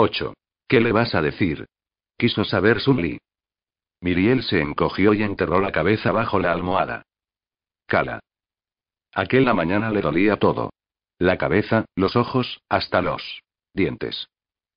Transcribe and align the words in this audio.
8. 0.00 0.32
¿Qué 0.68 0.80
le 0.80 0.92
vas 0.92 1.16
a 1.16 1.22
decir? 1.22 1.66
Quiso 2.16 2.44
saber 2.44 2.78
Sunli. 2.78 3.18
Miriel 4.00 4.44
se 4.44 4.60
encogió 4.60 5.12
y 5.12 5.24
enterró 5.24 5.60
la 5.60 5.72
cabeza 5.72 6.12
bajo 6.12 6.38
la 6.38 6.52
almohada. 6.52 7.02
Cala. 7.84 8.20
Aquella 9.12 9.54
mañana 9.54 9.90
le 9.90 10.00
dolía 10.00 10.36
todo. 10.36 10.70
La 11.18 11.36
cabeza, 11.36 11.84
los 11.96 12.14
ojos, 12.14 12.60
hasta 12.68 13.02
los 13.02 13.40
dientes. 13.74 14.28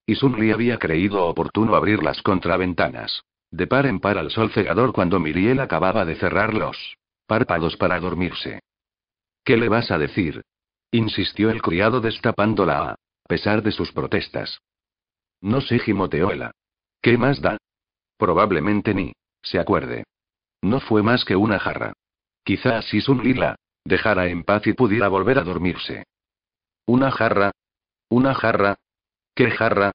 Y 0.07 0.15
Sunli 0.15 0.49
había 0.49 0.79
creído 0.79 1.24
oportuno 1.28 1.76
abrir 1.76 2.02
las 2.02 2.24
contraventanas. 2.24 3.22
De 3.52 3.68
par 3.68 3.86
en 3.86 4.00
par 4.00 4.18
al 4.18 4.32
sol 4.32 4.50
cegador 4.50 4.92
cuando 4.92 5.20
Miriel 5.20 5.60
acababa 5.60 6.04
de 6.04 6.16
cerrar 6.16 6.56
los 6.56 6.98
párpados 7.28 7.78
para 7.78 8.00
dormirse. 8.00 8.62
¿Qué 9.46 9.56
le 9.56 9.70
vas 9.70 9.92
a 9.92 10.00
decir? 10.00 10.42
insistió 10.90 11.52
el 11.52 11.62
criado 11.62 12.02
destapándola 12.02 12.94
a 12.94 12.96
pesar 13.28 13.62
de 13.62 13.72
sus 13.72 13.92
protestas. 13.92 14.60
No 15.42 15.62
sé, 15.62 15.80
gimoteoela. 15.80 16.52
¿Qué 17.02 17.18
más 17.18 17.42
da? 17.42 17.57
Probablemente 18.18 18.93
ni 18.93 19.14
se 19.42 19.60
acuerde. 19.60 20.04
No 20.61 20.79
fue 20.79 21.02
más 21.02 21.25
que 21.25 21.36
una 21.36 21.60
jarra. 21.60 21.93
Quizá 22.43 22.78
así 22.78 23.02
Sun 23.02 23.24
Lila 23.24 23.56
dejara 23.84 24.28
en 24.28 24.43
paz 24.43 24.68
y 24.68 24.74
pudiera 24.74 25.07
volver 25.07 25.39
a 25.39 25.43
dormirse. 25.43 26.04
¿Una 26.86 27.12
jarra? 27.12 27.51
¿Una 28.10 28.36
jarra? 28.36 28.75
¿Qué 29.34 29.50
jarra? 29.50 29.92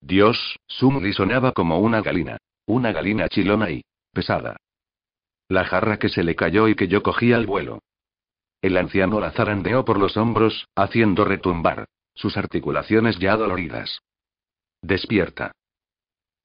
Dios, 0.00 0.58
Sumli 0.66 1.12
sonaba 1.12 1.52
como 1.52 1.78
una 1.78 2.02
galina. 2.02 2.38
Una 2.66 2.92
galina 2.92 3.28
chilona 3.28 3.70
y 3.70 3.82
pesada. 4.12 4.56
La 5.48 5.64
jarra 5.64 5.98
que 5.98 6.08
se 6.08 6.22
le 6.22 6.36
cayó 6.36 6.68
y 6.68 6.74
que 6.74 6.88
yo 6.88 7.02
cogí 7.02 7.32
al 7.32 7.46
vuelo. 7.46 7.80
El 8.60 8.76
anciano 8.76 9.20
la 9.20 9.30
zarandeó 9.30 9.84
por 9.84 9.98
los 9.98 10.16
hombros, 10.16 10.66
haciendo 10.74 11.24
retumbar 11.24 11.86
sus 12.14 12.36
articulaciones 12.36 13.18
ya 13.18 13.36
doloridas. 13.36 14.00
Despierta. 14.82 15.52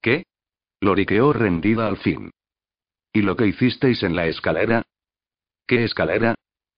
¿Qué? 0.02 0.24
Loriqueó 0.80 1.32
rendida 1.32 1.86
al 1.86 1.96
fin. 1.96 2.30
¿Y 3.12 3.22
lo 3.22 3.36
que 3.36 3.46
hicisteis 3.46 4.02
en 4.02 4.16
la 4.16 4.26
escalera? 4.26 4.82
¿Qué 5.66 5.84
escalera? 5.84 6.34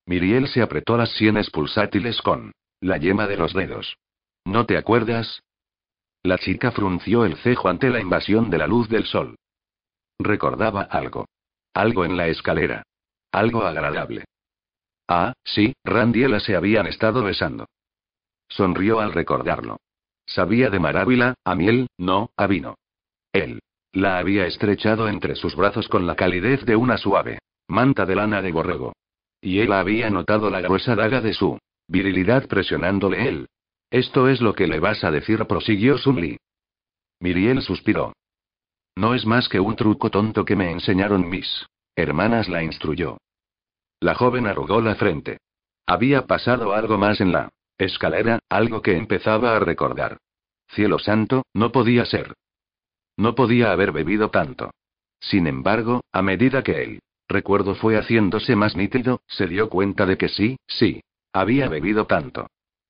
Miriel 0.07 0.49
se 0.49 0.63
apretó 0.63 0.97
las 0.97 1.13
sienes 1.13 1.51
pulsátiles 1.51 2.21
con 2.23 2.53
la 2.81 2.99
yema 2.99 3.27
de 3.27 3.37
los 3.37 3.53
dedos. 3.53 3.97
¿No 4.45 4.67
te 4.67 4.77
acuerdas? 4.77 5.41
La 6.23 6.39
chica 6.39 6.71
frunció 6.71 7.25
el 7.25 7.37
cejo 7.39 7.69
ante 7.69 7.91
la 7.91 8.01
invasión 8.01 8.51
de 8.51 8.59
la 8.59 8.67
luz 8.67 8.89
del 8.89 9.07
sol. 9.07 9.37
Recordaba 10.19 10.83
algo. 10.83 11.27
Algo 11.75 12.05
en 12.05 12.17
la 12.17 12.29
escalera. 12.29 12.83
Algo 13.33 13.63
agradable. 13.63 14.25
Ah, 15.09 15.33
sí, 15.45 15.75
Randiela 15.85 16.41
se 16.41 16.57
habían 16.57 16.87
estado 16.87 17.23
besando. 17.23 17.67
Sonrió 18.49 19.01
al 19.01 19.13
recordarlo. 19.13 19.79
Sabía 20.27 20.71
de 20.71 20.81
marábila, 20.81 21.35
a 21.45 21.55
miel, 21.55 21.87
no, 21.97 22.31
a 22.37 22.47
vino. 22.47 22.77
Él. 23.33 23.61
La 23.93 24.19
había 24.19 24.47
estrechado 24.47 25.09
entre 25.09 25.37
sus 25.37 25.57
brazos 25.57 25.89
con 25.89 26.07
la 26.07 26.17
calidez 26.17 26.67
de 26.67 26.77
una 26.77 26.99
suave 26.99 27.39
manta 27.69 28.07
de 28.07 28.15
lana 28.15 28.43
de 28.43 28.53
borrego. 28.53 28.93
Y 29.41 29.61
él 29.61 29.73
había 29.73 30.11
notado 30.11 30.51
la 30.51 30.61
gruesa 30.61 30.95
daga 30.95 31.21
de 31.21 31.35
su 31.35 31.59
virilidad 31.89 32.47
presionándole 32.47 33.29
él. 33.29 33.49
Esto 33.91 34.29
es 34.29 34.41
lo 34.41 34.55
que 34.55 34.67
le 34.67 34.81
vas 34.81 35.05
a 35.05 35.11
decir, 35.11 35.45
prosiguió 35.47 35.99
Sunli. 35.99 36.39
Miriel 37.21 37.63
suspiró. 37.63 38.13
No 38.97 39.15
es 39.15 39.27
más 39.27 39.49
que 39.49 39.61
un 39.61 39.77
truco 39.77 40.11
tonto 40.11 40.45
que 40.45 40.57
me 40.57 40.71
enseñaron 40.71 41.29
mis 41.29 41.67
hermanas, 41.95 42.49
la 42.49 42.63
instruyó. 42.63 43.19
La 44.01 44.15
joven 44.15 44.47
arrugó 44.47 44.81
la 44.81 44.97
frente. 44.97 45.39
Había 45.87 46.27
pasado 46.27 46.75
algo 46.75 46.99
más 46.99 47.21
en 47.21 47.33
la 47.33 47.51
escalera, 47.79 48.39
algo 48.49 48.83
que 48.83 48.97
empezaba 48.97 49.57
a 49.57 49.61
recordar. 49.61 50.19
Cielo 50.69 50.99
santo, 50.99 51.45
no 51.55 51.73
podía 51.73 52.05
ser. 52.05 52.35
No 53.17 53.35
podía 53.35 53.73
haber 53.73 53.93
bebido 53.93 54.31
tanto. 54.31 54.71
Sin 55.21 55.47
embargo, 55.47 56.03
a 56.13 56.23
medida 56.23 56.63
que 56.63 56.83
el 56.83 57.01
recuerdo 57.29 57.75
fue 57.75 57.97
haciéndose 57.97 58.57
más 58.57 58.77
nítido, 58.77 59.23
se 59.27 59.47
dio 59.47 59.69
cuenta 59.69 60.07
de 60.07 60.17
que 60.17 60.29
sí, 60.29 60.57
sí, 60.67 61.01
había 61.33 61.69
bebido 61.69 62.07
tanto. 62.07 62.47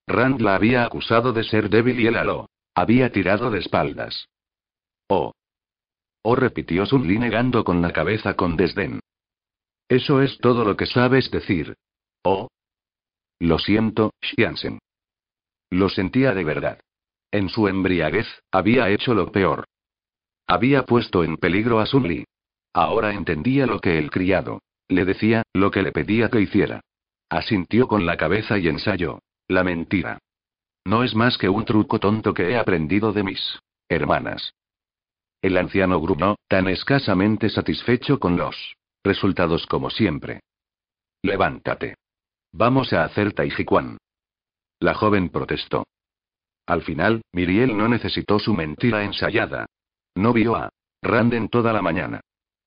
Rand 0.07 0.41
la 0.41 0.55
había 0.55 0.85
acusado 0.85 1.33
de 1.33 1.45
ser 1.45 1.69
débil 1.69 2.01
y 2.01 2.07
él 2.07 2.15
lo 2.25 2.49
había 2.75 3.11
tirado 3.11 3.51
de 3.51 3.59
espaldas. 3.59 4.29
Oh. 5.09 5.33
Oh, 6.23 6.37
repitió 6.37 6.87
Sunli 6.87 7.19
negando 7.19 7.65
con 7.65 7.81
la 7.81 7.93
cabeza 7.93 8.35
con 8.35 8.57
desdén. 8.57 9.01
Eso 9.89 10.21
es 10.21 10.39
todo 10.39 10.65
lo 10.65 10.77
que 10.77 10.87
sabes 10.87 11.31
decir. 11.31 11.77
Oh. 12.23 12.49
Lo 13.39 13.59
siento, 13.59 14.13
Xiansen. 14.21 14.79
Lo 15.71 15.89
sentía 15.89 16.33
de 16.33 16.45
verdad. 16.45 16.81
En 17.31 17.49
su 17.49 17.69
embriaguez, 17.69 18.27
había 18.51 18.89
hecho 18.91 19.15
lo 19.15 19.33
peor. 19.33 19.65
Había 20.47 20.85
puesto 20.85 21.25
en 21.25 21.37
peligro 21.37 21.81
a 21.81 21.87
Sunli. 21.87 22.25
Ahora 22.73 23.13
entendía 23.13 23.67
lo 23.67 23.81
que 23.81 23.99
el 23.99 24.11
criado 24.11 24.61
le 24.89 25.05
decía, 25.05 25.43
lo 25.53 25.71
que 25.71 25.83
le 25.83 25.93
pedía 25.93 26.29
que 26.29 26.41
hiciera. 26.41 26.81
Asintió 27.29 27.89
con 27.89 28.07
la 28.07 28.17
cabeza 28.17 28.59
y 28.59 28.69
ensayó. 28.69 29.21
La 29.49 29.65
mentira. 29.65 30.19
No 30.85 31.03
es 31.03 31.15
más 31.15 31.39
que 31.39 31.49
un 31.49 31.65
truco 31.65 31.99
tonto 31.99 32.35
que 32.35 32.51
he 32.51 32.57
aprendido 32.57 33.13
de 33.13 33.23
mis 33.23 33.59
hermanas. 33.89 34.53
El 35.43 35.57
anciano 35.57 36.01
gruñó, 36.01 36.37
tan 36.49 36.69
escasamente 36.69 37.49
satisfecho 37.49 38.19
con 38.19 38.37
los 38.37 38.75
resultados 39.05 39.67
como 39.67 39.91
siempre. 39.91 40.41
Levántate. 41.23 41.97
Vamos 42.53 42.93
a 42.93 43.05
hacer 43.05 43.33
Taijiquan. 43.33 43.99
La 44.81 44.95
joven 44.95 45.29
protestó. 45.31 45.87
Al 46.67 46.83
final, 46.83 47.23
Miriel 47.33 47.77
no 47.77 47.89
necesitó 47.89 48.39
su 48.39 48.55
mentira 48.55 49.05
ensayada. 49.05 49.67
No 50.15 50.33
vio 50.33 50.57
a 50.57 50.71
Rand 51.03 51.35
en 51.35 51.49
toda 51.49 51.73
la 51.73 51.83
mañana. 51.83 52.21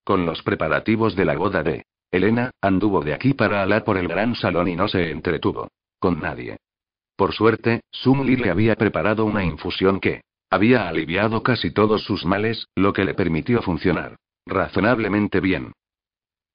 Con 0.04 0.26
los 0.26 0.42
preparativos 0.44 1.16
de 1.16 1.26
la 1.26 1.36
boda 1.36 1.62
de 1.64 1.86
Elena, 2.12 2.52
anduvo 2.62 3.02
de 3.04 3.14
aquí 3.14 3.34
para 3.34 3.62
allá 3.62 3.84
por 3.84 3.98
el 3.98 4.08
gran 4.08 4.36
salón 4.36 4.68
y 4.68 4.76
no 4.76 4.88
se 4.88 5.12
entretuvo 5.12 5.68
con 6.00 6.20
nadie. 6.20 6.58
Por 7.16 7.34
suerte, 7.34 7.82
Sumli 7.92 8.38
le 8.38 8.50
había 8.50 8.76
preparado 8.76 9.26
una 9.26 9.44
infusión 9.44 10.00
que 10.00 10.22
había 10.50 10.88
aliviado 10.88 11.44
casi 11.44 11.72
todos 11.72 12.04
sus 12.04 12.26
males, 12.26 12.68
lo 12.76 12.94
que 12.94 13.04
le 13.04 13.14
permitió 13.14 13.62
funcionar 13.62 14.16
razonablemente 14.50 15.40
bien. 15.40 15.74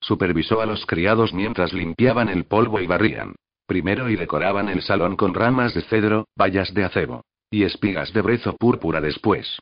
Supervisó 0.00 0.60
a 0.60 0.66
los 0.66 0.84
criados 0.84 1.32
mientras 1.32 1.72
limpiaban 1.72 2.28
el 2.28 2.44
polvo 2.44 2.80
y 2.80 2.86
barrían. 2.86 3.34
Primero 3.66 4.10
y 4.10 4.16
decoraban 4.16 4.68
el 4.68 4.82
salón 4.82 5.16
con 5.16 5.32
ramas 5.32 5.74
de 5.74 5.82
cedro, 5.82 6.26
vallas 6.38 6.74
de 6.74 6.84
acebo 6.84 7.22
y 7.50 7.62
espigas 7.62 8.12
de 8.12 8.20
brezo 8.20 8.56
púrpura 8.56 9.00
después. 9.00 9.58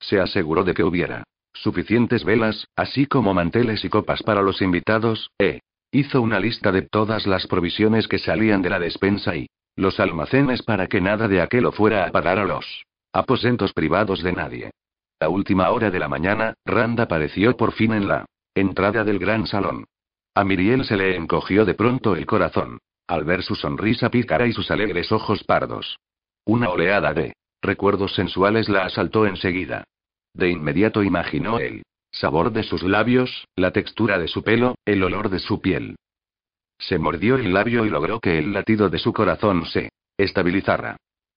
Se 0.00 0.18
aseguró 0.20 0.64
de 0.64 0.74
que 0.74 0.82
hubiera 0.82 1.24
suficientes 1.52 2.24
velas, 2.24 2.66
así 2.74 3.06
como 3.06 3.32
manteles 3.32 3.84
y 3.84 3.88
copas 3.88 4.22
para 4.22 4.42
los 4.42 4.60
invitados, 4.60 5.30
e 5.38 5.60
hizo 5.92 6.20
una 6.20 6.40
lista 6.40 6.72
de 6.72 6.82
todas 6.82 7.26
las 7.26 7.46
provisiones 7.46 8.08
que 8.08 8.18
salían 8.18 8.60
de 8.60 8.70
la 8.70 8.80
despensa 8.80 9.36
y 9.36 9.46
los 9.76 10.00
almacenes 10.00 10.62
para 10.62 10.88
que 10.88 11.00
nada 11.00 11.28
de 11.28 11.40
aquello 11.40 11.70
fuera 11.70 12.06
a 12.06 12.10
parar 12.10 12.38
a 12.38 12.44
los 12.44 12.84
aposentos 13.12 13.72
privados 13.72 14.22
de 14.22 14.32
nadie. 14.32 14.70
A 15.20 15.28
última 15.28 15.70
hora 15.70 15.90
de 15.90 16.00
la 16.00 16.08
mañana, 16.08 16.54
Rand 16.64 16.98
apareció 16.98 17.56
por 17.56 17.72
fin 17.72 17.92
en 17.92 18.08
la 18.08 18.26
entrada 18.54 19.04
del 19.04 19.20
gran 19.20 19.46
salón. 19.46 19.84
A 20.34 20.42
Miriel 20.42 20.84
se 20.84 20.96
le 20.96 21.14
encogió 21.14 21.64
de 21.64 21.74
pronto 21.74 22.16
el 22.16 22.26
corazón, 22.26 22.78
al 23.06 23.24
ver 23.24 23.42
su 23.42 23.54
sonrisa 23.54 24.10
pícara 24.10 24.46
y 24.46 24.52
sus 24.52 24.70
alegres 24.70 25.12
ojos 25.12 25.44
pardos. 25.44 25.98
Una 26.46 26.70
oleada 26.70 27.12
de 27.12 27.34
recuerdos 27.62 28.14
sensuales 28.14 28.68
la 28.68 28.84
asaltó 28.84 29.26
enseguida. 29.26 29.84
De 30.34 30.50
inmediato 30.50 31.02
imaginó 31.02 31.58
el 31.58 31.82
sabor 32.10 32.52
de 32.52 32.62
sus 32.62 32.82
labios, 32.82 33.46
la 33.56 33.72
textura 33.72 34.18
de 34.18 34.28
su 34.28 34.42
pelo, 34.42 34.76
el 34.84 35.02
olor 35.02 35.28
de 35.28 35.38
su 35.38 35.60
piel. 35.60 35.96
Se 36.78 36.98
mordió 36.98 37.36
el 37.36 37.52
labio 37.52 37.84
y 37.84 37.90
logró 37.90 38.20
que 38.20 38.38
el 38.38 38.52
latido 38.52 38.90
de 38.90 38.98
su 38.98 39.12
corazón 39.12 39.66
se 39.66 39.90
estabilizara. 40.16 40.96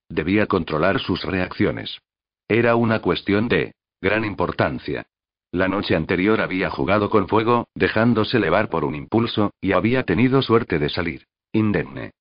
Debía 0.10 0.48
controlar 0.48 1.00
sus 1.00 1.24
reacciones. 1.24 2.00
Era 2.48 2.76
una 2.76 3.02
cuestión 3.02 3.48
de 3.48 3.74
gran 4.02 4.26
importancia. 4.26 5.06
La 5.52 5.68
noche 5.68 5.96
anterior 5.96 6.42
había 6.42 6.70
jugado 6.70 7.10
con 7.10 7.28
fuego, 7.28 7.68
dejándose 7.74 8.40
levar 8.40 8.70
por 8.70 8.84
un 8.84 8.96
impulso, 8.96 9.52
y 9.62 9.72
había 9.72 10.04
tenido 10.04 10.42
suerte 10.42 10.80
de 10.80 10.90
salir 10.90 11.26
indemne. 11.52 12.12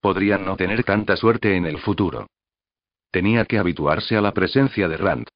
Podría 0.00 0.38
no 0.38 0.56
tener 0.56 0.84
tanta 0.84 1.16
suerte 1.16 1.56
en 1.56 1.66
el 1.66 1.78
futuro. 1.78 2.26
Tenía 3.10 3.44
que 3.44 3.58
habituarse 3.58 4.16
a 4.16 4.20
la 4.20 4.32
presencia 4.32 4.88
de 4.88 4.96
Rand. 4.96 5.28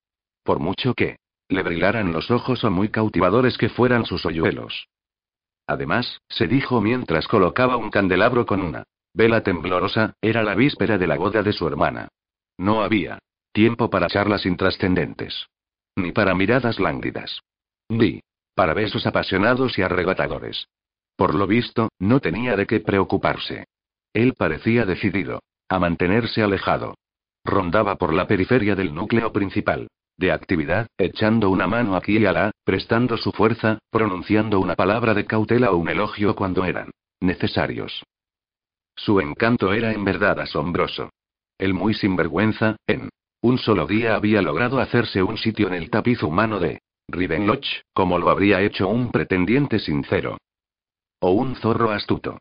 Por 0.42 0.58
mucho 0.58 0.94
que 0.94 1.16
le 1.48 1.62
brillaran 1.62 2.12
los 2.12 2.30
ojos 2.30 2.62
o 2.64 2.70
muy 2.70 2.90
cautivadores 2.90 3.56
que 3.56 3.68
fueran 3.68 4.04
sus 4.04 4.26
hoyuelos. 4.26 4.88
Además, 5.66 6.20
se 6.28 6.46
dijo 6.46 6.80
mientras 6.80 7.28
colocaba 7.28 7.76
un 7.76 7.90
candelabro 7.90 8.46
con 8.46 8.62
una 8.62 8.84
vela 9.14 9.42
temblorosa, 9.42 10.14
era 10.20 10.42
la 10.42 10.54
víspera 10.54 10.98
de 10.98 11.06
la 11.06 11.16
boda 11.16 11.42
de 11.42 11.52
su 11.52 11.66
hermana. 11.66 12.08
No 12.58 12.82
había 12.82 13.18
tiempo 13.52 13.90
para 13.90 14.08
charlas 14.08 14.46
intrascendentes. 14.46 15.46
Ni 15.96 16.12
para 16.12 16.34
miradas 16.34 16.78
lánguidas. 16.78 17.40
Ni 17.88 18.20
para 18.54 18.74
besos 18.74 19.06
apasionados 19.06 19.78
y 19.78 19.82
arrebatadores. 19.82 20.68
Por 21.18 21.34
lo 21.34 21.48
visto, 21.48 21.88
no 21.98 22.20
tenía 22.20 22.54
de 22.54 22.64
qué 22.68 22.78
preocuparse. 22.78 23.64
Él 24.14 24.34
parecía 24.38 24.84
decidido 24.84 25.40
a 25.68 25.80
mantenerse 25.80 26.42
alejado. 26.42 26.94
rondaba 27.44 27.96
por 27.96 28.12
la 28.14 28.26
periferia 28.28 28.76
del 28.76 28.94
núcleo 28.94 29.32
principal. 29.32 29.88
De 30.16 30.30
actividad, 30.30 30.86
echando 30.96 31.50
una 31.50 31.66
mano 31.66 31.96
aquí 31.96 32.18
y 32.18 32.26
allá, 32.26 32.52
prestando 32.62 33.16
su 33.16 33.32
fuerza, 33.32 33.78
pronunciando 33.90 34.60
una 34.60 34.76
palabra 34.76 35.12
de 35.12 35.24
cautela 35.24 35.72
o 35.72 35.76
un 35.76 35.88
elogio 35.88 36.36
cuando 36.36 36.64
eran 36.64 36.90
necesarios. 37.20 38.04
Su 38.94 39.18
encanto 39.20 39.72
era 39.72 39.92
en 39.92 40.04
verdad 40.04 40.38
asombroso. 40.38 41.10
El 41.58 41.74
muy 41.74 41.94
sinvergüenza, 41.94 42.76
en 42.86 43.08
un 43.42 43.58
solo 43.58 43.86
día 43.86 44.14
había 44.14 44.40
logrado 44.40 44.78
hacerse 44.78 45.22
un 45.22 45.36
sitio 45.36 45.66
en 45.66 45.74
el 45.74 45.90
tapiz 45.90 46.22
humano 46.22 46.60
de 46.60 46.80
Rivenloch, 47.08 47.66
como 47.92 48.18
lo 48.18 48.30
habría 48.30 48.60
hecho 48.60 48.86
un 48.86 49.10
pretendiente 49.10 49.80
sincero. 49.80 50.38
O 51.20 51.32
un 51.32 51.56
zorro 51.56 51.90
astuto. 51.90 52.38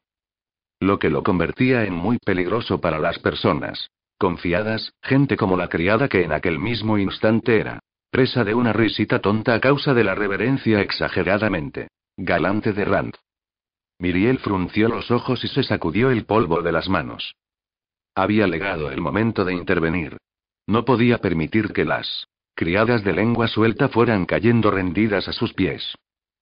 Lo 0.80 1.00
que 1.00 1.10
lo 1.10 1.24
convertía 1.24 1.86
en 1.86 1.94
muy 1.94 2.18
peligroso 2.20 2.80
para 2.80 3.00
las 3.00 3.20
personas. 3.20 3.90
Confiadas, 4.20 4.94
gente 5.02 5.38
como 5.38 5.58
la 5.58 5.70
criada 5.70 6.08
que 6.08 6.24
en 6.24 6.32
aquel 6.32 6.60
mismo 6.60 6.98
instante 6.98 7.60
era 7.60 7.80
presa 8.10 8.44
de 8.44 8.56
una 8.56 8.74
risita 8.74 9.20
tonta 9.20 9.54
a 9.54 9.60
causa 9.60 9.94
de 9.94 10.04
la 10.04 10.16
reverencia 10.16 10.82
exageradamente 10.82 11.90
galante 12.18 12.74
de 12.74 12.84
Rand. 12.84 13.14
Miriel 14.00 14.40
frunció 14.40 14.90
los 14.90 15.12
ojos 15.12 15.44
y 15.44 15.48
se 15.48 15.64
sacudió 15.64 16.10
el 16.10 16.26
polvo 16.26 16.62
de 16.62 16.72
las 16.72 16.90
manos. 16.90 17.36
Había 18.16 18.48
llegado 18.48 18.90
el 18.90 19.02
momento 19.02 19.46
de 19.46 19.54
intervenir. 19.54 20.18
No 20.66 20.84
podía 20.84 21.20
permitir 21.20 21.74
que 21.74 21.86
las 21.86 22.28
criadas 22.56 23.04
de 23.04 23.14
lengua 23.14 23.48
suelta 23.48 23.88
fueran 23.88 24.26
cayendo 24.26 24.72
rendidas 24.72 25.28
a 25.28 25.34
sus 25.34 25.54
pies. 25.54 25.96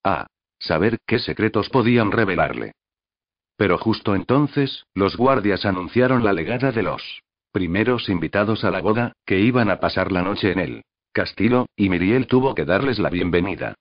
Ah, 0.04 0.28
saber 0.60 0.98
qué 1.06 1.20
secretos 1.20 1.70
podían 1.70 2.12
revelarle. 2.12 2.74
Pero 3.58 3.78
justo 3.78 4.16
entonces, 4.16 4.86
los 4.94 5.16
guardias 5.16 5.66
anunciaron 5.66 6.24
la 6.24 6.34
legada 6.34 6.72
de 6.72 6.84
los 6.84 7.22
primeros 7.52 8.10
invitados 8.10 8.66
a 8.66 8.72
la 8.72 8.82
boda, 8.82 9.14
que 9.26 9.40
iban 9.40 9.70
a 9.70 9.80
pasar 9.80 10.12
la 10.12 10.22
noche 10.22 10.52
en 10.52 10.60
el 10.60 10.84
castillo, 11.14 11.68
y 11.78 11.88
Miriel 11.90 12.28
tuvo 12.28 12.54
que 12.54 12.66
darles 12.66 13.00
la 13.00 13.10
bienvenida. 13.10 13.76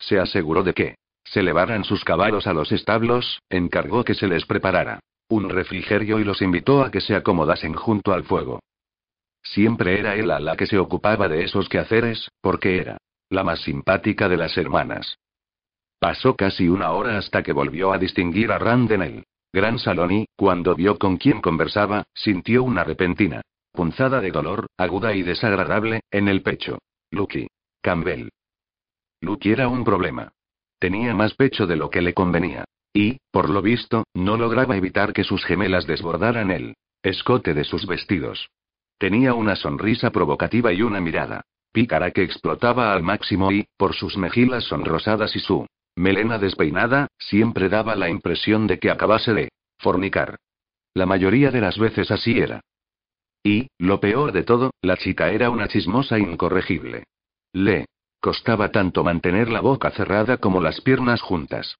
Se 0.00 0.18
aseguró 0.18 0.64
de 0.64 0.74
que 0.74 0.94
se 1.24 1.42
llevaran 1.42 1.84
sus 1.84 2.04
caballos 2.04 2.48
a 2.48 2.52
los 2.52 2.72
establos, 2.72 3.38
encargó 3.48 4.02
que 4.02 4.14
se 4.14 4.26
les 4.26 4.46
preparara 4.46 4.98
un 5.30 5.48
refrigerio 5.48 6.18
y 6.18 6.24
los 6.24 6.42
invitó 6.42 6.82
a 6.82 6.90
que 6.90 7.00
se 7.00 7.14
acomodasen 7.14 7.74
junto 7.74 8.12
al 8.12 8.24
fuego. 8.24 8.60
Siempre 9.42 9.98
era 9.98 10.16
él 10.16 10.30
a 10.30 10.40
la 10.40 10.56
que 10.56 10.66
se 10.66 10.78
ocupaba 10.78 11.28
de 11.28 11.44
esos 11.44 11.68
quehaceres, 11.68 12.28
porque 12.40 12.78
era 12.78 12.98
la 13.30 13.44
más 13.44 13.60
simpática 13.60 14.28
de 14.28 14.36
las 14.36 14.58
hermanas. 14.58 15.16
Pasó 16.00 16.34
casi 16.34 16.66
una 16.66 16.92
hora 16.92 17.18
hasta 17.18 17.42
que 17.42 17.52
volvió 17.52 17.92
a 17.92 17.98
distinguir 17.98 18.50
a 18.52 18.58
Rand 18.58 18.90
en 18.90 19.02
el 19.02 19.24
gran 19.52 19.78
salón 19.78 20.10
y, 20.12 20.26
cuando 20.34 20.74
vio 20.74 20.98
con 20.98 21.18
quién 21.18 21.42
conversaba, 21.42 22.04
sintió 22.14 22.64
una 22.64 22.84
repentina 22.84 23.42
punzada 23.72 24.20
de 24.20 24.30
dolor, 24.30 24.66
aguda 24.76 25.14
y 25.14 25.22
desagradable, 25.22 26.00
en 26.10 26.28
el 26.28 26.42
pecho. 26.42 26.78
Lucky. 27.10 27.48
Campbell. 27.82 28.28
Lucky 29.20 29.52
era 29.52 29.68
un 29.68 29.84
problema. 29.84 30.32
Tenía 30.78 31.14
más 31.14 31.34
pecho 31.34 31.66
de 31.66 31.76
lo 31.76 31.90
que 31.90 32.02
le 32.02 32.14
convenía. 32.14 32.64
Y, 32.92 33.18
por 33.30 33.48
lo 33.48 33.62
visto, 33.62 34.04
no 34.14 34.36
lograba 34.36 34.76
evitar 34.76 35.12
que 35.12 35.24
sus 35.24 35.44
gemelas 35.44 35.86
desbordaran 35.86 36.50
el 36.50 36.74
escote 37.02 37.54
de 37.54 37.64
sus 37.64 37.86
vestidos. 37.86 38.48
Tenía 38.98 39.34
una 39.34 39.56
sonrisa 39.56 40.10
provocativa 40.10 40.72
y 40.72 40.82
una 40.82 41.00
mirada 41.00 41.42
pícara 41.72 42.10
que 42.10 42.22
explotaba 42.22 42.92
al 42.92 43.02
máximo 43.02 43.52
y, 43.52 43.66
por 43.76 43.94
sus 43.94 44.16
mejillas 44.16 44.64
sonrosadas 44.64 45.36
y 45.36 45.38
su 45.38 45.66
melena 46.00 46.38
despeinada, 46.38 47.08
siempre 47.18 47.68
daba 47.68 47.94
la 47.94 48.08
impresión 48.08 48.66
de 48.66 48.78
que 48.78 48.90
acabase 48.90 49.34
de 49.34 49.50
fornicar. 49.78 50.38
La 50.94 51.06
mayoría 51.06 51.50
de 51.50 51.60
las 51.60 51.78
veces 51.78 52.10
así 52.10 52.38
era. 52.38 52.62
Y, 53.44 53.68
lo 53.78 54.00
peor 54.00 54.32
de 54.32 54.42
todo, 54.42 54.72
la 54.82 54.96
chica 54.96 55.30
era 55.30 55.50
una 55.50 55.68
chismosa 55.68 56.18
incorregible. 56.18 57.04
Le 57.52 57.86
costaba 58.20 58.70
tanto 58.70 59.04
mantener 59.04 59.48
la 59.50 59.60
boca 59.60 59.90
cerrada 59.90 60.38
como 60.38 60.60
las 60.60 60.80
piernas 60.80 61.22
juntas. 61.22 61.76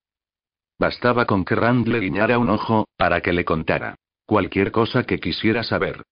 Bastaba 0.78 1.26
con 1.26 1.44
que 1.44 1.54
Rand 1.54 1.88
le 1.88 2.00
guiñara 2.00 2.38
un 2.38 2.48
ojo, 2.48 2.86
para 2.96 3.20
que 3.20 3.32
le 3.32 3.44
contara 3.44 3.96
cualquier 4.26 4.70
cosa 4.70 5.04
que 5.04 5.18
quisiera 5.18 5.64
saber. 5.64 6.02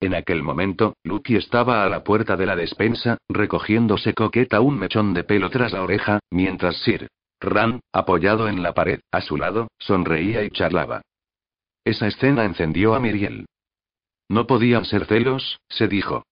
En 0.00 0.14
aquel 0.14 0.42
momento, 0.42 0.96
Lucky 1.04 1.36
estaba 1.36 1.84
a 1.84 1.88
la 1.88 2.02
puerta 2.02 2.36
de 2.36 2.44
la 2.44 2.56
despensa, 2.56 3.18
recogiéndose 3.28 4.14
coqueta 4.14 4.60
un 4.60 4.78
mechón 4.78 5.14
de 5.14 5.22
pelo 5.22 5.48
tras 5.48 5.72
la 5.72 5.82
oreja, 5.82 6.18
mientras 6.30 6.76
Sir 6.82 7.08
Rand, 7.40 7.80
apoyado 7.92 8.48
en 8.48 8.62
la 8.62 8.74
pared, 8.74 9.00
a 9.12 9.20
su 9.20 9.36
lado, 9.36 9.68
sonreía 9.78 10.42
y 10.44 10.50
charlaba. 10.50 11.02
Esa 11.84 12.06
escena 12.06 12.44
encendió 12.44 12.94
a 12.94 13.00
Miriel. 13.00 13.46
No 14.28 14.46
podían 14.46 14.84
ser 14.84 15.06
celos, 15.06 15.58
se 15.68 15.88
dijo. 15.88 16.24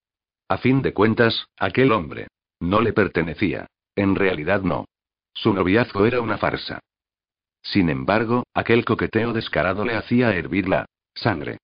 A 0.49 0.59
fin 0.59 0.83
de 0.83 0.93
cuentas, 0.93 1.47
aquel 1.57 1.93
hombre 1.93 2.29
no 2.61 2.81
le 2.81 2.93
pertenecía. 2.93 3.67
En 3.95 4.15
realidad 4.15 4.63
no. 4.63 4.87
Su 5.33 5.53
noviazgo 5.53 6.07
era 6.07 6.21
una 6.21 6.39
farsa. 6.39 6.81
Sin 7.63 7.89
embargo, 7.89 8.45
aquel 8.55 8.85
coqueteo 8.85 9.33
descarado 9.33 9.85
le 9.85 9.95
hacía 9.95 10.35
hervir 10.35 10.69
la 10.69 10.87
sangre. 11.15 11.59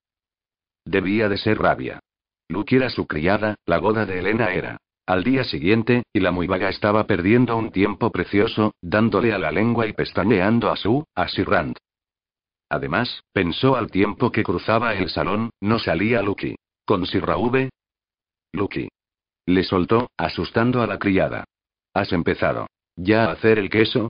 Debía 0.85 1.29
de 1.29 1.39
ser 1.39 1.59
rabia. 1.59 2.01
Luke 2.49 2.75
era 2.75 2.91
su 2.91 3.07
criada, 3.07 3.57
la 3.67 3.79
boda 3.79 4.05
de 4.05 4.19
Elena 4.19 4.53
era. 4.53 4.79
Al 5.07 5.25
día 5.25 5.45
siguiente, 5.45 6.05
y 6.13 6.21
la 6.21 6.31
muy 6.31 6.47
vaga 6.47 6.69
estaba 6.69 7.07
perdiendo 7.07 7.57
un 7.57 7.73
tiempo 7.73 8.11
precioso, 8.11 8.73
dándole 8.81 9.33
a 9.33 9.39
la 9.39 9.51
lengua 9.51 9.87
y 9.87 9.93
pestañeando 9.93 10.71
a 10.71 10.77
su, 10.77 11.05
a 11.15 11.29
Sir 11.29 11.49
Rand. 11.49 11.77
Además, 12.69 13.23
pensó 13.33 13.77
al 13.77 13.91
tiempo 13.91 14.31
que 14.31 14.45
cruzaba 14.45 14.95
el 14.95 15.11
salón, 15.11 15.51
no 15.61 15.79
salía 15.79 16.23
Lucky. 16.23 16.55
¿Con 16.87 17.07
Sir 17.07 17.25
Rauve? 17.25 17.71
Lucky. 18.53 18.89
Le 19.47 19.65
soltó, 19.65 20.09
asustando 20.17 20.83
a 20.83 20.87
la 20.87 20.99
criada. 20.99 21.45
¿Has 21.93 22.13
empezado? 22.13 22.69
¿Ya 22.97 23.25
a 23.25 23.33
hacer 23.33 23.59
el 23.59 23.71
queso? 23.71 24.09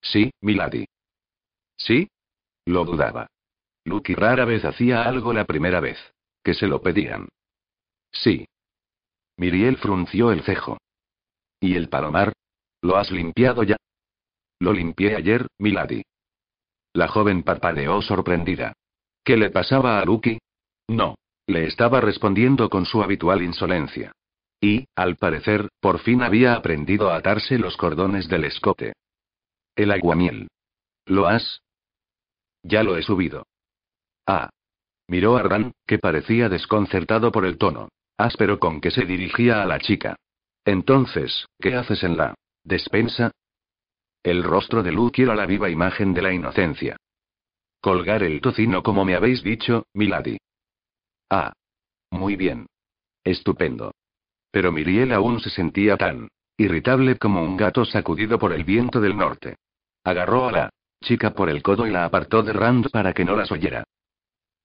Sí, 0.00 0.30
milady. 0.40 0.84
¿Sí? 1.76 2.08
Lo 2.66 2.84
dudaba. 2.84 3.26
Lucky 3.84 4.14
rara 4.14 4.44
vez 4.44 4.64
hacía 4.64 5.02
algo 5.02 5.32
la 5.32 5.44
primera 5.44 5.80
vez. 5.80 5.98
Que 6.44 6.54
se 6.54 6.66
lo 6.66 6.82
pedían. 6.82 7.28
Sí. 8.12 8.46
Miriel 9.42 9.76
frunció 9.76 10.30
el 10.30 10.44
cejo. 10.44 10.78
¿Y 11.58 11.74
el 11.74 11.88
palomar? 11.88 12.32
¿Lo 12.80 12.96
has 12.96 13.10
limpiado 13.10 13.64
ya? 13.64 13.76
Lo 14.60 14.72
limpié 14.72 15.16
ayer, 15.16 15.48
milady. 15.58 16.04
La 16.92 17.08
joven 17.08 17.42
parpadeó 17.42 18.00
sorprendida. 18.02 18.72
¿Qué 19.24 19.36
le 19.36 19.50
pasaba 19.50 19.98
a 19.98 20.04
Lucky? 20.04 20.38
No. 20.86 21.16
Le 21.48 21.66
estaba 21.66 22.00
respondiendo 22.00 22.70
con 22.70 22.86
su 22.86 23.02
habitual 23.02 23.42
insolencia. 23.42 24.12
Y, 24.60 24.84
al 24.94 25.16
parecer, 25.16 25.70
por 25.80 25.98
fin 25.98 26.22
había 26.22 26.54
aprendido 26.54 27.10
a 27.10 27.16
atarse 27.16 27.58
los 27.58 27.76
cordones 27.76 28.28
del 28.28 28.44
escote. 28.44 28.92
El 29.74 29.90
aguamiel. 29.90 30.46
¿Lo 31.04 31.26
has? 31.26 31.62
Ya 32.62 32.84
lo 32.84 32.96
he 32.96 33.02
subido. 33.02 33.44
Ah. 34.24 34.50
Miró 35.08 35.36
a 35.36 35.42
Ran, 35.42 35.72
que 35.84 35.98
parecía 35.98 36.48
desconcertado 36.48 37.32
por 37.32 37.44
el 37.44 37.58
tono 37.58 37.88
áspero 38.24 38.58
con 38.58 38.80
que 38.80 38.90
se 38.90 39.04
dirigía 39.04 39.62
a 39.62 39.66
la 39.66 39.78
chica. 39.78 40.16
Entonces, 40.64 41.46
¿qué 41.58 41.74
haces 41.74 42.02
en 42.02 42.16
la 42.16 42.34
despensa? 42.64 43.32
El 44.22 44.44
rostro 44.44 44.82
de 44.82 44.92
Luke 44.92 45.22
era 45.22 45.34
la 45.34 45.46
viva 45.46 45.68
imagen 45.68 46.14
de 46.14 46.22
la 46.22 46.32
inocencia. 46.32 46.96
Colgar 47.80 48.22
el 48.22 48.40
tocino 48.40 48.82
como 48.82 49.04
me 49.04 49.16
habéis 49.16 49.42
dicho, 49.42 49.86
Milady. 49.94 50.38
Ah. 51.28 51.52
Muy 52.10 52.36
bien. 52.36 52.66
Estupendo. 53.24 53.92
Pero 54.50 54.70
Miriel 54.70 55.12
aún 55.12 55.40
se 55.40 55.50
sentía 55.50 55.96
tan 55.96 56.28
irritable 56.56 57.16
como 57.16 57.42
un 57.42 57.56
gato 57.56 57.84
sacudido 57.84 58.38
por 58.38 58.52
el 58.52 58.64
viento 58.64 59.00
del 59.00 59.16
norte. 59.16 59.56
Agarró 60.04 60.48
a 60.48 60.52
la 60.52 60.70
chica 61.02 61.32
por 61.32 61.48
el 61.48 61.62
codo 61.62 61.86
y 61.86 61.90
la 61.90 62.04
apartó 62.04 62.42
de 62.42 62.52
Rand 62.52 62.90
para 62.90 63.12
que 63.12 63.24
no 63.24 63.34
las 63.34 63.50
oyera. 63.50 63.84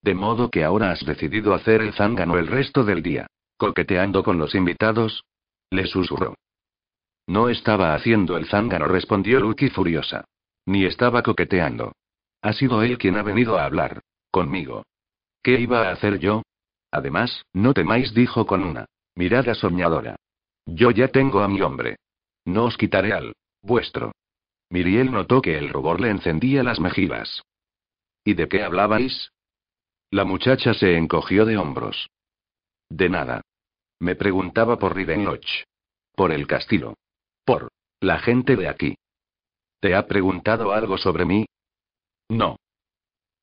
De 0.02 0.14
modo 0.14 0.50
que 0.50 0.64
ahora 0.64 0.92
has 0.92 1.04
decidido 1.06 1.54
hacer 1.54 1.82
el 1.82 1.94
zángano 1.94 2.38
el 2.38 2.48
resto 2.48 2.84
del 2.84 3.02
día. 3.02 3.28
¿Coqueteando 3.58 4.24
con 4.24 4.38
los 4.38 4.54
invitados? 4.56 5.24
Le 5.72 5.88
susurró. 5.88 6.36
No 7.28 7.50
estaba 7.50 7.94
haciendo 7.94 8.38
el 8.38 8.48
zángano, 8.48 8.88
respondió 8.88 9.40
Lucky 9.40 9.70
furiosa. 9.70 10.26
Ni 10.66 10.86
estaba 10.86 11.24
coqueteando. 11.24 11.94
Ha 12.42 12.54
sido 12.54 12.84
él 12.84 12.98
quien 12.98 13.18
ha 13.18 13.24
venido 13.24 13.58
a 13.58 13.66
hablar. 13.66 14.02
Conmigo. 14.32 14.84
¿Qué 15.42 15.60
iba 15.60 15.88
a 15.88 15.92
hacer 15.92 16.20
yo? 16.20 16.44
Además, 16.92 17.44
no 17.54 17.74
temáis, 17.74 18.14
dijo 18.14 18.46
con 18.46 18.64
una 18.64 18.86
mirada 19.16 19.56
soñadora. 19.56 20.16
Yo 20.66 20.92
ya 20.92 21.08
tengo 21.08 21.42
a 21.42 21.48
mi 21.48 21.62
hombre. 21.62 21.98
No 22.46 22.66
os 22.66 22.78
quitaré 22.78 23.14
al 23.14 23.34
vuestro. 23.62 24.12
Miriel 24.70 25.12
notó 25.12 25.42
que 25.42 25.58
el 25.58 25.70
rubor 25.70 26.00
le 26.00 26.10
encendía 26.10 26.64
las 26.64 26.80
mejillas. 26.80 27.42
¿Y 28.24 28.34
de 28.34 28.48
qué 28.48 28.64
hablabais? 28.64 29.32
La 30.12 30.26
muchacha 30.26 30.74
se 30.74 30.98
encogió 30.98 31.46
de 31.46 31.58
hombros. 31.58 32.10
De 32.90 33.10
nada. 33.10 33.42
Me 34.00 34.16
preguntaba 34.16 34.78
por 34.78 34.96
Rivenloch. 34.96 35.64
Por 36.14 36.32
el 36.32 36.48
castillo. 36.48 36.94
Por 37.46 37.70
la 38.00 38.20
gente 38.20 38.56
de 38.56 38.68
aquí. 38.68 38.96
¿Te 39.80 39.96
ha 39.96 40.08
preguntado 40.08 40.72
algo 40.72 40.98
sobre 40.98 41.26
mí? 41.26 41.46
No. 42.30 42.58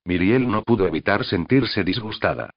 Miriel 0.05 0.49
no 0.51 0.63
pudo 0.63 0.87
evitar 0.87 1.25
sentirse 1.25 1.85
disgustada. 1.85 2.51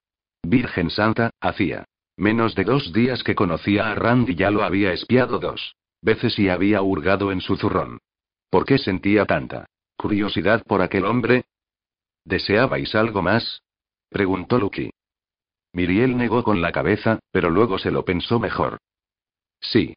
Virgen 0.43 0.89
Santa, 0.89 1.31
hacía 1.39 1.85
Menos 2.17 2.55
de 2.55 2.63
dos 2.63 2.91
días 2.93 3.23
que 3.23 3.35
conocía 3.35 3.91
a 3.91 3.95
Rand 3.95 4.27
y 4.29 4.35
ya 4.35 4.49
lo 4.49 4.63
había 4.63 4.91
espiado 4.91 5.37
dos 5.37 5.75
veces 6.01 6.37
y 6.39 6.49
había 6.49 6.81
hurgado 6.81 7.31
en 7.31 7.41
su 7.41 7.57
zurrón. 7.57 7.99
¿Por 8.49 8.65
qué 8.65 8.77
sentía 8.77 9.25
tanta 9.25 9.67
curiosidad 9.97 10.63
por 10.63 10.81
aquel 10.81 11.05
hombre? 11.05 11.45
¿Deseabais 12.23 12.95
algo 12.95 13.21
más? 13.21 13.61
preguntó 14.09 14.57
Lucky. 14.57 14.89
Miriel 15.77 16.17
negó 16.17 16.41
con 16.41 16.59
la 16.59 16.71
cabeza, 16.71 17.19
pero 17.31 17.51
luego 17.51 17.77
se 17.77 17.91
lo 17.91 18.03
pensó 18.03 18.39
mejor. 18.39 18.79
Sí. 19.61 19.93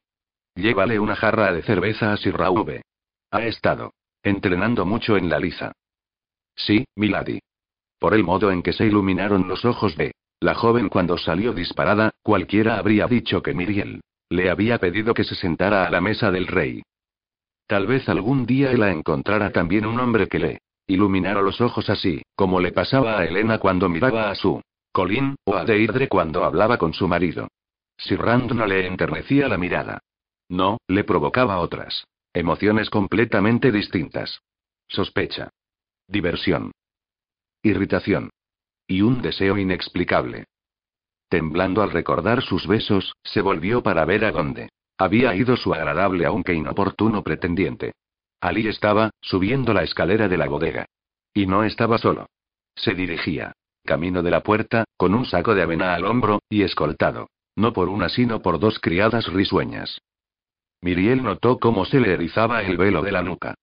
Llévale 0.55 0.99
una 0.99 1.17
jarra 1.17 1.55
de 1.55 1.63
cerveza 1.63 2.13
a 2.13 2.19
Sir 2.19 2.37
V. 2.39 2.83
Ha 3.31 3.43
estado 3.47 3.95
entrenando 4.23 4.85
mucho 4.85 5.17
en 5.17 5.31
la 5.31 5.39
liza. 5.39 5.73
Sí, 6.55 6.85
Milady. 6.97 7.39
Por 7.99 8.13
el 8.13 8.25
modo 8.25 8.51
en 8.51 8.63
que 8.63 8.75
se 8.75 8.85
iluminaron 8.85 9.49
los 9.49 9.65
ojos 9.65 9.97
de 9.97 10.13
la 10.41 10.55
joven 10.55 10.91
cuando 10.91 11.17
salió 11.17 11.55
disparada, 11.55 12.11
cualquiera 12.23 12.77
habría 12.77 13.07
dicho 13.07 13.43
que 13.43 13.55
Miriel 13.55 14.03
le 14.29 14.51
había 14.51 14.77
pedido 14.77 15.15
que 15.15 15.25
se 15.25 15.35
sentara 15.35 15.87
a 15.87 15.91
la 15.91 16.03
mesa 16.03 16.31
del 16.31 16.47
rey. 16.47 16.83
Tal 17.67 17.87
vez 17.87 18.07
algún 18.11 18.45
día 18.45 18.71
la 18.75 18.93
encontrara 18.93 19.51
también 19.51 19.87
un 19.87 19.99
hombre 19.99 20.27
que 20.27 20.41
le 20.41 20.59
iluminara 20.87 21.41
los 21.41 21.63
ojos 21.63 21.89
así, 21.89 22.21
como 22.37 22.61
le 22.61 22.71
pasaba 22.71 23.19
a 23.19 23.25
Elena 23.25 23.57
cuando 23.57 23.89
miraba 23.89 24.31
a 24.31 24.35
su 24.35 24.61
Colin, 24.93 25.37
o 25.45 25.55
a 25.57 25.65
cuando 26.09 26.45
hablaba 26.45 26.79
con 26.79 26.93
su 26.93 27.07
marido. 27.07 27.49
Si 27.97 28.17
Rand 28.17 28.53
no 28.53 28.67
le 28.67 28.87
enternecía 28.87 29.49
la 29.49 29.59
mirada. 29.59 30.01
No, 30.49 30.79
le 30.89 31.05
provocaba 31.05 31.59
otras. 31.59 32.05
Emociones 32.33 32.91
completamente 32.91 33.71
distintas. 33.71 34.41
Sospecha. 34.89 35.51
Diversión. 36.09 36.73
Irritación. 37.63 38.31
Y 38.87 39.03
un 39.03 39.23
deseo 39.23 39.59
inexplicable. 39.59 40.47
Temblando 41.29 41.83
al 41.83 41.93
recordar 41.93 42.43
sus 42.43 42.67
besos, 42.67 43.15
se 43.23 43.41
volvió 43.41 43.83
para 43.83 44.05
ver 44.05 44.25
a 44.25 44.33
dónde 44.33 44.71
había 45.01 45.35
ido 45.35 45.57
su 45.57 45.73
agradable 45.73 46.27
aunque 46.27 46.53
inoportuno 46.53 47.23
pretendiente. 47.23 47.95
Ali 48.39 48.69
estaba, 48.69 49.11
subiendo 49.23 49.73
la 49.73 49.83
escalera 49.83 50.29
de 50.29 50.37
la 50.37 50.47
bodega. 50.47 50.85
Y 51.33 51.47
no 51.47 51.65
estaba 51.65 51.97
solo. 51.97 52.27
Se 52.75 52.95
dirigía, 52.95 53.55
camino 53.85 54.23
de 54.23 54.31
la 54.31 54.43
puerta, 54.43 54.85
con 54.97 55.15
un 55.15 55.25
saco 55.25 55.55
de 55.55 55.63
avena 55.63 55.95
al 55.95 56.05
hombro, 56.05 56.41
y 56.49 56.63
escoltado. 56.63 57.29
No 57.57 57.73
por 57.73 57.89
una 57.89 58.09
sino 58.09 58.41
por 58.41 58.59
dos 58.59 58.79
criadas 58.79 59.27
risueñas. 59.27 60.01
Miriel 60.81 61.23
notó 61.23 61.59
cómo 61.59 61.85
se 61.85 62.01
le 62.01 62.13
erizaba 62.13 62.63
el 62.63 62.77
velo 62.77 63.03
de 63.03 63.13
la 63.13 63.23
nuca. 63.23 63.55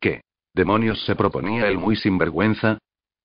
¿Qué 0.00 0.22
demonios 0.54 1.04
se 1.04 1.14
proponía 1.14 1.68
el 1.68 1.78
muy 1.78 1.96
sinvergüenza? 1.96 2.78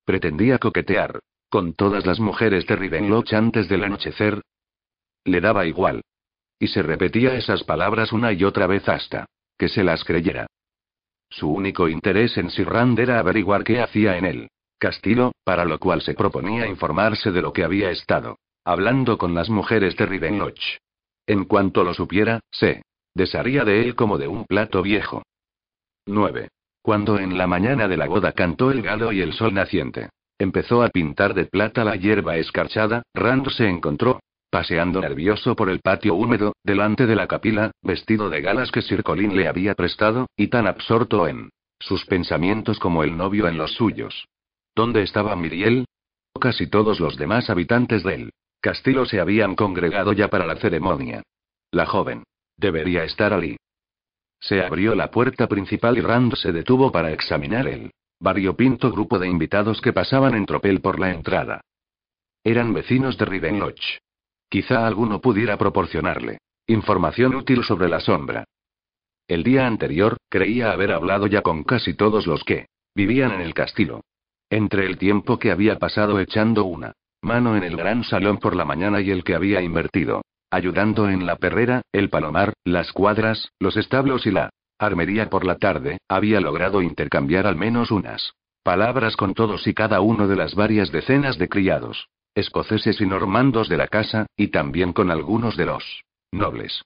Pretendía 0.05 0.59
coquetear 0.59 1.19
con 1.49 1.73
todas 1.73 2.05
las 2.05 2.19
mujeres 2.19 2.67
de 2.67 2.75
Rivenloch 2.75 3.33
antes 3.33 3.67
del 3.67 3.83
anochecer. 3.83 4.41
Le 5.23 5.41
daba 5.41 5.65
igual. 5.65 6.01
Y 6.59 6.67
se 6.67 6.83
repetía 6.83 7.35
esas 7.35 7.63
palabras 7.63 8.11
una 8.11 8.33
y 8.33 8.43
otra 8.43 8.67
vez 8.67 8.87
hasta 8.87 9.25
que 9.57 9.67
se 9.67 9.83
las 9.83 10.03
creyera. 10.03 10.47
Su 11.29 11.49
único 11.49 11.89
interés 11.89 12.37
en 12.37 12.51
Sirrand 12.51 12.99
era 12.99 13.19
averiguar 13.19 13.63
qué 13.63 13.81
hacía 13.81 14.17
en 14.17 14.25
él 14.25 14.49
castillo, 14.79 15.33
para 15.43 15.65
lo 15.65 15.77
cual 15.77 16.01
se 16.01 16.15
proponía 16.15 16.65
informarse 16.65 17.31
de 17.31 17.41
lo 17.43 17.53
que 17.53 17.63
había 17.63 17.91
estado 17.91 18.37
hablando 18.69 19.17
con 19.17 19.33
las 19.33 19.49
mujeres 19.49 19.95
de 19.95 20.05
Rivenloch. 20.05 20.77
En 21.25 21.45
cuanto 21.45 21.83
lo 21.83 21.95
supiera, 21.95 22.39
se 22.51 22.83
desharía 23.15 23.65
de 23.65 23.81
él 23.81 23.95
como 23.95 24.19
de 24.19 24.27
un 24.27 24.45
plato 24.45 24.83
viejo. 24.83 25.23
9. 26.05 26.49
Cuando 26.83 27.17
en 27.17 27.35
la 27.35 27.47
mañana 27.47 27.87
de 27.87 27.97
la 27.97 28.07
boda 28.07 28.31
cantó 28.33 28.69
el 28.69 28.83
galo 28.83 29.11
y 29.11 29.21
el 29.21 29.33
sol 29.33 29.55
naciente, 29.55 30.09
empezó 30.37 30.83
a 30.83 30.89
pintar 30.89 31.33
de 31.33 31.45
plata 31.45 31.83
la 31.83 31.95
hierba 31.95 32.37
escarchada, 32.37 33.01
Rand 33.15 33.49
se 33.49 33.67
encontró, 33.67 34.19
paseando 34.51 35.01
nervioso 35.01 35.55
por 35.55 35.69
el 35.69 35.79
patio 35.79 36.13
húmedo, 36.13 36.53
delante 36.63 37.07
de 37.07 37.15
la 37.15 37.25
capila, 37.25 37.71
vestido 37.81 38.29
de 38.29 38.41
galas 38.41 38.71
que 38.71 38.83
Sir 38.83 39.01
Colin 39.01 39.35
le 39.35 39.47
había 39.47 39.73
prestado, 39.73 40.27
y 40.37 40.47
tan 40.47 40.67
absorto 40.67 41.27
en 41.27 41.49
sus 41.79 42.05
pensamientos 42.05 42.77
como 42.77 43.03
el 43.03 43.17
novio 43.17 43.47
en 43.47 43.57
los 43.57 43.73
suyos. 43.73 44.27
¿Dónde 44.79 45.01
estaba 45.01 45.35
Miriel? 45.35 45.83
Casi 46.39 46.67
todos 46.67 47.01
los 47.01 47.17
demás 47.17 47.49
habitantes 47.49 48.01
del 48.01 48.31
castillo 48.61 49.05
se 49.05 49.19
habían 49.19 49.53
congregado 49.53 50.13
ya 50.13 50.29
para 50.29 50.45
la 50.45 50.55
ceremonia. 50.55 51.21
La 51.69 51.85
joven. 51.85 52.23
Debería 52.55 53.03
estar 53.03 53.33
allí. 53.33 53.57
Se 54.39 54.63
abrió 54.63 54.95
la 54.95 55.11
puerta 55.11 55.47
principal 55.47 55.97
y 55.97 56.01
Rand 56.01 56.33
se 56.35 56.53
detuvo 56.53 56.93
para 56.93 57.11
examinar 57.11 57.67
el 57.67 57.91
variopinto 58.21 58.89
grupo 58.89 59.19
de 59.19 59.27
invitados 59.27 59.81
que 59.81 59.91
pasaban 59.91 60.33
en 60.33 60.45
tropel 60.45 60.79
por 60.79 60.97
la 60.97 61.11
entrada. 61.11 61.59
Eran 62.41 62.73
vecinos 62.73 63.17
de 63.17 63.25
Rivenloch. 63.25 63.97
Quizá 64.47 64.87
alguno 64.87 65.19
pudiera 65.19 65.57
proporcionarle 65.57 66.37
información 66.67 67.35
útil 67.35 67.65
sobre 67.65 67.89
la 67.89 67.99
sombra. 67.99 68.45
El 69.27 69.43
día 69.43 69.67
anterior, 69.67 70.15
creía 70.29 70.71
haber 70.71 70.93
hablado 70.93 71.27
ya 71.27 71.41
con 71.41 71.65
casi 71.65 71.95
todos 71.95 72.25
los 72.27 72.45
que 72.45 72.67
vivían 72.95 73.33
en 73.33 73.41
el 73.41 73.53
castillo. 73.53 73.99
Entre 74.49 74.87
el 74.87 74.97
tiempo 74.97 75.37
que 75.37 75.51
había 75.51 75.77
pasado 75.77 76.19
echando 76.19 76.63
una 76.65 76.93
mano 77.21 77.55
en 77.55 77.63
el 77.63 77.77
gran 77.77 78.03
salón 78.03 78.37
por 78.37 78.55
la 78.55 78.65
mañana 78.65 78.99
y 79.01 79.11
el 79.11 79.23
que 79.23 79.35
había 79.35 79.61
invertido, 79.61 80.23
ayudando 80.49 81.09
en 81.09 81.25
la 81.25 81.35
perrera, 81.35 81.83
el 81.91 82.09
palomar, 82.09 82.53
las 82.63 82.91
cuadras, 82.91 83.51
los 83.59 83.77
establos 83.77 84.25
y 84.25 84.31
la 84.31 84.49
armería 84.79 85.29
por 85.29 85.45
la 85.45 85.57
tarde, 85.57 85.99
había 86.07 86.39
logrado 86.39 86.81
intercambiar 86.81 87.45
al 87.45 87.57
menos 87.57 87.91
unas 87.91 88.33
palabras 88.63 89.15
con 89.15 89.33
todos 89.33 89.67
y 89.67 89.73
cada 89.73 90.01
uno 90.01 90.27
de 90.27 90.35
las 90.35 90.55
varias 90.55 90.91
decenas 90.91 91.37
de 91.37 91.49
criados, 91.49 92.07
escoceses 92.33 93.01
y 93.01 93.05
normandos 93.05 93.69
de 93.69 93.77
la 93.77 93.87
casa, 93.87 94.25
y 94.35 94.47
también 94.47 94.93
con 94.93 95.11
algunos 95.11 95.57
de 95.57 95.65
los 95.65 96.03
nobles. 96.31 96.83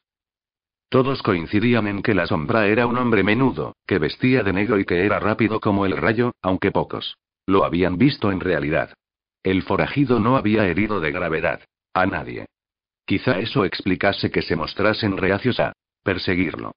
Todos 0.89 1.23
coincidían 1.23 1.87
en 1.87 2.01
que 2.01 2.13
la 2.13 2.27
sombra 2.27 2.67
era 2.67 2.87
un 2.87 2.97
hombre 2.97 3.23
menudo, 3.23 3.75
que 3.87 3.99
vestía 3.99 4.43
de 4.43 4.53
negro 4.53 4.79
y 4.79 4.85
que 4.85 5.05
era 5.05 5.19
rápido 5.19 5.59
como 5.59 5.85
el 5.85 5.95
rayo, 5.95 6.33
aunque 6.41 6.71
pocos 6.71 7.15
lo 7.45 7.65
habían 7.65 7.97
visto 7.97 8.31
en 8.31 8.39
realidad. 8.39 8.93
El 9.43 9.63
forajido 9.63 10.19
no 10.19 10.37
había 10.37 10.65
herido 10.67 10.99
de 10.99 11.11
gravedad 11.11 11.61
a 11.93 12.05
nadie. 12.05 12.45
Quizá 13.05 13.39
eso 13.39 13.65
explicase 13.65 14.31
que 14.31 14.41
se 14.41 14.55
mostrasen 14.55 15.17
reacios 15.17 15.59
a 15.59 15.73
perseguirlo. 16.03 16.71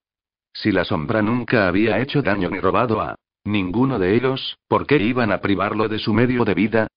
Si 0.53 0.73
la 0.73 0.85
sombra 0.85 1.23
nunca 1.23 1.69
había 1.69 2.01
hecho 2.01 2.23
daño 2.23 2.51
ni 2.51 2.59
robado 2.59 3.01
a 3.01 3.15
ninguno 3.45 3.99
de 3.99 4.17
ellos, 4.17 4.59
¿por 4.69 4.87
qué 4.87 4.97
iban 4.97 5.31
a 5.31 5.41
privarlo 5.41 5.89
de 5.89 5.99
su 5.99 6.13
medio 6.13 6.45
de 6.45 6.55
vida? 6.55 6.89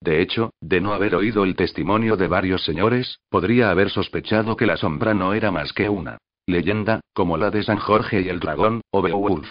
De 0.00 0.22
hecho, 0.22 0.50
de 0.60 0.80
no 0.80 0.92
haber 0.92 1.14
oído 1.14 1.44
el 1.44 1.56
testimonio 1.56 2.16
de 2.16 2.28
varios 2.28 2.64
señores, 2.64 3.18
podría 3.28 3.70
haber 3.70 3.90
sospechado 3.90 4.56
que 4.56 4.66
la 4.66 4.76
sombra 4.76 5.14
no 5.14 5.34
era 5.34 5.50
más 5.50 5.72
que 5.72 5.88
una 5.88 6.18
leyenda, 6.46 7.00
como 7.12 7.36
la 7.36 7.50
de 7.50 7.64
San 7.64 7.78
Jorge 7.78 8.20
y 8.20 8.28
el 8.28 8.38
dragón, 8.38 8.82
o 8.90 9.02
Beowulf. 9.02 9.48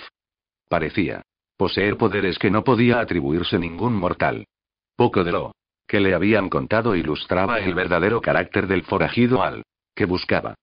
Parecía 0.69 1.23
Poseer 1.57 1.97
poderes 1.97 2.37
que 2.37 2.51
no 2.51 2.63
podía 2.63 2.99
atribuirse 2.99 3.57
ningún 3.57 3.93
mortal. 3.93 4.45
Poco 4.95 5.23
de 5.23 5.31
lo 5.31 5.51
que 5.87 5.99
le 5.99 6.13
habían 6.13 6.49
contado 6.49 6.95
ilustraba 6.95 7.59
el 7.59 7.73
verdadero 7.73 8.21
carácter 8.21 8.67
del 8.67 8.83
forajido 8.83 9.43
al 9.43 9.63
que 9.95 10.05
buscaba. 10.05 10.55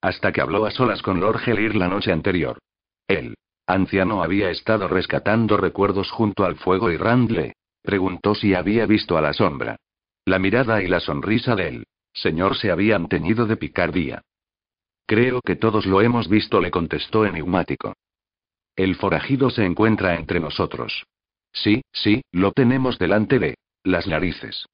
Hasta 0.00 0.32
que 0.32 0.40
habló 0.40 0.64
a 0.66 0.70
solas 0.70 1.02
con 1.02 1.20
Lord 1.20 1.40
Gelir 1.40 1.76
la 1.76 1.88
noche 1.88 2.10
anterior. 2.10 2.58
El 3.06 3.34
anciano 3.66 4.22
había 4.22 4.50
estado 4.50 4.88
rescatando 4.88 5.56
recuerdos 5.56 6.10
junto 6.10 6.44
al 6.44 6.56
fuego 6.56 6.90
y 6.90 6.96
Randle 6.96 7.54
preguntó 7.82 8.34
si 8.34 8.54
había 8.54 8.86
visto 8.86 9.16
a 9.16 9.20
la 9.20 9.32
sombra. 9.32 9.76
La 10.24 10.38
mirada 10.38 10.82
y 10.82 10.88
la 10.88 11.00
sonrisa 11.00 11.54
del 11.54 11.86
señor 12.12 12.56
se 12.56 12.70
habían 12.70 13.08
teñido 13.08 13.46
de 13.46 13.56
picardía. 13.56 14.22
Creo 15.06 15.40
que 15.40 15.56
todos 15.56 15.86
lo 15.86 16.00
hemos 16.00 16.28
visto, 16.28 16.60
le 16.60 16.70
contestó 16.70 17.24
enigmático. 17.24 17.94
El 18.80 18.94
forajido 18.94 19.50
se 19.50 19.66
encuentra 19.66 20.14
entre 20.14 20.40
nosotros. 20.40 21.04
Sí, 21.52 21.82
sí, 21.92 22.22
lo 22.32 22.52
tenemos 22.52 22.98
delante 22.98 23.38
de 23.38 23.58
las 23.84 24.06
narices. 24.06 24.64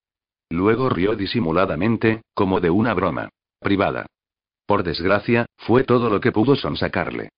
Luego 0.48 0.88
rió 0.88 1.16
disimuladamente, 1.16 2.22
como 2.32 2.60
de 2.60 2.70
una 2.70 2.94
broma 2.94 3.30
privada. 3.58 4.06
Por 4.64 4.84
desgracia, 4.84 5.46
fue 5.56 5.82
todo 5.82 6.08
lo 6.08 6.20
que 6.20 6.30
pudo 6.30 6.54
sonsacarle. 6.54 7.30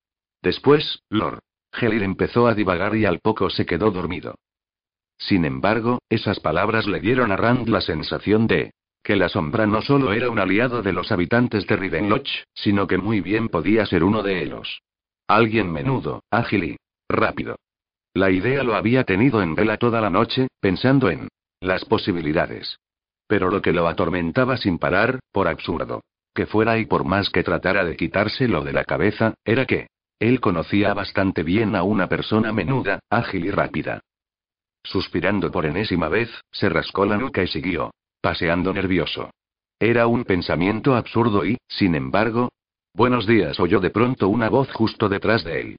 Después, 0.42 1.00
Lord 1.08 1.38
Gelir 1.72 2.02
empezó 2.02 2.46
a 2.46 2.54
divagar 2.54 2.94
y 2.96 3.06
al 3.06 3.20
poco 3.20 3.48
se 3.48 3.64
quedó 3.64 3.90
dormido. 3.90 4.34
Sin 5.16 5.46
embargo, 5.46 6.00
esas 6.10 6.38
palabras 6.38 6.86
le 6.86 7.00
dieron 7.00 7.32
a 7.32 7.38
Rand 7.38 7.66
la 7.68 7.80
sensación 7.80 8.46
de 8.46 8.72
que 9.02 9.16
la 9.16 9.30
sombra 9.30 9.66
no 9.66 9.80
solo 9.80 10.12
era 10.12 10.28
un 10.28 10.38
aliado 10.38 10.82
de 10.82 10.92
los 10.92 11.12
habitantes 11.12 11.66
de 11.66 11.76
Rivenloch, 11.76 12.28
sino 12.52 12.86
que 12.86 12.98
muy 12.98 13.22
bien 13.22 13.48
podía 13.48 13.86
ser 13.86 14.04
uno 14.04 14.22
de 14.22 14.42
ellos. 14.42 14.82
Alguien 15.28 15.70
menudo, 15.70 16.22
ágil 16.30 16.64
y 16.64 16.76
rápido. 17.08 17.56
La 18.14 18.30
idea 18.30 18.64
lo 18.64 18.74
había 18.74 19.04
tenido 19.04 19.42
en 19.42 19.54
vela 19.54 19.76
toda 19.76 20.00
la 20.00 20.10
noche, 20.10 20.48
pensando 20.60 21.10
en 21.10 21.28
las 21.60 21.84
posibilidades. 21.84 22.78
Pero 23.26 23.50
lo 23.50 23.62
que 23.62 23.72
lo 23.72 23.86
atormentaba 23.86 24.56
sin 24.56 24.78
parar, 24.78 25.20
por 25.30 25.46
absurdo 25.46 26.00
que 26.38 26.46
fuera 26.46 26.78
y 26.78 26.86
por 26.86 27.04
más 27.04 27.30
que 27.30 27.42
tratara 27.42 27.84
de 27.84 27.96
quitárselo 27.96 28.62
de 28.62 28.72
la 28.72 28.84
cabeza, 28.84 29.34
era 29.44 29.66
que 29.66 29.88
él 30.20 30.40
conocía 30.40 30.94
bastante 30.94 31.42
bien 31.42 31.74
a 31.74 31.82
una 31.82 32.08
persona 32.08 32.52
menuda, 32.52 33.00
ágil 33.10 33.46
y 33.46 33.50
rápida. 33.50 34.02
Suspirando 34.84 35.50
por 35.50 35.66
enésima 35.66 36.08
vez, 36.08 36.30
se 36.52 36.68
rascó 36.68 37.06
la 37.06 37.16
nuca 37.16 37.42
y 37.42 37.48
siguió, 37.48 37.90
paseando 38.20 38.72
nervioso. 38.72 39.32
Era 39.80 40.06
un 40.06 40.22
pensamiento 40.22 40.94
absurdo 40.94 41.44
y, 41.44 41.58
sin 41.66 41.96
embargo. 41.96 42.50
Buenos 42.98 43.28
días, 43.28 43.60
oyó 43.60 43.78
de 43.78 43.90
pronto 43.90 44.28
una 44.28 44.48
voz 44.48 44.72
justo 44.72 45.08
detrás 45.08 45.44
de 45.44 45.60
él. 45.60 45.76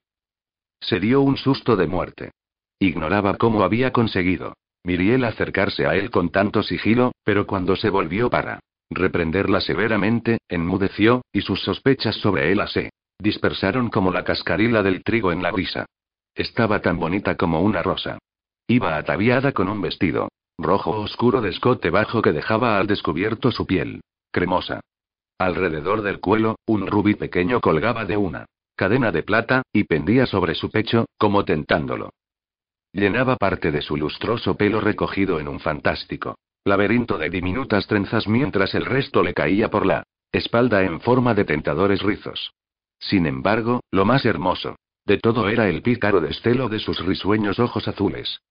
Se 0.80 1.02
dio 1.02 1.20
un 1.20 1.36
susto 1.36 1.76
de 1.76 1.86
muerte. 1.86 2.32
Ignoraba 2.80 3.36
cómo 3.36 3.64
había 3.64 3.92
conseguido. 3.92 4.54
Miriel 4.86 5.26
acercarse 5.26 5.86
a 5.86 5.98
él 5.98 6.12
con 6.12 6.30
tanto 6.30 6.64
sigilo, 6.64 7.12
pero 7.26 7.46
cuando 7.46 7.76
se 7.76 7.90
volvió 7.90 8.30
para 8.30 8.62
reprenderla 8.90 9.60
severamente, 9.60 10.38
enmudeció, 10.48 11.22
y 11.34 11.42
sus 11.42 11.62
sospechas 11.62 12.16
sobre 12.16 12.54
él 12.54 12.62
se 12.70 12.90
dispersaron 13.20 13.90
como 13.90 14.14
la 14.14 14.24
cascarila 14.24 14.82
del 14.82 15.04
trigo 15.04 15.34
en 15.34 15.44
la 15.44 15.52
brisa. 15.52 15.88
Estaba 16.34 16.80
tan 16.80 17.00
bonita 17.00 17.36
como 17.36 17.60
una 17.60 17.84
rosa. 17.84 18.18
Iba 18.66 18.96
ataviada 18.96 19.52
con 19.52 19.68
un 19.68 19.82
vestido 19.82 20.30
rojo 20.58 20.92
oscuro 20.92 21.42
de 21.42 21.50
escote 21.50 21.90
bajo 21.90 22.22
que 22.22 22.32
dejaba 22.32 22.80
al 22.80 22.88
descubierto 22.88 23.52
su 23.52 23.66
piel 23.66 24.00
cremosa. 24.32 24.80
Alrededor 25.40 26.02
del 26.02 26.20
cuello, 26.20 26.58
un 26.68 26.86
rubí 26.86 27.16
pequeño 27.16 27.62
colgaba 27.62 28.06
de 28.06 28.18
una 28.18 28.46
cadena 28.76 29.12
de 29.12 29.24
plata, 29.24 29.64
y 29.74 29.86
pendía 29.86 30.26
sobre 30.26 30.54
su 30.56 30.70
pecho, 30.70 31.06
como 31.18 31.44
tentándolo. 31.44 32.12
Llenaba 32.94 33.36
parte 33.36 33.72
de 33.72 33.82
su 33.82 33.98
lustroso 33.98 34.56
pelo 34.56 34.80
recogido 34.80 35.40
en 35.40 35.48
un 35.48 35.60
fantástico 35.60 36.38
laberinto 36.66 37.18
de 37.18 37.30
diminutas 37.30 37.88
trenzas 37.88 38.28
mientras 38.28 38.76
el 38.76 38.86
resto 38.86 39.24
le 39.24 39.34
caía 39.34 39.70
por 39.70 39.86
la 39.86 40.04
espalda 40.32 40.84
en 40.84 41.00
forma 41.02 41.34
de 41.34 41.46
tentadores 41.46 42.02
rizos. 42.02 42.52
Sin 43.00 43.26
embargo, 43.26 43.82
lo 43.92 44.06
más 44.06 44.26
hermoso 44.26 44.76
de 45.06 45.18
todo 45.18 45.50
era 45.50 45.68
el 45.68 45.82
pícaro 45.82 46.22
destelo 46.22 46.70
de 46.70 46.80
sus 46.80 47.04
risueños 47.04 47.60
ojos 47.60 47.88
azules. 47.88 48.42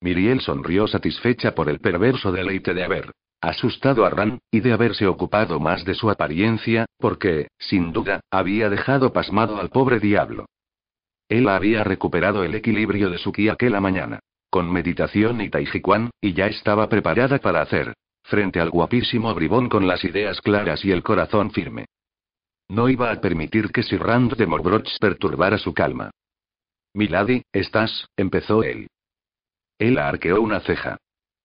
Miriel 0.00 0.40
sonrió 0.40 0.86
satisfecha 0.86 1.54
por 1.54 1.68
el 1.68 1.80
perverso 1.80 2.30
deleite 2.30 2.74
de 2.74 2.84
haber 2.84 3.12
asustado 3.40 4.04
a 4.04 4.10
Ran, 4.10 4.40
y 4.50 4.60
de 4.60 4.72
haberse 4.72 5.06
ocupado 5.06 5.60
más 5.60 5.84
de 5.84 5.94
su 5.94 6.10
apariencia, 6.10 6.86
porque, 6.98 7.48
sin 7.58 7.92
duda, 7.92 8.20
había 8.30 8.68
dejado 8.68 9.12
pasmado 9.12 9.58
al 9.58 9.70
pobre 9.70 10.00
diablo. 10.00 10.46
Él 11.28 11.48
había 11.48 11.84
recuperado 11.84 12.44
el 12.44 12.54
equilibrio 12.54 13.10
de 13.10 13.18
su 13.18 13.32
ki 13.32 13.48
aquella 13.48 13.80
mañana 13.80 14.20
con 14.50 14.72
meditación 14.72 15.40
y 15.40 15.50
taijiquan, 15.50 16.10
y 16.20 16.32
ya 16.32 16.46
estaba 16.46 16.88
preparada 16.88 17.38
para 17.38 17.62
hacer 17.62 17.94
frente 18.22 18.60
al 18.60 18.68
guapísimo 18.68 19.34
bribón 19.34 19.70
con 19.70 19.86
las 19.86 20.04
ideas 20.04 20.42
claras 20.42 20.84
y 20.84 20.92
el 20.92 21.02
corazón 21.02 21.50
firme. 21.50 21.86
No 22.68 22.90
iba 22.90 23.10
a 23.10 23.20
permitir 23.22 23.72
que 23.72 23.82
Sir 23.82 24.02
Rand 24.02 24.36
de 24.36 24.46
Morbroch 24.46 24.98
perturbara 25.00 25.56
su 25.56 25.72
calma. 25.72 26.10
Milady, 26.92 27.42
estás, 27.52 28.06
empezó 28.18 28.62
él. 28.62 28.88
Él 29.78 29.96
arqueó 29.96 30.42
una 30.42 30.60
ceja. 30.60 30.98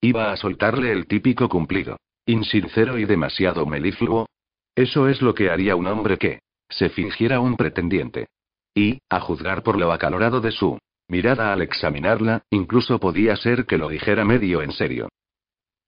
Iba 0.03 0.33
a 0.33 0.35
soltarle 0.35 0.91
el 0.91 1.07
típico 1.07 1.47
cumplido. 1.47 1.95
Insincero 2.25 2.97
y 2.97 3.05
demasiado 3.05 3.65
melifluo. 3.65 4.27
Eso 4.75 5.07
es 5.07 5.21
lo 5.21 5.33
que 5.33 5.49
haría 5.49 5.77
un 5.77 5.87
hombre 5.87 6.17
que 6.17 6.39
se 6.67 6.89
fingiera 6.89 7.39
un 7.39 7.55
pretendiente. 7.55 8.27
Y, 8.75 8.99
a 9.09 9.21
juzgar 9.21 9.63
por 9.63 9.79
lo 9.79 9.93
acalorado 9.93 10.41
de 10.41 10.51
su 10.51 10.77
Mirada 11.07 11.53
al 11.53 11.61
examinarla, 11.61 12.41
incluso 12.49 12.99
podía 12.99 13.37
ser 13.37 13.65
que 13.65 13.77
lo 13.77 13.87
dijera 13.87 14.25
medio 14.25 14.61
en 14.61 14.73
serio. 14.73 15.07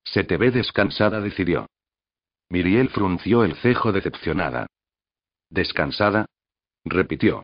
Se 0.05 0.24
te 0.24 0.38
ve 0.38 0.50
descansada, 0.51 1.19
decidió. 1.19 1.67
Miriel 2.50 2.89
frunció 2.89 3.43
el 3.43 3.55
cejo 3.55 3.91
decepcionada. 3.91 4.67
¿Descansada? 5.50 6.25
repitió. 6.86 7.43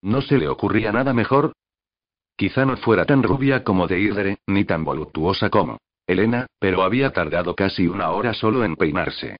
¿No 0.00 0.22
se 0.22 0.38
le 0.38 0.48
ocurría 0.48 0.92
nada 0.92 1.12
mejor? 1.12 1.52
Quizá 2.36 2.64
no 2.64 2.78
fuera 2.78 3.04
tan 3.04 3.22
rubia 3.22 3.64
como 3.64 3.86
Deidre, 3.86 4.38
ni 4.46 4.64
tan 4.64 4.82
voluptuosa 4.82 5.50
como 5.50 5.78
Elena, 6.06 6.46
pero 6.60 6.82
había 6.82 7.10
tardado 7.10 7.54
casi 7.54 7.88
una 7.88 8.10
hora 8.10 8.32
solo 8.32 8.64
en 8.64 8.76
peinarse. 8.76 9.36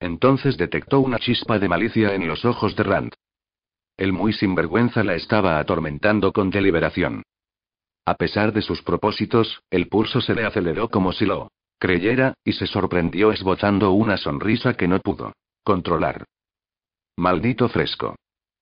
Entonces 0.00 0.56
detectó 0.56 1.00
una 1.00 1.18
chispa 1.18 1.58
de 1.58 1.68
malicia 1.68 2.14
en 2.14 2.26
los 2.26 2.44
ojos 2.44 2.74
de 2.76 2.82
Rand. 2.82 3.12
El 3.96 4.12
muy 4.12 4.32
sinvergüenza 4.32 5.04
la 5.04 5.14
estaba 5.14 5.58
atormentando 5.58 6.32
con 6.32 6.50
deliberación. 6.50 7.22
A 8.04 8.14
pesar 8.14 8.52
de 8.52 8.62
sus 8.62 8.82
propósitos, 8.82 9.62
el 9.70 9.88
pulso 9.88 10.20
se 10.20 10.34
le 10.34 10.44
aceleró 10.44 10.90
como 10.90 11.12
si 11.12 11.24
lo 11.24 11.50
creyera, 11.78 12.34
y 12.44 12.52
se 12.52 12.66
sorprendió 12.66 13.32
esbozando 13.32 13.92
una 13.92 14.16
sonrisa 14.16 14.74
que 14.74 14.88
no 14.88 14.98
pudo 15.00 15.32
controlar. 15.62 16.24
Maldito 17.16 17.68
fresco. 17.68 18.16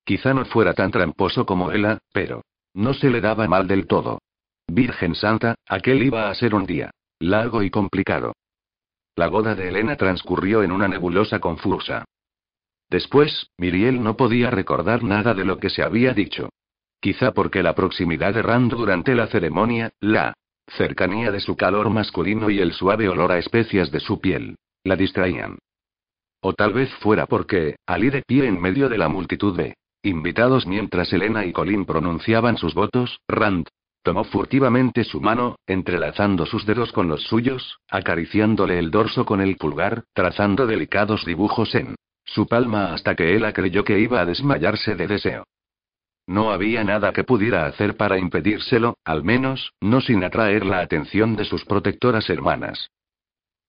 Quizá 0.05 0.33
no 0.33 0.45
fuera 0.45 0.73
tan 0.73 0.91
tramposo 0.91 1.45
como 1.45 1.71
ella, 1.71 1.97
pero 2.13 2.43
no 2.73 2.93
se 2.93 3.09
le 3.09 3.21
daba 3.21 3.47
mal 3.47 3.67
del 3.67 3.87
todo. 3.87 4.19
Virgen 4.67 5.15
Santa, 5.15 5.55
aquel 5.67 6.03
iba 6.03 6.29
a 6.29 6.35
ser 6.35 6.55
un 6.55 6.65
día 6.65 6.91
largo 7.19 7.63
y 7.63 7.69
complicado. 7.69 8.33
La 9.15 9.27
boda 9.29 9.55
de 9.55 9.69
Elena 9.69 9.95
transcurrió 9.95 10.63
en 10.63 10.71
una 10.71 10.87
nebulosa 10.87 11.39
confusa. 11.39 12.05
Después, 12.89 13.49
Miriel 13.57 14.03
no 14.03 14.17
podía 14.17 14.51
recordar 14.51 15.03
nada 15.03 15.33
de 15.33 15.45
lo 15.45 15.57
que 15.57 15.69
se 15.69 15.83
había 15.83 16.13
dicho. 16.13 16.49
Quizá 16.99 17.31
porque 17.31 17.63
la 17.63 17.75
proximidad 17.75 18.33
de 18.33 18.41
Rand 18.41 18.71
durante 18.71 19.15
la 19.15 19.27
ceremonia, 19.27 19.91
la 19.99 20.33
cercanía 20.67 21.31
de 21.31 21.39
su 21.39 21.55
calor 21.55 21.89
masculino 21.89 22.49
y 22.49 22.59
el 22.59 22.73
suave 22.73 23.07
olor 23.07 23.31
a 23.31 23.37
especias 23.37 23.91
de 23.91 23.99
su 23.99 24.19
piel, 24.19 24.57
la 24.83 24.95
distraían. 24.95 25.57
O 26.41 26.53
tal 26.53 26.73
vez 26.73 26.93
fuera 26.95 27.25
porque, 27.25 27.75
al 27.85 28.03
ir 28.03 28.13
de 28.13 28.21
pie 28.21 28.47
en 28.47 28.59
medio 28.59 28.89
de 28.89 28.97
la 28.97 29.07
multitud 29.07 29.55
de 29.55 29.75
invitados 30.03 30.67
mientras 30.67 31.11
Elena 31.13 31.45
y 31.45 31.51
Colin 31.51 31.85
pronunciaban 31.85 32.57
sus 32.57 32.75
votos, 32.75 33.19
Rand 33.27 33.67
tomó 34.05 34.23
furtivamente 34.23 35.03
su 35.03 35.19
mano, 35.19 35.55
entrelazando 35.65 36.45
sus 36.45 36.63
dedos 36.67 36.91
con 36.91 37.07
los 37.07 37.23
suyos, 37.23 37.79
acariciándole 37.89 38.77
el 38.77 38.91
dorso 38.91 39.25
con 39.25 39.41
el 39.41 39.57
pulgar, 39.57 40.03
trazando 40.13 40.67
delicados 40.67 41.25
dibujos 41.25 41.73
en 41.73 41.95
su 42.23 42.45
palma 42.45 42.93
hasta 42.93 43.15
que 43.15 43.35
ella 43.35 43.51
creyó 43.51 43.83
que 43.83 43.99
iba 43.99 44.21
a 44.21 44.25
desmayarse 44.25 44.95
de 44.95 45.07
deseo. 45.07 45.43
No 46.27 46.51
había 46.51 46.83
nada 46.83 47.13
que 47.13 47.23
pudiera 47.23 47.65
hacer 47.65 47.97
para 47.97 48.19
impedírselo, 48.19 48.95
al 49.03 49.23
menos, 49.23 49.73
no 49.81 50.01
sin 50.01 50.23
atraer 50.23 50.67
la 50.67 50.81
atención 50.81 51.35
de 51.35 51.45
sus 51.45 51.65
protectoras 51.65 52.29
hermanas. 52.29 52.91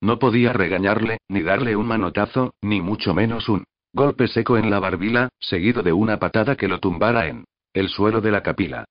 No 0.02 0.18
podía 0.18 0.52
regañarle, 0.52 1.16
ni 1.28 1.40
darle 1.40 1.76
un 1.76 1.86
manotazo, 1.86 2.52
ni 2.60 2.82
mucho 2.82 3.14
menos 3.14 3.48
un 3.48 3.64
golpe 3.94 4.28
seco 4.28 4.58
en 4.58 4.70
la 4.70 4.80
barbila, 4.80 5.30
seguido 5.40 5.82
de 5.82 5.94
una 5.94 6.18
patada 6.18 6.56
que 6.56 6.68
lo 6.68 6.78
tumbara 6.78 7.26
en 7.26 7.46
el 7.72 7.88
suelo 7.88 8.20
de 8.20 8.30
la 8.30 8.42
capila. 8.42 8.84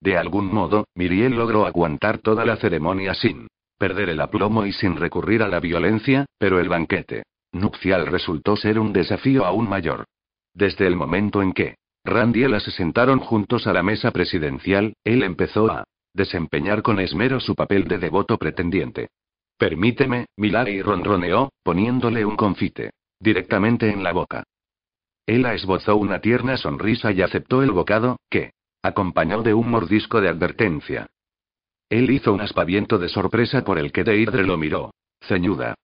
De 0.00 0.16
algún 0.16 0.52
modo, 0.52 0.86
Miriel 0.94 1.34
logró 1.34 1.66
aguantar 1.66 2.18
toda 2.18 2.44
la 2.44 2.56
ceremonia 2.56 3.14
sin 3.14 3.48
perder 3.78 4.08
el 4.08 4.20
aplomo 4.20 4.66
y 4.66 4.72
sin 4.72 4.96
recurrir 4.96 5.42
a 5.42 5.48
la 5.48 5.60
violencia, 5.60 6.26
pero 6.38 6.60
el 6.60 6.68
banquete 6.68 7.22
nupcial 7.52 8.06
resultó 8.06 8.56
ser 8.56 8.78
un 8.78 8.92
desafío 8.92 9.44
aún 9.44 9.68
mayor. 9.68 10.04
Desde 10.54 10.86
el 10.86 10.96
momento 10.96 11.42
en 11.42 11.52
que 11.52 11.76
Rand 12.04 12.36
y 12.36 12.44
Ella 12.44 12.60
se 12.60 12.70
sentaron 12.70 13.20
juntos 13.20 13.66
a 13.66 13.72
la 13.72 13.82
mesa 13.82 14.10
presidencial, 14.10 14.94
él 15.04 15.22
empezó 15.22 15.70
a 15.70 15.84
desempeñar 16.14 16.82
con 16.82 17.00
esmero 17.00 17.40
su 17.40 17.54
papel 17.54 17.84
de 17.84 17.98
devoto 17.98 18.38
pretendiente. 18.38 19.08
Permíteme, 19.56 20.26
y 20.36 20.82
ronroneó, 20.82 21.50
poniéndole 21.62 22.24
un 22.24 22.36
confite 22.36 22.90
directamente 23.20 23.90
en 23.90 24.02
la 24.02 24.12
boca. 24.12 24.44
Ella 25.26 25.52
esbozó 25.54 25.96
una 25.96 26.20
tierna 26.20 26.56
sonrisa 26.56 27.12
y 27.12 27.22
aceptó 27.22 27.62
el 27.62 27.72
bocado, 27.72 28.18
que 28.30 28.52
acompañó 28.82 29.42
de 29.42 29.54
un 29.54 29.70
mordisco 29.70 30.20
de 30.20 30.28
advertencia. 30.28 31.08
Él 31.88 32.10
hizo 32.10 32.32
un 32.32 32.40
aspaviento 32.40 32.98
de 32.98 33.08
sorpresa 33.08 33.64
por 33.64 33.78
el 33.78 33.92
que 33.92 34.04
Deidre 34.04 34.44
lo 34.44 34.56
miró, 34.58 34.92
ceñuda. 35.22 35.74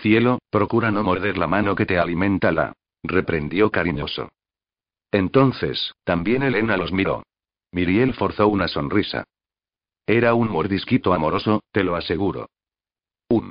Cielo, 0.00 0.38
procura 0.50 0.90
no 0.90 1.02
morder 1.02 1.36
la 1.36 1.46
mano 1.46 1.74
que 1.74 1.86
te 1.86 1.98
alimenta 1.98 2.50
la. 2.50 2.72
reprendió 3.02 3.70
cariñoso. 3.70 4.30
Entonces, 5.10 5.92
también 6.04 6.42
Elena 6.42 6.76
los 6.76 6.92
miró. 6.92 7.24
Miriel 7.72 8.14
forzó 8.14 8.48
una 8.48 8.68
sonrisa. 8.68 9.24
Era 10.06 10.34
un 10.34 10.50
mordisquito 10.50 11.12
amoroso, 11.12 11.62
te 11.72 11.84
lo 11.84 11.96
aseguro. 11.96 12.48
Un. 13.28 13.50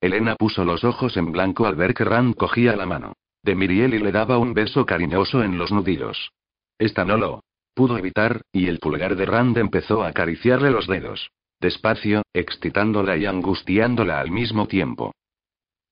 Elena 0.00 0.36
puso 0.36 0.64
los 0.64 0.84
ojos 0.84 1.16
en 1.16 1.32
blanco 1.32 1.66
al 1.66 1.74
ver 1.74 1.94
que 1.94 2.04
Rand 2.04 2.36
cogía 2.36 2.76
la 2.76 2.86
mano 2.86 3.14
de 3.42 3.54
Miriel 3.54 3.94
y 3.94 3.98
le 3.98 4.12
daba 4.12 4.38
un 4.38 4.54
beso 4.54 4.84
cariñoso 4.84 5.42
en 5.42 5.58
los 5.58 5.72
nudillos. 5.72 6.30
Esta 6.78 7.04
no 7.04 7.16
lo 7.16 7.42
pudo 7.74 7.98
evitar, 7.98 8.42
y 8.52 8.66
el 8.66 8.78
pulgar 8.78 9.16
de 9.16 9.26
Rand 9.26 9.56
empezó 9.58 10.02
a 10.02 10.08
acariciarle 10.08 10.70
los 10.70 10.86
dedos. 10.86 11.30
Despacio, 11.60 12.22
excitándola 12.32 13.16
y 13.16 13.26
angustiándola 13.26 14.20
al 14.20 14.30
mismo 14.30 14.66
tiempo. 14.66 15.12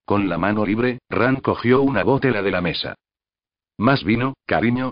Con 0.05 0.27
la 0.27 0.37
mano 0.37 0.65
libre, 0.65 0.99
Rand 1.09 1.41
cogió 1.41 1.81
una 1.81 2.03
botella 2.03 2.41
de 2.41 2.51
la 2.51 2.61
mesa. 2.61 2.95
¿Más 3.77 4.03
vino, 4.03 4.33
cariño? 4.45 4.91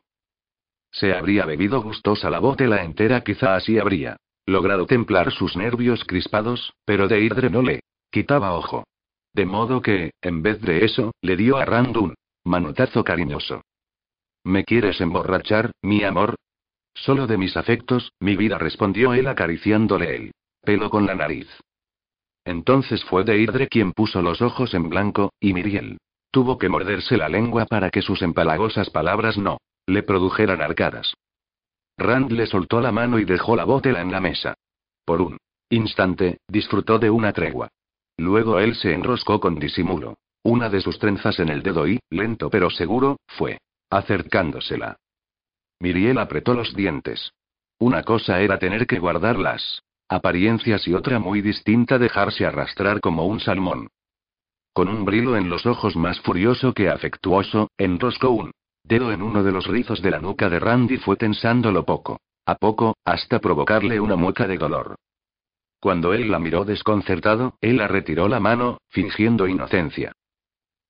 Se 0.92 1.14
habría 1.14 1.46
bebido 1.46 1.82
gustosa 1.82 2.30
la 2.30 2.40
botella 2.40 2.84
entera, 2.84 3.22
quizá 3.22 3.56
así 3.56 3.80
habría 3.80 4.18
logrado 4.46 4.86
templar 4.86 5.32
sus 5.32 5.58
nervios 5.58 6.06
crispados, 6.06 6.74
pero 6.86 7.08
Deirdre 7.08 7.50
no 7.50 7.62
le 7.62 7.82
quitaba 8.10 8.54
ojo. 8.54 8.86
De 9.34 9.46
modo 9.46 9.82
que, 9.82 10.12
en 10.22 10.42
vez 10.42 10.62
de 10.62 10.86
eso, 10.86 11.12
le 11.22 11.36
dio 11.36 11.58
a 11.58 11.66
Rand 11.66 11.98
un 11.98 12.16
manotazo 12.46 13.04
cariñoso. 13.04 13.62
¿Me 14.44 14.64
quieres 14.64 15.02
emborrachar, 15.02 15.72
mi 15.82 16.04
amor? 16.04 16.36
Solo 17.04 17.28
de 17.28 17.38
mis 17.38 17.56
afectos, 17.56 18.12
mi 18.20 18.36
vida 18.36 18.58
respondió 18.58 19.14
él 19.14 19.28
acariciándole 19.28 20.16
el 20.16 20.32
pelo 20.62 20.90
con 20.90 21.06
la 21.06 21.16
nariz. 21.16 21.48
Entonces 22.44 23.04
fue 23.06 23.24
Deirdre 23.24 23.68
quien 23.68 23.94
puso 23.94 24.22
los 24.22 24.42
ojos 24.42 24.74
en 24.74 24.90
blanco, 24.90 25.32
y 25.40 25.54
Miriel. 25.54 25.98
Tuvo 26.32 26.58
que 26.58 26.70
morderse 26.70 27.16
la 27.16 27.30
lengua 27.30 27.66
para 27.66 27.90
que 27.90 28.02
sus 28.02 28.22
empalagosas 28.22 28.90
palabras 28.90 29.38
no 29.38 29.60
le 29.86 30.04
produjeran 30.04 30.62
arcadas. 30.62 31.14
Rand 31.98 32.32
le 32.32 32.46
soltó 32.46 32.82
la 32.82 32.92
mano 32.92 33.20
y 33.20 33.26
dejó 33.26 33.56
la 33.56 33.64
botella 33.64 34.02
en 34.02 34.12
la 34.12 34.20
mesa. 34.20 34.56
Por 35.06 35.22
un 35.22 35.38
instante, 35.70 36.40
disfrutó 36.48 37.00
de 37.00 37.10
una 37.10 37.32
tregua. 37.32 37.70
Luego 38.18 38.60
él 38.60 38.76
se 38.76 38.94
enroscó 38.94 39.40
con 39.40 39.60
disimulo. 39.60 40.18
Una 40.44 40.70
de 40.70 40.82
sus 40.82 41.00
trenzas 41.00 41.40
en 41.40 41.50
el 41.50 41.62
dedo 41.62 41.88
y, 41.88 42.00
lento 42.10 42.50
pero 42.50 42.70
seguro, 42.70 43.18
fue 43.28 43.60
acercándosela. 43.90 44.98
Miriel 45.80 46.18
apretó 46.18 46.54
los 46.54 46.74
dientes. 46.76 47.34
Una 47.80 48.04
cosa 48.04 48.42
era 48.42 48.58
tener 48.58 48.88
que 48.88 49.00
guardar 49.00 49.38
las 49.38 49.84
apariencias 50.10 50.88
y 50.88 50.94
otra 50.94 51.20
muy 51.20 51.42
distinta 51.42 52.00
dejarse 52.00 52.46
arrastrar 52.46 53.02
como 53.02 53.26
un 53.26 53.40
salmón. 53.40 53.90
Con 54.74 54.88
un 54.88 55.06
brillo 55.06 55.36
en 55.36 55.50
los 55.50 55.66
ojos 55.66 55.96
más 55.96 56.20
furioso 56.22 56.74
que 56.74 56.90
afectuoso, 56.90 57.70
enroscó 57.78 58.30
un 58.30 58.52
dedo 58.84 59.12
en 59.12 59.22
uno 59.22 59.44
de 59.44 59.52
los 59.52 59.68
rizos 59.68 60.02
de 60.02 60.12
la 60.12 60.20
nuca 60.20 60.50
de 60.50 60.60
Randy 60.60 60.98
fue 60.98 61.18
tensándolo 61.18 61.84
poco 61.84 62.20
a 62.48 62.56
poco, 62.56 62.96
hasta 63.04 63.40
provocarle 63.40 64.00
una 64.00 64.16
mueca 64.16 64.48
de 64.48 64.58
dolor. 64.58 64.96
Cuando 65.82 66.14
él 66.14 66.32
la 66.32 66.40
miró 66.40 66.64
desconcertado, 66.64 67.58
él 67.60 67.78
la 67.78 67.90
retiró 67.90 68.30
la 68.30 68.40
mano, 68.40 68.78
fingiendo 68.88 69.48
inocencia. 69.48 70.14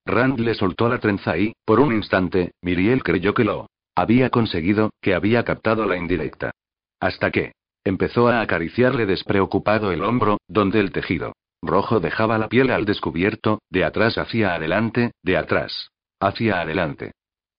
Rand 0.06 0.40
le 0.40 0.54
soltó 0.54 0.88
la 0.88 1.00
trenza 1.00 1.36
y, 1.36 1.54
por 1.66 1.80
un 1.80 1.94
instante, 1.94 2.52
Miriel 2.62 3.04
creyó 3.04 3.34
que 3.34 3.44
lo 3.44 3.68
había 3.98 4.30
conseguido, 4.30 4.92
que 5.02 5.16
había 5.16 5.44
captado 5.44 5.88
la 5.88 5.98
indirecta. 5.98 6.52
Hasta 7.00 7.32
que 7.32 7.54
empezó 7.84 8.28
a 8.28 8.42
acariciarle 8.42 9.08
despreocupado 9.08 9.92
el 9.92 10.04
hombro, 10.04 10.38
donde 10.48 10.80
el 10.80 10.92
tejido 10.92 11.34
rojo 11.64 12.00
dejaba 12.00 12.38
la 12.38 12.48
piel 12.48 12.70
al 12.70 12.86
descubierto, 12.86 13.60
de 13.72 13.84
atrás 13.84 14.20
hacia 14.20 14.54
adelante, 14.54 15.12
de 15.24 15.38
atrás 15.38 15.90
hacia 16.20 16.62
adelante. 16.62 17.14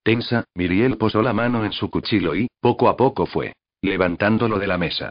Tensa, 0.05 0.44
Miriel 0.55 0.96
posó 0.96 1.22
la 1.22 1.33
mano 1.33 1.64
en 1.64 1.72
su 1.72 1.90
cuchillo 1.90 2.37
y, 2.37 2.46
poco 2.61 2.88
a 2.88 2.96
poco 2.96 3.27
fue 3.27 3.55
levantándolo 3.83 4.61
de 4.61 4.68
la 4.68 4.79
mesa. 4.79 5.11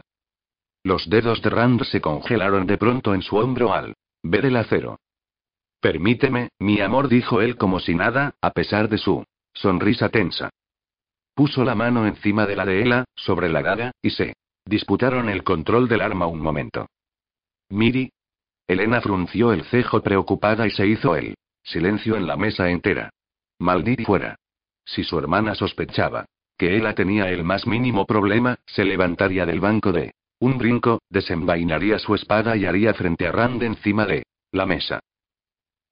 Los 0.82 1.10
dedos 1.10 1.42
de 1.42 1.50
Rand 1.50 1.82
se 1.84 2.00
congelaron 2.00 2.66
de 2.66 2.78
pronto 2.78 3.14
en 3.14 3.20
su 3.20 3.36
hombro 3.36 3.74
al 3.74 3.94
ver 4.22 4.46
el 4.46 4.56
acero. 4.56 4.98
Permíteme, 5.80 6.48
mi 6.58 6.80
amor, 6.80 7.08
dijo 7.08 7.42
él 7.42 7.56
como 7.56 7.80
si 7.80 7.94
nada, 7.94 8.34
a 8.40 8.50
pesar 8.50 8.88
de 8.88 8.96
su 8.96 9.24
sonrisa 9.52 10.08
tensa. 10.08 10.50
Puso 11.38 11.62
la 11.62 11.76
mano 11.76 12.04
encima 12.04 12.46
de 12.46 12.56
la 12.56 12.64
de 12.64 12.82
Ella, 12.82 13.04
sobre 13.14 13.48
la 13.48 13.62
daga, 13.62 13.92
y 14.02 14.10
se 14.10 14.34
disputaron 14.64 15.28
el 15.28 15.44
control 15.44 15.86
del 15.86 16.00
arma 16.00 16.26
un 16.26 16.40
momento. 16.40 16.88
Miri. 17.68 18.10
Elena 18.66 19.00
frunció 19.00 19.52
el 19.52 19.62
cejo 19.66 20.02
preocupada 20.02 20.66
y 20.66 20.72
se 20.72 20.88
hizo 20.88 21.14
el 21.14 21.36
silencio 21.62 22.16
en 22.16 22.26
la 22.26 22.36
mesa 22.36 22.68
entera. 22.70 23.10
Maldita 23.60 24.02
fuera. 24.02 24.34
Si 24.84 25.04
su 25.04 25.16
hermana 25.16 25.54
sospechaba 25.54 26.24
que 26.56 26.76
Ella 26.76 26.92
tenía 26.96 27.30
el 27.30 27.44
más 27.44 27.68
mínimo 27.68 28.04
problema, 28.04 28.56
se 28.66 28.84
levantaría 28.84 29.46
del 29.46 29.60
banco 29.60 29.92
de 29.92 30.14
un 30.40 30.58
brinco, 30.58 31.02
desenvainaría 31.08 32.00
su 32.00 32.16
espada 32.16 32.56
y 32.56 32.64
haría 32.64 32.94
frente 32.94 33.28
a 33.28 33.30
Rand 33.30 33.62
encima 33.62 34.06
de 34.06 34.24
la 34.50 34.66
mesa. 34.66 34.98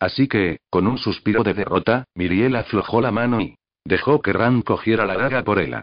Así 0.01 0.27
que, 0.27 0.59
con 0.71 0.89
un 0.89 0.99
suspiro 0.99 1.45
de 1.45 1.55
derrota, 1.55 2.03
Miriel 2.17 2.57
aflojó 2.57 3.01
la 3.01 3.13
mano 3.13 3.41
y 3.41 3.55
dejó 3.87 4.21
que 4.21 4.33
Rand 4.33 4.65
cogiera 4.65 5.07
la 5.07 5.17
daga 5.17 5.45
por 5.45 5.59
ella. 5.59 5.83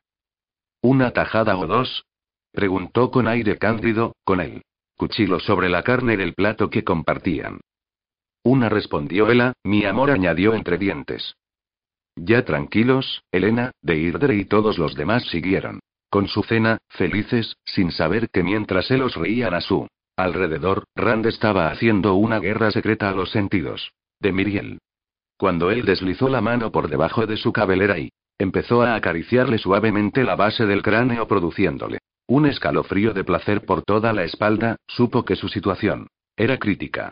¿Una 0.81 1.11
tajada 1.11 1.57
o 1.57 1.65
dos? 1.65 2.05
preguntó 2.51 3.09
con 3.09 3.27
aire 3.27 3.57
cándido, 3.57 4.15
con 4.23 4.41
el 4.41 4.61
cuchillo 4.95 5.39
sobre 5.39 5.69
la 5.69 5.83
carne 5.83 6.17
del 6.17 6.33
plato 6.33 6.69
que 6.69 6.83
compartían. 6.83 7.61
Una 8.43 8.69
respondió 8.69 9.31
ella, 9.31 9.53
mi 9.63 9.85
amor 9.85 10.11
añadió 10.11 10.53
entre 10.53 10.77
dientes. 10.77 11.35
Ya 12.15 12.45
tranquilos, 12.45 13.23
Elena, 13.31 13.71
Deirdre 13.81 14.35
y 14.35 14.45
todos 14.45 14.77
los 14.77 14.95
demás 14.95 15.23
siguieron. 15.27 15.79
Con 16.09 16.27
su 16.27 16.43
cena, 16.43 16.77
felices, 16.89 17.55
sin 17.65 17.91
saber 17.91 18.29
que 18.29 18.43
mientras 18.43 18.85
se 18.85 18.97
los 18.97 19.15
reían 19.15 19.53
a 19.53 19.61
su 19.61 19.87
alrededor, 20.15 20.83
Rand 20.95 21.25
estaba 21.25 21.71
haciendo 21.71 22.13
una 22.13 22.39
guerra 22.39 22.69
secreta 22.69 23.09
a 23.09 23.13
los 23.13 23.31
sentidos. 23.31 23.93
De 24.19 24.31
Miriel. 24.31 24.79
Cuando 25.43 25.71
él 25.71 25.83
deslizó 25.83 26.29
la 26.29 26.39
mano 26.39 26.71
por 26.71 26.87
debajo 26.87 27.27
de 27.27 27.35
su 27.35 27.51
cabellera 27.51 27.99
y 27.99 28.13
empezó 28.37 28.81
a 28.81 28.95
acariciarle 28.95 29.57
suavemente 29.57 30.23
la 30.23 30.37
base 30.37 30.65
del 30.65 30.81
cráneo 30.81 31.27
produciéndole 31.27 31.97
un 32.27 32.45
escalofrío 32.45 33.13
de 33.13 33.25
placer 33.25 33.65
por 33.65 33.83
toda 33.83 34.13
la 34.13 34.23
espalda, 34.23 34.77
supo 34.87 35.25
que 35.25 35.35
su 35.35 35.49
situación 35.49 36.07
era 36.37 36.57
crítica. 36.57 37.11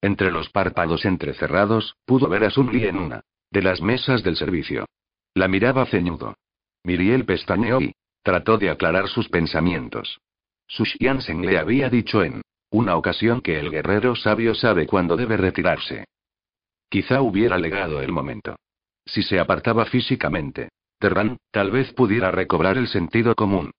Entre 0.00 0.30
los 0.30 0.48
párpados 0.50 1.04
entrecerrados, 1.04 1.96
pudo 2.06 2.28
ver 2.28 2.44
a 2.44 2.50
Sun 2.50 2.70
en 2.72 2.96
una 2.96 3.22
de 3.50 3.62
las 3.62 3.82
mesas 3.82 4.22
del 4.22 4.36
servicio. 4.36 4.86
La 5.34 5.48
miraba 5.48 5.86
ceñudo. 5.86 6.36
Miriel 6.84 7.24
pestañeó 7.24 7.80
y 7.80 7.92
trató 8.22 8.58
de 8.58 8.70
aclarar 8.70 9.08
sus 9.08 9.28
pensamientos. 9.28 10.20
Su 10.68 10.84
Xianzeng 10.84 11.44
le 11.44 11.58
había 11.58 11.90
dicho 11.90 12.22
en 12.22 12.42
una 12.70 12.94
ocasión 12.94 13.40
que 13.40 13.58
el 13.58 13.72
guerrero 13.72 14.14
sabio 14.14 14.54
sabe 14.54 14.86
cuándo 14.86 15.16
debe 15.16 15.36
retirarse. 15.36 16.04
Quizá 16.90 17.22
hubiera 17.22 17.56
legado 17.56 18.02
el 18.02 18.10
momento. 18.10 18.56
Si 19.06 19.22
se 19.22 19.38
apartaba 19.38 19.84
físicamente, 19.84 20.70
Terran, 20.98 21.36
tal 21.52 21.70
vez 21.70 21.92
pudiera 21.92 22.32
recobrar 22.32 22.76
el 22.76 22.88
sentido 22.88 23.36
común. 23.36 23.70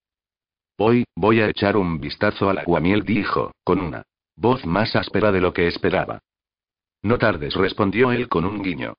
Hoy, 0.78 1.04
voy 1.14 1.42
a 1.42 1.50
echar 1.50 1.76
un 1.76 2.00
vistazo 2.00 2.50
al 2.50 2.60
aguamiel, 2.60 3.04
dijo, 3.04 3.52
con 3.66 3.82
una 3.82 4.04
voz 4.38 4.66
más 4.66 4.96
áspera 4.96 5.34
de 5.34 5.42
lo 5.42 5.52
que 5.52 5.68
esperaba. 5.68 6.20
No 7.04 7.18
tardes, 7.18 7.54
respondió 7.54 8.14
él 8.14 8.30
con 8.30 8.46
un 8.46 8.64
guiño. 8.64 8.94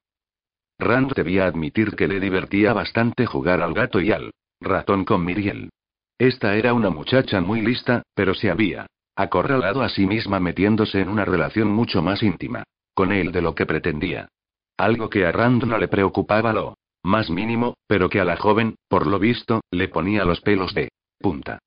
Rand 0.78 1.14
debía 1.14 1.46
admitir 1.46 1.96
que 1.96 2.06
le 2.06 2.20
divertía 2.20 2.74
bastante 2.74 3.24
jugar 3.24 3.62
al 3.62 3.72
gato 3.72 3.98
y 3.98 4.12
al 4.12 4.32
ratón 4.60 5.06
con 5.06 5.24
Miriel. 5.24 5.70
Esta 6.18 6.54
era 6.54 6.74
una 6.74 6.90
muchacha 6.90 7.40
muy 7.40 7.62
lista, 7.62 8.02
pero 8.14 8.34
se 8.34 8.50
había 8.50 8.86
acorralado 9.16 9.82
a 9.82 9.88
sí 9.88 10.06
misma 10.06 10.38
metiéndose 10.38 11.00
en 11.00 11.08
una 11.08 11.24
relación 11.24 11.68
mucho 11.72 12.02
más 12.02 12.22
íntima 12.22 12.64
con 12.94 13.12
él 13.12 13.32
de 13.32 13.42
lo 13.42 13.54
que 13.54 13.66
pretendía. 13.66 14.28
Algo 14.76 15.10
que 15.10 15.26
a 15.26 15.32
Rand 15.32 15.64
no 15.64 15.78
le 15.78 15.88
preocupaba 15.88 16.52
lo 16.52 16.76
más 17.02 17.30
mínimo, 17.30 17.74
pero 17.86 18.08
que 18.08 18.20
a 18.20 18.24
la 18.24 18.36
joven, 18.36 18.76
por 18.88 19.06
lo 19.06 19.18
visto, 19.18 19.60
le 19.70 19.88
ponía 19.88 20.24
los 20.24 20.40
pelos 20.40 20.72
de 20.74 20.90
punta. 21.18 21.58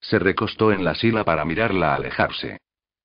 Se 0.00 0.18
recostó 0.18 0.72
en 0.72 0.84
la 0.84 0.94
sila 0.94 1.24
para 1.24 1.44
mirarla 1.44 1.94
alejarse. 1.94 2.58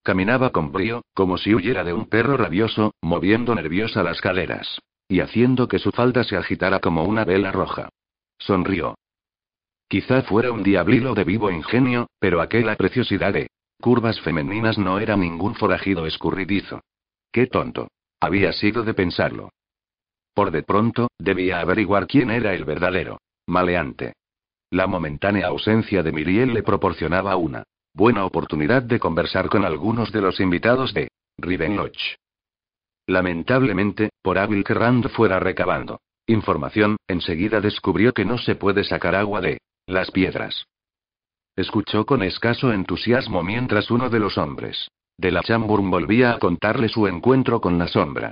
Caminaba 0.03 0.51
con 0.51 0.71
brío, 0.71 1.03
como 1.13 1.37
si 1.37 1.53
huyera 1.53 1.83
de 1.83 1.93
un 1.93 2.07
perro 2.07 2.37
rabioso, 2.37 2.93
moviendo 3.01 3.55
nerviosa 3.55 4.03
las 4.03 4.21
caderas 4.21 4.79
y 5.11 5.19
haciendo 5.19 5.67
que 5.67 5.77
su 5.77 5.91
falda 5.91 6.23
se 6.23 6.37
agitara 6.37 6.79
como 6.79 7.03
una 7.03 7.25
vela 7.25 7.51
roja. 7.51 7.89
Sonrió. 8.37 8.95
Quizá 9.89 10.21
fuera 10.21 10.53
un 10.53 10.63
diablilo 10.63 11.13
de 11.13 11.25
vivo 11.25 11.51
ingenio, 11.51 12.07
pero 12.17 12.39
aquella 12.39 12.77
preciosidad 12.77 13.33
de 13.33 13.49
curvas 13.81 14.21
femeninas 14.21 14.77
no 14.77 14.99
era 14.99 15.17
ningún 15.17 15.55
forajido 15.55 16.05
escurridizo. 16.05 16.79
Qué 17.31 17.47
tonto. 17.47 17.87
Había 18.19 18.51
sido 18.51 18.83
de 18.83 18.93
pensarlo. 18.93 19.51
Por 20.33 20.51
de 20.51 20.63
pronto, 20.63 21.07
debía 21.17 21.59
averiguar 21.61 22.07
quién 22.07 22.29
era 22.29 22.53
el 22.53 22.65
verdadero 22.65 23.19
maleante. 23.47 24.13
La 24.69 24.87
momentánea 24.87 25.47
ausencia 25.47 26.03
de 26.03 26.11
Miriel 26.11 26.53
le 26.53 26.63
proporcionaba 26.63 27.35
una 27.35 27.63
buena 27.93 28.25
oportunidad 28.25 28.83
de 28.83 28.99
conversar 28.99 29.49
con 29.49 29.65
algunos 29.65 30.11
de 30.11 30.21
los 30.21 30.39
invitados 30.39 30.93
de 30.93 31.09
Riven 31.37 31.75
Lodge. 31.75 32.17
Lamentablemente, 33.07 34.11
por 34.21 34.37
hábil 34.37 34.63
que 34.63 34.73
Rand 34.73 35.09
fuera 35.09 35.39
recabando 35.39 35.99
información, 36.27 36.95
enseguida 37.07 37.59
descubrió 37.59 38.13
que 38.13 38.23
no 38.23 38.37
se 38.37 38.55
puede 38.55 38.85
sacar 38.85 39.15
agua 39.15 39.41
de 39.41 39.59
las 39.87 40.11
piedras. 40.11 40.65
Escuchó 41.57 42.05
con 42.05 42.23
escaso 42.23 42.71
entusiasmo 42.71 43.43
mientras 43.43 43.91
uno 43.91 44.09
de 44.09 44.19
los 44.19 44.37
hombres 44.37 44.87
de 45.21 45.31
la 45.31 45.43
Chamburn 45.43 45.91
volvía 45.91 46.33
a 46.33 46.39
contarle 46.39 46.89
su 46.89 47.05
encuentro 47.05 47.61
con 47.61 47.77
la 47.77 47.87
sombra. 47.87 48.31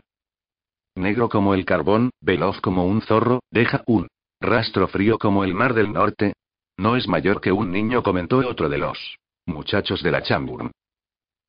Negro 0.95 1.29
como 1.29 1.53
el 1.53 1.63
carbón, 1.63 2.09
veloz 2.19 2.59
como 2.61 2.87
un 2.87 3.01
zorro, 3.03 3.41
deja 3.51 3.83
un 3.85 4.07
rastro 4.41 4.87
frío 4.87 5.19
como 5.19 5.43
el 5.43 5.53
mar 5.53 5.75
del 5.75 5.93
norte. 5.93 6.33
No 6.77 6.95
es 6.95 7.07
mayor 7.07 7.41
que 7.41 7.51
un 7.51 7.71
niño, 7.71 8.01
comentó 8.01 8.37
otro 8.37 8.69
de 8.69 8.79
los 8.79 9.17
muchachos 9.45 10.01
de 10.01 10.09
la 10.09 10.23
Chamburn. 10.23 10.71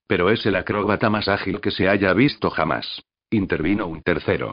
Pero 0.06 0.28
es 0.28 0.44
el 0.44 0.56
acróbata 0.56 1.08
más 1.08 1.26
ágil 1.26 1.60
que 1.60 1.70
se 1.70 1.88
haya 1.88 2.12
visto 2.12 2.50
jamás. 2.50 3.00
Intervino 3.30 3.86
un 3.86 4.02
tercero. 4.02 4.52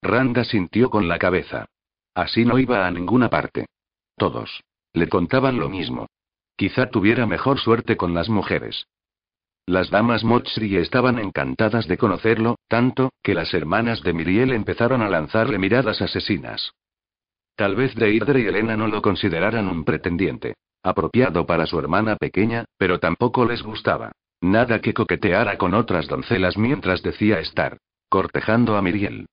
Randa 0.00 0.44
sintió 0.44 0.88
con 0.88 1.08
la 1.08 1.18
cabeza. 1.18 1.66
Así 2.14 2.44
no 2.44 2.60
iba 2.60 2.86
a 2.86 2.90
ninguna 2.92 3.28
parte. 3.28 3.66
Todos. 4.16 4.62
Le 4.92 5.08
contaban 5.08 5.58
lo 5.58 5.68
mismo. 5.68 6.06
Quizá 6.56 6.90
tuviera 6.90 7.26
mejor 7.26 7.58
suerte 7.58 7.96
con 7.96 8.14
las 8.14 8.28
mujeres. 8.28 8.86
Las 9.68 9.90
damas 9.90 10.24
Mochri 10.24 10.78
estaban 10.78 11.18
encantadas 11.18 11.86
de 11.86 11.98
conocerlo, 11.98 12.56
tanto, 12.68 13.12
que 13.22 13.34
las 13.34 13.52
hermanas 13.52 14.02
de 14.02 14.14
Miriel 14.14 14.52
empezaron 14.52 15.02
a 15.02 15.10
lanzarle 15.10 15.58
miradas 15.58 16.00
asesinas. 16.00 16.72
Tal 17.54 17.76
vez 17.76 17.94
Deirdre 17.94 18.40
y 18.40 18.46
Elena 18.46 18.78
no 18.78 18.86
lo 18.86 19.02
consideraran 19.02 19.68
un 19.68 19.84
pretendiente 19.84 20.54
apropiado 20.82 21.44
para 21.44 21.66
su 21.66 21.78
hermana 21.78 22.16
pequeña, 22.16 22.64
pero 22.78 22.98
tampoco 22.98 23.44
les 23.44 23.62
gustaba. 23.62 24.12
Nada 24.40 24.80
que 24.80 24.94
coqueteara 24.94 25.58
con 25.58 25.74
otras 25.74 26.06
doncelas 26.06 26.56
mientras 26.56 27.02
decía 27.02 27.38
estar 27.38 27.76
cortejando 28.08 28.74
a 28.74 28.80
Miriel. 28.80 29.26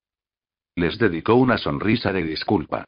Les 0.76 0.98
dedicó 0.98 1.36
una 1.36 1.58
sonrisa 1.58 2.12
de 2.12 2.24
disculpa. 2.24 2.84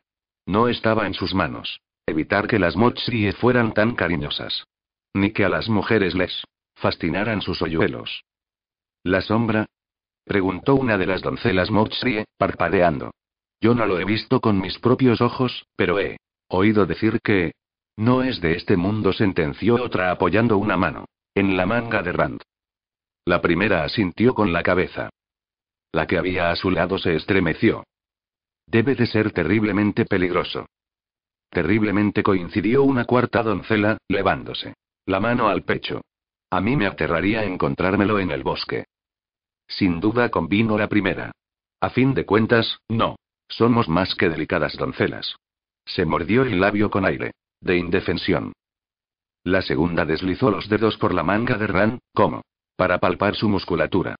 No 0.46 0.68
estaba 0.68 1.08
en 1.08 1.14
sus 1.14 1.34
manos 1.34 1.80
evitar 2.06 2.46
que 2.46 2.60
las 2.60 2.76
Mochrie 2.76 3.32
fueran 3.32 3.74
tan 3.74 3.96
cariñosas. 3.96 4.66
Ni 5.14 5.32
que 5.32 5.46
a 5.46 5.50
las 5.50 5.70
mujeres 5.70 6.14
les 6.14 6.44
fascinaran 6.78 7.42
sus 7.42 7.62
hoyuelos. 7.62 8.24
¿La 9.04 9.22
sombra? 9.22 9.66
preguntó 10.24 10.76
una 10.76 10.98
de 10.98 11.06
las 11.06 11.22
doncelas 11.22 11.72
Mochrie, 11.72 12.26
parpadeando. 12.38 13.12
Yo 13.62 13.74
no 13.74 13.86
lo 13.86 14.00
he 14.00 14.06
visto 14.06 14.42
con 14.42 14.60
mis 14.60 14.78
propios 14.80 15.22
ojos, 15.22 15.66
pero 15.76 16.00
he 16.00 16.18
oído 16.50 16.86
decir 16.86 17.20
que... 17.22 17.54
No 17.96 18.22
es 18.22 18.42
de 18.42 18.56
este 18.56 18.78
mundo, 18.78 19.12
sentenció 19.12 19.84
otra 19.84 20.12
apoyando 20.12 20.58
una 20.58 20.78
mano. 20.78 21.06
En 21.34 21.58
la 21.58 21.66
manga 21.66 22.04
de 22.04 22.12
Rand. 22.12 22.42
La 23.26 23.42
primera 23.42 23.84
asintió 23.84 24.36
con 24.36 24.54
la 24.54 24.62
cabeza. 24.62 25.10
La 25.92 26.06
que 26.06 26.18
había 26.18 26.52
a 26.52 26.56
su 26.56 26.70
lado 26.70 27.00
se 27.00 27.16
estremeció. 27.16 27.84
Debe 28.68 28.96
de 28.96 29.08
ser 29.08 29.32
terriblemente 29.32 30.06
peligroso. 30.06 30.68
Terriblemente 31.50 32.22
coincidió 32.22 32.84
una 32.84 33.06
cuarta 33.06 33.42
doncela, 33.42 33.98
levándose. 34.08 34.76
La 35.06 35.20
mano 35.20 35.48
al 35.48 35.64
pecho. 35.64 36.02
A 36.50 36.62
mí 36.62 36.78
me 36.78 36.88
aterraría 36.88 37.44
encontrármelo 37.44 38.20
en 38.20 38.32
el 38.32 38.44
bosque. 38.44 38.86
Sin 39.68 40.00
duda 40.00 40.30
convino 40.30 40.78
la 40.78 40.88
primera. 40.88 41.32
A 41.82 41.90
fin 41.90 42.14
de 42.14 42.26
cuentas, 42.26 42.80
no. 42.88 43.18
Somos 43.50 43.90
más 43.90 44.16
que 44.16 44.30
delicadas 44.30 44.78
doncelas. 44.78 45.36
Se 45.86 46.06
mordió 46.06 46.44
el 46.44 46.60
labio 46.60 46.90
con 46.90 47.06
aire. 47.06 47.32
De 47.60 47.78
indefensión. 47.78 48.54
La 49.44 49.62
segunda 49.62 50.06
deslizó 50.06 50.52
los 50.52 50.70
dedos 50.70 50.98
por 50.98 51.14
la 51.14 51.24
manga 51.24 51.58
de 51.58 51.68
Ran, 51.68 52.00
como 52.14 52.44
para 52.76 53.00
palpar 53.00 53.36
su 53.36 53.50
musculatura. 53.50 54.16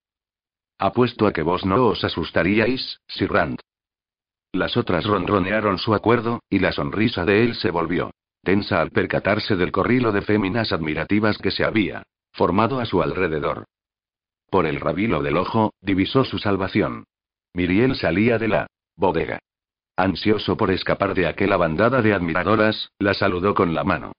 Apuesto 0.80 1.28
a 1.28 1.34
que 1.34 1.44
vos 1.44 1.66
no 1.66 1.86
os 1.86 2.04
asustaríais, 2.04 3.00
si 3.08 3.28
Rand. 3.28 3.60
Las 4.52 4.76
otras 4.76 5.06
ronronearon 5.06 5.78
su 5.78 5.94
acuerdo, 5.94 6.40
y 6.50 6.60
la 6.60 6.72
sonrisa 6.72 7.26
de 7.26 7.44
él 7.44 7.56
se 7.56 7.70
volvió 7.70 8.12
tensa 8.44 8.80
al 8.80 8.92
percatarse 8.92 9.58
del 9.58 9.74
corrilo 9.74 10.14
de 10.14 10.22
féminas 10.22 10.72
admirativas 10.72 11.38
que 11.38 11.52
se 11.52 11.66
había 11.66 12.04
formado 12.38 12.80
a 12.80 12.86
su 12.86 13.02
alrededor. 13.02 13.66
Por 14.50 14.66
el 14.66 14.80
rabilo 14.80 15.22
del 15.22 15.36
ojo, 15.36 15.74
divisó 15.82 16.24
su 16.24 16.40
salvación. 16.40 17.04
Miriel 17.54 17.98
salía 17.98 18.38
de 18.38 18.48
la 18.48 18.68
bodega. 18.96 19.40
Ansioso 19.98 20.56
por 20.56 20.72
escapar 20.72 21.14
de 21.16 21.28
aquella 21.28 21.58
bandada 21.58 22.02
de 22.02 22.14
admiradoras, 22.14 22.92
la 23.00 23.14
saludó 23.14 23.54
con 23.54 23.76
la 23.76 23.84
mano. 23.84 24.14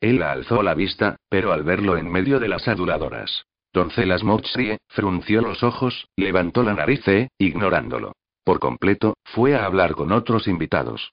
Él 0.00 0.20
la 0.20 0.32
alzó 0.32 0.62
la 0.62 0.74
vista, 0.74 1.16
pero 1.28 1.52
al 1.52 1.64
verlo 1.64 1.98
en 1.98 2.10
medio 2.10 2.40
de 2.40 2.48
las 2.48 2.66
aduladoras, 2.66 3.44
Doncelas 3.74 4.24
Mochrie, 4.24 4.78
frunció 4.88 5.42
los 5.42 5.62
ojos, 5.62 6.08
levantó 6.16 6.62
la 6.62 6.74
nariz 6.74 7.06
e, 7.08 7.28
ignorándolo 7.38 8.12
por 8.44 8.58
completo, 8.58 9.14
fue 9.24 9.54
a 9.54 9.64
hablar 9.64 9.94
con 9.94 10.12
otros 10.12 10.48
invitados. 10.48 11.12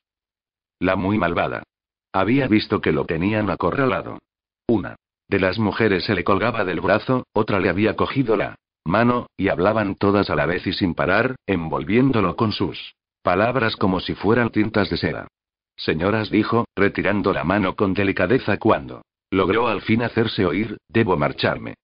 La 0.80 0.96
muy 0.96 1.18
malvada. 1.18 1.64
Había 2.12 2.48
visto 2.48 2.82
que 2.82 2.92
lo 2.92 3.06
tenían 3.06 3.50
acorralado. 3.50 4.20
Una 4.68 4.96
de 5.30 5.40
las 5.40 5.60
mujeres 5.60 6.06
se 6.06 6.16
le 6.16 6.24
colgaba 6.24 6.66
del 6.66 6.82
brazo, 6.82 7.28
otra 7.34 7.60
le 7.60 7.70
había 7.70 7.96
cogido 7.96 8.36
la 8.36 8.56
mano, 8.84 9.28
y 9.38 9.50
hablaban 9.50 9.96
todas 9.96 10.30
a 10.32 10.36
la 10.36 10.48
vez 10.48 10.66
y 10.66 10.74
sin 10.74 10.96
parar, 10.96 11.36
envolviéndolo 11.46 12.36
con 12.36 12.52
sus 12.52 12.96
palabras 13.22 13.76
como 13.76 14.00
si 14.00 14.16
fueran 14.16 14.50
tintas 14.50 14.90
de 14.90 14.98
seda. 14.98 15.28
Señoras 15.78 16.32
dijo, 16.32 16.66
retirando 16.76 17.32
la 17.32 17.44
mano 17.44 17.76
con 17.76 17.94
delicadeza 17.94 18.58
cuando 18.58 19.04
logró 19.30 19.68
al 19.68 19.82
fin 19.82 20.02
hacerse 20.02 20.46
oír, 20.46 20.78
debo 20.90 21.16
marcharme. 21.16 21.76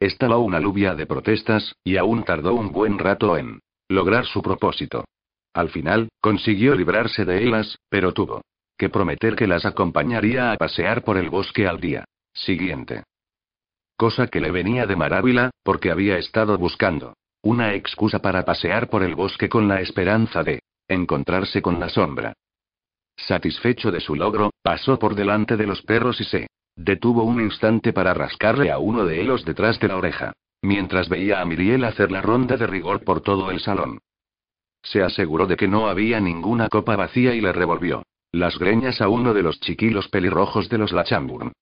Estaba 0.00 0.38
una 0.38 0.58
lluvia 0.58 0.94
de 0.94 1.06
protestas, 1.06 1.74
y 1.84 1.98
aún 1.98 2.24
tardó 2.24 2.54
un 2.54 2.72
buen 2.72 2.98
rato 2.98 3.36
en 3.36 3.60
lograr 3.88 4.24
su 4.24 4.40
propósito. 4.40 5.04
Al 5.52 5.68
final, 5.68 6.08
consiguió 6.22 6.74
librarse 6.74 7.26
de 7.26 7.44
ellas, 7.44 7.78
pero 7.90 8.12
tuvo 8.12 8.40
que 8.78 8.88
prometer 8.88 9.36
que 9.36 9.46
las 9.46 9.66
acompañaría 9.66 10.50
a 10.50 10.56
pasear 10.56 11.04
por 11.04 11.18
el 11.18 11.28
bosque 11.28 11.68
al 11.68 11.78
día 11.78 12.04
siguiente. 12.32 13.04
Cosa 13.96 14.26
que 14.26 14.40
le 14.40 14.50
venía 14.50 14.86
de 14.86 14.96
maravilla, 14.96 15.50
porque 15.62 15.90
había 15.90 16.18
estado 16.18 16.58
buscando 16.58 17.14
una 17.42 17.74
excusa 17.74 18.20
para 18.20 18.44
pasear 18.44 18.88
por 18.88 19.02
el 19.02 19.14
bosque 19.14 19.48
con 19.48 19.66
la 19.66 19.80
esperanza 19.80 20.42
de 20.44 20.62
encontrarse 20.88 21.60
con 21.60 21.80
la 21.80 21.88
sombra. 21.88 22.34
Satisfecho 23.16 23.90
de 23.90 24.00
su 24.00 24.14
logro, 24.14 24.50
pasó 24.62 24.98
por 24.98 25.14
delante 25.14 25.56
de 25.56 25.66
los 25.66 25.82
perros 25.82 26.20
y 26.20 26.24
se 26.24 26.46
detuvo 26.76 27.24
un 27.24 27.40
instante 27.40 27.92
para 27.92 28.14
rascarle 28.14 28.70
a 28.70 28.78
uno 28.78 29.04
de 29.04 29.20
ellos 29.20 29.44
detrás 29.44 29.78
de 29.80 29.88
la 29.88 29.96
oreja 29.96 30.32
mientras 30.62 31.08
veía 31.08 31.40
a 31.40 31.44
Miriel 31.44 31.84
hacer 31.84 32.10
la 32.10 32.22
ronda 32.22 32.56
de 32.56 32.66
rigor 32.66 33.04
por 33.04 33.20
todo 33.20 33.50
el 33.50 33.60
salón. 33.60 33.98
Se 34.82 35.02
aseguró 35.02 35.46
de 35.46 35.56
que 35.56 35.68
no 35.68 35.88
había 35.88 36.20
ninguna 36.20 36.68
copa 36.68 36.96
vacía 36.96 37.34
y 37.34 37.40
le 37.40 37.52
revolvió 37.52 38.04
las 38.34 38.58
greñas 38.58 39.02
a 39.02 39.08
uno 39.08 39.34
de 39.34 39.42
los 39.42 39.60
chiquilos 39.60 40.08
pelirrojos 40.08 40.70
de 40.70 40.78
los 40.78 40.92
Lachamburn. 40.92 41.52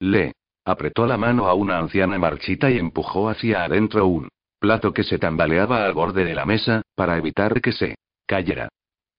Le 0.00 0.32
apretó 0.64 1.06
la 1.06 1.16
mano 1.16 1.46
a 1.46 1.54
una 1.54 1.78
anciana 1.78 2.18
marchita 2.18 2.70
y 2.70 2.78
empujó 2.78 3.28
hacia 3.28 3.64
adentro 3.64 4.06
un 4.06 4.28
plato 4.58 4.92
que 4.92 5.04
se 5.04 5.18
tambaleaba 5.18 5.84
al 5.84 5.94
borde 5.94 6.24
de 6.24 6.34
la 6.34 6.44
mesa, 6.44 6.82
para 6.94 7.16
evitar 7.16 7.60
que 7.60 7.72
se 7.72 7.96
cayera. 8.26 8.68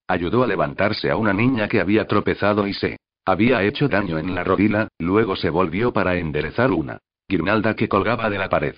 Ayudó 0.07 0.43
a 0.43 0.47
levantarse 0.47 1.09
a 1.09 1.15
una 1.15 1.33
niña 1.33 1.67
que 1.67 1.79
había 1.79 2.05
tropezado 2.07 2.67
y 2.67 2.73
se 2.73 2.97
había 3.25 3.63
hecho 3.63 3.87
daño 3.87 4.17
en 4.17 4.33
la 4.35 4.43
rodilla, 4.43 4.87
luego 4.99 5.35
se 5.35 5.49
volvió 5.49 5.93
para 5.93 6.15
enderezar 6.15 6.71
una 6.71 6.99
guirnalda 7.27 7.75
que 7.75 7.87
colgaba 7.87 8.29
de 8.29 8.37
la 8.37 8.49
pared. 8.49 8.75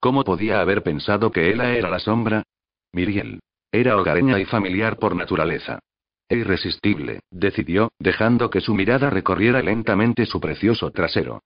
¿Cómo 0.00 0.22
podía 0.22 0.60
haber 0.60 0.82
pensado 0.82 1.32
que 1.32 1.50
ella 1.50 1.74
era 1.74 1.90
la 1.90 1.98
sombra? 1.98 2.44
Miriel. 2.92 3.40
Era 3.72 3.96
hogareña 3.96 4.38
y 4.38 4.44
familiar 4.44 4.98
por 4.98 5.16
naturaleza. 5.16 5.80
E 6.28 6.36
irresistible, 6.36 7.20
decidió, 7.30 7.90
dejando 7.98 8.50
que 8.50 8.60
su 8.60 8.74
mirada 8.74 9.10
recorriera 9.10 9.62
lentamente 9.62 10.26
su 10.26 10.40
precioso 10.40 10.90
trasero. 10.90 11.42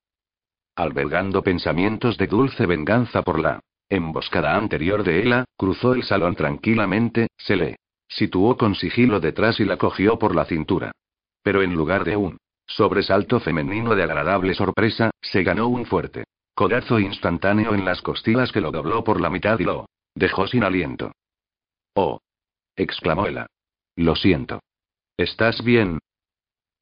Albergando 0.75 1.42
pensamientos 1.42 2.16
de 2.18 2.27
dulce 2.27 2.66
venganza 2.66 3.23
por 3.23 3.38
la 3.38 3.61
emboscada 3.88 4.57
anterior 4.57 5.05
de 5.05 5.23
ella, 5.23 5.45
cruzó 5.57 5.92
el 5.92 6.03
salón 6.03 6.35
tranquilamente, 6.35 7.29
se 7.37 7.57
le 7.57 7.77
situó 8.09 8.57
con 8.57 8.75
sigilo 8.75 9.21
detrás 9.21 9.61
y 9.61 9.64
la 9.64 9.77
cogió 9.77 10.18
por 10.18 10.35
la 10.35 10.47
cintura. 10.47 10.92
Pero 11.42 11.62
en 11.62 11.75
lugar 11.75 12.05
de 12.05 12.16
un 12.16 12.38
sobresalto 12.66 13.38
femenino 13.40 13.95
de 13.95 14.03
agradable 14.03 14.55
sorpresa, 14.55 15.11
se 15.21 15.42
ganó 15.42 15.68
un 15.68 15.85
fuerte 15.85 16.25
Codazo 16.55 17.01
instantáneo 17.01 17.75
en 17.75 17.85
las 17.85 18.03
costillas 18.03 18.53
que 18.53 18.61
lo 18.61 18.71
dobló 18.71 19.03
por 19.03 19.21
la 19.21 19.31
mitad 19.31 19.59
y 19.59 19.64
lo 19.64 19.87
dejó 20.14 20.47
sin 20.47 20.64
aliento. 20.64 21.12
Oh. 21.95 22.21
exclamó 22.77 23.27
ella. 23.27 23.47
Lo 23.97 24.14
siento. 24.16 24.61
¿Estás 25.16 25.62
bien? 25.62 25.98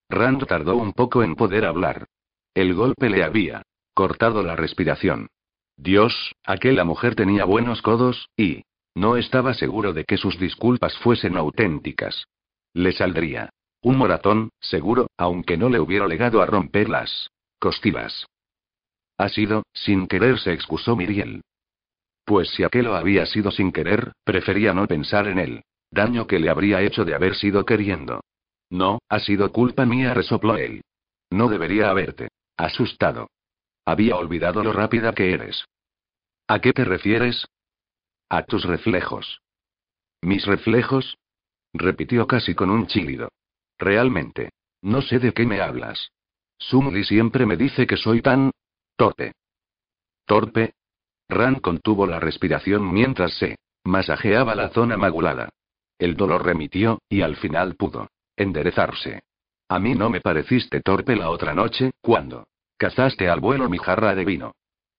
Rand 0.09 0.47
tardó 0.47 0.77
un 0.77 0.93
poco 0.93 1.23
en 1.23 1.37
poder 1.37 1.65
hablar. 1.65 2.07
El 2.55 2.75
golpe 2.75 3.11
le 3.11 3.23
había 3.23 3.63
cortado 3.95 4.43
la 4.43 4.57
respiración. 4.57 5.29
Dios, 5.77 6.35
aquella 6.45 6.85
mujer 6.85 7.15
tenía 7.15 7.45
buenos 7.45 7.83
codos, 7.83 8.29
y 8.37 8.65
no 8.95 9.17
estaba 9.17 9.55
seguro 9.55 9.93
de 9.93 10.05
que 10.05 10.17
sus 10.17 10.39
disculpas 10.39 10.97
fuesen 10.99 11.37
auténticas. 11.37 12.25
Le 12.75 12.93
saldría 12.93 13.51
un 13.83 13.97
moratón, 13.97 14.51
seguro, 14.61 15.07
aunque 15.17 15.57
no 15.57 15.71
le 15.71 15.81
hubiera 15.81 16.07
legado 16.07 16.43
a 16.43 16.47
romper 16.47 16.89
las 16.89 17.31
costillas. 17.59 18.27
Ha 19.17 19.29
sido, 19.29 19.63
sin 19.73 20.07
querer, 20.07 20.39
se 20.39 20.53
excusó 20.53 20.97
Miriel. 20.97 21.43
Pues 22.25 22.51
si 22.51 22.63
aquello 22.63 22.95
había 22.95 23.27
sido 23.27 23.51
sin 23.51 23.73
querer, 23.73 24.13
prefería 24.25 24.75
no 24.75 24.87
pensar 24.87 25.29
en 25.29 25.39
él. 25.39 25.63
Daño 25.91 26.27
que 26.27 26.39
le 26.39 26.51
habría 26.51 26.83
hecho 26.83 27.05
de 27.05 27.15
haber 27.15 27.35
sido 27.35 27.65
queriendo. 27.65 28.21
No, 28.71 29.01
ha 29.09 29.19
sido 29.19 29.51
culpa 29.53 29.85
mía, 29.85 30.15
resopló 30.15 30.57
él. 30.57 30.83
No 31.31 31.49
debería 31.49 31.91
haberte 31.91 32.29
asustado. 32.57 33.29
Había 33.85 34.17
olvidado 34.17 34.63
lo 34.63 34.73
rápida 34.73 35.13
que 35.15 35.33
eres. 35.33 35.65
¿A 36.47 36.61
qué 36.61 36.73
te 36.73 36.85
refieres? 36.85 37.47
A 38.29 38.45
tus 38.45 38.65
reflejos. 38.65 39.41
¿Mis 40.23 40.47
reflejos? 40.47 41.17
repitió 41.73 42.27
casi 42.27 42.55
con 42.55 42.71
un 42.71 42.87
chillido. 42.87 43.31
Realmente. 43.79 44.51
No 44.83 45.03
sé 45.03 45.19
de 45.19 45.33
qué 45.33 45.47
me 45.47 45.61
hablas. 45.61 46.11
Sumli 46.59 47.05
siempre 47.05 47.47
me 47.47 47.57
dice 47.57 47.87
que 47.87 47.97
soy 47.97 48.23
tan 48.23 48.51
Torpe. 48.97 49.33
Torpe. 50.27 50.75
Ran 51.29 51.57
contuvo 51.57 52.07
la 52.07 52.21
respiración 52.21 52.93
mientras 52.93 53.35
se 53.35 53.57
masajeaba 53.85 54.55
la 54.55 54.69
zona 54.71 54.97
magulada. 54.97 55.49
El 56.01 56.17
dolor 56.17 56.47
remitió, 56.47 57.03
y 57.11 57.21
al 57.21 57.37
final 57.37 57.77
pudo 57.77 58.09
enderezarse. 58.35 59.21
A 59.69 59.79
mí 59.79 59.95
no 59.95 60.09
me 60.09 60.23
pareciste 60.23 60.81
torpe 60.81 61.15
la 61.15 61.29
otra 61.29 61.55
noche, 61.55 61.91
cuando 62.01 62.47
cazaste 62.79 63.29
al 63.29 63.41
vuelo 63.41 63.69
mi 63.69 63.77
jarra 63.77 64.15
de 64.15 64.25
vino. 64.25 64.53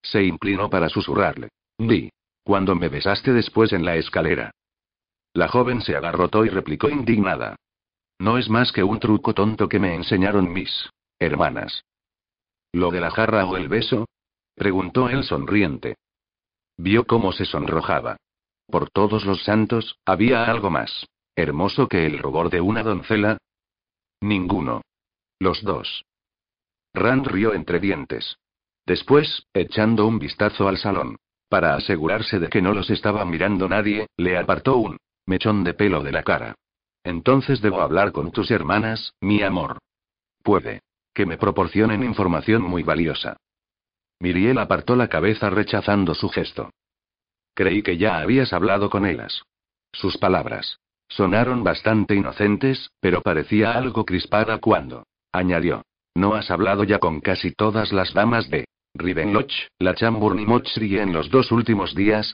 Se 0.04 0.24
inclinó 0.24 0.70
para 0.70 0.90
susurrarle. 0.90 1.50
Ni. 1.80 2.12
Cuando 2.44 2.76
me 2.76 2.88
besaste 2.88 3.34
después 3.34 3.74
en 3.74 3.84
la 3.84 3.96
escalera. 3.96 4.52
La 5.34 5.48
joven 5.48 5.82
se 5.82 5.96
agarrotó 5.96 6.46
y 6.46 6.50
replicó 6.50 6.88
indignada. 6.88 7.56
No 8.20 8.38
es 8.38 8.48
más 8.50 8.72
que 8.72 8.84
un 8.84 9.00
truco 9.00 9.34
tonto 9.34 9.68
que 9.68 9.80
me 9.80 9.96
enseñaron 9.96 10.54
mis 10.54 10.88
hermanas. 11.18 11.84
¿Lo 12.72 12.92
de 12.92 13.02
la 13.02 13.10
jarra 13.10 13.46
o 13.46 13.58
el 13.58 13.68
beso? 13.68 14.08
preguntó 14.54 15.10
él 15.10 15.24
sonriente. 15.24 15.96
Vio 16.78 17.06
cómo 17.06 17.32
se 17.32 17.46
sonrojaba. 17.46 18.18
Por 18.72 18.90
todos 18.90 19.26
los 19.26 19.44
santos, 19.44 20.00
¿había 20.06 20.46
algo 20.46 20.70
más 20.70 21.06
hermoso 21.36 21.88
que 21.88 22.06
el 22.06 22.20
rubor 22.20 22.50
de 22.50 22.62
una 22.62 22.84
doncella? 22.84 23.38
Ninguno. 24.22 24.82
Los 25.40 25.64
dos. 25.64 26.06
Rand 26.94 27.28
rió 27.28 27.54
entre 27.54 27.80
dientes. 27.80 28.38
Después, 28.86 29.46
echando 29.54 30.06
un 30.06 30.20
vistazo 30.20 30.68
al 30.68 30.78
salón, 30.78 31.18
para 31.50 31.76
asegurarse 31.76 32.40
de 32.40 32.48
que 32.48 32.62
no 32.62 32.74
los 32.74 32.90
estaba 32.90 33.26
mirando 33.26 33.68
nadie, 33.68 34.08
le 34.18 34.38
apartó 34.38 34.78
un 34.78 34.98
mechón 35.26 35.64
de 35.64 35.74
pelo 35.74 36.02
de 36.04 36.12
la 36.12 36.24
cara. 36.24 36.56
Entonces 37.04 37.62
debo 37.62 37.82
hablar 37.82 38.12
con 38.12 38.32
tus 38.32 38.52
hermanas, 38.52 39.14
mi 39.20 39.42
amor. 39.42 39.80
Puede. 40.44 40.82
Que 41.14 41.26
me 41.26 41.38
proporcionen 41.38 42.04
información 42.04 42.62
muy 42.62 42.84
valiosa. 42.84 43.36
Miriel 44.20 44.60
apartó 44.60 44.96
la 44.96 45.10
cabeza 45.10 45.50
rechazando 45.50 46.14
su 46.14 46.30
gesto. 46.30 46.70
Creí 47.54 47.84
que 47.84 47.98
ya 47.98 48.20
habías 48.20 48.54
hablado 48.54 48.90
con 48.90 49.06
ellas. 49.06 49.44
Sus 49.92 50.18
palabras. 50.18 50.78
Sonaron 51.10 51.64
bastante 51.64 52.16
inocentes, 52.16 52.90
pero 53.00 53.22
parecía 53.22 53.74
algo 53.74 54.06
crispada 54.06 54.60
cuando. 54.60 55.04
Añadió. 55.32 55.84
¿No 56.16 56.36
has 56.36 56.52
hablado 56.52 56.84
ya 56.84 57.00
con 57.00 57.22
casi 57.22 57.52
todas 57.52 57.92
las 57.92 58.14
damas 58.14 58.50
de 58.50 58.66
Rivenloch, 58.94 59.52
la 59.80 59.96
Chamburn 59.96 60.40
y 60.40 60.46
Mochri 60.46 61.00
en 61.00 61.14
los 61.14 61.30
dos 61.30 61.52
últimos 61.52 61.96
días? 61.96 62.34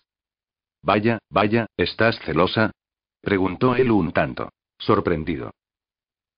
Vaya, 0.82 1.20
vaya, 1.30 1.68
¿estás 1.78 2.20
celosa? 2.20 2.72
preguntó 3.22 3.76
él 3.76 3.92
un 3.92 4.12
tanto, 4.12 4.50
sorprendido. 4.80 5.52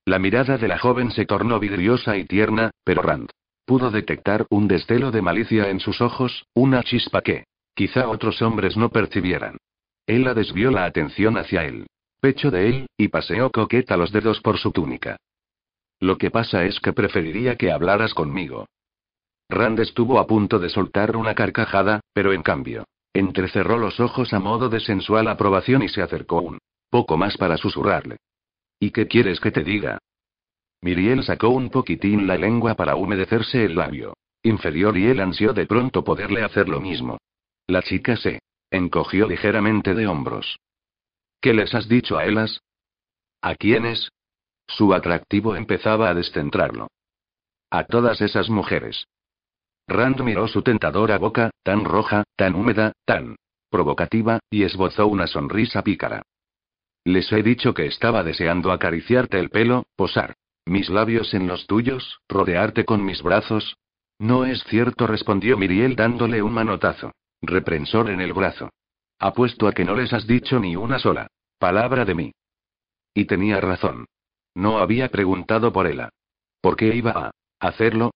La 0.04 0.18
mirada 0.18 0.58
de 0.58 0.68
la 0.68 0.78
joven 0.78 1.10
se 1.10 1.24
tornó 1.24 1.58
vidriosa 1.60 2.16
y 2.16 2.24
tierna, 2.24 2.70
pero 2.84 3.02
Rand 3.02 3.30
pudo 3.70 3.92
detectar 3.92 4.46
un 4.50 4.66
destelo 4.66 5.12
de 5.12 5.22
malicia 5.22 5.70
en 5.70 5.78
sus 5.78 6.00
ojos, 6.00 6.44
una 6.54 6.82
chispa 6.82 7.22
que, 7.22 7.44
quizá 7.74 8.08
otros 8.08 8.40
hombres 8.42 8.76
no 8.76 8.90
percibieran. 8.90 9.56
Ella 10.06 10.34
desvió 10.34 10.70
la 10.70 10.84
atención 10.84 11.36
hacia 11.38 11.64
el 11.64 11.86
pecho 12.20 12.50
de 12.50 12.68
él, 12.68 12.86
y 12.96 13.08
paseó 13.08 13.50
coqueta 13.50 13.96
los 13.96 14.12
dedos 14.12 14.40
por 14.40 14.58
su 14.58 14.72
túnica. 14.72 15.16
Lo 16.00 16.18
que 16.18 16.30
pasa 16.30 16.64
es 16.64 16.80
que 16.80 16.92
preferiría 16.92 17.56
que 17.56 17.72
hablaras 17.72 18.14
conmigo. 18.14 18.66
Rand 19.48 19.80
estuvo 19.80 20.18
a 20.18 20.26
punto 20.26 20.58
de 20.58 20.68
soltar 20.68 21.16
una 21.16 21.34
carcajada, 21.34 22.00
pero 22.12 22.32
en 22.32 22.42
cambio, 22.42 22.84
entrecerró 23.12 23.78
los 23.78 24.00
ojos 24.00 24.32
a 24.32 24.38
modo 24.38 24.68
de 24.68 24.80
sensual 24.80 25.28
aprobación 25.28 25.82
y 25.82 25.88
se 25.88 26.02
acercó 26.02 26.40
un 26.40 26.58
poco 26.90 27.16
más 27.16 27.36
para 27.36 27.56
susurrarle. 27.56 28.16
¿Y 28.78 28.90
qué 28.90 29.06
quieres 29.06 29.40
que 29.40 29.50
te 29.50 29.62
diga? 29.62 29.98
Miriel 30.82 31.22
sacó 31.24 31.50
un 31.50 31.68
poquitín 31.68 32.26
la 32.26 32.36
lengua 32.36 32.74
para 32.74 32.96
humedecerse 32.96 33.64
el 33.64 33.76
labio 33.76 34.14
inferior 34.42 34.96
y 34.96 35.06
él 35.06 35.20
ansió 35.20 35.52
de 35.52 35.66
pronto 35.66 36.02
poderle 36.02 36.42
hacer 36.42 36.66
lo 36.68 36.80
mismo. 36.80 37.18
La 37.70 37.82
chica 37.82 38.16
se 38.16 38.40
encogió 38.72 39.28
ligeramente 39.28 39.94
de 39.94 40.08
hombros. 40.08 40.58
¿Qué 41.40 41.54
les 41.54 41.72
has 41.72 41.88
dicho 41.88 42.18
a 42.18 42.24
Elas? 42.24 42.62
¿A 43.42 43.54
quiénes? 43.54 44.08
Su 44.66 44.92
atractivo 44.92 45.54
empezaba 45.54 46.08
a 46.08 46.14
descentrarlo. 46.14 46.88
A 47.70 47.84
todas 47.84 48.22
esas 48.22 48.50
mujeres. 48.50 49.06
Rand 49.86 50.20
miró 50.22 50.48
su 50.48 50.62
tentadora 50.62 51.16
boca, 51.18 51.52
tan 51.62 51.84
roja, 51.84 52.24
tan 52.34 52.56
húmeda, 52.56 52.90
tan 53.04 53.36
provocativa, 53.70 54.40
y 54.50 54.64
esbozó 54.64 55.06
una 55.06 55.28
sonrisa 55.28 55.84
pícara. 55.84 56.22
Les 57.04 57.30
he 57.30 57.44
dicho 57.44 57.72
que 57.72 57.86
estaba 57.86 58.24
deseando 58.24 58.72
acariciarte 58.72 59.38
el 59.38 59.48
pelo, 59.48 59.84
posar 59.94 60.34
mis 60.66 60.90
labios 60.90 61.34
en 61.34 61.46
los 61.46 61.68
tuyos, 61.68 62.18
rodearte 62.28 62.84
con 62.84 63.04
mis 63.04 63.22
brazos. 63.22 63.76
No 64.18 64.44
es 64.44 64.64
cierto, 64.64 65.06
respondió 65.06 65.56
Miriel 65.56 65.94
dándole 65.94 66.42
un 66.42 66.52
manotazo. 66.52 67.12
Reprensor 67.42 68.10
en 68.10 68.20
el 68.20 68.32
brazo. 68.32 68.70
Apuesto 69.18 69.68
a 69.68 69.72
que 69.72 69.84
no 69.84 69.94
les 69.94 70.12
has 70.12 70.26
dicho 70.26 70.58
ni 70.58 70.76
una 70.76 70.98
sola 70.98 71.28
palabra 71.58 72.04
de 72.04 72.14
mí. 72.14 72.32
Y 73.14 73.26
tenía 73.26 73.60
razón. 73.60 74.06
No 74.54 74.78
había 74.78 75.10
preguntado 75.10 75.72
por 75.72 75.86
ella. 75.86 76.08
¿Por 76.60 76.76
qué 76.76 76.94
iba 76.94 77.12
a 77.12 77.30
hacerlo? 77.60 78.12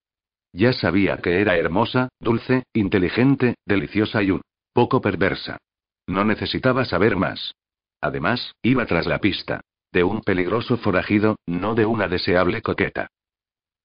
Ya 0.53 0.73
sabía 0.73 1.19
que 1.19 1.41
era 1.41 1.57
hermosa, 1.57 2.09
dulce, 2.21 2.65
inteligente, 2.73 3.57
deliciosa 3.67 4.23
y 4.23 4.31
un 4.31 4.41
poco 4.73 5.01
perversa. 5.01 5.59
No 6.07 6.25
necesitaba 6.25 6.85
saber 6.85 7.17
más. 7.17 7.55
Además, 8.01 8.55
iba 8.63 8.87
tras 8.87 9.07
la 9.07 9.19
pista. 9.19 9.61
De 9.93 10.05
un 10.05 10.23
peligroso 10.23 10.77
forajido, 10.77 11.37
no 11.47 11.75
de 11.75 11.87
una 11.87 12.09
deseable 12.09 12.63
coqueta. 12.63 13.09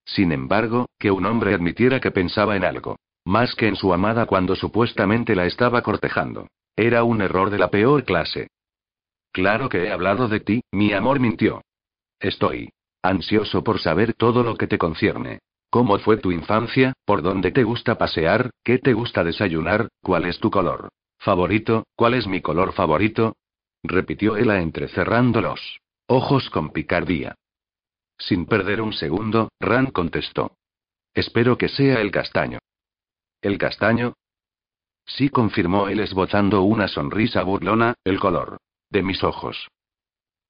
Sin 0.06 0.32
embargo, 0.32 0.88
que 0.98 1.12
un 1.12 1.26
hombre 1.26 1.54
admitiera 1.54 2.00
que 2.00 2.12
pensaba 2.12 2.56
en 2.56 2.64
algo, 2.64 2.98
más 3.30 3.54
que 3.54 3.68
en 3.68 3.76
su 3.76 3.94
amada 3.94 4.26
cuando 4.26 4.56
supuestamente 4.56 5.36
la 5.36 5.46
estaba 5.46 5.84
cortejando, 5.84 6.48
era 6.76 7.04
un 7.04 7.22
error 7.22 7.52
de 7.52 7.60
la 7.60 7.70
peor 7.70 8.04
clase. 8.04 8.48
Claro 9.32 9.70
que 9.70 9.84
he 9.84 9.92
hablado 9.92 10.28
de 10.28 10.40
ti, 10.40 10.64
mi 10.72 10.94
amor 10.94 11.20
mintió. 11.20 11.62
Estoy 12.20 12.70
ansioso 13.04 13.64
por 13.64 13.80
saber 13.80 14.16
todo 14.16 14.44
lo 14.44 14.56
que 14.56 14.66
te 14.66 14.80
concierne. 14.80 15.40
¿Cómo 15.70 16.00
fue 16.00 16.18
tu 16.18 16.32
infancia? 16.32 16.94
¿Por 17.06 17.22
dónde 17.22 17.52
te 17.52 17.64
gusta 17.64 18.00
pasear? 18.00 18.50
¿Qué 18.64 18.80
te 18.80 18.94
gusta 18.94 19.24
desayunar? 19.24 19.90
¿Cuál 20.02 20.26
es 20.26 20.40
tu 20.40 20.50
color 20.50 20.90
favorito? 21.20 21.84
¿Cuál 21.96 22.16
es 22.16 22.26
mi 22.26 22.42
color 22.42 22.74
favorito? 22.74 23.36
repitió 23.84 24.38
ella 24.38 24.60
entrecerrando 24.60 25.40
los 25.40 25.80
ojos 26.08 26.50
con 26.50 26.72
picardía. 26.72 27.36
Sin 28.18 28.48
perder 28.48 28.82
un 28.82 28.92
segundo, 28.92 29.50
Rand 29.60 29.92
contestó. 29.92 30.56
Espero 31.14 31.60
que 31.60 31.70
sea 31.70 32.02
el 32.02 32.10
castaño. 32.10 32.58
¿El 33.42 33.58
castaño? 33.58 34.14
Sí, 35.06 35.30
confirmó 35.30 35.88
él 35.88 36.02
esbozando 36.02 36.62
una 36.64 36.88
sonrisa 36.88 37.44
burlona, 37.44 37.96
el 38.04 38.20
color 38.20 38.58
de 38.90 39.04
mis 39.04 39.24
ojos. 39.24 39.68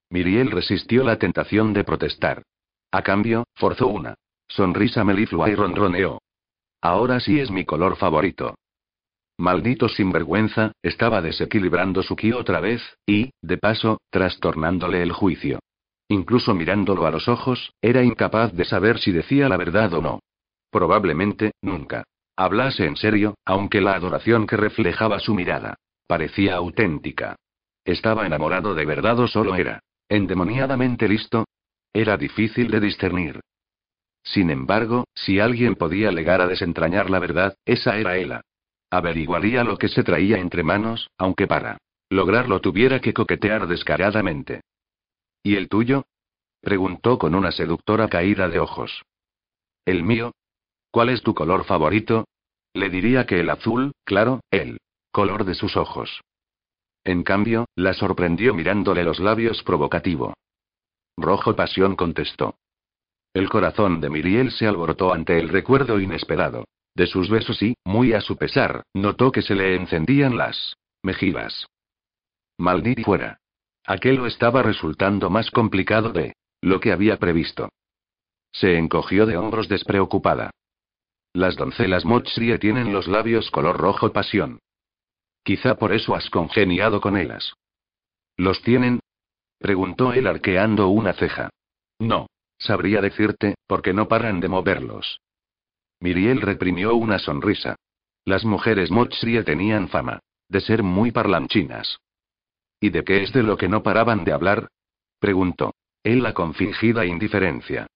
Miriel 0.09 0.51
resistió 0.51 1.03
la 1.03 1.17
tentación 1.17 1.73
de 1.73 1.83
protestar. 1.83 2.43
A 2.91 3.03
cambio, 3.03 3.45
forzó 3.55 3.87
una 3.87 4.15
sonrisa 4.47 5.03
meliflua 5.03 5.49
y 5.49 5.55
ronroneó. 5.55 6.19
Ahora 6.81 7.19
sí 7.19 7.39
es 7.39 7.51
mi 7.51 7.65
color 7.65 7.97
favorito. 7.97 8.55
Maldito 9.37 9.87
sinvergüenza, 9.87 10.71
estaba 10.81 11.21
desequilibrando 11.21 12.01
su 12.01 12.15
ki 12.15 12.33
otra 12.33 12.59
vez, 12.59 12.81
y, 13.05 13.31
de 13.41 13.57
paso, 13.57 13.99
trastornándole 14.09 15.03
el 15.03 15.11
juicio. 15.11 15.59
Incluso 16.09 16.55
mirándolo 16.55 17.05
a 17.05 17.11
los 17.11 17.27
ojos, 17.27 17.71
era 17.81 18.03
incapaz 18.03 18.51
de 18.53 18.65
saber 18.65 18.99
si 18.99 19.11
decía 19.11 19.47
la 19.47 19.57
verdad 19.57 19.93
o 19.93 20.01
no. 20.01 20.19
Probablemente, 20.71 21.51
nunca. 21.61 22.03
Hablase 22.39 22.85
en 22.85 22.95
serio, 22.95 23.35
aunque 23.43 23.81
la 23.81 23.95
adoración 23.95 24.47
que 24.47 24.55
reflejaba 24.55 25.19
su 25.19 25.35
mirada 25.35 25.75
parecía 26.07 26.55
auténtica. 26.55 27.35
¿Estaba 27.83 28.25
enamorado 28.25 28.73
de 28.75 28.85
verdad 28.85 29.19
o 29.19 29.27
solo 29.27 29.55
era 29.55 29.81
endemoniadamente 30.07 31.09
listo? 31.09 31.43
Era 31.91 32.15
difícil 32.15 32.71
de 32.71 32.79
discernir. 32.79 33.41
Sin 34.23 34.51
embargo, 34.51 35.03
si 35.13 35.41
alguien 35.41 35.75
podía 35.75 36.11
llegar 36.11 36.39
a 36.39 36.47
desentrañar 36.47 37.09
la 37.09 37.19
verdad, 37.19 37.57
esa 37.65 37.97
era 37.97 38.15
ella. 38.15 38.39
Averiguaría 38.89 39.65
lo 39.65 39.77
que 39.77 39.89
se 39.89 40.05
traía 40.05 40.37
entre 40.37 40.63
manos, 40.63 41.09
aunque 41.17 41.45
para 41.45 41.77
lograrlo 42.09 42.61
tuviera 42.61 43.01
que 43.01 43.13
coquetear 43.13 43.67
descaradamente. 43.67 44.61
¿Y 45.43 45.57
el 45.57 45.67
tuyo? 45.67 46.05
preguntó 46.61 47.17
con 47.17 47.35
una 47.35 47.51
seductora 47.51 48.07
caída 48.07 48.47
de 48.47 48.59
ojos. 48.59 49.03
¿El 49.83 50.03
mío? 50.03 50.31
¿Cuál 50.91 51.09
es 51.09 51.21
tu 51.21 51.33
color 51.33 51.65
favorito? 51.65 52.25
Le 52.73 52.89
diría 52.89 53.25
que 53.25 53.39
el 53.39 53.49
azul, 53.49 53.91
claro, 54.03 54.41
el 54.51 54.79
color 55.11 55.43
de 55.43 55.55
sus 55.55 55.77
ojos. 55.77 56.21
En 57.03 57.23
cambio, 57.23 57.65
la 57.75 57.93
sorprendió 57.93 58.53
mirándole 58.53 59.03
los 59.03 59.19
labios 59.19 59.63
provocativo. 59.63 60.33
Rojo 61.17 61.55
pasión 61.55 61.95
contestó. 61.95 62.55
El 63.33 63.49
corazón 63.49 64.01
de 64.01 64.09
Miriel 64.09 64.51
se 64.51 64.67
alborotó 64.67 65.13
ante 65.13 65.39
el 65.39 65.49
recuerdo 65.49 65.99
inesperado. 65.99 66.65
De 66.95 67.07
sus 67.07 67.29
besos 67.29 67.61
y, 67.61 67.75
muy 67.85 68.13
a 68.13 68.21
su 68.21 68.37
pesar, 68.37 68.83
notó 68.93 69.31
que 69.31 69.41
se 69.41 69.55
le 69.55 69.75
encendían 69.75 70.37
las 70.37 70.75
mejillas. 71.03 71.67
Maldito 72.57 73.03
fuera. 73.03 73.39
Aquello 73.85 74.25
estaba 74.25 74.63
resultando 74.63 75.29
más 75.29 75.49
complicado 75.51 76.11
de 76.11 76.33
lo 76.61 76.79
que 76.79 76.91
había 76.91 77.17
previsto. 77.17 77.69
Se 78.51 78.77
encogió 78.77 79.25
de 79.25 79.37
hombros 79.37 79.69
despreocupada. 79.69 80.51
Las 81.39 81.55
doncelas 81.55 82.03
Mochrie 82.03 82.59
tienen 82.59 82.91
los 82.91 83.07
labios 83.07 83.49
color 83.49 83.77
rojo 83.77 84.11
pasión. 84.11 84.59
Quizá 85.41 85.75
por 85.75 85.93
eso 85.93 86.13
has 86.13 86.29
congeniado 86.29 86.99
con 86.99 87.15
ellas. 87.15 87.53
¿Los 88.35 88.61
tienen? 88.61 88.99
preguntó 89.57 90.11
él 90.11 90.27
arqueando 90.27 90.89
una 90.89 91.13
ceja. 91.13 91.49
No. 91.97 92.27
Sabría 92.57 92.99
decirte, 92.99 93.55
porque 93.67 93.93
no 93.93 94.09
paran 94.09 94.41
de 94.41 94.49
moverlos. 94.49 95.21
Miriel 96.01 96.41
reprimió 96.41 96.93
una 96.95 97.19
sonrisa. 97.19 97.77
Las 98.25 98.43
mujeres 98.43 98.91
Mochrie 98.91 99.41
tenían 99.43 99.87
fama 99.87 100.19
de 100.49 100.59
ser 100.59 100.83
muy 100.83 101.11
parlanchinas. 101.11 101.99
¿Y 102.81 102.89
de 102.89 103.05
qué 103.05 103.23
es 103.23 103.31
de 103.31 103.43
lo 103.43 103.55
que 103.55 103.69
no 103.69 103.81
paraban 103.81 104.25
de 104.25 104.33
hablar? 104.33 104.67
preguntó. 105.19 105.73
Él 106.03 106.33
con 106.33 106.53
fingida 106.53 107.05
indiferencia. 107.05 107.87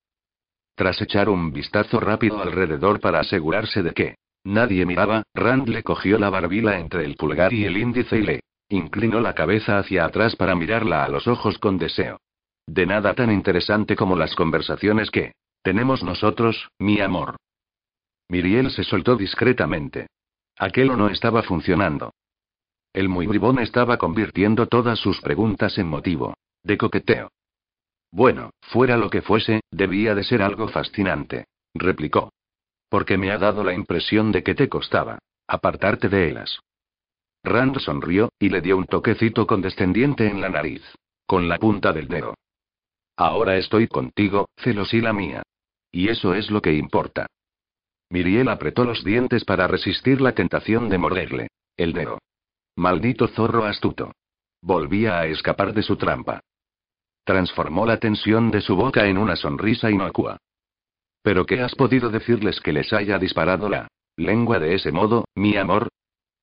Tras 0.75 1.01
echar 1.01 1.29
un 1.29 1.51
vistazo 1.51 1.99
rápido 1.99 2.41
alrededor 2.41 2.99
para 2.99 3.19
asegurarse 3.19 3.83
de 3.83 3.93
que 3.93 4.15
Nadie 4.45 4.85
miraba, 4.85 5.23
Rand 5.33 5.69
le 5.69 5.83
cogió 5.83 6.19
la 6.19 6.29
barbila 6.29 6.77
entre 6.77 7.05
el 7.05 7.15
pulgar 7.15 7.53
y 7.53 7.63
el 7.63 7.77
índice 7.77 8.17
y 8.17 8.23
le 8.23 8.39
inclinó 8.69 9.21
la 9.21 9.33
cabeza 9.33 9.77
hacia 9.77 10.03
atrás 10.05 10.35
para 10.35 10.55
mirarla 10.55 11.05
a 11.05 11.07
los 11.07 11.27
ojos 11.27 11.57
con 11.59 11.77
deseo. 11.77 12.19
De 12.67 12.85
nada 12.85 13.13
tan 13.13 13.31
interesante 13.31 13.95
como 13.95 14.17
las 14.17 14.35
conversaciones 14.35 15.11
que 15.11 15.33
tenemos 15.61 16.03
nosotros, 16.03 16.69
mi 16.77 16.99
amor. 16.99 17.37
Miriel 18.29 18.69
se 18.71 18.83
soltó 18.83 19.15
discretamente. 19.15 20.07
Aquello 20.57 20.97
no 20.97 21.07
estaba 21.07 21.41
funcionando. 21.43 22.13
El 22.91 23.07
muy 23.07 23.27
bribón 23.27 23.59
estaba 23.59 23.97
convirtiendo 23.97 24.67
todas 24.67 24.99
sus 24.99 25.21
preguntas 25.21 25.77
en 25.77 25.87
motivo 25.87 26.35
de 26.63 26.77
coqueteo. 26.77 27.29
Bueno, 28.13 28.51
fuera 28.61 28.95
lo 28.95 29.09
que 29.09 29.23
fuese, 29.23 29.61
debía 29.71 30.13
de 30.13 30.23
ser 30.23 30.43
algo 30.43 30.67
fascinante, 30.67 31.45
replicó. 31.73 32.31
Porque 32.87 33.17
me 33.17 33.31
ha 33.31 33.39
dado 33.39 33.63
la 33.63 33.73
impresión 33.73 34.31
de 34.31 34.43
que 34.43 34.53
te 34.53 34.69
costaba 34.69 35.17
apartarte 35.47 36.09
de 36.09 36.29
ellas. 36.29 36.59
Rand 37.43 37.79
sonrió, 37.79 38.29
y 38.37 38.49
le 38.49 38.61
dio 38.61 38.77
un 38.77 38.85
toquecito 38.85 39.47
condescendiente 39.47 40.27
en 40.27 40.41
la 40.41 40.49
nariz. 40.49 40.83
Con 41.25 41.49
la 41.49 41.57
punta 41.57 41.91
del 41.91 42.07
dedo. 42.07 42.35
Ahora 43.17 43.57
estoy 43.57 43.87
contigo, 43.87 44.47
celosila 44.57 45.11
mía. 45.11 45.41
Y 45.91 46.09
eso 46.09 46.35
es 46.35 46.51
lo 46.51 46.61
que 46.61 46.73
importa. 46.73 47.25
Miriel 48.09 48.47
apretó 48.49 48.83
los 48.83 49.03
dientes 49.03 49.43
para 49.43 49.67
resistir 49.67 50.21
la 50.21 50.33
tentación 50.33 50.87
de 50.87 50.99
morderle. 50.99 51.47
El 51.77 51.93
dedo. 51.93 52.19
Maldito 52.75 53.27
zorro 53.27 53.65
astuto. 53.65 54.11
Volvía 54.61 55.17
a 55.17 55.25
escapar 55.25 55.73
de 55.73 55.81
su 55.81 55.97
trampa. 55.97 56.41
Transformó 57.23 57.85
la 57.85 57.97
tensión 57.97 58.51
de 58.51 58.61
su 58.61 58.75
boca 58.75 59.07
en 59.07 59.17
una 59.17 59.35
sonrisa 59.35 59.89
inocua. 59.89 60.37
¿Pero 61.21 61.45
qué 61.45 61.61
has 61.61 61.73
podido 61.75 62.09
decirles 62.09 62.59
que 62.59 62.73
les 62.73 62.91
haya 62.91 63.17
disparado 63.17 63.69
la 63.69 63.87
lengua 64.17 64.59
de 64.59 64.75
ese 64.75 64.91
modo, 64.91 65.25
mi 65.35 65.55
amor? 65.55 65.87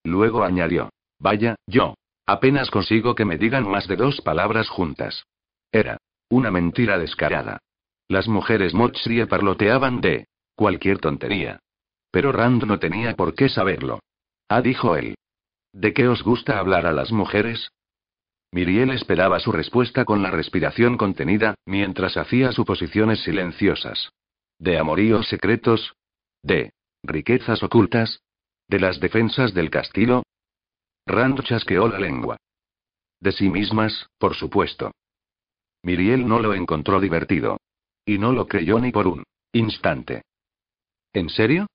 Luego 0.05 0.43
añadió. 0.43 0.91
Vaya, 1.19 1.57
yo. 1.67 1.95
Apenas 2.27 2.71
consigo 2.71 3.15
que 3.15 3.25
me 3.25 3.37
digan 3.37 3.69
más 3.69 3.89
de 3.89 3.97
dos 3.97 4.21
palabras 4.23 4.69
juntas. 4.69 5.25
Era. 5.71 5.99
Una 6.31 6.51
mentira 6.51 6.99
descarada. 6.99 7.59
Las 8.09 8.29
mujeres 8.29 8.73
Mochrie 8.73 9.27
parloteaban 9.27 10.01
de. 10.01 10.27
cualquier 10.55 10.99
tontería. 10.99 11.61
Pero 12.11 12.33
Rand 12.33 12.65
no 12.65 12.79
tenía 12.79 13.15
por 13.15 13.35
qué 13.35 13.49
saberlo. 13.49 14.01
Ah, 14.49 14.63
dijo 14.63 14.97
él. 14.97 15.17
¿De 15.73 15.93
qué 15.93 16.09
os 16.09 16.23
gusta 16.23 16.59
hablar 16.59 16.87
a 16.87 16.93
las 16.93 17.13
mujeres? 17.13 17.71
Miriel 18.53 18.91
esperaba 18.91 19.39
su 19.39 19.53
respuesta 19.53 20.05
con 20.05 20.23
la 20.23 20.31
respiración 20.31 20.97
contenida, 20.97 21.55
mientras 21.67 22.17
hacía 22.17 22.51
suposiciones 22.53 23.21
silenciosas. 23.23 24.11
¿De 24.59 24.79
amoríos 24.79 25.29
secretos? 25.29 25.95
¿De 26.43 26.73
riquezas 27.03 27.63
ocultas? 27.63 28.21
¿De 28.69 28.81
las 28.81 28.99
defensas 28.99 29.55
del 29.55 29.71
castillo? 29.71 30.23
Rand 31.07 31.43
chasqueó 31.45 31.89
la 31.89 31.99
lengua. 31.99 32.37
De 33.21 33.33
sí 33.33 33.49
mismas, 33.49 34.09
por 34.19 34.35
supuesto. 34.35 34.93
Miriel 35.83 36.27
no 36.27 36.41
lo 36.41 36.55
encontró 36.55 37.01
divertido. 37.01 37.59
Y 38.05 38.19
no 38.19 38.33
lo 38.33 38.49
creyó 38.49 38.81
ni 38.81 38.91
por 38.91 39.07
un 39.07 39.25
instante. 39.53 40.23
¿En 41.13 41.29
serio? 41.29 41.67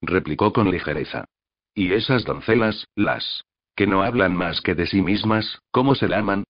replicó 0.00 0.52
con 0.52 0.70
ligereza. 0.70 1.26
¿Y 1.74 1.92
esas 1.92 2.24
doncelas, 2.24 2.86
las 2.94 3.44
que 3.76 3.86
no 3.86 4.02
hablan 4.02 4.34
más 4.34 4.60
que 4.60 4.74
de 4.74 4.86
sí 4.86 5.02
mismas, 5.02 5.60
cómo 5.70 5.94
se 5.94 6.08
llaman? 6.08 6.44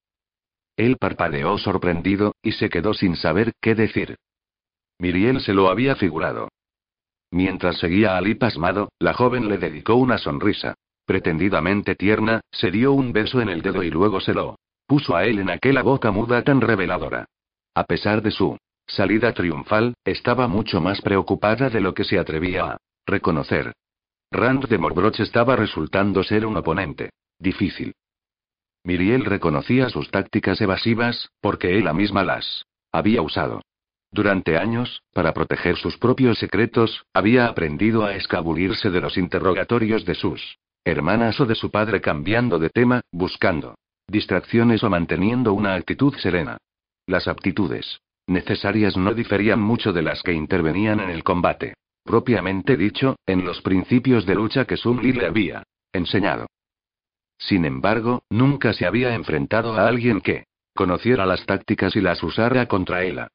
Él 0.76 0.96
parpadeó 0.98 1.58
sorprendido, 1.58 2.34
y 2.42 2.52
se 2.52 2.70
quedó 2.70 2.94
sin 2.94 3.16
saber 3.16 3.52
qué 3.60 3.74
decir. 3.74 4.16
Miriel 4.98 5.40
se 5.40 5.52
lo 5.52 5.68
había 5.68 5.96
figurado. 5.96 6.48
Mientras 7.30 7.78
seguía 7.78 8.16
Ali 8.16 8.34
pasmado, 8.34 8.90
la 8.98 9.12
joven 9.12 9.48
le 9.48 9.58
dedicó 9.58 9.96
una 9.96 10.16
sonrisa 10.16 10.74
pretendidamente 11.06 11.94
tierna, 11.94 12.40
se 12.50 12.70
dio 12.70 12.92
un 12.92 13.12
beso 13.12 13.40
en 13.40 13.48
el 13.48 13.62
dedo 13.62 13.82
y 13.82 13.90
luego 13.90 14.20
se 14.20 14.34
lo 14.34 14.58
puso 14.86 15.16
a 15.16 15.24
él 15.24 15.38
en 15.38 15.50
aquella 15.50 15.82
boca 15.82 16.10
muda 16.10 16.42
tan 16.42 16.60
reveladora. 16.60 17.26
A 17.74 17.84
pesar 17.84 18.22
de 18.22 18.30
su 18.30 18.58
salida 18.86 19.32
triunfal, 19.32 19.94
estaba 20.04 20.48
mucho 20.48 20.80
más 20.80 21.00
preocupada 21.00 21.70
de 21.70 21.80
lo 21.80 21.94
que 21.94 22.04
se 22.04 22.18
atrevía 22.18 22.64
a 22.64 22.76
reconocer. 23.06 23.72
Rand 24.30 24.66
de 24.66 24.78
Morbroch 24.78 25.20
estaba 25.20 25.56
resultando 25.56 26.22
ser 26.22 26.46
un 26.46 26.56
oponente 26.56 27.10
difícil. 27.38 27.94
Miriel 28.84 29.24
reconocía 29.24 29.88
sus 29.88 30.10
tácticas 30.10 30.60
evasivas, 30.60 31.30
porque 31.40 31.76
ella 31.76 31.92
misma 31.92 32.24
las 32.24 32.64
había 32.92 33.22
usado. 33.22 33.62
Durante 34.10 34.56
años, 34.56 35.02
para 35.12 35.34
proteger 35.34 35.76
sus 35.76 35.98
propios 35.98 36.38
secretos, 36.38 37.04
había 37.12 37.46
aprendido 37.46 38.04
a 38.04 38.14
escabullirse 38.14 38.90
de 38.90 39.00
los 39.00 39.16
interrogatorios 39.16 40.04
de 40.04 40.14
sus 40.14 40.58
hermanas 40.84 41.40
o 41.40 41.46
de 41.46 41.56
su 41.56 41.70
padre 41.70 42.00
cambiando 42.00 42.58
de 42.58 42.70
tema, 42.70 43.00
buscando 43.10 43.74
distracciones 44.08 44.84
o 44.84 44.90
manteniendo 44.90 45.52
una 45.52 45.74
actitud 45.74 46.14
serena. 46.16 46.58
Las 47.06 47.26
aptitudes 47.28 48.00
necesarias 48.28 48.96
no 48.96 49.14
diferían 49.14 49.60
mucho 49.60 49.92
de 49.92 50.02
las 50.02 50.22
que 50.22 50.32
intervenían 50.32 51.00
en 51.00 51.10
el 51.10 51.24
combate. 51.24 51.74
Propiamente 52.06 52.76
dicho, 52.76 53.16
en 53.26 53.44
los 53.44 53.60
principios 53.62 54.24
de 54.26 54.36
lucha 54.36 54.64
que 54.64 54.76
Sun 54.76 55.02
Li 55.02 55.12
le 55.12 55.26
había 55.26 55.64
enseñado. 55.92 56.46
Sin 57.36 57.64
embargo, 57.64 58.22
nunca 58.30 58.72
se 58.72 58.86
había 58.86 59.12
enfrentado 59.12 59.74
a 59.74 59.88
alguien 59.88 60.20
que 60.20 60.44
conociera 60.74 61.26
las 61.26 61.44
tácticas 61.44 61.96
y 61.96 62.00
las 62.00 62.22
usara 62.22 62.66
contra 62.66 63.02
ella. 63.02 63.26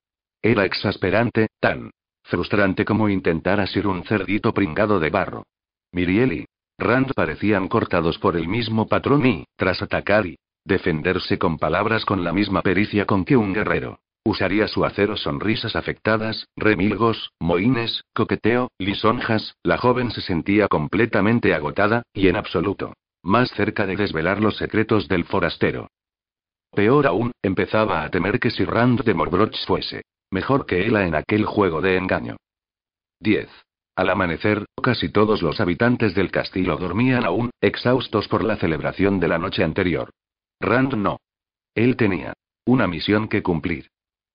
Era 0.42 0.64
exasperante, 0.64 1.50
tan 1.60 1.92
frustrante 2.24 2.86
como 2.86 3.10
intentar 3.10 3.60
asir 3.60 3.86
un 3.88 4.06
cerdito 4.06 4.54
pringado 4.54 5.02
de 5.02 5.10
barro. 5.10 5.44
Mirieli 5.92 6.46
Rand 6.80 7.14
parecían 7.14 7.68
cortados 7.68 8.18
por 8.20 8.38
el 8.38 8.48
mismo 8.48 8.88
patrón 8.88 9.26
y, 9.26 9.46
tras 9.58 9.82
atacar 9.82 10.26
y 10.26 10.40
defenderse 10.64 11.38
con 11.38 11.58
palabras 11.58 12.06
con 12.06 12.24
la 12.24 12.32
misma 12.32 12.62
pericia 12.62 13.06
con 13.06 13.26
que 13.26 13.36
un 13.36 13.54
guerrero 13.54 14.00
usaría 14.24 14.68
su 14.68 14.86
acero 14.86 15.18
sonrisas 15.18 15.76
afectadas, 15.76 16.48
remilgos, 16.56 17.32
moines, 17.40 18.04
coqueteo, 18.14 18.70
lisonjas, 18.78 19.56
la 19.64 19.78
joven 19.78 20.12
se 20.12 20.22
sentía 20.22 20.68
completamente 20.68 21.54
agotada, 21.54 22.04
y 22.14 22.28
en 22.28 22.36
absoluto, 22.36 22.94
más 23.24 23.50
cerca 23.52 23.86
de 23.86 23.96
desvelar 23.96 24.42
los 24.42 24.58
secretos 24.58 25.08
del 25.08 25.26
forastero. 25.26 25.90
Peor 26.72 27.08
aún, 27.08 27.32
empezaba 27.42 28.04
a 28.04 28.10
temer 28.10 28.40
que 28.40 28.52
si 28.52 28.64
Rand 28.64 29.04
de 29.04 29.14
Morbroch 29.14 29.56
fuese 29.66 30.04
mejor 30.32 30.66
que 30.66 30.86
ella 30.86 31.06
en 31.06 31.14
aquel 31.14 31.46
juego 31.46 31.82
de 31.82 31.98
engaño. 31.98 32.38
10. 33.20 33.50
Al 33.96 34.10
amanecer, 34.10 34.66
casi 34.82 35.10
todos 35.10 35.42
los 35.42 35.60
habitantes 35.60 36.16
del 36.16 36.32
castillo 36.32 36.78
dormían 36.78 37.26
aún, 37.26 37.52
exhaustos 37.60 38.30
por 38.30 38.44
la 38.44 38.56
celebración 38.56 39.20
de 39.20 39.28
la 39.28 39.38
noche 39.38 39.64
anterior. 39.64 40.10
Rand 40.62 40.94
no. 40.94 41.20
Él 41.76 41.98
tenía 41.98 42.34
una 42.66 42.88
misión 42.88 43.28
que 43.28 43.44
cumplir. 43.44 43.91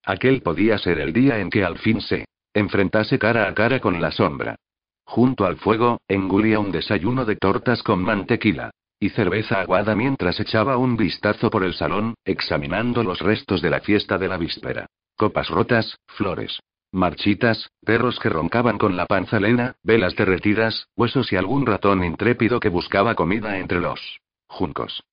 Aquel 0.07 0.41
podía 0.41 0.77
ser 0.77 0.99
el 0.99 1.11
día 1.11 1.39
en 1.39 1.49
que 1.49 1.65
al 1.65 1.77
fin 1.79 1.99
se 1.99 2.27
enfrentase 2.53 3.19
cara 3.19 3.49
a 3.49 3.53
cara 3.53 3.81
con 3.81 4.01
la 4.01 4.09
sombra. 4.09 4.55
Junto 5.03 5.45
al 5.45 5.57
fuego, 5.57 5.99
engulía 6.07 6.61
un 6.61 6.71
desayuno 6.71 7.25
de 7.25 7.35
tortas 7.35 7.83
con 7.83 8.01
mantequilla 8.01 8.71
y 9.01 9.09
cerveza 9.09 9.59
aguada 9.59 9.95
mientras 9.95 10.39
echaba 10.39 10.77
un 10.77 10.95
vistazo 10.95 11.49
por 11.49 11.65
el 11.65 11.73
salón, 11.73 12.15
examinando 12.23 13.03
los 13.03 13.19
restos 13.19 13.61
de 13.61 13.69
la 13.69 13.81
fiesta 13.81 14.17
de 14.17 14.29
la 14.29 14.37
víspera. 14.37 14.85
Copas 15.17 15.49
rotas, 15.49 15.97
flores, 16.07 16.57
Marchitas, 16.93 17.69
perros 17.83 18.17
que 18.17 18.29
roncaban 18.29 18.77
con 18.77 18.95
la 18.95 19.07
panza 19.07 19.41
lena, 19.41 19.75
velas 19.83 20.15
derretidas, 20.15 20.87
huesos 20.95 21.33
y 21.33 21.35
algún 21.35 21.65
ratón 21.65 22.05
intrépido 22.05 22.61
que 22.61 22.69
buscaba 22.69 23.13
comida 23.15 23.57
entre 23.57 23.81
los 23.81 24.21
juncos. 24.47 25.03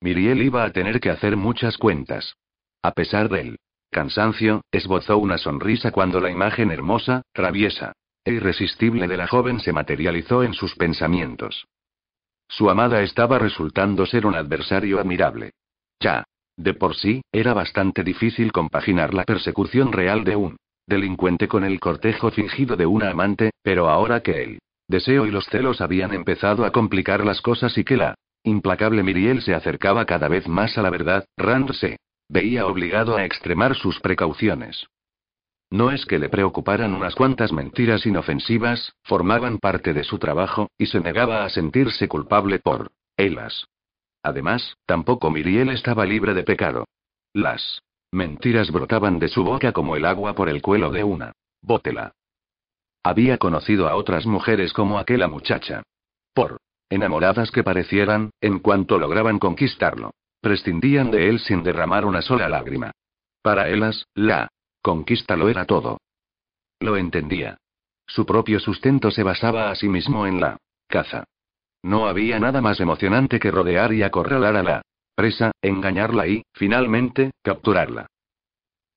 Miriel 0.00 0.40
iba 0.40 0.62
a 0.62 0.70
tener 0.70 1.00
que 1.00 1.10
hacer 1.10 1.36
muchas 1.36 1.78
cuentas. 1.78 2.36
A 2.80 2.92
pesar 2.92 3.28
del 3.28 3.58
cansancio, 3.94 4.62
esbozó 4.72 5.18
una 5.18 5.38
sonrisa 5.38 5.92
cuando 5.92 6.20
la 6.20 6.28
imagen 6.28 6.72
hermosa, 6.72 7.22
traviesa 7.32 7.92
e 8.24 8.32
irresistible 8.32 9.06
de 9.06 9.16
la 9.16 9.28
joven 9.28 9.60
se 9.60 9.72
materializó 9.72 10.42
en 10.42 10.52
sus 10.52 10.74
pensamientos. 10.74 11.66
Su 12.48 12.70
amada 12.70 13.02
estaba 13.02 13.38
resultando 13.38 14.04
ser 14.04 14.26
un 14.26 14.34
adversario 14.34 14.98
admirable. 14.98 15.52
Ya. 16.00 16.24
De 16.56 16.72
por 16.74 16.94
sí, 16.94 17.22
era 17.32 17.52
bastante 17.52 18.04
difícil 18.04 18.52
compaginar 18.52 19.12
la 19.12 19.24
persecución 19.24 19.92
real 19.92 20.24
de 20.24 20.36
un 20.36 20.56
delincuente 20.86 21.48
con 21.48 21.64
el 21.64 21.80
cortejo 21.80 22.30
fingido 22.30 22.76
de 22.76 22.86
una 22.86 23.10
amante, 23.10 23.50
pero 23.62 23.88
ahora 23.88 24.20
que 24.20 24.42
el 24.42 24.58
deseo 24.88 25.26
y 25.26 25.30
los 25.30 25.46
celos 25.46 25.80
habían 25.80 26.12
empezado 26.14 26.64
a 26.64 26.70
complicar 26.70 27.24
las 27.24 27.40
cosas 27.40 27.76
y 27.78 27.84
que 27.84 27.96
la 27.96 28.14
implacable 28.44 29.02
Miriel 29.02 29.42
se 29.42 29.54
acercaba 29.54 30.04
cada 30.04 30.28
vez 30.28 30.46
más 30.46 30.78
a 30.78 30.82
la 30.82 30.90
verdad, 30.90 31.24
Rand 31.36 31.72
se 31.72 31.96
veía 32.28 32.66
obligado 32.66 33.16
a 33.16 33.24
extremar 33.24 33.74
sus 33.74 34.00
precauciones. 34.00 34.86
No 35.70 35.90
es 35.90 36.06
que 36.06 36.18
le 36.18 36.28
preocuparan 36.28 36.94
unas 36.94 37.14
cuantas 37.14 37.52
mentiras 37.52 38.06
inofensivas, 38.06 38.94
formaban 39.02 39.58
parte 39.58 39.92
de 39.92 40.04
su 40.04 40.18
trabajo, 40.18 40.70
y 40.78 40.86
se 40.86 41.00
negaba 41.00 41.44
a 41.44 41.50
sentirse 41.50 42.06
culpable 42.08 42.58
por 42.58 42.92
ellas. 43.16 43.66
Además, 44.22 44.76
tampoco 44.86 45.30
Miriel 45.30 45.70
estaba 45.70 46.06
libre 46.06 46.34
de 46.34 46.44
pecado. 46.44 46.86
Las 47.32 47.82
Mentiras 48.14 48.70
brotaban 48.70 49.18
de 49.18 49.26
su 49.26 49.42
boca 49.42 49.72
como 49.72 49.96
el 49.96 50.04
agua 50.04 50.36
por 50.36 50.48
el 50.48 50.62
cuelo 50.62 50.92
de 50.92 51.02
una 51.02 51.32
bótela. 51.60 52.12
Había 53.02 53.38
conocido 53.38 53.88
a 53.88 53.96
otras 53.96 54.24
mujeres 54.24 54.72
como 54.72 55.00
aquella 55.00 55.26
muchacha. 55.26 55.82
Por 56.32 56.58
enamoradas 56.88 57.50
que 57.50 57.64
parecieran, 57.64 58.30
en 58.40 58.60
cuanto 58.60 59.00
lograban 59.00 59.40
conquistarlo, 59.40 60.12
prescindían 60.44 61.10
de 61.10 61.28
él 61.30 61.40
sin 61.40 61.64
derramar 61.64 62.04
una 62.04 62.20
sola 62.20 62.48
lágrima. 62.48 62.92
Para 63.42 63.68
ellas, 63.70 64.06
la 64.14 64.48
conquista 64.82 65.36
lo 65.36 65.48
era 65.48 65.64
todo. 65.64 65.98
Lo 66.80 66.96
entendía. 66.96 67.56
Su 68.06 68.26
propio 68.26 68.60
sustento 68.60 69.10
se 69.10 69.22
basaba 69.22 69.70
a 69.70 69.74
sí 69.74 69.88
mismo 69.88 70.26
en 70.26 70.40
la 70.40 70.58
caza. 70.86 71.24
No 71.82 72.06
había 72.06 72.38
nada 72.38 72.60
más 72.60 72.78
emocionante 72.78 73.40
que 73.40 73.50
rodear 73.50 73.94
y 73.94 74.02
acorralar 74.02 74.56
a 74.56 74.62
la 74.62 74.82
presa, 75.16 75.52
engañarla 75.62 76.26
y, 76.28 76.42
finalmente, 76.52 77.30
capturarla. 77.42 78.06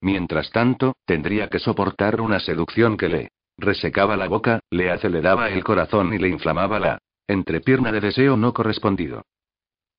Mientras 0.02 0.52
tanto, 0.52 0.96
tendría 1.06 1.48
que 1.48 1.60
soportar 1.60 2.20
una 2.20 2.40
seducción 2.42 2.98
que 2.98 3.08
le 3.08 3.30
resecaba 3.58 4.18
la 4.18 4.28
boca, 4.28 4.60
le 4.70 4.92
aceleraba 4.92 5.50
el 5.50 5.64
corazón 5.64 6.14
y 6.14 6.18
le 6.18 6.28
inflamaba 6.28 6.80
la 6.80 7.00
entrepierna 7.26 7.92
de 7.94 8.02
deseo 8.02 8.36
no 8.36 8.54
correspondido. 8.54 9.24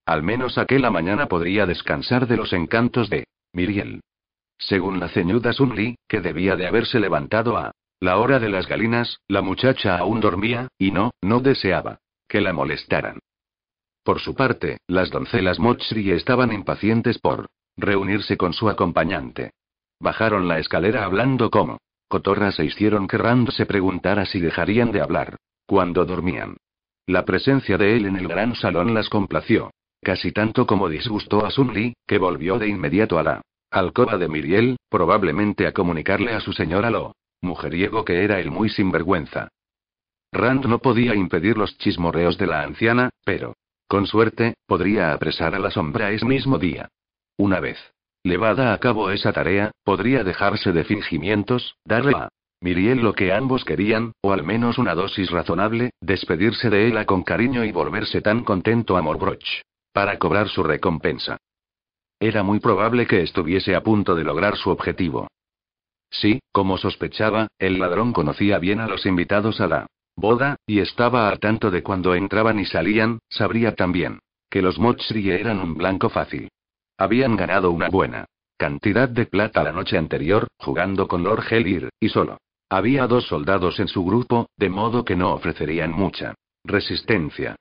Al 0.08 0.22
menos 0.22 0.56
aquella 0.56 0.90
mañana 0.90 1.26
podría 1.26 1.66
descansar 1.66 2.26
de 2.26 2.38
los 2.38 2.54
encantos 2.54 3.10
de 3.10 3.26
Miriel. 3.52 4.00
Según 4.56 5.00
la 5.00 5.10
ceñuda 5.10 5.52
Sunli, 5.52 5.96
que 6.08 6.22
debía 6.22 6.56
de 6.56 6.66
haberse 6.66 6.98
levantado 6.98 7.58
a 7.58 7.72
la 8.00 8.16
hora 8.16 8.38
de 8.38 8.48
las 8.48 8.66
galinas, 8.66 9.18
la 9.28 9.42
muchacha 9.42 9.98
aún 9.98 10.20
dormía, 10.20 10.68
y 10.78 10.92
no, 10.92 11.10
no 11.20 11.40
deseaba 11.40 11.98
que 12.26 12.40
la 12.40 12.54
molestaran. 12.54 13.18
Por 14.02 14.20
su 14.20 14.34
parte, 14.34 14.78
las 14.86 15.10
doncelas 15.10 15.58
Mochri 15.58 16.10
estaban 16.12 16.54
impacientes 16.54 17.18
por 17.18 17.48
reunirse 17.76 18.38
con 18.38 18.54
su 18.54 18.70
acompañante. 18.70 19.50
Bajaron 20.00 20.48
la 20.48 20.58
escalera 20.58 21.04
hablando 21.04 21.50
como 21.50 21.80
cotorras 22.08 22.58
e 22.60 22.64
hicieron 22.64 23.08
que 23.08 23.18
Rand 23.18 23.50
se 23.50 23.66
preguntara 23.66 24.24
si 24.24 24.40
dejarían 24.40 24.90
de 24.90 25.02
hablar 25.02 25.36
cuando 25.66 26.06
dormían. 26.06 26.56
La 27.06 27.26
presencia 27.26 27.76
de 27.76 27.94
él 27.94 28.06
en 28.06 28.16
el 28.16 28.26
gran 28.26 28.54
salón 28.54 28.94
las 28.94 29.10
complació, 29.10 29.70
casi 30.02 30.32
tanto 30.32 30.66
como 30.66 30.88
disgustó 30.88 31.44
a 31.44 31.50
Sun 31.50 31.74
Li, 31.74 31.94
que 32.06 32.18
volvió 32.18 32.58
de 32.58 32.68
inmediato 32.68 33.18
a 33.18 33.22
la 33.22 33.42
alcoba 33.70 34.16
de 34.18 34.28
Miriel, 34.28 34.76
probablemente 34.88 35.66
a 35.66 35.72
comunicarle 35.72 36.32
a 36.32 36.40
su 36.40 36.52
señora 36.52 36.90
lo 36.90 37.14
mujeriego 37.40 38.04
que 38.04 38.24
era 38.24 38.40
el 38.40 38.50
muy 38.50 38.68
sinvergüenza. 38.68 39.48
Rand 40.32 40.66
no 40.66 40.78
podía 40.78 41.14
impedir 41.14 41.56
los 41.56 41.76
chismorreos 41.78 42.36
de 42.38 42.46
la 42.46 42.62
anciana, 42.62 43.10
pero, 43.24 43.54
con 43.86 44.06
suerte, 44.06 44.54
podría 44.66 45.12
apresar 45.12 45.54
a 45.54 45.58
la 45.58 45.70
sombra 45.70 46.10
ese 46.10 46.26
mismo 46.26 46.58
día. 46.58 46.88
Una 47.36 47.60
vez 47.60 47.78
Levada 48.24 48.74
a 48.74 48.78
cabo 48.78 49.10
esa 49.10 49.32
tarea, 49.32 49.70
podría 49.84 50.24
dejarse 50.24 50.72
de 50.72 50.84
fingimientos, 50.84 51.76
darle 51.84 52.12
a 52.16 52.28
Miriel 52.60 52.98
lo 52.98 53.14
que 53.14 53.32
ambos 53.32 53.64
querían, 53.64 54.12
o 54.20 54.32
al 54.32 54.42
menos 54.42 54.78
una 54.78 54.94
dosis 54.94 55.30
razonable, 55.30 55.92
despedirse 56.00 56.68
de 56.68 56.88
ella 56.88 57.06
con 57.06 57.22
cariño 57.22 57.64
y 57.64 57.70
volverse 57.70 58.20
tan 58.20 58.42
contento 58.42 58.96
a 58.96 59.02
Morbroch. 59.02 59.62
Para 59.92 60.18
cobrar 60.18 60.48
su 60.48 60.62
recompensa. 60.62 61.38
Era 62.20 62.42
muy 62.42 62.60
probable 62.60 63.06
que 63.06 63.22
estuviese 63.22 63.74
a 63.74 63.82
punto 63.82 64.14
de 64.14 64.24
lograr 64.24 64.56
su 64.56 64.70
objetivo. 64.70 65.28
Sí, 66.10 66.40
como 66.52 66.78
sospechaba, 66.78 67.48
el 67.58 67.78
ladrón 67.78 68.12
conocía 68.12 68.58
bien 68.58 68.80
a 68.80 68.88
los 68.88 69.06
invitados 69.06 69.60
a 69.60 69.66
la 69.66 69.86
boda, 70.16 70.56
y 70.66 70.80
estaba 70.80 71.28
al 71.28 71.38
tanto 71.38 71.70
de 71.70 71.82
cuando 71.82 72.14
entraban 72.14 72.58
y 72.58 72.64
salían, 72.64 73.20
sabría 73.28 73.74
también 73.74 74.20
que 74.50 74.62
los 74.62 74.78
Mochri 74.78 75.30
eran 75.30 75.60
un 75.60 75.74
blanco 75.74 76.08
fácil. 76.08 76.48
Habían 76.96 77.36
ganado 77.36 77.70
una 77.70 77.88
buena 77.88 78.26
cantidad 78.56 79.08
de 79.08 79.26
plata 79.26 79.62
la 79.62 79.72
noche 79.72 79.96
anterior, 79.96 80.48
jugando 80.58 81.06
con 81.06 81.22
Lord 81.22 81.44
Helir, 81.48 81.90
y 82.00 82.08
solo. 82.08 82.38
Había 82.68 83.06
dos 83.06 83.26
soldados 83.26 83.78
en 83.78 83.86
su 83.86 84.04
grupo, 84.04 84.48
de 84.56 84.68
modo 84.68 85.04
que 85.04 85.14
no 85.14 85.32
ofrecerían 85.32 85.92
mucha 85.92 86.34
resistencia. 86.64 87.56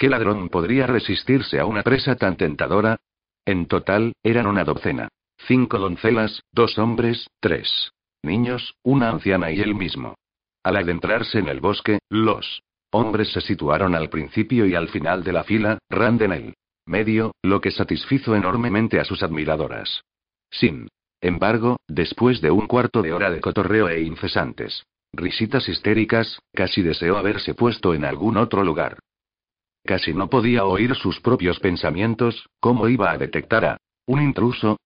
¿Qué 0.00 0.08
ladrón 0.08 0.48
podría 0.48 0.86
resistirse 0.86 1.60
a 1.60 1.66
una 1.66 1.82
presa 1.82 2.16
tan 2.16 2.38
tentadora? 2.38 2.96
En 3.44 3.66
total, 3.66 4.14
eran 4.22 4.46
una 4.46 4.64
docena. 4.64 5.08
Cinco 5.46 5.78
doncelas, 5.78 6.42
dos 6.52 6.78
hombres, 6.78 7.28
tres 7.38 7.92
niños, 8.22 8.76
una 8.82 9.10
anciana 9.10 9.50
y 9.50 9.60
él 9.60 9.74
mismo. 9.74 10.14
Al 10.64 10.78
adentrarse 10.78 11.38
en 11.38 11.48
el 11.48 11.60
bosque, 11.60 11.98
los 12.08 12.62
hombres 12.90 13.30
se 13.30 13.42
situaron 13.42 13.94
al 13.94 14.08
principio 14.08 14.64
y 14.64 14.74
al 14.74 14.88
final 14.88 15.22
de 15.22 15.34
la 15.34 15.44
fila, 15.44 15.78
Rand 15.90 16.22
en 16.22 16.32
él 16.32 16.54
medio, 16.86 17.32
lo 17.42 17.60
que 17.60 17.70
satisfizo 17.70 18.34
enormemente 18.34 19.00
a 19.00 19.04
sus 19.04 19.22
admiradoras. 19.22 20.00
Sin 20.50 20.88
embargo, 21.20 21.76
después 21.86 22.40
de 22.40 22.50
un 22.50 22.66
cuarto 22.66 23.02
de 23.02 23.12
hora 23.12 23.30
de 23.30 23.42
cotorreo 23.42 23.90
e 23.90 24.00
incesantes 24.00 24.82
risitas 25.12 25.68
histéricas, 25.68 26.40
casi 26.54 26.80
deseó 26.80 27.18
haberse 27.18 27.52
puesto 27.52 27.92
en 27.92 28.06
algún 28.06 28.38
otro 28.38 28.64
lugar. 28.64 28.96
Casi 29.84 30.12
no 30.12 30.28
podía 30.28 30.64
oír 30.64 30.94
sus 30.94 31.20
propios 31.20 31.58
pensamientos, 31.58 32.48
¿cómo 32.60 32.88
iba 32.88 33.10
a 33.10 33.18
detectar 33.18 33.64
a 33.64 33.76
un 34.06 34.22
intruso? 34.22 34.76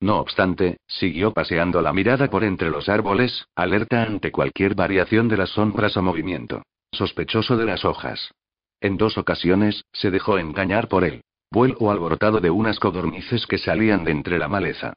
No 0.00 0.18
obstante, 0.18 0.78
siguió 0.86 1.32
paseando 1.32 1.80
la 1.80 1.92
mirada 1.92 2.28
por 2.28 2.44
entre 2.44 2.70
los 2.70 2.88
árboles, 2.88 3.46
alerta 3.54 4.02
ante 4.02 4.32
cualquier 4.32 4.74
variación 4.74 5.28
de 5.28 5.36
las 5.36 5.50
sombras 5.50 5.96
o 5.96 6.02
movimiento. 6.02 6.62
Sospechoso 6.90 7.56
de 7.56 7.64
las 7.64 7.84
hojas. 7.84 8.32
En 8.80 8.96
dos 8.96 9.16
ocasiones, 9.16 9.84
se 9.92 10.10
dejó 10.10 10.38
engañar 10.38 10.88
por 10.88 11.04
el 11.04 11.22
vuelo 11.52 11.90
alborotado 11.90 12.40
de 12.40 12.50
unas 12.50 12.80
codornices 12.80 13.46
que 13.46 13.58
salían 13.58 14.04
de 14.04 14.10
entre 14.10 14.38
la 14.38 14.48
maleza. 14.48 14.94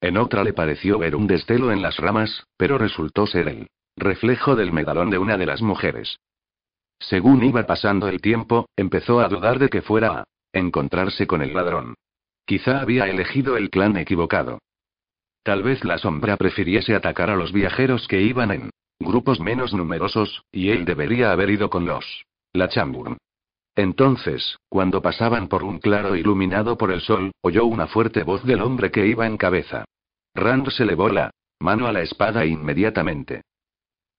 En 0.00 0.16
otra 0.16 0.42
le 0.42 0.52
pareció 0.52 0.98
ver 0.98 1.14
un 1.14 1.26
destelo 1.26 1.70
en 1.70 1.82
las 1.82 1.98
ramas, 1.98 2.44
pero 2.56 2.78
resultó 2.78 3.26
ser 3.26 3.48
el 3.48 3.68
reflejo 3.96 4.56
del 4.56 4.72
medalón 4.72 5.10
de 5.10 5.18
una 5.18 5.38
de 5.38 5.46
las 5.46 5.62
mujeres. 5.62 6.18
Según 6.98 7.44
iba 7.44 7.66
pasando 7.66 8.08
el 8.08 8.20
tiempo, 8.20 8.68
empezó 8.76 9.20
a 9.20 9.28
dudar 9.28 9.58
de 9.58 9.68
que 9.68 9.82
fuera 9.82 10.20
a 10.20 10.24
encontrarse 10.52 11.26
con 11.26 11.42
el 11.42 11.54
ladrón. 11.54 11.94
Quizá 12.46 12.80
había 12.80 13.06
elegido 13.08 13.56
el 13.56 13.70
clan 13.70 13.96
equivocado. 13.96 14.58
Tal 15.42 15.62
vez 15.62 15.84
la 15.84 15.98
sombra 15.98 16.36
prefiriese 16.36 16.94
atacar 16.94 17.30
a 17.30 17.36
los 17.36 17.52
viajeros 17.52 18.08
que 18.08 18.22
iban 18.22 18.50
en 18.50 18.70
grupos 18.98 19.40
menos 19.40 19.74
numerosos, 19.74 20.42
y 20.50 20.70
él 20.70 20.84
debería 20.84 21.32
haber 21.32 21.50
ido 21.50 21.70
con 21.70 21.86
los 21.86 22.24
la 22.52 22.68
Chamburn. 22.68 23.18
Entonces, 23.74 24.56
cuando 24.70 25.02
pasaban 25.02 25.48
por 25.48 25.62
un 25.62 25.78
claro 25.78 26.16
iluminado 26.16 26.78
por 26.78 26.90
el 26.90 27.02
sol, 27.02 27.32
oyó 27.42 27.66
una 27.66 27.86
fuerte 27.86 28.22
voz 28.22 28.42
del 28.44 28.62
hombre 28.62 28.90
que 28.90 29.06
iba 29.06 29.26
en 29.26 29.36
cabeza. 29.36 29.84
Rand 30.34 30.70
se 30.70 30.86
levó 30.86 31.10
la 31.10 31.30
mano 31.60 31.86
a 31.86 31.92
la 31.92 32.00
espada 32.00 32.46
inmediatamente. 32.46 33.42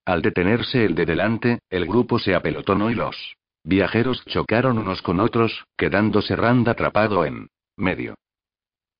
Al 0.08 0.22
detenerse 0.22 0.86
el 0.86 0.96
de 0.96 1.06
delante, 1.06 1.60
el 1.70 1.86
grupo 1.86 2.18
se 2.18 2.34
apelotonó 2.34 2.90
y 2.90 2.96
los 2.96 3.36
viajeros 3.66 4.24
chocaron 4.24 4.78
unos 4.78 5.02
con 5.02 5.20
otros, 5.20 5.66
quedándose 5.76 6.34
Rand 6.38 6.70
atrapado 6.70 7.26
en 7.26 7.50
medio. 7.76 8.16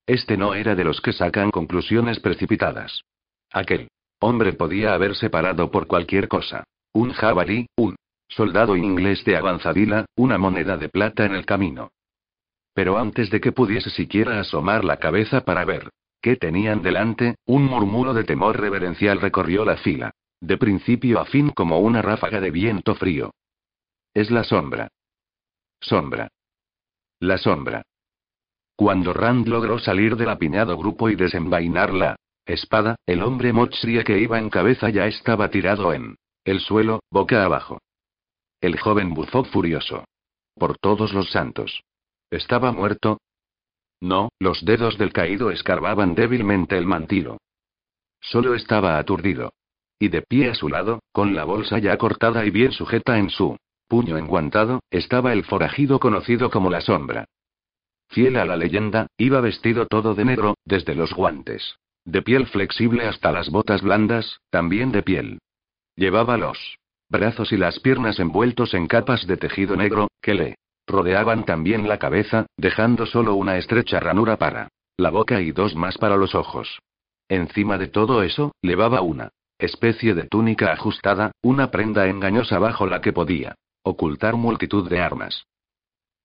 Este 0.06 0.36
no 0.36 0.54
era 0.54 0.76
de 0.76 0.84
los 0.84 1.00
que 1.00 1.14
sacan 1.14 1.50
conclusiones 1.50 2.20
precipitadas. 2.20 3.04
Aquel 3.54 3.88
hombre 4.20 4.52
podía 4.52 4.94
haberse 4.94 5.30
parado 5.30 5.72
por 5.72 5.88
cualquier 5.88 6.28
cosa. 6.28 6.66
Un 6.92 7.14
jabalí, 7.14 7.68
un 7.78 7.96
Soldado 8.28 8.76
inglés 8.76 9.24
de 9.24 9.38
avanzadila, 9.38 10.08
una 10.18 10.38
moneda 10.38 10.76
de 10.76 10.90
plata 10.90 11.24
en 11.24 11.36
el 11.36 11.46
camino. 11.46 11.92
Pero 12.74 12.98
antes 12.98 13.30
de 13.30 13.40
que 13.40 13.54
pudiese 13.54 13.92
siquiera 13.92 14.42
asomar 14.42 14.84
la 14.84 14.98
cabeza 14.98 15.46
para 15.46 15.64
ver 15.64 15.90
qué 16.22 16.36
tenían 16.36 16.82
delante, 16.82 17.36
un 17.46 17.64
murmuro 17.64 18.14
de 18.14 18.26
temor 18.26 18.60
reverencial 18.60 19.22
recorrió 19.22 19.64
la 19.64 19.78
fila. 19.78 20.12
De 20.40 20.58
principio 20.58 21.20
a 21.20 21.26
fin 21.26 21.50
como 21.50 21.80
una 21.80 22.02
ráfaga 22.02 22.40
de 22.40 22.52
viento 22.52 22.96
frío. 22.96 23.32
Es 24.14 24.32
la 24.32 24.44
sombra. 24.44 24.90
Sombra. 25.80 26.30
La 27.20 27.38
sombra. 27.38 27.84
Cuando 28.76 29.14
Rand 29.14 29.48
logró 29.48 29.80
salir 29.80 30.16
del 30.16 30.30
apiñado 30.30 30.78
grupo 30.78 31.10
y 31.10 31.16
desenvainar 31.16 31.94
la 31.94 32.16
espada, 32.46 32.96
el 33.08 33.24
hombre 33.24 33.52
Mochria 33.52 34.04
que 34.04 34.20
iba 34.20 34.38
en 34.38 34.50
cabeza 34.50 34.90
ya 34.90 35.08
estaba 35.08 35.50
tirado 35.50 35.94
en 35.94 36.16
el 36.46 36.60
suelo, 36.60 37.02
boca 37.12 37.44
abajo. 37.44 37.80
El 38.62 38.80
joven 38.80 39.14
bufó 39.14 39.44
furioso. 39.44 40.06
Por 40.56 40.78
todos 40.78 41.14
los 41.14 41.30
santos. 41.32 41.84
¿Estaba 42.30 42.72
muerto? 42.72 43.20
No, 44.00 44.30
los 44.40 44.64
dedos 44.64 44.98
del 44.98 45.12
caído 45.12 45.52
escarbaban 45.52 46.16
débilmente 46.16 46.78
el 46.78 46.86
mantilo. 46.86 47.38
Solo 48.22 48.56
estaba 48.56 48.98
aturdido. 48.98 49.52
Y 50.00 50.10
de 50.10 50.22
pie 50.22 50.50
a 50.52 50.56
su 50.56 50.70
lado, 50.70 51.00
con 51.12 51.36
la 51.36 51.44
bolsa 51.44 51.80
ya 51.80 51.98
cortada 51.98 52.46
y 52.46 52.52
bien 52.52 52.72
sujeta 52.72 53.18
en 53.18 53.30
su 53.30 53.58
puño 53.88 54.18
enguantado, 54.18 54.82
estaba 54.92 55.34
el 55.34 55.44
forajido 55.44 56.00
conocido 56.00 56.50
como 56.50 56.70
la 56.70 56.82
sombra. 56.82 57.26
Fiel 58.10 58.38
a 58.38 58.46
la 58.46 58.56
leyenda, 58.56 59.08
iba 59.18 59.42
vestido 59.42 59.86
todo 59.86 60.14
de 60.14 60.26
negro, 60.26 60.56
desde 60.66 60.96
los 60.96 61.14
guantes. 61.14 61.76
De 62.06 62.22
piel 62.22 62.48
flexible 62.48 63.06
hasta 63.06 63.32
las 63.32 63.50
botas 63.50 63.82
blandas, 63.82 64.40
también 64.50 64.92
de 64.92 65.04
piel. 65.04 65.40
Llevaba 65.96 66.38
los 66.38 66.78
brazos 67.10 67.52
y 67.52 67.58
las 67.58 67.80
piernas 67.80 68.20
envueltos 68.20 68.74
en 68.74 68.88
capas 68.88 69.26
de 69.28 69.38
tejido 69.38 69.76
negro, 69.76 70.10
que 70.22 70.34
le 70.34 70.56
rodeaban 70.86 71.46
también 71.46 71.88
la 71.88 71.98
cabeza, 71.98 72.46
dejando 72.58 73.06
solo 73.06 73.36
una 73.36 73.58
estrecha 73.58 74.00
ranura 74.00 74.38
para 74.38 74.70
la 74.98 75.10
boca 75.10 75.42
y 75.42 75.52
dos 75.52 75.76
más 75.76 75.98
para 75.98 76.18
los 76.18 76.36
ojos. 76.36 76.80
Encima 77.30 77.78
de 77.78 77.88
todo 77.88 78.24
eso, 78.24 78.54
levaba 78.62 79.02
una 79.02 79.32
especie 79.60 80.14
de 80.14 80.24
túnica 80.24 80.72
ajustada, 80.72 81.32
una 81.42 81.72
prenda 81.72 82.08
engañosa 82.08 82.60
bajo 82.60 82.86
la 82.86 83.02
que 83.02 83.14
podía 83.14 83.56
ocultar 83.84 84.36
multitud 84.36 84.90
de 84.90 85.00
armas. 85.00 85.46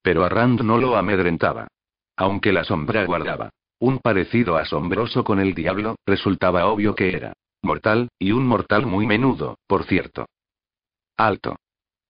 Pero 0.03 0.25
a 0.25 0.29
Rand 0.29 0.63
no 0.63 0.79
lo 0.79 0.97
amedrentaba. 0.97 1.69
Aunque 2.17 2.53
la 2.53 2.65
sombra 2.65 3.05
guardaba 3.05 3.51
un 3.79 3.99
parecido 3.99 4.57
asombroso 4.57 5.25
con 5.25 5.41
el 5.41 5.55
diablo, 5.55 5.97
resultaba 6.07 6.67
obvio 6.67 6.95
que 6.95 7.17
era 7.17 7.33
mortal, 7.63 8.09
y 8.19 8.33
un 8.33 8.47
mortal 8.47 8.87
muy 8.87 9.07
menudo, 9.07 9.59
por 9.67 9.85
cierto. 9.85 10.27
Alto. 11.17 11.57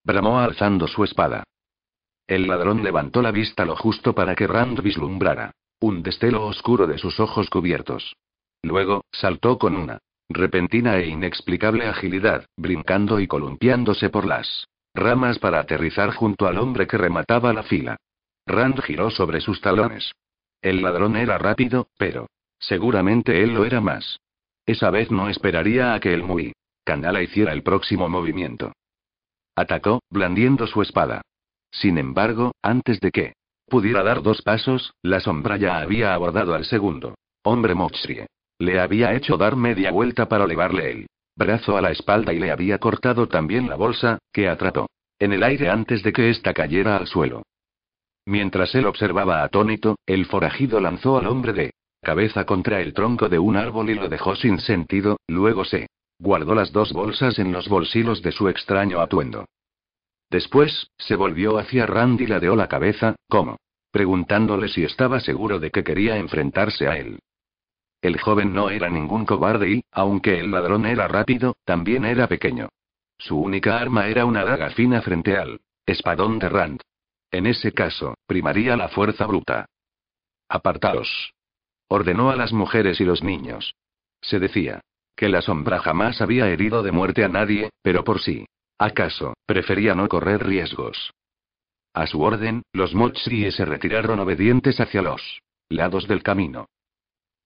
Bramó 0.05 0.41
alzando 0.41 0.87
su 0.87 1.05
espada. 1.05 1.45
El 2.27 2.47
ladrón 2.47 2.83
levantó 2.83 3.23
la 3.23 3.31
vista 3.31 3.65
lo 3.65 3.77
justo 3.77 4.15
para 4.15 4.35
que 4.35 4.47
Rand 4.47 4.83
vislumbrara 4.83 5.53
un 5.81 6.03
destelo 6.03 6.47
oscuro 6.47 6.87
de 6.87 6.97
sus 6.97 7.19
ojos 7.19 7.51
cubiertos. 7.51 8.15
Luego, 8.63 9.05
saltó 9.11 9.59
con 9.59 9.77
una 9.77 9.99
repentina 10.35 10.99
e 10.99 11.09
inexplicable 11.09 11.87
agilidad, 11.87 12.47
brincando 12.57 13.21
y 13.21 13.27
columpiándose 13.27 14.11
por 14.11 14.27
las 14.27 14.67
ramas 14.95 15.39
para 15.39 15.61
aterrizar 15.61 16.15
junto 16.15 16.47
al 16.47 16.59
hombre 16.59 16.87
que 16.87 16.99
remataba 16.99 17.53
la 17.53 17.63
fila. 17.63 17.97
Rand 18.47 18.81
giró 18.83 19.11
sobre 19.11 19.41
sus 19.41 19.61
talones. 19.61 20.13
El 20.61 20.83
ladrón 20.83 21.17
era 21.17 21.39
rápido, 21.39 21.89
pero 21.97 22.27
seguramente 22.59 23.43
él 23.43 23.55
lo 23.55 23.65
era 23.65 23.81
más. 23.81 24.19
Esa 24.67 24.91
vez 24.91 25.11
no 25.11 25.29
esperaría 25.29 25.95
a 25.95 26.01
que 26.01 26.13
el 26.13 26.23
muy 26.23 26.53
canala 26.85 27.23
hiciera 27.23 27.53
el 27.53 27.63
próximo 27.63 28.09
movimiento. 28.09 28.73
Atacó, 29.57 30.01
blandiendo 30.11 30.67
su 30.67 30.83
espada. 30.83 31.23
Sin 31.71 31.99
embargo, 31.99 32.53
antes 32.63 33.01
de 33.01 33.11
que 33.11 33.33
pudiera 33.67 34.03
dar 34.03 34.23
dos 34.23 34.43
pasos, 34.43 34.93
la 35.03 35.21
sombra 35.21 35.57
ya 35.57 35.79
había 35.79 36.15
abordado 36.15 36.55
al 36.55 36.65
segundo. 36.65 37.15
Hombre 37.43 37.75
Mochrie. 37.75 38.27
Le 38.63 38.79
había 38.79 39.13
hecho 39.13 39.37
dar 39.37 39.57
media 39.57 39.91
vuelta 39.91 40.29
para 40.29 40.45
elevarle 40.45 40.93
el 40.93 41.07
brazo 41.35 41.77
a 41.77 41.81
la 41.81 41.91
espalda 41.91 42.33
y 42.33 42.39
le 42.39 42.53
había 42.53 42.79
cortado 42.79 43.27
también 43.27 43.69
la 43.69 43.75
bolsa, 43.75 44.19
que 44.33 44.49
atrapó 44.49 44.87
en 45.19 45.33
el 45.33 45.43
aire 45.43 45.69
antes 45.69 46.05
de 46.05 46.13
que 46.13 46.31
ésta 46.31 46.55
cayera 46.55 46.97
al 46.97 47.09
suelo. 47.09 47.43
Mientras 48.25 48.73
él 48.77 48.87
observaba 48.87 49.43
atónito, 49.43 49.97
el 50.07 50.27
forajido 50.27 50.79
lanzó 50.79 51.19
al 51.19 51.27
hombre 51.27 51.53
de 51.53 51.73
cabeza 52.03 52.45
contra 52.45 52.81
el 52.81 52.95
tronco 52.95 53.29
de 53.29 53.41
un 53.41 53.57
árbol 53.57 53.91
y 53.91 53.97
lo 53.97 54.09
dejó 54.09 54.37
sin 54.37 54.61
sentido, 54.61 55.17
luego 55.27 55.65
se 55.65 55.89
guardó 56.21 56.55
las 56.55 56.71
dos 56.71 56.93
bolsas 56.93 57.41
en 57.41 57.51
los 57.51 57.69
bolsillos 57.69 58.23
de 58.23 58.31
su 58.31 58.49
extraño 58.49 59.01
atuendo. 59.01 59.45
Después, 60.31 60.87
se 60.99 61.17
volvió 61.17 61.59
hacia 61.59 61.85
Rand 61.87 62.21
y 62.21 62.29
ladeó 62.29 62.55
la 62.55 62.69
cabeza, 62.69 63.17
como 63.29 63.57
preguntándole 63.91 64.69
si 64.69 64.85
estaba 64.85 65.19
seguro 65.19 65.59
de 65.59 65.73
que 65.73 65.83
quería 65.83 66.17
enfrentarse 66.17 66.87
a 66.87 66.97
él. 66.97 67.19
El 68.03 68.21
joven 68.21 68.53
no 68.53 68.69
era 68.69 68.91
ningún 68.91 69.25
cobarde 69.25 69.71
y, 69.71 69.85
aunque 69.93 70.41
el 70.41 70.51
ladrón 70.51 70.87
era 70.87 71.07
rápido, 71.07 71.57
también 71.65 72.05
era 72.05 72.27
pequeño. 72.27 72.69
Su 73.17 73.39
única 73.39 73.79
arma 73.79 74.09
era 74.09 74.25
una 74.25 74.45
daga 74.45 74.71
fina 74.71 75.01
frente 75.01 75.37
al 75.37 75.61
espadón 75.87 76.41
de 76.41 76.49
Rand. 76.49 76.81
En 77.31 77.47
ese 77.47 77.73
caso, 77.73 78.17
primaría 78.27 78.77
la 78.77 78.89
fuerza 78.89 79.25
bruta. 79.27 79.67
Apartaos. 80.49 81.33
Ordenó 81.89 82.31
a 82.31 82.37
las 82.37 82.53
mujeres 82.53 83.01
y 83.01 83.05
los 83.05 83.23
niños. 83.23 83.75
Se 84.21 84.41
decía 84.41 84.81
que 85.17 85.29
la 85.29 85.41
sombra 85.41 85.79
jamás 85.79 86.21
había 86.21 86.49
herido 86.49 86.83
de 86.83 86.91
muerte 86.91 87.25
a 87.25 87.29
nadie, 87.29 87.71
pero 87.83 88.03
por 88.03 88.21
sí. 88.21 88.47
¿Acaso, 88.79 89.35
prefería 89.47 89.95
no 89.95 90.09
correr 90.09 90.45
riesgos? 90.45 91.13
A 91.95 92.07
su 92.09 92.21
orden, 92.23 92.63
los 92.73 92.95
Mochri 92.95 93.53
se 93.53 93.65
retiraron 93.65 94.19
obedientes 94.19 94.81
hacia 94.81 95.03
los 95.03 95.41
lados 95.69 96.09
del 96.09 96.23
camino. 96.23 96.67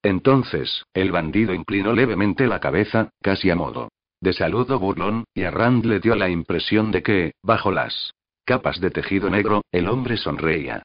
Entonces, 0.06 0.84
el 0.94 1.10
bandido 1.10 1.52
inclinó 1.52 1.92
levemente 1.92 2.46
la 2.46 2.60
cabeza, 2.60 3.10
casi 3.20 3.50
a 3.50 3.56
modo 3.56 3.88
de 4.20 4.32
saludo 4.32 4.78
burlón, 4.78 5.24
y 5.34 5.42
a 5.42 5.50
Rand 5.50 5.84
le 5.84 5.98
dio 5.98 6.14
la 6.14 6.28
impresión 6.28 6.92
de 6.92 7.02
que, 7.02 7.32
bajo 7.42 7.72
las 7.72 8.12
capas 8.44 8.80
de 8.80 8.92
tejido 8.92 9.28
negro, 9.30 9.62
el 9.72 9.88
hombre 9.88 10.16
sonreía. 10.16 10.84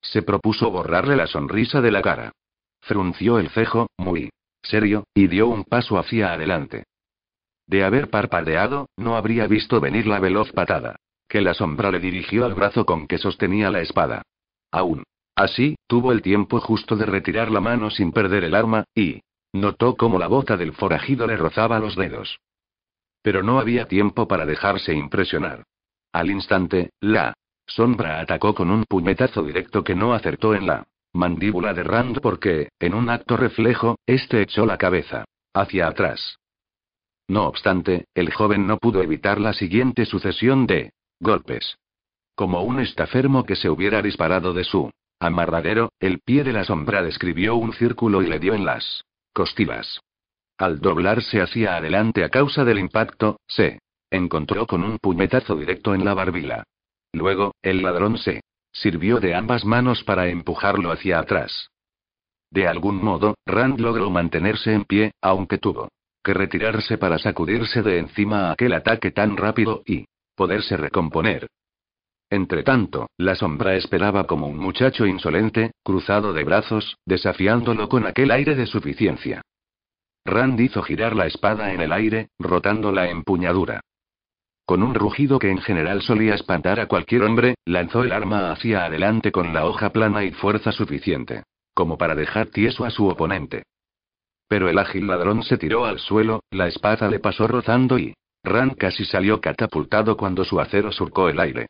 Se 0.00 0.22
propuso 0.22 0.72
borrarle 0.72 1.14
la 1.14 1.28
sonrisa 1.28 1.80
de 1.80 1.92
la 1.92 2.02
cara. 2.02 2.32
Frunció 2.80 3.38
el 3.38 3.48
cejo, 3.50 3.86
muy 3.96 4.30
serio, 4.60 5.04
y 5.14 5.28
dio 5.28 5.46
un 5.46 5.62
paso 5.62 5.96
hacia 5.96 6.32
adelante. 6.32 6.82
De 7.68 7.84
haber 7.84 8.10
parpadeado, 8.10 8.88
no 8.96 9.14
habría 9.14 9.46
visto 9.46 9.80
venir 9.80 10.08
la 10.08 10.18
veloz 10.18 10.50
patada 10.50 10.96
que 11.28 11.40
la 11.40 11.54
sombra 11.54 11.92
le 11.92 12.00
dirigió 12.00 12.44
al 12.44 12.54
brazo 12.54 12.84
con 12.84 13.06
que 13.06 13.18
sostenía 13.18 13.70
la 13.70 13.80
espada. 13.80 14.22
Aún 14.72 15.04
así, 15.36 15.76
tuvo 15.86 16.12
el 16.12 16.22
tiempo 16.22 16.60
justo 16.60 16.96
de 16.96 17.06
retirar 17.06 17.50
la 17.50 17.60
mano 17.60 17.90
sin 17.90 18.12
perder 18.12 18.44
el 18.44 18.54
arma, 18.54 18.84
y 18.94 19.22
notó 19.52 19.96
cómo 19.96 20.18
la 20.18 20.28
bota 20.28 20.56
del 20.56 20.72
forajido 20.72 21.26
le 21.26 21.36
rozaba 21.36 21.78
los 21.78 21.96
dedos. 21.96 22.38
Pero 23.22 23.42
no 23.42 23.58
había 23.58 23.86
tiempo 23.86 24.26
para 24.26 24.46
dejarse 24.46 24.94
impresionar. 24.94 25.64
Al 26.12 26.30
instante, 26.30 26.90
la 27.00 27.34
sombra 27.66 28.20
atacó 28.20 28.54
con 28.54 28.70
un 28.70 28.84
puñetazo 28.84 29.42
directo 29.42 29.84
que 29.84 29.94
no 29.94 30.12
acertó 30.14 30.54
en 30.54 30.66
la 30.66 30.86
mandíbula 31.12 31.74
de 31.74 31.84
Rand 31.84 32.20
porque, 32.20 32.70
en 32.80 32.94
un 32.94 33.10
acto 33.10 33.36
reflejo, 33.36 33.96
este 34.06 34.42
echó 34.42 34.66
la 34.66 34.78
cabeza 34.78 35.24
hacia 35.54 35.88
atrás. 35.88 36.38
No 37.28 37.46
obstante, 37.46 38.06
el 38.14 38.32
joven 38.32 38.66
no 38.66 38.78
pudo 38.78 39.02
evitar 39.02 39.40
la 39.40 39.52
siguiente 39.52 40.04
sucesión 40.06 40.66
de 40.66 40.92
golpes. 41.20 41.76
Como 42.34 42.62
un 42.62 42.80
estafermo 42.80 43.44
que 43.44 43.56
se 43.56 43.70
hubiera 43.70 44.02
disparado 44.02 44.52
de 44.54 44.64
su 44.64 44.90
amarradero, 45.22 45.92
el 46.00 46.20
pie 46.20 46.44
de 46.44 46.52
la 46.52 46.64
sombra 46.64 47.02
describió 47.02 47.56
un 47.56 47.72
círculo 47.72 48.22
y 48.22 48.26
le 48.26 48.38
dio 48.38 48.54
en 48.54 48.64
las 48.64 49.04
costillas. 49.32 50.00
Al 50.58 50.80
doblarse 50.80 51.40
hacia 51.40 51.76
adelante 51.76 52.24
a 52.24 52.28
causa 52.28 52.64
del 52.64 52.78
impacto, 52.78 53.38
se 53.46 53.80
encontró 54.10 54.66
con 54.66 54.84
un 54.84 54.98
puñetazo 54.98 55.56
directo 55.56 55.94
en 55.94 56.04
la 56.04 56.14
barbilla. 56.14 56.64
Luego, 57.12 57.52
el 57.62 57.82
ladrón 57.82 58.18
se 58.18 58.42
sirvió 58.72 59.20
de 59.20 59.34
ambas 59.34 59.64
manos 59.64 60.02
para 60.04 60.28
empujarlo 60.28 60.92
hacia 60.92 61.18
atrás. 61.18 61.68
De 62.50 62.66
algún 62.66 63.02
modo, 63.02 63.34
Rand 63.46 63.80
logró 63.80 64.10
mantenerse 64.10 64.72
en 64.72 64.84
pie, 64.84 65.12
aunque 65.22 65.58
tuvo 65.58 65.88
que 66.22 66.34
retirarse 66.34 66.98
para 66.98 67.18
sacudirse 67.18 67.82
de 67.82 67.98
encima 67.98 68.52
aquel 68.52 68.74
ataque 68.74 69.10
tan 69.10 69.36
rápido 69.36 69.82
y 69.84 70.04
poderse 70.36 70.76
recomponer. 70.76 71.48
Entretanto, 72.32 73.10
la 73.18 73.34
sombra 73.34 73.76
esperaba 73.76 74.24
como 74.24 74.46
un 74.46 74.56
muchacho 74.56 75.04
insolente, 75.04 75.72
cruzado 75.84 76.32
de 76.32 76.44
brazos, 76.44 76.96
desafiándolo 77.04 77.90
con 77.90 78.06
aquel 78.06 78.30
aire 78.30 78.54
de 78.54 78.64
suficiencia. 78.64 79.42
Rand 80.24 80.58
hizo 80.58 80.80
girar 80.82 81.14
la 81.14 81.26
espada 81.26 81.74
en 81.74 81.82
el 81.82 81.92
aire, 81.92 82.30
rotando 82.38 82.90
la 82.90 83.10
empuñadura. 83.10 83.82
Con 84.64 84.82
un 84.82 84.94
rugido 84.94 85.38
que 85.38 85.50
en 85.50 85.58
general 85.58 86.00
solía 86.00 86.34
espantar 86.34 86.80
a 86.80 86.86
cualquier 86.86 87.24
hombre, 87.24 87.56
lanzó 87.66 88.02
el 88.02 88.12
arma 88.12 88.50
hacia 88.50 88.86
adelante 88.86 89.30
con 89.30 89.52
la 89.52 89.66
hoja 89.66 89.90
plana 89.90 90.24
y 90.24 90.30
fuerza 90.30 90.72
suficiente. 90.72 91.42
Como 91.74 91.98
para 91.98 92.14
dejar 92.14 92.46
tieso 92.46 92.86
a 92.86 92.90
su 92.90 93.08
oponente. 93.08 93.64
Pero 94.48 94.70
el 94.70 94.78
ágil 94.78 95.06
ladrón 95.06 95.42
se 95.42 95.58
tiró 95.58 95.84
al 95.84 95.98
suelo, 95.98 96.40
la 96.50 96.66
espada 96.66 97.10
le 97.10 97.20
pasó 97.20 97.46
rozando 97.46 97.98
y 97.98 98.14
Rand 98.42 98.78
casi 98.78 99.04
salió 99.04 99.38
catapultado 99.38 100.16
cuando 100.16 100.46
su 100.46 100.58
acero 100.60 100.92
surcó 100.92 101.28
el 101.28 101.38
aire. 101.38 101.66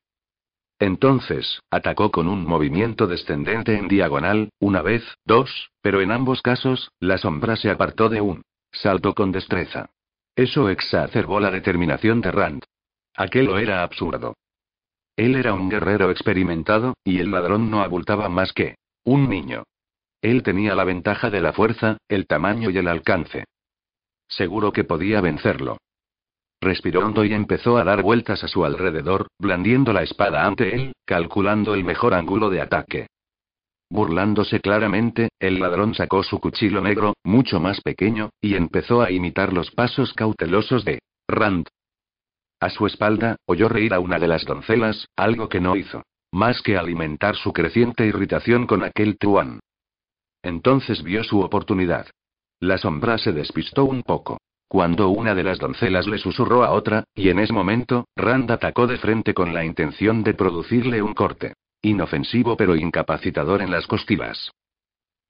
Entonces, 0.82 1.62
atacó 1.70 2.10
con 2.10 2.26
un 2.26 2.44
movimiento 2.44 3.06
descendente 3.06 3.76
en 3.76 3.86
diagonal, 3.86 4.50
una 4.58 4.82
vez, 4.82 5.04
dos, 5.24 5.70
pero 5.80 6.00
en 6.00 6.10
ambos 6.10 6.42
casos, 6.42 6.90
la 6.98 7.18
sombra 7.18 7.54
se 7.54 7.70
apartó 7.70 8.08
de 8.08 8.20
un 8.20 8.42
salto 8.72 9.14
con 9.14 9.30
destreza. 9.30 9.90
Eso 10.34 10.68
exacerbó 10.70 11.38
la 11.38 11.52
determinación 11.52 12.20
de 12.20 12.32
Rand. 12.32 12.64
Aquello 13.14 13.58
era 13.58 13.84
absurdo. 13.84 14.34
Él 15.14 15.36
era 15.36 15.54
un 15.54 15.68
guerrero 15.68 16.10
experimentado, 16.10 16.94
y 17.04 17.20
el 17.20 17.30
ladrón 17.30 17.70
no 17.70 17.82
abultaba 17.82 18.28
más 18.28 18.52
que 18.52 18.74
un 19.04 19.28
niño. 19.28 19.62
Él 20.20 20.42
tenía 20.42 20.74
la 20.74 20.82
ventaja 20.82 21.30
de 21.30 21.42
la 21.42 21.52
fuerza, 21.52 21.98
el 22.08 22.26
tamaño 22.26 22.70
y 22.70 22.78
el 22.78 22.88
alcance. 22.88 23.44
Seguro 24.26 24.72
que 24.72 24.82
podía 24.82 25.20
vencerlo. 25.20 25.78
Respiró 26.62 27.04
hondo 27.04 27.24
y 27.24 27.34
empezó 27.34 27.76
a 27.76 27.82
dar 27.82 28.02
vueltas 28.02 28.44
a 28.44 28.48
su 28.48 28.64
alrededor, 28.64 29.26
blandiendo 29.36 29.92
la 29.92 30.04
espada 30.04 30.46
ante 30.46 30.72
él, 30.72 30.92
calculando 31.04 31.74
el 31.74 31.82
mejor 31.82 32.14
ángulo 32.14 32.50
de 32.50 32.60
ataque. 32.60 33.08
Burlándose 33.90 34.60
claramente, 34.60 35.30
el 35.40 35.58
ladrón 35.58 35.92
sacó 35.92 36.22
su 36.22 36.38
cuchillo 36.38 36.80
negro, 36.80 37.14
mucho 37.24 37.58
más 37.58 37.80
pequeño, 37.80 38.30
y 38.40 38.54
empezó 38.54 39.02
a 39.02 39.10
imitar 39.10 39.52
los 39.52 39.72
pasos 39.72 40.14
cautelosos 40.14 40.84
de 40.84 41.00
Rand. 41.26 41.66
A 42.60 42.70
su 42.70 42.86
espalda, 42.86 43.34
oyó 43.44 43.68
reír 43.68 43.92
a 43.92 43.98
una 43.98 44.20
de 44.20 44.28
las 44.28 44.44
doncelas, 44.44 45.08
algo 45.16 45.48
que 45.48 45.60
no 45.60 45.74
hizo. 45.74 46.04
Más 46.30 46.62
que 46.62 46.78
alimentar 46.78 47.34
su 47.34 47.52
creciente 47.52 48.06
irritación 48.06 48.68
con 48.68 48.84
aquel 48.84 49.18
truán. 49.18 49.58
Entonces 50.44 51.02
vio 51.02 51.24
su 51.24 51.40
oportunidad. 51.40 52.06
La 52.60 52.78
sombra 52.78 53.18
se 53.18 53.32
despistó 53.32 53.84
un 53.84 54.04
poco. 54.04 54.38
Cuando 54.72 55.10
una 55.10 55.34
de 55.34 55.44
las 55.44 55.58
doncelas 55.58 56.06
le 56.06 56.16
susurró 56.16 56.64
a 56.64 56.70
otra, 56.70 57.04
y 57.14 57.28
en 57.28 57.38
ese 57.40 57.52
momento, 57.52 58.06
Rand 58.16 58.50
atacó 58.50 58.86
de 58.86 58.96
frente 58.96 59.34
con 59.34 59.52
la 59.52 59.66
intención 59.66 60.22
de 60.24 60.32
producirle 60.32 61.02
un 61.02 61.12
corte. 61.12 61.52
Inofensivo 61.82 62.56
pero 62.56 62.74
incapacitador 62.74 63.60
en 63.60 63.70
las 63.70 63.86
costillas. 63.86 64.50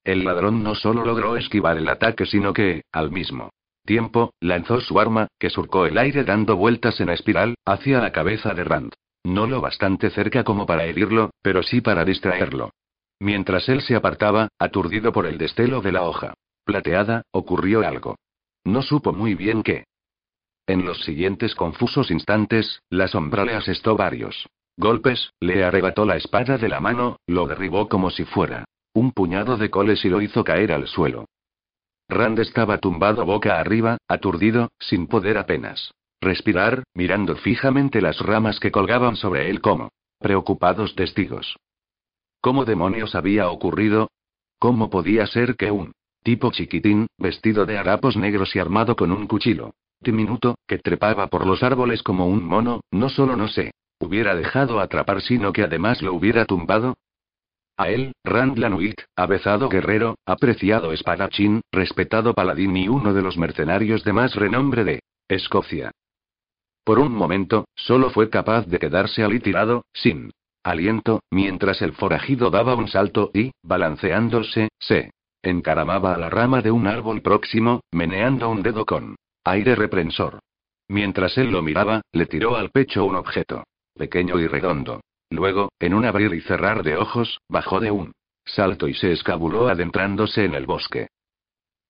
El 0.04 0.22
ladrón 0.22 0.62
no 0.62 0.76
solo 0.76 1.04
logró 1.04 1.36
esquivar 1.36 1.76
el 1.76 1.88
ataque, 1.88 2.24
sino 2.24 2.52
que, 2.52 2.82
al 2.92 3.10
mismo 3.10 3.50
tiempo, 3.84 4.32
lanzó 4.38 4.80
su 4.80 5.00
arma, 5.00 5.26
que 5.40 5.50
surcó 5.50 5.86
el 5.86 5.98
aire 5.98 6.22
dando 6.22 6.54
vueltas 6.54 7.00
en 7.00 7.08
espiral, 7.08 7.56
hacia 7.64 7.98
la 7.98 8.12
cabeza 8.12 8.54
de 8.54 8.62
Rand. 8.62 8.92
No 9.24 9.48
lo 9.48 9.60
bastante 9.60 10.10
cerca 10.10 10.44
como 10.44 10.66
para 10.66 10.84
herirlo, 10.84 11.30
pero 11.42 11.64
sí 11.64 11.80
para 11.80 12.04
distraerlo. 12.04 12.70
Mientras 13.18 13.68
él 13.68 13.80
se 13.82 13.96
apartaba, 13.96 14.50
aturdido 14.60 15.12
por 15.12 15.26
el 15.26 15.36
destelo 15.36 15.80
de 15.80 15.90
la 15.90 16.04
hoja 16.04 16.34
plateada, 16.64 17.22
ocurrió 17.32 17.84
algo. 17.84 18.14
No 18.64 18.82
supo 18.82 19.12
muy 19.12 19.34
bien 19.34 19.62
qué. 19.62 19.84
En 20.66 20.84
los 20.84 21.02
siguientes 21.02 21.54
confusos 21.54 22.10
instantes, 22.10 22.82
la 22.88 23.08
sombra 23.08 23.44
le 23.44 23.54
asestó 23.54 23.96
varios 23.96 24.48
golpes, 24.76 25.32
le 25.40 25.64
arrebató 25.64 26.04
la 26.06 26.16
espada 26.16 26.56
de 26.56 26.68
la 26.68 26.80
mano, 26.80 27.18
lo 27.26 27.46
derribó 27.46 27.88
como 27.88 28.10
si 28.10 28.24
fuera 28.24 28.64
un 28.94 29.12
puñado 29.12 29.56
de 29.56 29.70
coles 29.70 30.04
y 30.04 30.08
lo 30.08 30.20
hizo 30.20 30.44
caer 30.44 30.72
al 30.72 30.86
suelo. 30.86 31.26
Rand 32.08 32.38
estaba 32.40 32.78
tumbado 32.78 33.24
boca 33.24 33.58
arriba, 33.58 33.96
aturdido, 34.06 34.70
sin 34.78 35.06
poder 35.06 35.38
apenas 35.38 35.92
respirar, 36.20 36.84
mirando 36.94 37.34
fijamente 37.36 38.00
las 38.00 38.20
ramas 38.20 38.60
que 38.60 38.70
colgaban 38.70 39.16
sobre 39.16 39.50
él 39.50 39.60
como 39.60 39.90
preocupados 40.18 40.94
testigos. 40.94 41.56
¿Cómo 42.40 42.64
demonios 42.64 43.14
había 43.16 43.50
ocurrido? 43.50 44.08
¿Cómo 44.58 44.88
podía 44.88 45.26
ser 45.26 45.56
que 45.56 45.72
un 45.72 45.92
tipo 46.22 46.50
chiquitín, 46.50 47.06
vestido 47.18 47.66
de 47.66 47.78
harapos 47.78 48.16
negros 48.16 48.54
y 48.56 48.58
armado 48.58 48.96
con 48.96 49.12
un 49.12 49.26
cuchillo 49.26 49.72
diminuto, 50.02 50.56
que 50.66 50.78
trepaba 50.78 51.28
por 51.28 51.46
los 51.46 51.62
árboles 51.62 52.02
como 52.02 52.26
un 52.26 52.44
mono, 52.44 52.80
no 52.90 53.08
solo 53.08 53.36
no 53.36 53.48
se 53.48 53.72
hubiera 54.00 54.34
dejado 54.34 54.80
atrapar, 54.80 55.22
sino 55.22 55.52
que 55.52 55.62
además 55.62 56.02
lo 56.02 56.12
hubiera 56.12 56.44
tumbado? 56.44 56.94
A 57.76 57.88
él, 57.88 58.12
Rand 58.24 58.58
Lanuit, 58.58 59.00
avezado 59.16 59.68
guerrero, 59.68 60.16
apreciado 60.26 60.92
espadachín, 60.92 61.62
respetado 61.72 62.34
paladín 62.34 62.76
y 62.76 62.88
uno 62.88 63.14
de 63.14 63.22
los 63.22 63.38
mercenarios 63.38 64.04
de 64.04 64.12
más 64.12 64.34
renombre 64.34 64.84
de 64.84 65.00
Escocia. 65.28 65.90
Por 66.84 66.98
un 66.98 67.14
momento, 67.14 67.66
solo 67.74 68.10
fue 68.10 68.28
capaz 68.28 68.66
de 68.66 68.78
quedarse 68.78 69.22
allí 69.22 69.38
tirado, 69.40 69.84
sin 69.92 70.32
aliento, 70.64 71.22
mientras 71.30 71.80
el 71.80 71.92
forajido 71.92 72.50
daba 72.50 72.74
un 72.74 72.88
salto 72.88 73.30
y, 73.32 73.52
balanceándose, 73.62 74.68
se 74.78 75.12
encaramaba 75.42 76.14
a 76.14 76.18
la 76.18 76.30
rama 76.30 76.62
de 76.62 76.70
un 76.70 76.86
árbol 76.86 77.22
próximo, 77.22 77.80
meneando 77.90 78.48
un 78.48 78.62
dedo 78.62 78.86
con 78.86 79.16
aire 79.44 79.74
reprensor. 79.74 80.38
Mientras 80.88 81.36
él 81.38 81.50
lo 81.50 81.62
miraba, 81.62 82.02
le 82.12 82.26
tiró 82.26 82.56
al 82.56 82.70
pecho 82.70 83.04
un 83.04 83.16
objeto 83.16 83.64
pequeño 83.94 84.38
y 84.38 84.46
redondo. 84.46 85.00
Luego, 85.30 85.70
en 85.80 85.94
un 85.94 86.04
abrir 86.04 86.34
y 86.34 86.40
cerrar 86.40 86.82
de 86.82 86.96
ojos, 86.96 87.38
bajó 87.48 87.80
de 87.80 87.90
un 87.90 88.12
salto 88.44 88.88
y 88.88 88.94
se 88.94 89.12
escabuló 89.12 89.68
adentrándose 89.68 90.44
en 90.44 90.54
el 90.54 90.66
bosque. 90.66 91.08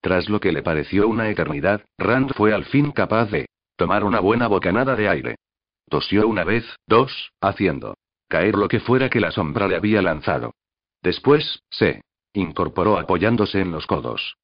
Tras 0.00 0.28
lo 0.28 0.40
que 0.40 0.52
le 0.52 0.62
pareció 0.62 1.08
una 1.08 1.28
eternidad, 1.28 1.84
Rand 1.98 2.34
fue 2.34 2.52
al 2.52 2.64
fin 2.64 2.90
capaz 2.92 3.30
de 3.30 3.46
tomar 3.76 4.04
una 4.04 4.20
buena 4.20 4.48
bocanada 4.48 4.96
de 4.96 5.08
aire. 5.08 5.36
Tosió 5.88 6.26
una 6.26 6.44
vez, 6.44 6.64
dos, 6.86 7.32
haciendo 7.40 7.94
caer 8.28 8.54
lo 8.54 8.66
que 8.66 8.80
fuera 8.80 9.10
que 9.10 9.20
la 9.20 9.30
sombra 9.30 9.68
le 9.68 9.76
había 9.76 10.00
lanzado. 10.00 10.54
Después, 11.02 11.60
se 11.68 12.00
incorporó 12.34 12.98
apoyándose 12.98 13.60
en 13.60 13.72
los 13.72 13.86
codos. 13.86 14.36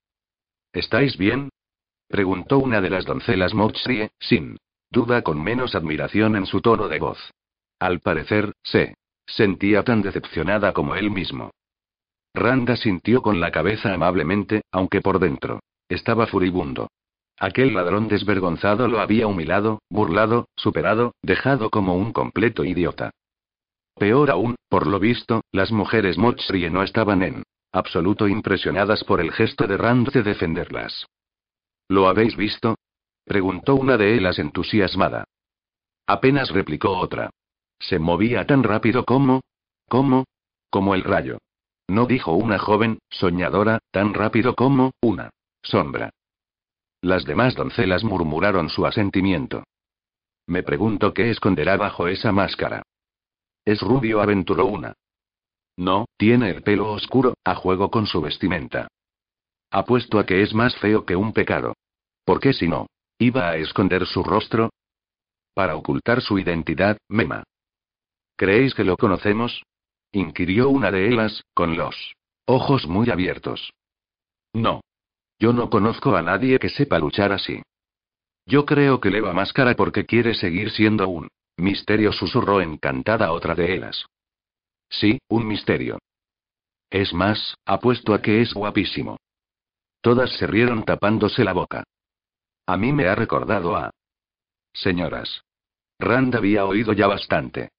¿Estáis 0.72 1.16
bien? 1.16 1.50
preguntó 2.08 2.58
una 2.58 2.80
de 2.80 2.90
las 2.90 3.04
doncelas 3.04 3.54
Mochrie, 3.54 4.10
sin 4.18 4.56
duda 4.90 5.22
con 5.22 5.42
menos 5.42 5.74
admiración 5.74 6.36
en 6.36 6.46
su 6.46 6.60
tono 6.60 6.88
de 6.88 6.98
voz. 6.98 7.18
Al 7.78 8.00
parecer, 8.00 8.52
se 8.62 8.94
sentía 9.26 9.82
tan 9.84 10.02
decepcionada 10.02 10.72
como 10.72 10.94
él 10.94 11.10
mismo. 11.10 11.50
Randa 12.34 12.76
sintió 12.76 13.22
con 13.22 13.40
la 13.40 13.50
cabeza 13.50 13.92
amablemente, 13.92 14.62
aunque 14.72 15.00
por 15.00 15.18
dentro 15.18 15.60
estaba 15.88 16.26
furibundo. 16.26 16.88
Aquel 17.38 17.74
ladrón 17.74 18.08
desvergonzado 18.08 18.88
lo 18.88 19.00
había 19.00 19.26
humillado, 19.26 19.80
burlado, 19.88 20.48
superado, 20.56 21.14
dejado 21.22 21.70
como 21.70 21.96
un 21.96 22.12
completo 22.12 22.64
idiota. 22.64 23.10
Peor 23.94 24.30
aún, 24.30 24.56
por 24.68 24.86
lo 24.86 24.98
visto, 24.98 25.42
las 25.52 25.72
mujeres 25.72 26.18
Mochrie 26.18 26.70
no 26.70 26.82
estaban 26.82 27.22
en 27.22 27.42
absoluto 27.72 28.28
impresionadas 28.28 29.04
por 29.04 29.20
el 29.20 29.32
gesto 29.32 29.66
de 29.66 29.76
Rand 29.76 30.10
de 30.10 30.22
defenderlas. 30.22 31.06
¿Lo 31.88 32.08
habéis 32.08 32.36
visto? 32.36 32.76
preguntó 33.24 33.74
una 33.74 33.96
de 33.96 34.14
ellas 34.14 34.38
entusiasmada. 34.38 35.24
Apenas 36.06 36.50
replicó 36.50 36.96
otra. 36.98 37.30
Se 37.78 37.98
movía 37.98 38.46
tan 38.46 38.62
rápido 38.62 39.04
como... 39.04 39.42
¿Cómo? 39.88 40.24
Como 40.70 40.94
el 40.94 41.04
rayo. 41.04 41.38
No 41.86 42.06
dijo 42.06 42.32
una 42.32 42.58
joven, 42.58 42.98
soñadora, 43.10 43.78
tan 43.90 44.14
rápido 44.14 44.54
como 44.54 44.92
una 45.00 45.30
sombra. 45.62 46.10
Las 47.00 47.24
demás 47.24 47.54
doncelas 47.54 48.04
murmuraron 48.04 48.68
su 48.68 48.86
asentimiento. 48.86 49.64
Me 50.46 50.62
pregunto 50.62 51.12
qué 51.14 51.30
esconderá 51.30 51.76
bajo 51.76 52.08
esa 52.08 52.32
máscara. 52.32 52.82
Es 53.64 53.80
rubio, 53.80 54.20
aventuró 54.20 54.66
una. 54.66 54.94
No, 55.78 56.06
tiene 56.16 56.50
el 56.50 56.64
pelo 56.64 56.90
oscuro, 56.90 57.34
a 57.44 57.54
juego 57.54 57.88
con 57.88 58.08
su 58.08 58.20
vestimenta. 58.20 58.88
Apuesto 59.70 60.18
a 60.18 60.26
que 60.26 60.42
es 60.42 60.52
más 60.52 60.76
feo 60.76 61.06
que 61.06 61.14
un 61.14 61.32
pecado. 61.32 61.74
¿Por 62.24 62.40
qué 62.40 62.52
si 62.52 62.66
no? 62.66 62.88
¿Iba 63.16 63.50
a 63.50 63.56
esconder 63.56 64.04
su 64.04 64.24
rostro? 64.24 64.70
Para 65.54 65.76
ocultar 65.76 66.20
su 66.20 66.36
identidad, 66.36 66.98
Mema. 67.08 67.44
¿Creéis 68.36 68.74
que 68.74 68.82
lo 68.82 68.96
conocemos? 68.96 69.62
inquirió 70.10 70.68
una 70.68 70.90
de 70.90 71.06
ellas, 71.08 71.44
con 71.54 71.76
los 71.76 72.12
ojos 72.44 72.88
muy 72.88 73.08
abiertos. 73.10 73.72
No. 74.52 74.80
Yo 75.38 75.52
no 75.52 75.70
conozco 75.70 76.16
a 76.16 76.22
nadie 76.22 76.58
que 76.58 76.70
sepa 76.70 76.98
luchar 76.98 77.30
así. 77.30 77.62
Yo 78.46 78.66
creo 78.66 79.00
que 79.00 79.10
le 79.10 79.20
va 79.20 79.32
máscara 79.32 79.76
porque 79.76 80.06
quiere 80.06 80.34
seguir 80.34 80.72
siendo 80.72 81.08
un 81.08 81.28
misterio, 81.56 82.10
susurró 82.10 82.60
encantada 82.60 83.30
otra 83.30 83.54
de 83.54 83.76
ellas. 83.76 84.06
Sí, 84.88 85.18
un 85.28 85.46
misterio. 85.46 85.98
Es 86.90 87.12
más, 87.12 87.54
apuesto 87.64 88.14
a 88.14 88.22
que 88.22 88.40
es 88.40 88.54
guapísimo. 88.54 89.18
Todas 90.00 90.30
se 90.38 90.46
rieron 90.46 90.84
tapándose 90.84 91.44
la 91.44 91.52
boca. 91.52 91.84
A 92.66 92.76
mí 92.76 92.92
me 92.92 93.08
ha 93.08 93.14
recordado 93.14 93.76
a... 93.76 93.90
Señoras. 94.72 95.42
Rand 95.98 96.34
había 96.36 96.64
oído 96.64 96.92
ya 96.92 97.06
bastante. 97.06 97.70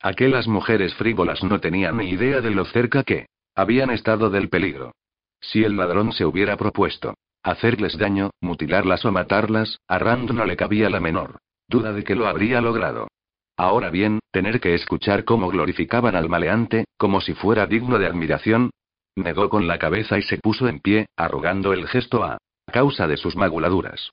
Aquellas 0.00 0.46
mujeres 0.46 0.94
frívolas 0.94 1.42
no 1.42 1.60
tenían 1.60 1.96
ni 1.96 2.10
idea 2.10 2.40
de 2.40 2.50
lo 2.50 2.64
cerca 2.64 3.02
que 3.04 3.26
habían 3.54 3.90
estado 3.90 4.28
del 4.28 4.48
peligro. 4.48 4.92
Si 5.40 5.64
el 5.64 5.76
ladrón 5.76 6.12
se 6.12 6.24
hubiera 6.24 6.56
propuesto 6.56 7.14
hacerles 7.42 7.96
daño, 7.96 8.30
mutilarlas 8.40 9.04
o 9.04 9.12
matarlas, 9.12 9.78
a 9.86 9.98
Rand 9.98 10.32
no 10.32 10.44
le 10.44 10.56
cabía 10.56 10.90
la 10.90 10.98
menor 10.98 11.38
duda 11.68 11.92
de 11.92 12.04
que 12.04 12.14
lo 12.14 12.26
habría 12.26 12.60
logrado. 12.60 13.08
Ahora 13.56 13.90
bien, 13.90 14.20
tener 14.30 14.60
que 14.60 14.74
escuchar 14.74 15.24
cómo 15.24 15.48
glorificaban 15.48 16.14
al 16.14 16.28
maleante, 16.28 16.84
como 16.98 17.20
si 17.20 17.32
fuera 17.34 17.66
digno 17.66 17.98
de 17.98 18.06
admiración. 18.06 18.70
Negó 19.16 19.48
con 19.48 19.66
la 19.66 19.78
cabeza 19.78 20.18
y 20.18 20.22
se 20.22 20.36
puso 20.36 20.68
en 20.68 20.80
pie, 20.80 21.06
arrugando 21.16 21.72
el 21.72 21.88
gesto 21.88 22.22
a 22.22 22.36
causa 22.70 23.06
de 23.06 23.16
sus 23.16 23.34
maguladuras. 23.34 24.10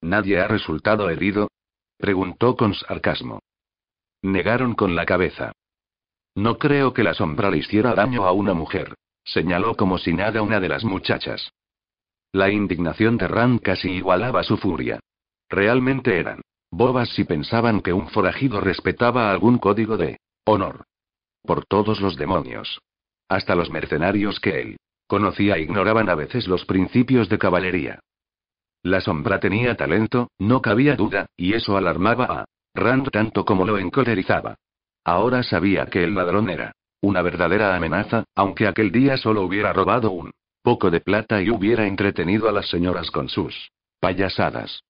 ¿Nadie 0.00 0.40
ha 0.40 0.48
resultado 0.48 1.10
herido? 1.10 1.48
preguntó 1.98 2.56
con 2.56 2.74
sarcasmo. 2.74 3.40
Negaron 4.22 4.74
con 4.74 4.94
la 4.94 5.04
cabeza. 5.04 5.52
No 6.34 6.58
creo 6.58 6.94
que 6.94 7.02
la 7.02 7.14
sombra 7.14 7.50
le 7.50 7.58
hiciera 7.58 7.94
daño 7.94 8.24
a 8.24 8.32
una 8.32 8.54
mujer, 8.54 8.94
señaló 9.24 9.74
como 9.76 9.98
si 9.98 10.14
nada 10.14 10.40
una 10.42 10.60
de 10.60 10.68
las 10.68 10.84
muchachas. 10.84 11.50
La 12.32 12.50
indignación 12.50 13.18
de 13.18 13.28
Rand 13.28 13.60
casi 13.60 13.90
igualaba 13.90 14.42
su 14.42 14.56
furia. 14.56 15.00
Realmente 15.48 16.18
eran 16.18 16.40
bobas 16.76 17.08
si 17.10 17.24
pensaban 17.24 17.80
que 17.80 17.92
un 17.92 18.08
forajido 18.08 18.60
respetaba 18.60 19.30
algún 19.30 19.58
código 19.58 19.96
de 19.96 20.18
honor. 20.44 20.84
Por 21.42 21.64
todos 21.66 22.00
los 22.00 22.16
demonios. 22.16 22.80
Hasta 23.28 23.54
los 23.54 23.70
mercenarios 23.70 24.40
que 24.40 24.60
él 24.60 24.76
conocía 25.06 25.58
ignoraban 25.58 26.08
a 26.08 26.14
veces 26.14 26.48
los 26.48 26.64
principios 26.64 27.28
de 27.28 27.38
caballería. 27.38 28.00
La 28.82 29.00
sombra 29.00 29.38
tenía 29.40 29.76
talento, 29.76 30.28
no 30.38 30.60
cabía 30.60 30.96
duda, 30.96 31.26
y 31.36 31.54
eso 31.54 31.76
alarmaba 31.76 32.24
a 32.24 32.44
Rand 32.74 33.10
tanto 33.10 33.44
como 33.44 33.64
lo 33.64 33.78
encolerizaba. 33.78 34.56
Ahora 35.04 35.42
sabía 35.42 35.86
que 35.86 36.02
el 36.04 36.14
ladrón 36.14 36.50
era 36.50 36.72
una 37.00 37.20
verdadera 37.22 37.76
amenaza, 37.76 38.24
aunque 38.34 38.66
aquel 38.66 38.90
día 38.90 39.18
solo 39.18 39.42
hubiera 39.42 39.72
robado 39.72 40.10
un 40.10 40.32
poco 40.62 40.90
de 40.90 41.00
plata 41.00 41.42
y 41.42 41.50
hubiera 41.50 41.86
entretenido 41.86 42.48
a 42.48 42.52
las 42.52 42.68
señoras 42.68 43.10
con 43.10 43.28
sus 43.28 43.70
payasadas. 44.00 44.82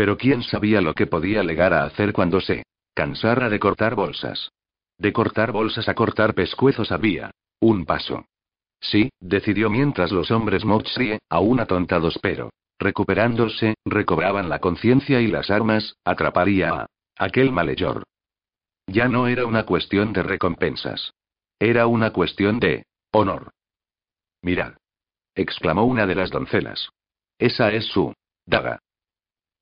Pero 0.00 0.16
quién 0.16 0.42
sabía 0.42 0.80
lo 0.80 0.94
que 0.94 1.06
podía 1.06 1.42
llegar 1.42 1.74
a 1.74 1.84
hacer 1.84 2.14
cuando 2.14 2.40
se 2.40 2.62
cansara 2.94 3.50
de 3.50 3.60
cortar 3.60 3.94
bolsas. 3.94 4.50
De 4.96 5.12
cortar 5.12 5.52
bolsas 5.52 5.90
a 5.90 5.94
cortar 5.94 6.32
pescuezos 6.32 6.90
había 6.90 7.32
un 7.60 7.84
paso. 7.84 8.24
Sí, 8.80 9.10
decidió 9.20 9.68
mientras 9.68 10.10
los 10.10 10.30
hombres 10.30 10.64
Mochrie, 10.64 11.18
aún 11.28 11.60
atontados 11.60 12.18
pero 12.22 12.48
recuperándose, 12.78 13.74
recobraban 13.84 14.48
la 14.48 14.58
conciencia 14.58 15.20
y 15.20 15.26
las 15.26 15.50
armas, 15.50 15.92
atraparía 16.02 16.70
a 16.70 16.86
Aquel 17.18 17.52
malhechor. 17.52 18.04
Ya 18.86 19.06
no 19.06 19.28
era 19.28 19.44
una 19.44 19.66
cuestión 19.66 20.14
de 20.14 20.22
recompensas. 20.22 21.12
Era 21.58 21.86
una 21.86 22.10
cuestión 22.10 22.58
de 22.58 22.84
honor. 23.12 23.50
Mirad. 24.40 24.76
exclamó 25.34 25.84
una 25.84 26.06
de 26.06 26.14
las 26.14 26.30
doncelas. 26.30 26.88
Esa 27.38 27.70
es 27.70 27.84
su 27.84 28.14
Daga. 28.46 28.80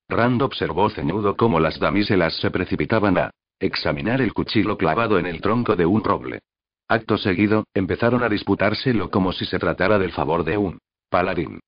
Rand 0.08 0.40
observó 0.42 0.88
ceñudo 0.88 1.36
cómo 1.36 1.60
las 1.60 1.78
damiselas 1.78 2.34
se 2.36 2.50
precipitaban 2.50 3.18
a 3.18 3.30
examinar 3.60 4.20
el 4.20 4.32
cuchillo 4.32 4.78
clavado 4.78 5.18
en 5.18 5.26
el 5.26 5.40
tronco 5.40 5.76
de 5.76 5.84
un 5.84 6.02
roble. 6.02 6.40
Acto 6.88 7.18
seguido, 7.18 7.64
empezaron 7.74 8.22
a 8.22 8.28
disputárselo 8.28 9.10
como 9.10 9.32
si 9.32 9.44
se 9.44 9.58
tratara 9.58 9.98
del 9.98 10.12
favor 10.12 10.44
de 10.44 10.56
un 10.56 10.78
paladín. 11.10 11.60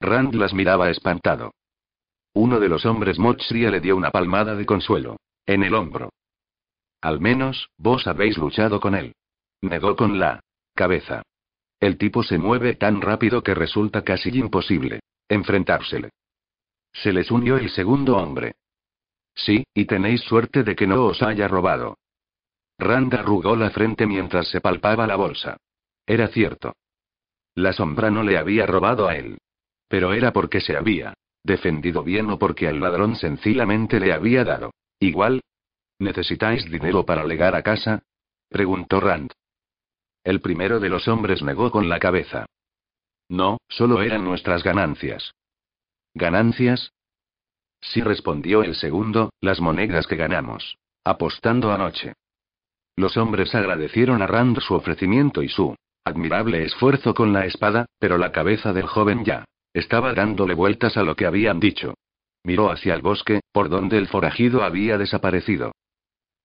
Rand 0.00 0.34
las 0.34 0.54
miraba 0.54 0.90
espantado. 0.90 1.52
Uno 2.34 2.60
de 2.60 2.68
los 2.68 2.86
hombres 2.86 3.18
Mochria 3.18 3.70
le 3.70 3.80
dio 3.80 3.96
una 3.96 4.10
palmada 4.10 4.54
de 4.54 4.64
consuelo. 4.64 5.16
En 5.46 5.64
el 5.64 5.74
hombro. 5.74 6.10
Al 7.00 7.20
menos, 7.20 7.70
vos 7.76 8.06
habéis 8.06 8.38
luchado 8.38 8.78
con 8.78 8.94
él. 8.94 9.14
Negó 9.62 9.96
con 9.96 10.20
la 10.20 10.40
cabeza. 10.76 11.22
El 11.80 11.98
tipo 11.98 12.22
se 12.22 12.38
mueve 12.38 12.76
tan 12.76 13.00
rápido 13.00 13.42
que 13.42 13.54
resulta 13.54 14.04
casi 14.04 14.30
imposible 14.38 15.00
enfrentársele. 15.30 16.10
Se 16.92 17.12
les 17.12 17.30
unió 17.30 17.56
el 17.56 17.70
segundo 17.70 18.16
hombre. 18.16 18.54
Sí, 19.34 19.64
y 19.74 19.84
tenéis 19.84 20.20
suerte 20.22 20.62
de 20.62 20.74
que 20.74 20.86
no 20.86 21.04
os 21.04 21.22
haya 21.22 21.48
robado. 21.48 21.98
Rand 22.78 23.14
arrugó 23.14 23.56
la 23.56 23.70
frente 23.70 24.06
mientras 24.06 24.48
se 24.48 24.60
palpaba 24.60 25.06
la 25.06 25.16
bolsa. 25.16 25.56
Era 26.06 26.28
cierto. 26.28 26.74
La 27.54 27.72
sombra 27.72 28.10
no 28.10 28.22
le 28.22 28.38
había 28.38 28.66
robado 28.66 29.08
a 29.08 29.16
él. 29.16 29.38
Pero 29.88 30.12
era 30.12 30.32
porque 30.32 30.60
se 30.60 30.76
había 30.76 31.14
defendido 31.42 32.02
bien 32.02 32.30
o 32.30 32.38
porque 32.38 32.68
al 32.68 32.80
ladrón 32.80 33.16
sencillamente 33.16 33.98
le 33.98 34.12
había 34.12 34.44
dado. 34.44 34.72
Igual. 34.98 35.40
¿Necesitáis 35.98 36.70
dinero 36.70 37.04
para 37.04 37.24
legar 37.24 37.54
a 37.54 37.62
casa? 37.62 38.02
preguntó 38.48 39.00
Rand. 39.00 39.32
El 40.24 40.40
primero 40.40 40.80
de 40.80 40.88
los 40.88 41.08
hombres 41.08 41.42
negó 41.42 41.70
con 41.70 41.88
la 41.88 41.98
cabeza. 41.98 42.46
No, 43.28 43.58
solo 43.68 44.02
eran 44.02 44.24
nuestras 44.24 44.62
ganancias. 44.62 45.32
¿Ganancias? 46.14 46.92
Sí 47.80 48.02
respondió 48.02 48.62
el 48.62 48.74
segundo, 48.74 49.30
las 49.40 49.60
monedas 49.60 50.06
que 50.06 50.16
ganamos. 50.16 50.76
Apostando 51.04 51.72
anoche. 51.72 52.14
Los 52.96 53.16
hombres 53.16 53.54
agradecieron 53.54 54.20
a 54.20 54.26
Rand 54.26 54.60
su 54.60 54.74
ofrecimiento 54.74 55.42
y 55.42 55.48
su 55.48 55.74
admirable 56.04 56.64
esfuerzo 56.64 57.14
con 57.14 57.32
la 57.32 57.46
espada, 57.46 57.86
pero 57.98 58.18
la 58.18 58.32
cabeza 58.32 58.72
del 58.72 58.86
joven 58.86 59.24
ya 59.24 59.44
estaba 59.72 60.12
dándole 60.12 60.54
vueltas 60.54 60.96
a 60.96 61.02
lo 61.02 61.14
que 61.14 61.26
habían 61.26 61.60
dicho. 61.60 61.94
Miró 62.44 62.70
hacia 62.70 62.94
el 62.94 63.02
bosque, 63.02 63.40
por 63.52 63.68
donde 63.68 63.98
el 63.98 64.08
forajido 64.08 64.64
había 64.64 64.98
desaparecido. 64.98 65.72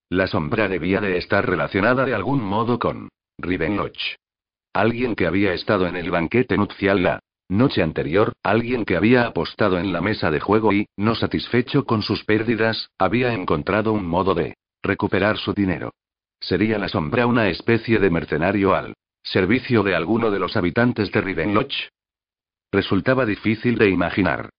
La 0.09 0.27
sombra 0.27 0.67
debía 0.67 1.01
de 1.01 1.17
estar 1.17 1.45
relacionada 1.49 2.05
de 2.05 2.13
algún 2.13 2.43
modo 2.43 2.77
con 2.77 3.09
Rivenloch. 3.39 4.15
Alguien 4.73 5.15
que 5.15 5.25
había 5.25 5.53
estado 5.53 5.87
en 5.87 5.95
el 5.95 6.11
banquete 6.11 6.57
nupcial 6.57 7.01
la 7.01 7.19
noche 7.49 7.83
anterior, 7.83 8.33
alguien 8.43 8.85
que 8.85 8.95
había 8.95 9.25
apostado 9.27 9.77
en 9.77 9.93
la 9.93 10.01
mesa 10.01 10.31
de 10.31 10.39
juego 10.39 10.73
y, 10.73 10.87
no 10.97 11.15
satisfecho 11.15 11.85
con 11.85 12.01
sus 12.01 12.23
pérdidas, 12.23 12.89
había 12.97 13.33
encontrado 13.33 13.93
un 13.93 14.07
modo 14.07 14.33
de 14.33 14.55
recuperar 14.83 15.37
su 15.37 15.53
dinero. 15.53 15.93
Sería 16.39 16.77
la 16.77 16.89
sombra 16.89 17.27
una 17.27 17.49
especie 17.49 17.99
de 17.99 18.09
mercenario 18.09 18.75
al 18.75 18.93
servicio 19.23 19.83
de 19.83 19.95
alguno 19.95 20.29
de 20.31 20.39
los 20.39 20.55
habitantes 20.55 21.11
de 21.11 21.21
Rivenloch. 21.21 21.73
Resultaba 22.71 23.25
difícil 23.25 23.77
de 23.77 23.89
imaginar. 23.89 24.49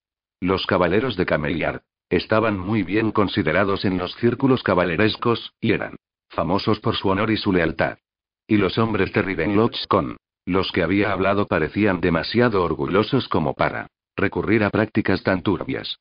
Los 0.41 0.65
caballeros 0.65 1.15
de 1.15 1.25
Cameliard 1.25 1.81
estaban 2.09 2.57
muy 2.59 2.83
bien 2.83 3.11
considerados 3.11 3.85
en 3.85 3.97
los 3.97 4.13
círculos 4.15 4.63
caballerescos, 4.63 5.53
y 5.59 5.71
eran 5.71 5.95
famosos 6.29 6.79
por 6.79 6.95
su 6.95 7.09
honor 7.09 7.31
y 7.31 7.37
su 7.37 7.51
lealtad. 7.51 7.97
Y 8.47 8.57
los 8.57 8.77
hombres 8.77 9.11
de 9.13 9.21
Rivenloch 9.21 9.87
con 9.87 10.17
los 10.47 10.71
que 10.71 10.81
había 10.81 11.11
hablado 11.11 11.45
parecían 11.45 11.99
demasiado 11.99 12.63
orgullosos 12.63 13.27
como 13.27 13.53
para 13.53 13.87
recurrir 14.15 14.63
a 14.63 14.69
prácticas 14.69 15.21
tan 15.21 15.43
turbias. 15.43 15.97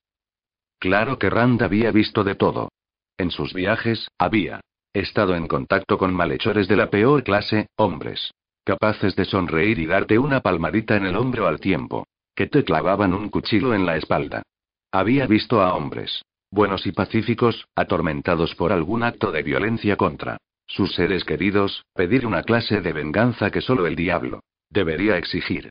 Claro 0.78 1.18
que 1.18 1.28
Rand 1.28 1.61
había 1.62 1.90
visto 1.90 2.22
de 2.22 2.36
todo. 2.36 2.70
En 3.18 3.32
sus 3.32 3.53
viajes, 3.53 4.09
había 4.18 4.61
estado 4.92 5.34
en 5.34 5.49
contacto 5.49 5.99
con 5.99 6.14
malhechores 6.14 6.68
de 6.68 6.76
la 6.76 6.90
peor 6.90 7.24
clase, 7.24 7.66
hombres 7.76 8.30
capaces 8.66 9.14
de 9.14 9.24
sonreír 9.24 9.78
y 9.78 9.86
darte 9.86 10.18
una 10.18 10.40
palmadita 10.40 10.97
en 10.97 11.07
el 11.07 11.16
hombro 11.16 11.47
al 11.47 11.61
tiempo, 11.61 12.05
que 12.34 12.49
te 12.49 12.64
clavaban 12.64 13.14
un 13.14 13.28
cuchillo 13.28 13.72
en 13.74 13.86
la 13.86 13.97
espalda. 13.97 14.42
Había 14.90 15.26
visto 15.28 15.62
a 15.62 15.74
hombres, 15.74 16.22
buenos 16.51 16.84
y 16.84 16.90
pacíficos, 16.90 17.68
atormentados 17.76 18.57
por 18.57 18.72
algún 18.72 19.05
acto 19.05 19.30
de 19.30 19.44
violencia 19.44 19.97
contra 19.97 20.38
sus 20.67 20.95
seres 20.95 21.25
queridos, 21.25 21.85
pedir 21.95 22.27
una 22.27 22.43
clase 22.43 22.81
de 22.81 22.93
venganza 22.93 23.51
que 23.51 23.61
solo 23.61 23.87
el 23.87 23.97
diablo 23.97 24.41
debería 24.71 25.17
exigir. 25.17 25.71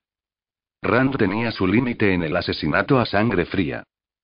Rand 0.82 1.18
tenía 1.18 1.52
su 1.52 1.68
límite 1.68 2.14
en 2.14 2.24
el 2.24 2.36
asesinato 2.36 3.00
a 3.00 3.06
sangre 3.06 3.46
fría. 3.46 3.84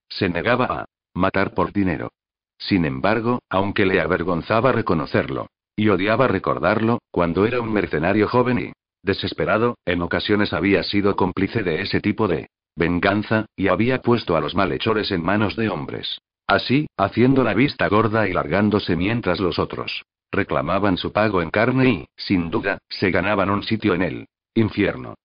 Se 0.10 0.30
negaba 0.30 0.66
a 0.66 0.86
matar 1.14 1.54
por 1.54 1.74
dinero. 1.74 2.12
Sin 2.58 2.86
embargo, 2.86 3.40
aunque 3.50 3.86
le 3.86 4.00
avergonzaba 4.00 4.72
reconocerlo, 4.72 5.48
y 5.76 5.90
odiaba 5.90 6.28
recordarlo, 6.28 7.00
cuando 7.10 7.46
era 7.46 7.60
un 7.60 7.74
mercenario 7.74 8.28
joven 8.28 8.60
y 8.60 8.72
desesperado, 9.04 9.78
en 9.86 10.02
ocasiones 10.02 10.54
había 10.54 10.84
sido 10.84 11.16
cómplice 11.16 11.64
de 11.64 11.82
ese 11.82 12.02
tipo 12.02 12.28
de 12.28 12.50
venganza, 12.76 13.46
y 13.56 13.68
había 13.68 14.02
puesto 14.02 14.38
a 14.38 14.42
los 14.42 14.56
malhechores 14.56 15.12
en 15.12 15.24
manos 15.24 15.56
de 15.56 15.70
hombres. 15.70 16.22
Así, 16.46 16.88
haciendo 16.98 17.44
la 17.44 17.54
vista 17.54 17.88
gorda 17.88 18.28
y 18.28 18.34
largándose 18.34 18.96
mientras 18.96 19.40
los 19.40 19.58
otros 19.58 20.04
reclamaban 20.32 20.98
su 20.98 21.12
pago 21.12 21.42
en 21.42 21.50
carne 21.50 21.90
y, 21.90 22.08
sin 22.16 22.50
duda, 22.50 22.80
se 22.90 23.12
ganaban 23.12 23.50
un 23.50 23.64
sitio 23.64 23.94
en 23.94 24.02
el 24.02 24.28
infierno. 24.54 25.16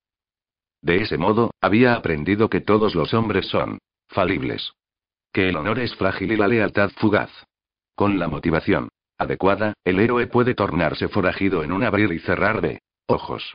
De 0.83 1.03
ese 1.03 1.19
modo, 1.19 1.51
había 1.61 1.95
aprendido 1.95 2.49
que 2.49 2.61
todos 2.61 2.95
los 2.95 3.15
hombres 3.15 3.47
son 3.47 3.79
falibles. 4.09 4.73
Que 5.33 5.49
el 5.49 5.57
honor 5.57 5.79
es 5.79 5.95
frágil 5.97 6.33
y 6.33 6.37
la 6.37 6.49
lealtad 6.49 6.91
fugaz. 6.97 7.31
Con 7.95 8.19
la 8.19 8.29
motivación 8.29 8.89
adecuada, 9.19 9.75
el 9.85 9.99
héroe 9.99 10.27
puede 10.27 10.55
tornarse 10.55 11.09
forajido 11.09 11.65
en 11.65 11.73
un 11.73 11.83
abrir 11.83 12.13
y 12.13 12.19
cerrar 12.19 12.61
de 12.61 12.81
ojos. 13.07 13.55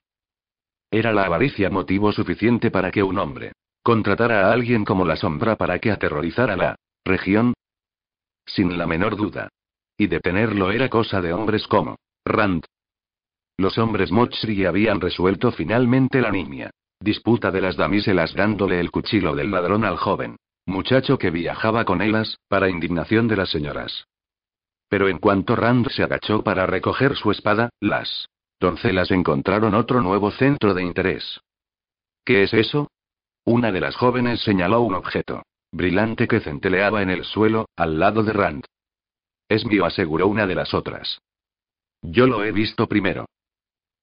Era 0.90 1.14
la 1.14 1.24
avaricia 1.24 1.70
motivo 1.70 2.12
suficiente 2.12 2.72
para 2.72 2.92
que 2.92 3.04
un 3.04 3.18
hombre 3.18 3.54
contratara 3.84 4.48
a 4.48 4.54
alguien 4.54 4.86
como 4.86 5.06
la 5.06 5.16
sombra 5.16 5.56
para 5.56 5.80
que 5.80 5.92
aterrorizara 5.92 6.56
la 6.56 6.76
región. 7.06 7.54
Sin 8.46 8.78
la 8.78 8.88
menor 8.88 9.16
duda. 9.16 9.50
Y 10.02 10.08
detenerlo 10.08 10.72
era 10.72 10.90
cosa 10.90 11.22
de 11.22 11.32
hombres 11.32 11.68
como 11.68 11.96
Rand. 12.26 12.66
Los 13.58 13.78
hombres 13.78 14.12
Mochri 14.12 14.66
habían 14.66 15.00
resuelto 15.00 15.52
finalmente 15.52 16.22
la 16.22 16.32
niña. 16.32 16.72
Disputa 17.00 17.52
de 17.52 17.62
las 17.62 17.78
damiselas 17.78 18.34
dándole 18.34 18.80
el 18.80 18.90
cuchillo 18.90 19.36
del 19.36 19.52
ladrón 19.52 19.86
al 19.86 19.98
joven 19.98 20.38
muchacho 20.66 21.20
que 21.20 21.30
viajaba 21.30 21.86
con 21.86 22.02
ellas, 22.02 22.40
para 22.48 22.68
indignación 22.68 23.28
de 23.28 23.36
las 23.36 23.52
señoras. 23.52 24.08
Pero 24.90 25.08
en 25.08 25.20
cuanto 25.20 25.56
Rand 25.56 25.88
se 25.90 26.02
agachó 26.02 26.44
para 26.44 26.66
recoger 26.66 27.16
su 27.16 27.30
espada, 27.30 27.70
las 27.80 28.28
doncelas 28.60 29.12
encontraron 29.12 29.76
otro 29.76 30.02
nuevo 30.02 30.32
centro 30.32 30.74
de 30.74 30.82
interés. 30.82 31.42
¿Qué 32.26 32.42
es 32.42 32.56
eso? 32.56 32.90
Una 33.46 33.72
de 33.72 33.82
las 33.82 33.96
jóvenes 33.96 34.42
señaló 34.42 34.82
un 34.82 34.96
objeto 34.96 35.44
brillante 35.72 36.28
que 36.28 36.40
centeleaba 36.40 37.04
en 37.04 37.12
el 37.12 37.24
suelo, 37.24 37.68
al 37.76 38.00
lado 38.00 38.24
de 38.24 38.34
Rand. 38.34 38.66
Es 39.52 39.66
mío, 39.66 39.84
aseguró 39.84 40.28
una 40.28 40.48
de 40.48 40.56
las 40.56 40.74
otras. 40.74 41.20
Yo 42.02 42.26
lo 42.26 42.46
he 42.46 42.54
visto 42.54 42.88
primero. 42.88 43.26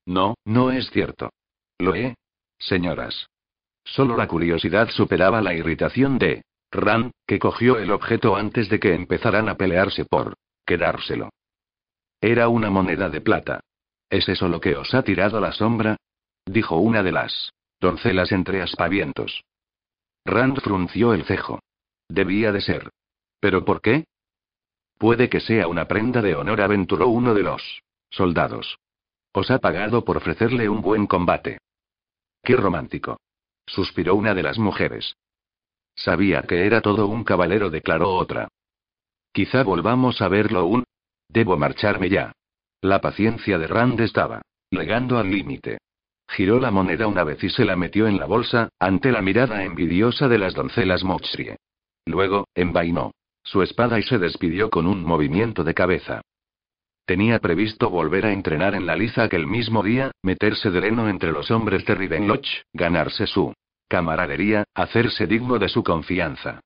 No, 0.05 0.35
no 0.45 0.71
es 0.71 0.91
cierto. 0.91 1.31
Lo 1.79 1.95
he. 1.95 2.17
Señoras. 2.59 3.29
Solo 3.83 4.15
la 4.19 4.29
curiosidad 4.29 4.91
superaba 4.91 5.41
la 5.41 5.55
irritación 5.55 6.19
de 6.19 6.43
Rand, 6.71 7.13
que 7.27 7.39
cogió 7.39 7.79
el 7.79 7.93
objeto 7.93 8.37
antes 8.37 8.69
de 8.69 8.79
que 8.79 8.93
empezaran 8.93 9.49
a 9.49 9.57
pelearse 9.57 10.05
por 10.05 10.35
quedárselo. 10.67 11.31
Era 12.21 12.49
una 12.49 12.69
moneda 12.69 13.09
de 13.09 13.23
plata. 13.23 13.61
¿Es 14.11 14.29
eso 14.29 14.49
lo 14.49 14.61
que 14.61 14.77
os 14.77 14.93
ha 14.93 15.03
tirado 15.03 15.41
la 15.41 15.53
sombra? 15.53 15.97
dijo 16.45 16.77
una 16.77 17.03
de 17.03 17.13
las 17.13 17.55
doncelas 17.81 18.33
entre 18.33 18.61
aspavientos. 18.61 19.45
Rand 20.27 20.61
frunció 20.61 21.15
el 21.15 21.25
cejo. 21.25 21.61
Debía 22.07 22.53
de 22.53 22.61
ser. 22.61 22.91
¿Pero 23.41 23.65
por 23.65 23.81
qué? 23.81 24.05
Puede 24.99 25.29
que 25.29 25.41
sea 25.41 25.69
una 25.69 25.87
prenda 25.87 26.21
de 26.21 26.35
honor, 26.35 26.61
aventuró 26.61 27.09
uno 27.09 27.33
de 27.33 27.45
los 27.45 27.83
soldados. 28.11 28.79
Os 29.33 29.51
ha 29.51 29.61
pagado 29.61 30.05
por 30.05 30.17
ofrecerle 30.17 30.69
un 30.69 30.83
buen 30.83 31.07
combate. 31.07 31.59
Qué 32.43 32.57
romántico. 32.57 33.21
Suspiró 33.67 34.17
una 34.17 34.35
de 34.35 34.43
las 34.43 34.59
mujeres. 34.59 35.15
Sabía 35.95 36.43
que 36.43 36.67
era 36.67 36.81
todo 36.81 37.07
un 37.07 37.23
caballero, 37.23 37.71
declaró 37.71 38.11
otra. 38.15 38.49
Quizá 39.33 39.63
volvamos 39.63 40.21
a 40.21 40.29
verlo 40.29 40.67
un. 40.67 40.85
Debo 41.29 41.57
marcharme 41.57 42.09
ya. 42.09 42.33
La 42.81 43.01
paciencia 43.01 43.59
de 43.59 43.67
Rand 43.69 44.01
estaba 44.01 44.43
llegando 44.71 45.19
al 45.19 45.31
límite. 45.31 45.79
Giró 46.29 46.59
la 46.59 46.71
moneda 46.71 47.07
una 47.07 47.25
vez 47.25 47.43
y 47.45 47.51
se 47.51 47.65
la 47.65 47.77
metió 47.77 48.07
en 48.07 48.19
la 48.19 48.27
bolsa, 48.27 48.69
ante 48.79 49.13
la 49.13 49.23
mirada 49.23 49.65
envidiosa 49.65 50.29
de 50.29 50.39
las 50.39 50.55
doncelas 50.55 51.05
Mochrie. 51.05 51.57
Luego, 52.05 52.49
envainó 52.55 53.13
su 53.49 53.63
espada 53.63 53.99
y 53.99 54.03
se 54.03 54.19
despidió 54.19 54.69
con 54.69 54.87
un 54.87 55.03
movimiento 55.03 55.65
de 55.65 55.73
cabeza. 55.73 56.21
Tenía 57.07 57.39
previsto 57.39 57.89
volver 57.89 58.27
a 58.27 58.33
entrenar 58.33 58.75
en 58.75 58.85
la 58.85 58.95
liza 58.95 59.23
aquel 59.23 59.47
mismo 59.47 59.83
día, 59.83 60.11
meterse 60.23 60.71
de 60.71 60.83
leno 60.83 61.09
entre 61.09 61.33
los 61.33 61.51
hombres 61.51 61.87
de 61.87 61.95
Rivenloch, 61.95 62.47
ganarse 62.75 63.27
su 63.27 63.55
camaradería, 63.89 64.65
hacerse 64.75 65.27
digno 65.27 65.59
de 65.59 65.71
su 65.71 65.83
confianza. 65.83 66.61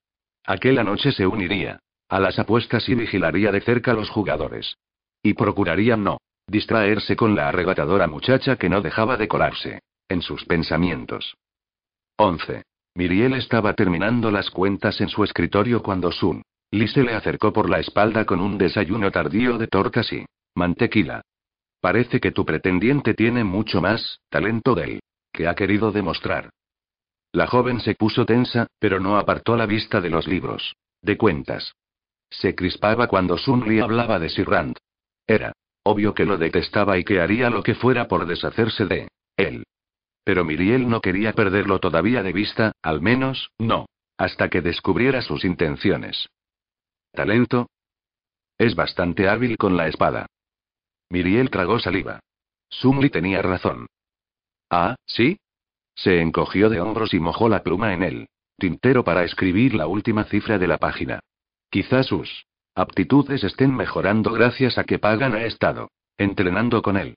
Aquella 0.45 0.83
noche 0.83 1.13
se 1.13 1.25
uniría 1.25 1.79
a 2.09 2.19
las 2.19 2.41
apuestas 2.41 2.89
y 2.89 2.97
vigilaría 2.97 3.53
de 3.53 3.61
cerca 3.61 3.93
a 3.93 3.95
los 3.95 4.11
jugadores. 4.11 4.77
Y 5.23 5.35
procuraría 5.35 5.97
no 5.97 6.19
distraerse 6.49 7.15
con 7.15 7.37
la 7.37 7.49
arrebatadora 7.49 8.09
muchacha 8.09 8.57
que 8.57 8.69
no 8.69 8.81
dejaba 8.81 9.17
de 9.17 9.29
colarse 9.29 9.83
en 10.09 10.21
sus 10.21 10.45
pensamientos. 10.45 11.37
11. 12.17 12.65
Miriel 12.97 13.35
estaba 13.35 13.75
terminando 13.75 14.33
las 14.33 14.51
cuentas 14.51 15.01
en 15.01 15.09
su 15.09 15.23
escritorio 15.23 15.81
cuando 15.81 16.11
Sun 16.11 16.43
Lee 16.73 16.89
se 16.89 17.03
le 17.03 17.15
acercó 17.15 17.53
por 17.53 17.69
la 17.69 17.81
espalda 17.81 18.25
con 18.25 18.41
un 18.41 18.57
desayuno 18.57 19.11
tardío 19.11 19.59
de 19.59 19.67
tortas 19.69 20.11
y 20.13 20.25
mantequilla. 20.55 21.21
Parece 21.81 22.19
que 22.19 22.33
tu 22.33 22.47
pretendiente 22.47 23.13
tiene 23.13 23.45
mucho 23.45 23.81
más 23.83 24.21
talento 24.31 24.75
del 24.75 25.01
que 25.33 25.47
ha 25.49 25.55
querido 25.55 25.93
demostrar. 25.93 26.51
La 27.33 27.47
joven 27.47 27.81
se 27.81 27.95
puso 27.95 28.25
tensa, 28.25 28.67
pero 28.79 29.01
no 29.01 29.19
apartó 29.19 29.57
la 29.57 29.67
vista 29.67 30.01
de 30.01 30.11
los 30.11 30.27
libros. 30.27 30.75
De 31.03 31.17
cuentas. 31.17 31.75
Se 32.31 32.55
crispaba 32.55 33.07
cuando 33.07 33.37
Sun 33.37 33.69
Lee 33.69 33.81
hablaba 33.81 34.19
de 34.19 34.31
Sirrand. 34.31 34.77
Era 35.27 35.53
obvio 35.85 36.15
que 36.15 36.25
lo 36.25 36.39
detestaba 36.39 36.97
y 36.97 37.05
que 37.05 37.21
haría 37.21 37.51
lo 37.51 37.63
que 37.63 37.75
fuera 37.75 38.09
por 38.09 38.27
deshacerse 38.27 38.87
de 38.87 39.09
él. 39.37 39.65
Pero 40.25 40.45
Miriel 40.45 40.89
no 40.89 41.01
quería 41.01 41.33
perderlo 41.33 41.81
todavía 41.81 42.23
de 42.23 42.33
vista, 42.33 42.73
al 42.83 43.01
menos, 43.01 43.51
no. 43.59 43.87
Hasta 44.17 44.49
que 44.49 44.61
descubriera 44.61 45.21
sus 45.23 45.45
intenciones. 45.45 46.29
¿Talento? 47.13 47.69
Es 48.59 48.75
bastante 48.75 49.29
hábil 49.29 49.59
con 49.59 49.77
la 49.77 49.89
espada. 49.89 50.27
Miriel 51.11 51.51
tragó 51.51 51.79
saliva. 51.79 52.21
Sumli 52.71 53.11
tenía 53.11 53.43
razón. 53.43 53.87
Ah, 54.71 54.97
¿sí? 55.05 55.39
Se 55.95 56.21
encogió 56.21 56.71
de 56.71 56.81
hombros 56.81 57.13
y 57.13 57.21
mojó 57.21 57.49
la 57.51 57.63
pluma 57.63 57.93
en 57.93 58.03
él. 58.03 58.29
Tintero 58.57 59.05
para 59.05 59.25
escribir 59.25 59.75
la 59.75 59.87
última 59.87 60.25
cifra 60.25 60.59
de 60.59 60.67
la 60.67 60.79
página. 60.79 61.21
Quizás 61.71 62.07
sus 62.07 62.47
aptitudes 62.75 63.45
estén 63.45 63.75
mejorando 63.75 64.33
gracias 64.33 64.79
a 64.79 64.85
que 64.85 64.99
Pagan 64.99 65.35
ha 65.35 65.45
estado 65.45 65.91
entrenando 66.17 66.83
con 66.83 66.97
él. 66.97 67.17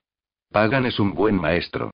Pagan 0.50 0.86
es 0.86 0.98
un 0.98 1.14
buen 1.14 1.36
maestro. 1.36 1.90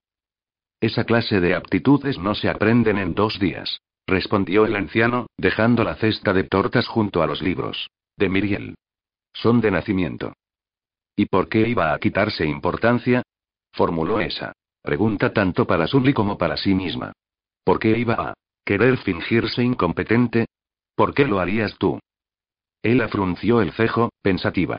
Esa 0.81 1.05
clase 1.05 1.39
de 1.39 1.55
aptitudes 1.55 2.17
no 2.17 2.35
se 2.35 2.49
aprenden 2.49 2.97
en 2.97 3.13
dos 3.13 3.39
días, 3.39 3.79
respondió 4.07 4.65
el 4.65 4.75
anciano, 4.75 5.27
dejando 5.37 5.83
la 5.83 5.95
cesta 5.95 6.33
de 6.33 6.43
tortas 6.43 6.87
junto 6.87 7.21
a 7.21 7.27
los 7.27 7.41
libros. 7.41 7.89
De 8.17 8.29
Miriel. 8.29 8.75
Son 9.33 9.61
de 9.61 9.71
nacimiento. 9.71 10.33
¿Y 11.15 11.25
por 11.25 11.49
qué 11.49 11.67
iba 11.67 11.93
a 11.93 11.99
quitarse 11.99 12.45
importancia? 12.45 13.23
Formuló 13.71 14.19
esa 14.19 14.53
pregunta 14.81 15.31
tanto 15.31 15.65
para 15.65 15.87
Sully 15.87 16.13
como 16.13 16.37
para 16.37 16.57
sí 16.57 16.75
misma. 16.75 17.13
¿Por 17.63 17.79
qué 17.79 17.97
iba 17.97 18.15
a 18.15 18.33
querer 18.65 18.97
fingirse 18.97 19.63
incompetente? 19.63 20.45
¿Por 20.95 21.13
qué 21.13 21.25
lo 21.25 21.39
harías 21.39 21.77
tú? 21.77 21.99
Él 22.81 23.01
afrunció 23.01 23.61
el 23.61 23.71
cejo, 23.71 24.09
pensativa. 24.21 24.77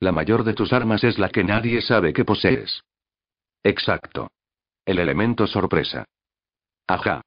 La 0.00 0.10
mayor 0.10 0.42
de 0.42 0.54
tus 0.54 0.72
armas 0.72 1.04
es 1.04 1.18
la 1.18 1.28
que 1.28 1.44
nadie 1.44 1.80
sabe 1.80 2.12
que 2.12 2.24
posees. 2.24 2.82
Exacto. 3.62 4.28
El 4.84 4.98
elemento 4.98 5.46
sorpresa. 5.46 6.04
Ajá. 6.86 7.22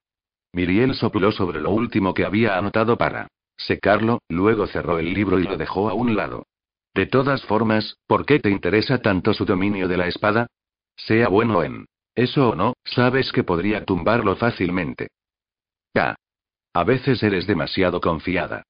Miriel 0.58 0.96
sopló 0.96 1.32
sobre 1.32 1.62
lo 1.62 1.70
último 1.70 2.16
que 2.16 2.26
había 2.26 2.58
anotado 2.58 2.98
para 2.98 3.28
secarlo, 3.58 4.24
luego 4.28 4.66
cerró 4.66 4.98
el 4.98 5.14
libro 5.14 5.38
y 5.38 5.44
lo 5.44 5.56
dejó 5.56 5.88
a 5.88 5.94
un 5.94 6.16
lado. 6.16 6.48
De 6.96 7.06
todas 7.06 7.44
formas, 7.46 7.98
¿por 8.08 8.26
qué 8.26 8.40
te 8.40 8.50
interesa 8.50 8.98
tanto 8.98 9.36
su 9.36 9.46
dominio 9.46 9.88
de 9.88 9.98
la 9.98 10.08
espada? 10.08 10.48
Sea 10.96 11.28
bueno 11.28 11.62
en 11.62 11.86
eso 12.16 12.50
o 12.50 12.56
no, 12.56 12.74
sabes 12.84 13.32
que 13.32 13.44
podría 13.44 13.86
tumbarlo 13.86 14.36
fácilmente. 14.36 15.10
Ya. 15.94 16.16
A 16.74 16.84
veces 16.84 17.22
eres 17.22 17.46
demasiado 17.46 18.02
confiada. 18.02 18.64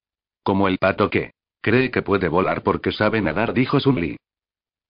Como 0.43 0.67
el 0.67 0.79
pato 0.79 1.09
que 1.09 1.31
cree 1.61 1.89
que 1.89 2.01
puede 2.01 2.27
volar 2.27 2.63
porque 2.63 2.91
sabe 2.91 3.21
nadar, 3.21 3.53
dijo 3.53 3.79
Sunli. 3.79 4.17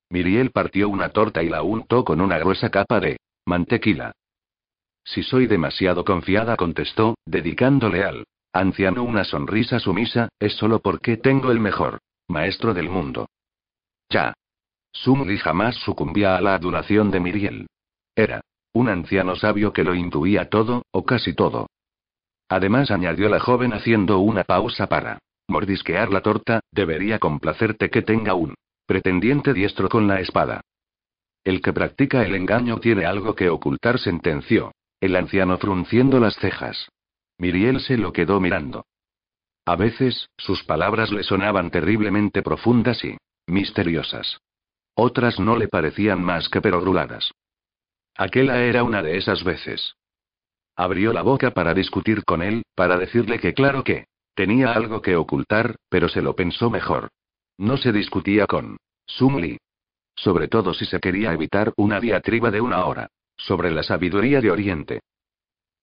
Miriel 0.09 0.49
partió 0.49 0.89
una 0.89 1.09
torta 1.09 1.43
y 1.43 1.49
la 1.49 1.61
untó 1.61 2.03
con 2.03 2.21
una 2.21 2.39
gruesa 2.39 2.71
capa 2.71 2.99
de 2.99 3.17
Mantequila. 3.45 4.13
Si 5.07 5.23
soy 5.23 5.47
demasiado 5.47 6.03
confiada, 6.03 6.57
contestó, 6.57 7.15
dedicándole 7.25 8.03
al 8.03 8.25
anciano 8.51 9.03
una 9.03 9.23
sonrisa 9.23 9.79
sumisa, 9.79 10.27
es 10.37 10.53
solo 10.57 10.79
porque 10.79 11.15
tengo 11.15 11.49
el 11.49 11.61
mejor 11.61 11.99
maestro 12.27 12.73
del 12.73 12.89
mundo. 12.89 13.29
Ya. 14.09 14.33
Sumli 14.91 15.37
jamás 15.37 15.75
sucumbía 15.77 16.35
a 16.35 16.41
la 16.41 16.55
adulación 16.55 17.09
de 17.09 17.21
Miriel. 17.21 17.67
Era 18.15 18.41
un 18.73 18.89
anciano 18.89 19.37
sabio 19.37 19.71
que 19.71 19.85
lo 19.85 19.95
intuía 19.95 20.49
todo, 20.49 20.83
o 20.91 21.05
casi 21.05 21.33
todo. 21.33 21.67
Además, 22.49 22.91
añadió 22.91 23.29
la 23.29 23.39
joven 23.39 23.71
haciendo 23.73 24.19
una 24.19 24.43
pausa 24.43 24.87
para 24.87 25.19
mordisquear 25.47 26.11
la 26.11 26.21
torta, 26.21 26.59
debería 26.71 27.17
complacerte 27.17 27.89
que 27.89 28.01
tenga 28.01 28.33
un 28.33 28.55
pretendiente 28.85 29.53
diestro 29.53 29.87
con 29.87 30.05
la 30.05 30.19
espada. 30.19 30.61
El 31.45 31.61
que 31.61 31.71
practica 31.71 32.25
el 32.25 32.35
engaño 32.35 32.79
tiene 32.81 33.05
algo 33.05 33.35
que 33.35 33.49
ocultar, 33.49 33.99
sentenció. 33.99 34.73
El 34.99 35.15
anciano 35.15 35.57
frunciendo 35.57 36.19
las 36.19 36.35
cejas. 36.35 36.89
Miriel 37.37 37.79
se 37.79 37.97
lo 37.97 38.11
quedó 38.11 38.39
mirando. 38.39 38.85
A 39.65 39.75
veces, 39.75 40.29
sus 40.37 40.63
palabras 40.63 41.11
le 41.11 41.23
sonaban 41.23 41.69
terriblemente 41.69 42.41
profundas 42.41 43.03
y 43.03 43.17
misteriosas. 43.47 44.39
Otras 44.95 45.39
no 45.39 45.55
le 45.57 45.67
parecían 45.67 46.23
más 46.23 46.49
que 46.49 46.61
perogruladas. 46.61 47.31
Aquella 48.15 48.63
era 48.63 48.83
una 48.83 49.03
de 49.03 49.17
esas 49.17 49.43
veces. 49.43 49.93
Abrió 50.75 51.13
la 51.13 51.21
boca 51.21 51.51
para 51.51 51.75
discutir 51.75 52.23
con 52.23 52.41
él, 52.41 52.63
para 52.73 52.97
decirle 52.97 53.39
que 53.39 53.53
claro 53.53 53.83
que 53.83 54.05
tenía 54.33 54.71
algo 54.71 55.01
que 55.01 55.15
ocultar, 55.15 55.75
pero 55.89 56.09
se 56.09 56.21
lo 56.23 56.35
pensó 56.35 56.71
mejor. 56.71 57.09
No 57.57 57.77
se 57.77 57.91
discutía 57.91 58.47
con 58.47 58.77
Sumli. 59.05 59.57
Sobre 60.15 60.47
todo 60.47 60.73
si 60.73 60.85
se 60.85 60.99
quería 60.99 61.33
evitar 61.33 61.73
una 61.77 61.99
diatriba 61.99 62.49
de 62.49 62.61
una 62.61 62.85
hora. 62.85 63.09
Sobre 63.37 63.71
la 63.71 63.83
sabiduría 63.83 64.41
de 64.41 64.51
Oriente. 64.51 64.99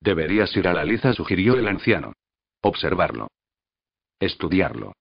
Deberías 0.01 0.55
ir 0.57 0.69
a 0.69 0.75
la 0.75 0.85
liza, 0.85 1.13
sugirió 1.13 1.55
el 1.55 1.69
anciano. 1.69 2.13
Observarlo. 2.61 3.29
Estudiarlo. 4.21 4.93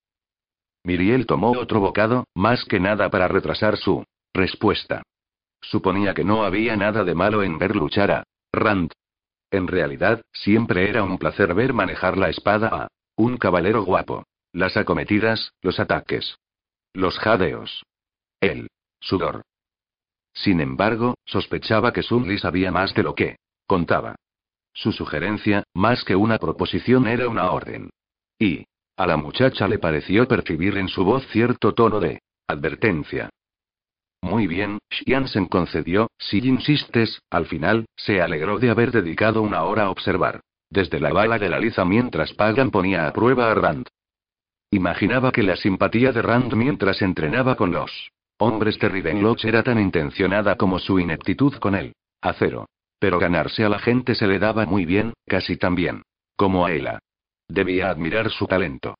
Miriel 0.83 1.25
tomó 1.25 1.51
otro 1.51 1.79
bocado, 1.79 2.25
más 2.35 2.65
que 2.65 2.79
nada 2.79 3.09
para 3.09 3.27
retrasar 3.27 3.77
su 3.77 4.03
respuesta. 4.33 5.03
Suponía 5.61 6.13
que 6.13 6.23
no 6.23 6.43
había 6.43 6.75
nada 6.75 7.03
de 7.03 7.15
malo 7.15 7.41
en 7.41 7.57
ver 7.57 7.75
luchar 7.75 8.11
a 8.11 8.23
Rand. 8.51 8.91
En 9.49 9.67
realidad, 9.67 10.21
siempre 10.33 10.89
era 10.89 11.03
un 11.03 11.17
placer 11.17 11.53
ver 11.53 11.73
manejar 11.73 12.17
la 12.17 12.29
espada 12.29 12.67
a 12.67 12.87
un 13.15 13.37
caballero 13.37 13.83
guapo. 13.83 14.25
Las 14.51 14.77
acometidas, 14.77 15.51
los 15.61 15.79
ataques. 15.79 16.35
Los 16.93 17.17
jadeos. 17.17 17.83
Él. 18.41 18.67
Sudor. 18.99 19.41
Sin 20.33 20.61
embargo, 20.61 21.15
sospechaba 21.25 21.93
que 21.93 22.03
Sunli 22.03 22.37
sabía 22.37 22.71
más 22.71 22.93
de 22.93 23.03
lo 23.03 23.15
que 23.15 23.37
contaba. 23.67 24.15
Su 24.73 24.91
sugerencia, 24.91 25.63
más 25.73 26.03
que 26.03 26.15
una 26.15 26.39
proposición, 26.39 27.07
era 27.07 27.29
una 27.29 27.51
orden. 27.51 27.89
Y, 28.39 28.65
a 28.97 29.07
la 29.07 29.17
muchacha 29.17 29.67
le 29.67 29.79
pareció 29.79 30.27
percibir 30.27 30.77
en 30.77 30.87
su 30.87 31.03
voz 31.03 31.25
cierto 31.27 31.73
tono 31.73 31.99
de 31.99 32.21
advertencia. 32.47 33.29
Muy 34.21 34.47
bien, 34.47 34.79
Xiansen 34.89 35.47
concedió, 35.47 36.09
si 36.17 36.37
insistes, 36.37 37.21
al 37.29 37.45
final, 37.45 37.85
se 37.95 38.21
alegró 38.21 38.57
de 38.57 38.69
haber 38.69 38.91
dedicado 38.91 39.41
una 39.41 39.63
hora 39.63 39.83
a 39.83 39.89
observar. 39.89 40.41
Desde 40.69 40.99
la 40.99 41.11
bala 41.11 41.37
de 41.37 41.49
la 41.49 41.59
liza 41.59 41.85
mientras 41.85 42.33
Pagan 42.33 42.71
ponía 42.71 43.07
a 43.07 43.13
prueba 43.13 43.51
a 43.51 43.53
Rand. 43.53 43.87
Imaginaba 44.71 45.31
que 45.31 45.43
la 45.43 45.55
simpatía 45.55 46.11
de 46.11 46.21
Rand 46.21 46.53
mientras 46.53 47.01
entrenaba 47.03 47.55
con 47.55 47.71
los 47.71 48.09
Hombres 48.37 48.79
de 48.79 48.89
Rivenloch 48.89 49.45
era 49.45 49.63
tan 49.63 49.79
intencionada 49.79 50.55
como 50.55 50.79
su 50.79 50.99
ineptitud 50.99 51.55
con 51.55 51.75
él. 51.75 51.93
Acero. 52.21 52.67
Pero 52.99 53.19
ganarse 53.19 53.63
a 53.63 53.69
la 53.69 53.79
gente 53.79 54.15
se 54.15 54.27
le 54.27 54.39
daba 54.39 54.65
muy 54.65 54.85
bien, 54.85 55.13
casi 55.25 55.57
tan 55.57 55.75
bien. 55.75 56.03
Como 56.35 56.65
a 56.65 56.71
Ella. 56.71 56.99
Debía 57.47 57.89
admirar 57.89 58.29
su 58.29 58.47
talento. 58.47 58.95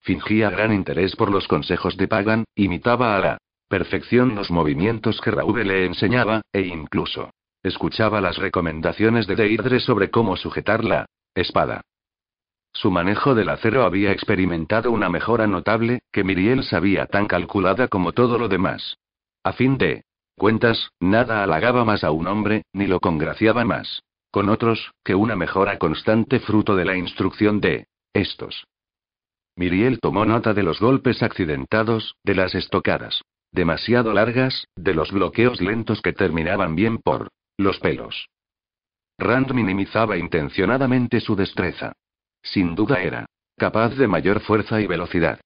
Fingía 0.00 0.50
gran 0.50 0.72
interés 0.72 1.16
por 1.16 1.30
los 1.30 1.48
consejos 1.48 1.96
de 1.96 2.06
Pagan, 2.06 2.44
imitaba 2.54 3.16
a 3.16 3.20
la 3.20 3.38
perfección 3.68 4.36
los 4.36 4.52
movimientos 4.52 5.20
que 5.20 5.32
Raúl 5.32 5.66
le 5.66 5.86
enseñaba, 5.86 6.42
e 6.52 6.60
incluso 6.60 7.30
escuchaba 7.64 8.20
las 8.20 8.36
recomendaciones 8.36 9.26
de 9.26 9.34
Deidre 9.34 9.80
sobre 9.80 10.10
cómo 10.10 10.36
sujetar 10.36 10.84
la 10.84 11.06
espada. 11.34 11.82
Su 12.76 12.90
manejo 12.90 13.34
del 13.34 13.48
acero 13.48 13.84
había 13.84 14.12
experimentado 14.12 14.90
una 14.90 15.08
mejora 15.08 15.46
notable, 15.46 16.00
que 16.12 16.24
Miriel 16.24 16.62
sabía 16.62 17.06
tan 17.06 17.26
calculada 17.26 17.88
como 17.88 18.12
todo 18.12 18.36
lo 18.36 18.48
demás. 18.48 18.98
A 19.42 19.54
fin 19.54 19.78
de 19.78 20.04
cuentas, 20.36 20.90
nada 21.00 21.42
halagaba 21.42 21.86
más 21.86 22.04
a 22.04 22.10
un 22.10 22.26
hombre, 22.26 22.64
ni 22.74 22.86
lo 22.86 23.00
congraciaba 23.00 23.64
más. 23.64 24.02
Con 24.30 24.50
otros, 24.50 24.92
que 25.02 25.14
una 25.14 25.36
mejora 25.36 25.78
constante 25.78 26.38
fruto 26.38 26.76
de 26.76 26.84
la 26.84 26.98
instrucción 26.98 27.62
de 27.62 27.86
estos. 28.12 28.66
Miriel 29.56 29.98
tomó 29.98 30.26
nota 30.26 30.52
de 30.52 30.62
los 30.62 30.78
golpes 30.78 31.22
accidentados, 31.22 32.16
de 32.24 32.34
las 32.34 32.54
estocadas. 32.54 33.22
Demasiado 33.52 34.12
largas, 34.12 34.66
de 34.76 34.92
los 34.92 35.12
bloqueos 35.12 35.62
lentos 35.62 36.02
que 36.02 36.12
terminaban 36.12 36.76
bien 36.76 36.98
por 36.98 37.30
los 37.56 37.78
pelos. 37.78 38.28
Rand 39.16 39.52
minimizaba 39.52 40.18
intencionadamente 40.18 41.20
su 41.20 41.36
destreza. 41.36 41.94
Sin 42.46 42.74
duda 42.76 43.02
era 43.02 43.26
capaz 43.56 43.90
de 43.96 44.06
mayor 44.06 44.40
fuerza 44.40 44.80
y 44.80 44.86
velocidad. 44.86 45.40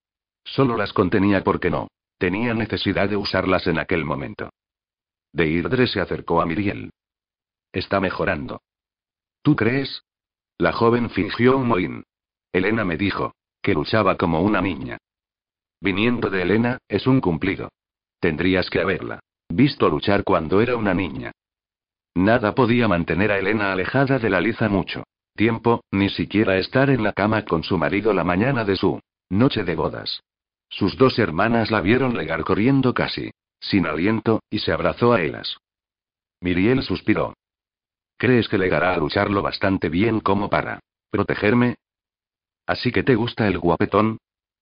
Solo 0.45 0.77
las 0.77 0.93
contenía 0.93 1.43
porque 1.43 1.71
no. 1.71 1.89
Tenía 2.19 2.53
necesidad 2.55 3.09
de 3.09 3.17
usarlas 3.17 3.67
en 3.67 3.79
aquel 3.79 4.05
momento. 4.05 4.51
Deirdre 5.33 5.87
se 5.87 6.01
acercó 6.01 6.43
a 6.43 6.47
Miriel. 6.47 6.91
Está 7.73 8.01
mejorando. 8.01 8.61
¿Tú 9.43 9.57
crees? 9.57 10.03
La 10.59 10.73
joven 10.73 11.09
fingió 11.09 11.57
un 11.57 11.69
mohín. 11.69 12.05
Elena 12.53 12.85
me 12.85 12.99
dijo, 12.99 13.33
que 13.63 13.73
luchaba 13.73 14.17
como 14.17 14.43
una 14.43 14.61
niña. 14.61 14.99
Viniendo 15.81 16.29
de 16.29 16.43
Elena, 16.43 16.79
es 16.89 17.07
un 17.07 17.21
cumplido. 17.21 17.71
Tendrías 18.19 18.69
que 18.69 18.81
haberla 18.81 19.21
visto 19.49 19.89
luchar 19.89 20.25
cuando 20.25 20.61
era 20.61 20.77
una 20.77 20.93
niña. 20.93 21.33
Nada 22.15 22.55
podía 22.55 22.87
mantener 22.87 23.33
a 23.33 23.39
Elena 23.39 23.73
alejada 23.73 24.19
de 24.19 24.29
la 24.29 24.41
liza 24.41 24.69
mucho 24.69 25.05
tiempo, 25.35 25.83
ni 25.91 26.09
siquiera 26.11 26.59
estar 26.59 26.91
en 26.91 27.03
la 27.03 27.13
cama 27.13 27.45
con 27.45 27.63
su 27.63 27.79
marido 27.79 28.13
la 28.13 28.25
mañana 28.25 28.65
de 28.65 28.77
su 28.77 29.01
noche 29.31 29.65
de 29.65 29.75
bodas. 29.75 30.23
Sus 30.69 30.97
dos 30.97 31.19
hermanas 31.19 31.71
la 31.71 31.81
vieron 31.81 32.17
legar 32.17 32.45
corriendo 32.45 32.95
casi, 32.95 33.33
sin 33.61 33.87
aliento, 33.87 34.41
y 34.51 34.61
se 34.61 34.73
abrazó 34.73 35.13
a 35.13 35.21
ellas. 35.21 35.57
Miriel 36.41 36.83
suspiró. 36.83 37.35
¿Crees 38.17 38.49
que 38.49 38.59
legará 38.59 38.95
a 38.95 38.99
lucharlo 38.99 39.43
bastante 39.43 39.89
bien 39.89 40.21
como 40.21 40.49
para 40.49 40.81
protegerme? 41.11 41.77
¿Así 42.67 42.93
que 42.93 43.03
te 43.03 43.15
gusta 43.15 43.49
el 43.49 43.59
guapetón? 43.59 44.19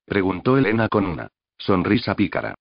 preguntó 0.07 0.57
Elena 0.57 0.89
con 0.89 1.07
una 1.07 1.29
sonrisa 1.59 2.15
pícara. 2.15 2.55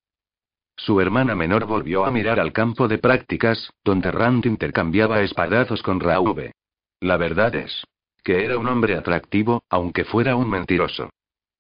Su 0.76 1.02
hermana 1.02 1.36
menor 1.36 1.66
volvió 1.66 2.06
a 2.06 2.12
mirar 2.12 2.40
al 2.40 2.52
campo 2.52 2.88
de 2.88 2.98
prácticas, 2.98 3.72
donde 3.84 4.12
Rand 4.12 4.46
intercambiaba 4.46 5.22
espadazos 5.22 5.82
con 5.82 6.00
Rauve. 6.00 6.54
La 7.00 7.18
verdad 7.18 7.56
es 7.56 7.84
que 8.28 8.44
era 8.44 8.58
un 8.58 8.68
hombre 8.68 8.98
atractivo, 8.98 9.64
aunque 9.70 10.04
fuera 10.04 10.36
un 10.36 10.50
mentiroso. 10.50 11.12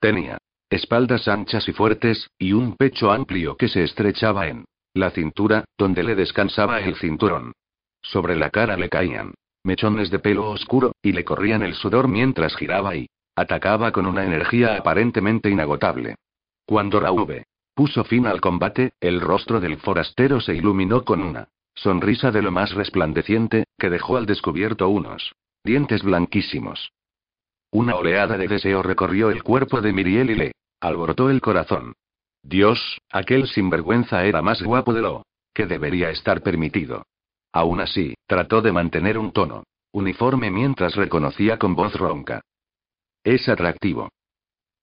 Tenía 0.01 0.37
espaldas 0.69 1.29
anchas 1.29 1.65
y 1.69 1.71
fuertes, 1.71 2.29
y 2.37 2.51
un 2.51 2.75
pecho 2.75 3.09
amplio 3.09 3.55
que 3.55 3.69
se 3.69 3.85
estrechaba 3.85 4.49
en 4.49 4.65
la 4.93 5.11
cintura, 5.11 5.63
donde 5.77 6.03
le 6.03 6.13
descansaba 6.13 6.81
el 6.81 6.97
cinturón. 6.97 7.53
Sobre 8.01 8.35
la 8.35 8.49
cara 8.49 8.75
le 8.75 8.89
caían 8.89 9.33
mechones 9.63 10.11
de 10.11 10.19
pelo 10.19 10.49
oscuro, 10.49 10.91
y 11.01 11.13
le 11.13 11.23
corrían 11.23 11.63
el 11.63 11.73
sudor 11.73 12.09
mientras 12.09 12.53
giraba 12.57 12.97
y 12.97 13.07
Atacaba 13.33 13.93
con 13.93 14.05
una 14.05 14.25
energía 14.25 14.75
aparentemente 14.75 15.49
inagotable. 15.49 16.15
Cuando 16.65 16.99
Rauve 16.99 17.45
puso 17.75 18.03
fin 18.03 18.27
al 18.27 18.41
combate, 18.41 18.91
el 18.99 19.21
rostro 19.21 19.61
del 19.61 19.77
forastero 19.77 20.41
se 20.41 20.53
iluminó 20.53 21.05
con 21.05 21.21
una 21.21 21.47
sonrisa 21.75 22.31
de 22.31 22.41
lo 22.41 22.51
más 22.51 22.73
resplandeciente, 22.73 23.67
que 23.77 23.89
dejó 23.89 24.17
al 24.17 24.25
descubierto 24.25 24.89
unos 24.89 25.31
dientes 25.63 26.03
blanquísimos. 26.03 26.91
Una 27.71 27.95
oleada 27.95 28.37
de 28.37 28.47
deseo 28.47 28.81
recorrió 28.81 29.29
el 29.29 29.43
cuerpo 29.43 29.81
de 29.81 29.93
Miriel 29.93 30.29
y 30.31 30.35
le 30.35 30.51
alborotó 30.79 31.29
el 31.29 31.41
corazón. 31.41 31.93
Dios, 32.41 32.99
aquel 33.11 33.47
sinvergüenza 33.47 34.25
era 34.25 34.41
más 34.41 34.61
guapo 34.61 34.93
de 34.93 35.01
lo 35.01 35.23
que 35.53 35.65
debería 35.65 36.09
estar 36.11 36.41
permitido. 36.41 37.03
Aún 37.51 37.81
así, 37.81 38.13
trató 38.27 38.61
de 38.61 38.71
mantener 38.71 39.17
un 39.17 39.31
tono 39.31 39.63
uniforme 39.91 40.51
mientras 40.51 40.95
reconocía 40.95 41.57
con 41.57 41.75
voz 41.75 41.93
ronca. 41.95 42.41
Es 43.23 43.49
atractivo. 43.49 44.09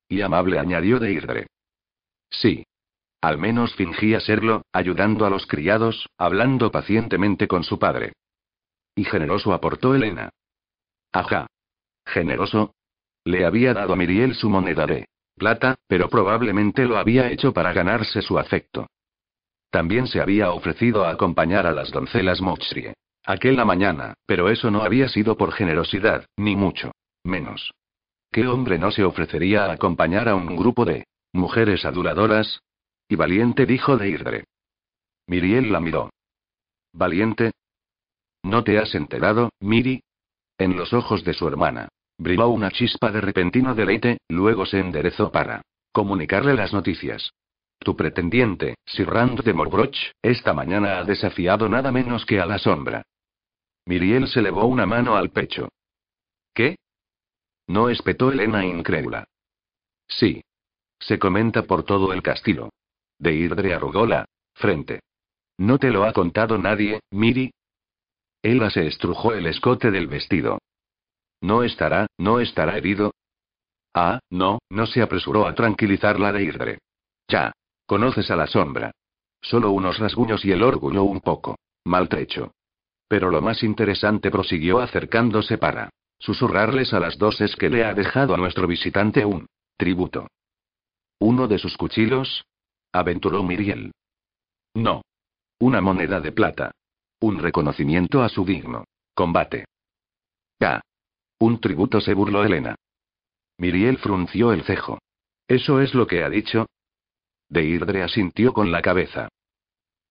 Y 0.08 0.20
amable 0.20 0.58
añadió 0.58 0.98
Deirdre. 0.98 1.46
Sí. 2.30 2.64
Al 3.20 3.38
menos 3.38 3.74
fingía 3.74 4.20
serlo, 4.20 4.62
ayudando 4.72 5.24
a 5.24 5.30
los 5.30 5.46
criados, 5.46 6.08
hablando 6.18 6.70
pacientemente 6.70 7.48
con 7.48 7.64
su 7.64 7.78
padre. 7.78 8.12
Y 8.94 9.04
generoso 9.04 9.54
aportó 9.54 9.94
Elena. 9.94 10.30
Ajá. 11.14 11.46
¿Generoso? 12.04 12.74
Le 13.24 13.46
había 13.46 13.72
dado 13.72 13.92
a 13.92 13.96
Miriel 13.96 14.34
su 14.34 14.50
moneda 14.50 14.84
de 14.84 15.06
plata, 15.36 15.76
pero 15.86 16.08
probablemente 16.08 16.84
lo 16.84 16.98
había 16.98 17.30
hecho 17.30 17.52
para 17.52 17.72
ganarse 17.72 18.20
su 18.20 18.36
afecto. 18.36 18.88
También 19.70 20.08
se 20.08 20.20
había 20.20 20.50
ofrecido 20.50 21.04
a 21.04 21.10
acompañar 21.10 21.66
a 21.66 21.72
las 21.72 21.90
doncelas 21.90 22.40
Mochrie. 22.40 22.94
Aquella 23.24 23.64
mañana, 23.64 24.14
pero 24.26 24.50
eso 24.50 24.70
no 24.70 24.82
había 24.82 25.08
sido 25.08 25.36
por 25.36 25.52
generosidad, 25.52 26.26
ni 26.36 26.56
mucho 26.56 26.92
menos. 27.22 27.72
¿Qué 28.30 28.46
hombre 28.48 28.78
no 28.78 28.90
se 28.90 29.04
ofrecería 29.04 29.66
a 29.66 29.72
acompañar 29.72 30.28
a 30.28 30.34
un 30.34 30.56
grupo 30.56 30.84
de 30.84 31.06
mujeres 31.32 31.84
adoradoras? 31.84 32.60
Y 33.08 33.14
valiente 33.14 33.66
dijo 33.66 33.96
Deirdre. 33.96 34.44
Miriel 35.28 35.70
la 35.72 35.78
miró. 35.78 36.10
¿Valiente? 36.92 37.52
¿No 38.42 38.64
te 38.64 38.78
has 38.78 38.94
enterado, 38.94 39.50
Miri? 39.60 40.02
En 40.58 40.76
los 40.76 40.92
ojos 40.92 41.24
de 41.24 41.34
su 41.34 41.48
hermana. 41.48 41.88
Brilló 42.16 42.48
una 42.48 42.70
chispa 42.70 43.10
de 43.10 43.20
repentino 43.20 43.74
deleite, 43.74 44.18
luego 44.28 44.66
se 44.66 44.78
enderezó 44.78 45.32
para 45.32 45.62
comunicarle 45.92 46.54
las 46.54 46.72
noticias. 46.72 47.32
Tu 47.78 47.96
pretendiente, 47.96 48.76
Sir 48.86 49.08
Rand 49.08 49.42
de 49.42 49.52
Morbroch, 49.52 49.96
esta 50.22 50.52
mañana 50.52 50.98
ha 50.98 51.04
desafiado 51.04 51.68
nada 51.68 51.92
menos 51.92 52.24
que 52.24 52.40
a 52.40 52.46
la 52.46 52.58
sombra. 52.58 53.02
Miriel 53.86 54.28
se 54.28 54.40
elevó 54.40 54.64
una 54.66 54.86
mano 54.86 55.16
al 55.16 55.30
pecho. 55.30 55.68
¿Qué? 56.54 56.76
No 57.66 57.88
espetó 57.90 58.30
Elena 58.30 58.64
incrédula. 58.64 59.24
Sí. 60.08 60.42
Se 60.98 61.18
comenta 61.18 61.64
por 61.64 61.82
todo 61.84 62.12
el 62.12 62.22
castillo. 62.22 62.70
Deirdre 63.18 63.74
arrugó 63.74 64.06
la 64.06 64.24
frente. 64.54 65.00
¿No 65.58 65.78
te 65.78 65.90
lo 65.90 66.04
ha 66.04 66.12
contado 66.12 66.58
nadie, 66.58 67.00
Miri? 67.10 67.52
Ella 68.44 68.68
se 68.68 68.86
estrujó 68.86 69.32
el 69.32 69.46
escote 69.46 69.90
del 69.90 70.06
vestido. 70.06 70.58
¿No 71.40 71.62
estará, 71.62 72.06
no 72.18 72.40
estará 72.40 72.76
herido? 72.76 73.14
Ah, 73.94 74.20
no, 74.28 74.58
no 74.68 74.86
se 74.86 75.00
apresuró 75.00 75.46
a 75.46 75.54
tranquilizarla 75.54 76.30
Deirdre. 76.30 76.78
Ya. 77.26 77.52
Conoces 77.86 78.30
a 78.30 78.36
la 78.36 78.46
sombra. 78.46 78.92
Solo 79.40 79.70
unos 79.70 79.98
rasguños 79.98 80.44
y 80.44 80.52
el 80.52 80.62
orgullo 80.62 81.04
un 81.04 81.20
poco 81.20 81.56
maltrecho. 81.84 82.52
Pero 83.08 83.30
lo 83.30 83.40
más 83.40 83.62
interesante 83.62 84.30
prosiguió 84.30 84.80
acercándose 84.80 85.58
para 85.58 85.90
Susurrarles 86.18 86.94
a 86.94 87.00
las 87.00 87.18
dos 87.18 87.40
es 87.40 87.56
que 87.56 87.68
le 87.68 87.84
ha 87.84 87.92
dejado 87.92 88.34
a 88.34 88.38
nuestro 88.38 88.66
visitante 88.66 89.24
un 89.24 89.46
tributo. 89.76 90.28
¿Uno 91.18 91.48
de 91.48 91.58
sus 91.58 91.76
cuchillos? 91.76 92.44
aventuró 92.92 93.42
Miriel. 93.42 93.92
No. 94.74 95.02
Una 95.58 95.80
moneda 95.80 96.20
de 96.20 96.32
plata. 96.32 96.72
Un 97.24 97.38
reconocimiento 97.38 98.22
a 98.22 98.28
su 98.28 98.44
digno 98.44 98.84
combate. 99.14 99.64
Ya. 100.60 100.82
Un 101.38 101.58
tributo 101.58 101.98
se 102.02 102.12
burló 102.12 102.44
Elena. 102.44 102.74
Miriel 103.56 103.96
frunció 103.96 104.52
el 104.52 104.62
cejo. 104.64 104.98
¿Eso 105.48 105.80
es 105.80 105.94
lo 105.94 106.06
que 106.06 106.22
ha 106.22 106.28
dicho? 106.28 106.66
Deirdre 107.48 108.02
asintió 108.02 108.52
con 108.52 108.70
la 108.70 108.82
cabeza. 108.82 109.30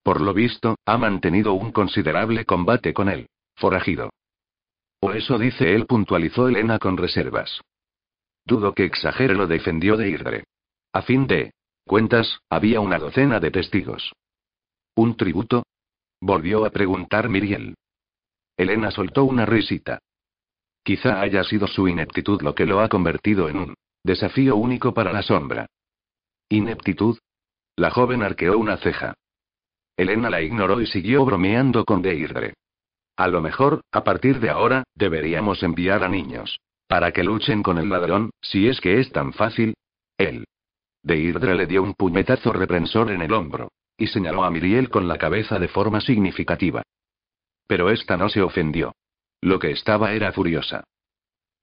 Por 0.01 0.21
lo 0.21 0.33
visto, 0.33 0.75
ha 0.85 0.97
mantenido 0.97 1.53
un 1.53 1.71
considerable 1.71 2.45
combate 2.45 2.95
con 2.95 3.09
él. 3.09 3.27
Forajido. 3.57 4.09
O 4.99 5.11
eso 5.11 5.37
dice 5.37 5.75
él, 5.75 5.85
puntualizó 5.85 6.47
Elena 6.47 6.79
con 6.79 6.97
reservas. 6.97 7.61
Dudo 8.43 8.73
que 8.73 8.85
exagere, 8.85 9.35
lo 9.35 9.45
defendió 9.45 9.97
Deirdre. 9.97 10.45
A 10.91 11.03
fin 11.03 11.27
de 11.27 11.53
cuentas, 11.85 12.39
había 12.49 12.79
una 12.79 12.97
docena 12.97 13.39
de 13.39 13.51
testigos. 13.51 14.13
¿Un 14.95 15.15
tributo? 15.15 15.63
Volvió 16.25 16.63
a 16.63 16.69
preguntar 16.69 17.27
Miriel. 17.27 17.75
Elena 18.55 18.91
soltó 18.91 19.25
una 19.25 19.45
risita. 19.45 19.99
Quizá 20.81 21.19
haya 21.19 21.43
sido 21.43 21.67
su 21.67 21.89
ineptitud 21.89 22.41
lo 22.41 22.55
que 22.55 22.65
lo 22.65 22.79
ha 22.79 22.87
convertido 22.87 23.49
en 23.49 23.57
un 23.57 23.73
desafío 24.05 24.55
único 24.55 24.93
para 24.93 25.11
la 25.11 25.21
sombra. 25.21 25.65
¿Ineptitud? 26.47 27.17
La 27.75 27.91
joven 27.91 28.23
arqueó 28.23 28.57
una 28.57 28.77
ceja. 28.77 29.15
Elena 29.97 30.29
la 30.29 30.41
ignoró 30.41 30.79
y 30.79 30.87
siguió 30.87 31.25
bromeando 31.25 31.83
con 31.83 32.01
Deirdre. 32.01 32.53
A 33.17 33.27
lo 33.27 33.41
mejor, 33.41 33.81
a 33.91 34.05
partir 34.05 34.39
de 34.39 34.49
ahora, 34.49 34.85
deberíamos 34.95 35.61
enviar 35.61 36.05
a 36.05 36.07
niños. 36.07 36.57
Para 36.87 37.11
que 37.11 37.25
luchen 37.25 37.61
con 37.61 37.77
el 37.77 37.89
ladrón, 37.89 38.29
si 38.39 38.69
es 38.69 38.79
que 38.79 39.01
es 39.01 39.11
tan 39.11 39.33
fácil. 39.33 39.73
Él. 40.17 40.45
Deirdre 41.01 41.53
le 41.55 41.67
dio 41.67 41.83
un 41.83 41.95
puñetazo 41.95 42.53
reprensor 42.53 43.11
en 43.11 43.23
el 43.23 43.33
hombro. 43.33 43.67
Y 43.97 44.07
señaló 44.07 44.43
a 44.43 44.51
Miriel 44.51 44.89
con 44.89 45.07
la 45.07 45.17
cabeza 45.17 45.59
de 45.59 45.67
forma 45.67 46.01
significativa. 46.01 46.83
Pero 47.67 47.89
esta 47.89 48.17
no 48.17 48.29
se 48.29 48.41
ofendió. 48.41 48.93
Lo 49.41 49.59
que 49.59 49.71
estaba 49.71 50.13
era 50.13 50.31
furiosa. 50.31 50.83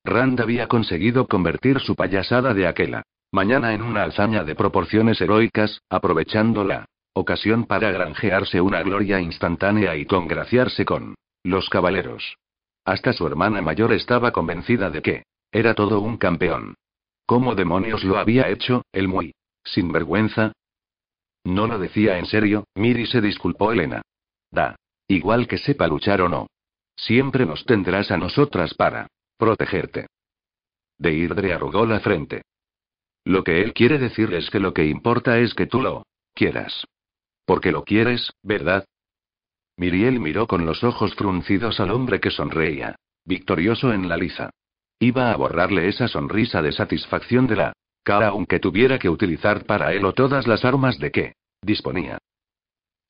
Rand 0.05 0.41
había 0.41 0.67
conseguido 0.67 1.27
convertir 1.27 1.81
su 1.81 1.95
payasada 1.95 2.55
de 2.55 2.67
aquella 2.67 3.03
mañana 3.33 3.75
en 3.75 3.83
una 3.83 4.05
hazaña 4.05 4.45
de 4.45 4.55
proporciones 4.55 5.21
heroicas, 5.21 5.81
aprovechando 5.89 6.65
la 6.65 6.87
ocasión 7.13 7.65
para 7.65 7.91
granjearse 7.91 8.61
una 8.61 8.83
gloria 8.83 9.21
instantánea 9.21 9.97
y 9.97 10.07
congraciarse 10.07 10.85
con 10.85 11.15
los 11.45 11.69
caballeros. 11.69 12.37
Hasta 12.85 13.13
su 13.13 13.27
hermana 13.27 13.63
mayor 13.63 13.93
estaba 13.93 14.33
convencida 14.33 14.91
de 14.91 15.03
que 15.03 15.23
era 15.53 15.75
todo 15.75 16.01
un 16.01 16.17
campeón. 16.17 16.75
¿Cómo 17.27 17.55
demonios 17.55 18.05
lo 18.05 18.19
había 18.19 18.49
hecho, 18.49 18.83
el 18.93 19.07
muy 19.07 19.33
sinvergüenza? 19.65 20.53
No 21.45 21.67
lo 21.67 21.79
decía 21.79 22.19
en 22.19 22.27
serio, 22.27 22.65
Miri 22.75 23.07
se 23.07 23.21
disculpó 23.21 23.73
Elena. 23.73 24.03
Da. 24.51 24.77
Igual 25.09 25.49
que 25.49 25.59
sepa 25.59 25.89
luchar 25.89 26.21
o 26.21 26.29
no. 26.29 26.47
Siempre 26.97 27.47
nos 27.47 27.65
tendrás 27.65 28.11
a 28.11 28.17
nosotras 28.17 28.75
para 28.75 29.09
protegerte. 29.37 30.07
Deirdre 30.99 31.55
arrugó 31.55 31.87
la 31.87 32.01
frente. 32.01 32.43
Lo 33.25 33.43
que 33.43 33.63
él 33.63 33.73
quiere 33.73 33.99
decir 33.99 34.33
es 34.35 34.51
que 34.51 34.61
lo 34.61 34.75
que 34.75 34.87
importa 34.87 35.39
es 35.39 35.55
que 35.55 35.67
tú 35.67 35.81
lo 35.81 36.05
quieras. 36.35 36.87
Porque 37.45 37.73
lo 37.73 37.85
quieres, 37.85 38.31
¿verdad? 38.43 38.85
Miriel 39.77 40.21
miró 40.21 40.47
con 40.47 40.67
los 40.67 40.85
ojos 40.85 41.15
fruncidos 41.15 41.81
al 41.81 41.91
hombre 41.91 42.21
que 42.21 42.31
sonreía, 42.31 42.97
victorioso 43.25 43.93
en 43.93 44.09
la 44.09 44.17
liza. 44.17 44.51
Iba 44.99 45.33
a 45.33 45.37
borrarle 45.37 45.89
esa 45.89 46.07
sonrisa 46.07 46.61
de 46.61 46.73
satisfacción 46.73 47.47
de 47.47 47.57
la 47.57 47.73
cara 48.03 48.29
aunque 48.29 48.59
tuviera 48.59 48.99
que 48.99 49.09
utilizar 49.09 49.65
para 49.65 49.93
él 49.93 50.05
o 50.05 50.13
todas 50.13 50.47
las 50.47 50.65
armas 50.65 50.99
de 50.99 51.11
que 51.11 51.35
disponía. 51.63 52.19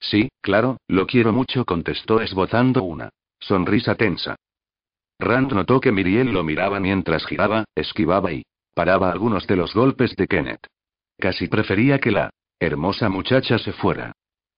Sí, 0.00 0.28
claro, 0.40 0.78
lo 0.88 1.06
quiero 1.06 1.32
mucho, 1.32 1.64
contestó 1.64 2.20
esbozando 2.20 2.82
una 2.82 3.10
sonrisa 3.38 3.94
tensa. 3.94 4.36
Rand 5.18 5.52
notó 5.52 5.80
que 5.80 5.92
Miriel 5.92 6.32
lo 6.32 6.42
miraba 6.42 6.80
mientras 6.80 7.26
giraba, 7.26 7.64
esquivaba 7.74 8.32
y 8.32 8.42
paraba 8.74 9.12
algunos 9.12 9.46
de 9.46 9.56
los 9.56 9.74
golpes 9.74 10.16
de 10.16 10.26
Kenneth. 10.26 10.66
Casi 11.18 11.48
prefería 11.48 11.98
que 11.98 12.10
la 12.10 12.30
hermosa 12.58 13.08
muchacha 13.08 13.58
se 13.58 13.72
fuera. 13.72 14.12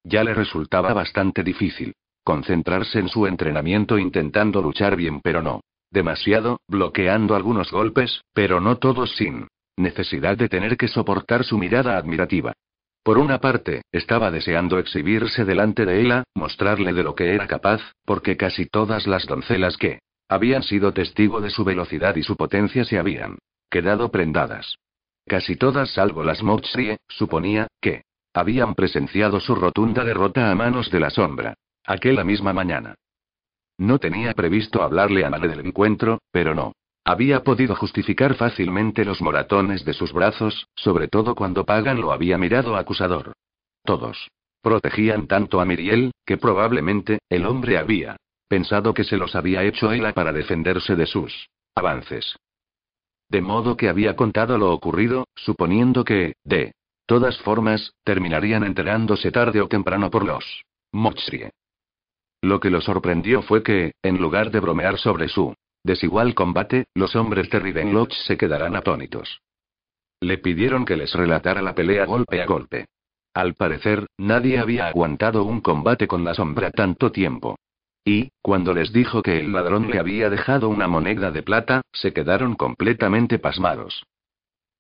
Ya 0.04 0.22
le 0.22 0.34
resultaba 0.34 0.92
bastante 0.92 1.42
difícil 1.42 1.94
concentrarse 2.24 3.00
en 3.00 3.08
su 3.08 3.26
entrenamiento 3.26 3.98
intentando 3.98 4.62
luchar 4.62 4.94
bien, 4.96 5.20
pero 5.20 5.42
no 5.42 5.60
demasiado, 5.90 6.60
bloqueando 6.68 7.34
algunos 7.34 7.70
golpes, 7.70 8.22
pero 8.32 8.60
no 8.60 8.78
todos 8.78 9.14
sin 9.16 9.48
necesidad 9.76 10.36
de 10.36 10.48
tener 10.48 10.76
que 10.76 10.88
soportar 10.88 11.44
su 11.44 11.58
mirada 11.58 11.96
admirativa. 11.96 12.52
Por 13.02 13.18
una 13.18 13.38
parte, 13.38 13.82
estaba 13.90 14.30
deseando 14.30 14.78
exhibirse 14.78 15.44
delante 15.44 15.84
de 15.84 16.00
ella, 16.00 16.24
mostrarle 16.34 16.92
de 16.92 17.02
lo 17.02 17.14
que 17.14 17.34
era 17.34 17.48
capaz, 17.48 17.80
porque 18.04 18.36
casi 18.36 18.66
todas 18.66 19.06
las 19.06 19.26
doncelas 19.26 19.76
que 19.76 19.98
habían 20.28 20.62
sido 20.62 20.92
testigo 20.92 21.40
de 21.40 21.50
su 21.50 21.64
velocidad 21.64 22.16
y 22.16 22.22
su 22.22 22.36
potencia 22.36 22.84
se 22.84 22.98
habían 22.98 23.38
quedado 23.68 24.10
prendadas. 24.10 24.76
Casi 25.26 25.56
todas 25.56 25.90
salvo 25.90 26.22
las 26.22 26.42
Moxie, 26.42 26.98
suponía, 27.08 27.66
que 27.80 28.02
habían 28.34 28.74
presenciado 28.74 29.40
su 29.40 29.54
rotunda 29.54 30.04
derrota 30.04 30.50
a 30.50 30.54
manos 30.54 30.90
de 30.90 31.00
la 31.00 31.10
sombra. 31.10 31.54
Aquella 31.84 32.24
misma 32.24 32.52
mañana. 32.52 32.94
No 33.78 33.98
tenía 33.98 34.32
previsto 34.32 34.82
hablarle 34.82 35.24
a 35.24 35.30
Male 35.30 35.48
del 35.48 35.66
encuentro, 35.66 36.20
pero 36.30 36.54
no. 36.54 36.72
Había 37.04 37.42
podido 37.42 37.74
justificar 37.74 38.34
fácilmente 38.34 39.04
los 39.04 39.20
moratones 39.20 39.84
de 39.84 39.92
sus 39.92 40.12
brazos, 40.12 40.68
sobre 40.76 41.08
todo 41.08 41.34
cuando 41.34 41.64
Pagan 41.64 42.00
lo 42.00 42.12
había 42.12 42.38
mirado 42.38 42.76
acusador. 42.76 43.32
Todos. 43.84 44.28
Protegían 44.62 45.26
tanto 45.26 45.60
a 45.60 45.64
Miriel, 45.64 46.12
que 46.24 46.36
probablemente, 46.36 47.18
el 47.28 47.46
hombre 47.46 47.78
había 47.78 48.16
pensado 48.48 48.94
que 48.94 49.02
se 49.02 49.16
los 49.16 49.34
había 49.34 49.64
hecho 49.64 49.90
ella 49.90 50.12
para 50.12 50.32
defenderse 50.32 50.94
de 50.94 51.06
sus 51.06 51.48
avances. 51.74 52.36
De 53.28 53.40
modo 53.40 53.76
que 53.76 53.88
había 53.88 54.14
contado 54.14 54.58
lo 54.58 54.72
ocurrido, 54.72 55.24
suponiendo 55.34 56.04
que, 56.04 56.34
de 56.44 56.72
todas 57.06 57.38
formas, 57.38 57.94
terminarían 58.04 58.62
enterándose 58.62 59.32
tarde 59.32 59.60
o 59.60 59.68
temprano 59.68 60.10
por 60.10 60.24
los 60.24 60.64
Mochrie. 60.92 61.50
Lo 62.42 62.60
que 62.60 62.70
lo 62.70 62.80
sorprendió 62.80 63.42
fue 63.42 63.62
que, 63.62 63.92
en 64.02 64.18
lugar 64.18 64.50
de 64.50 64.60
bromear 64.60 64.98
sobre 64.98 65.28
su 65.28 65.54
desigual 65.84 66.34
combate, 66.34 66.86
los 66.94 67.16
hombres 67.16 67.50
de 67.50 67.58
Rivenloch 67.58 68.12
se 68.12 68.36
quedarán 68.36 68.76
atónitos. 68.76 69.40
Le 70.20 70.38
pidieron 70.38 70.84
que 70.84 70.96
les 70.96 71.12
relatara 71.12 71.62
la 71.62 71.74
pelea 71.74 72.06
golpe 72.06 72.40
a 72.40 72.46
golpe. 72.46 72.86
Al 73.34 73.54
parecer, 73.54 74.06
nadie 74.18 74.58
había 74.58 74.88
aguantado 74.88 75.44
un 75.44 75.60
combate 75.60 76.06
con 76.06 76.24
la 76.24 76.34
sombra 76.34 76.70
tanto 76.70 77.10
tiempo. 77.10 77.56
Y, 78.04 78.30
cuando 78.42 78.74
les 78.74 78.92
dijo 78.92 79.22
que 79.22 79.38
el 79.40 79.52
ladrón 79.52 79.88
le 79.90 79.98
había 79.98 80.28
dejado 80.28 80.68
una 80.68 80.88
moneda 80.88 81.30
de 81.30 81.42
plata, 81.42 81.82
se 81.92 82.12
quedaron 82.12 82.56
completamente 82.56 83.38
pasmados. 83.38 84.04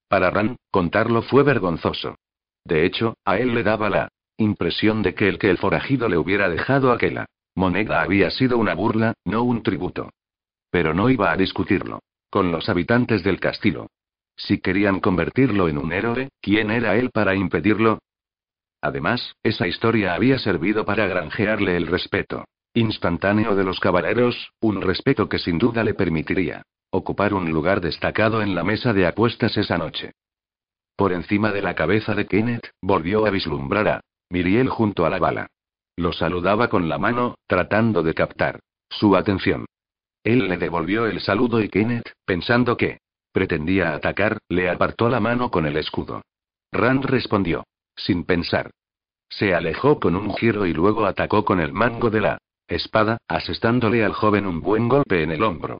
Para 0.08 0.30
Ran, 0.30 0.56
contarlo 0.70 1.22
fue 1.22 1.42
vergonzoso. 1.42 2.16
De 2.64 2.84
hecho, 2.84 3.14
a 3.24 3.38
él 3.38 3.54
le 3.54 3.62
daba 3.62 3.88
la 3.90 4.08
impresión 4.36 5.02
de 5.02 5.14
que 5.14 5.28
el 5.28 5.38
que 5.38 5.50
el 5.50 5.58
forajido 5.58 6.08
le 6.08 6.18
hubiera 6.18 6.48
dejado 6.48 6.92
aquella 6.92 7.26
moneda 7.54 8.02
había 8.02 8.30
sido 8.30 8.58
una 8.58 8.74
burla, 8.74 9.14
no 9.24 9.42
un 9.42 9.62
tributo. 9.62 10.10
Pero 10.72 10.94
no 10.94 11.08
iba 11.08 11.30
a 11.30 11.36
discutirlo. 11.36 12.00
Con 12.30 12.50
los 12.50 12.68
habitantes 12.68 13.22
del 13.22 13.38
castillo. 13.38 13.86
Si 14.34 14.58
querían 14.58 14.98
convertirlo 15.00 15.68
en 15.68 15.78
un 15.78 15.92
héroe, 15.92 16.30
¿quién 16.40 16.72
era 16.72 16.96
él 16.96 17.10
para 17.10 17.36
impedirlo? 17.36 18.00
Además, 18.80 19.36
esa 19.44 19.68
historia 19.68 20.14
había 20.14 20.38
servido 20.38 20.84
para 20.84 21.06
granjearle 21.06 21.76
el 21.76 21.86
respeto 21.86 22.44
instantáneo 22.74 23.54
de 23.54 23.64
los 23.64 23.80
caballeros, 23.80 24.50
un 24.60 24.80
respeto 24.80 25.28
que 25.28 25.38
sin 25.38 25.58
duda 25.58 25.84
le 25.84 25.92
permitiría 25.92 26.62
ocupar 26.90 27.34
un 27.34 27.50
lugar 27.50 27.80
destacado 27.80 28.42
en 28.42 28.54
la 28.54 28.64
mesa 28.64 28.92
de 28.92 29.06
apuestas 29.06 29.56
esa 29.56 29.76
noche. 29.78 30.12
Por 30.96 31.12
encima 31.12 31.50
de 31.50 31.62
la 31.62 31.74
cabeza 31.74 32.14
de 32.14 32.26
Kenneth, 32.26 32.70
volvió 32.82 33.26
a 33.26 33.30
vislumbrar 33.30 33.88
a 33.88 34.00
Miriel 34.30 34.68
junto 34.68 35.06
a 35.06 35.10
la 35.10 35.18
bala. 35.18 35.46
Lo 35.96 36.12
saludaba 36.12 36.68
con 36.68 36.88
la 36.88 36.98
mano, 36.98 37.34
tratando 37.46 38.02
de 38.02 38.14
captar 38.14 38.60
su 38.88 39.16
atención. 39.16 39.66
Él 40.24 40.48
le 40.48 40.56
devolvió 40.56 41.06
el 41.06 41.20
saludo 41.20 41.60
y 41.60 41.68
Kenneth, 41.68 42.12
pensando 42.24 42.76
que 42.76 42.98
pretendía 43.32 43.94
atacar, 43.94 44.38
le 44.48 44.68
apartó 44.70 45.08
la 45.08 45.20
mano 45.20 45.50
con 45.50 45.66
el 45.66 45.76
escudo. 45.76 46.22
Rand 46.70 47.04
respondió, 47.04 47.64
sin 47.96 48.24
pensar. 48.24 48.70
Se 49.28 49.54
alejó 49.54 49.98
con 49.98 50.14
un 50.14 50.34
giro 50.34 50.66
y 50.66 50.72
luego 50.72 51.06
atacó 51.06 51.44
con 51.44 51.60
el 51.60 51.72
mango 51.72 52.10
de 52.10 52.20
la 52.20 52.38
espada, 52.68 53.18
asestándole 53.28 54.04
al 54.04 54.12
joven 54.12 54.46
un 54.46 54.60
buen 54.60 54.88
golpe 54.88 55.22
en 55.22 55.30
el 55.30 55.42
hombro. 55.42 55.78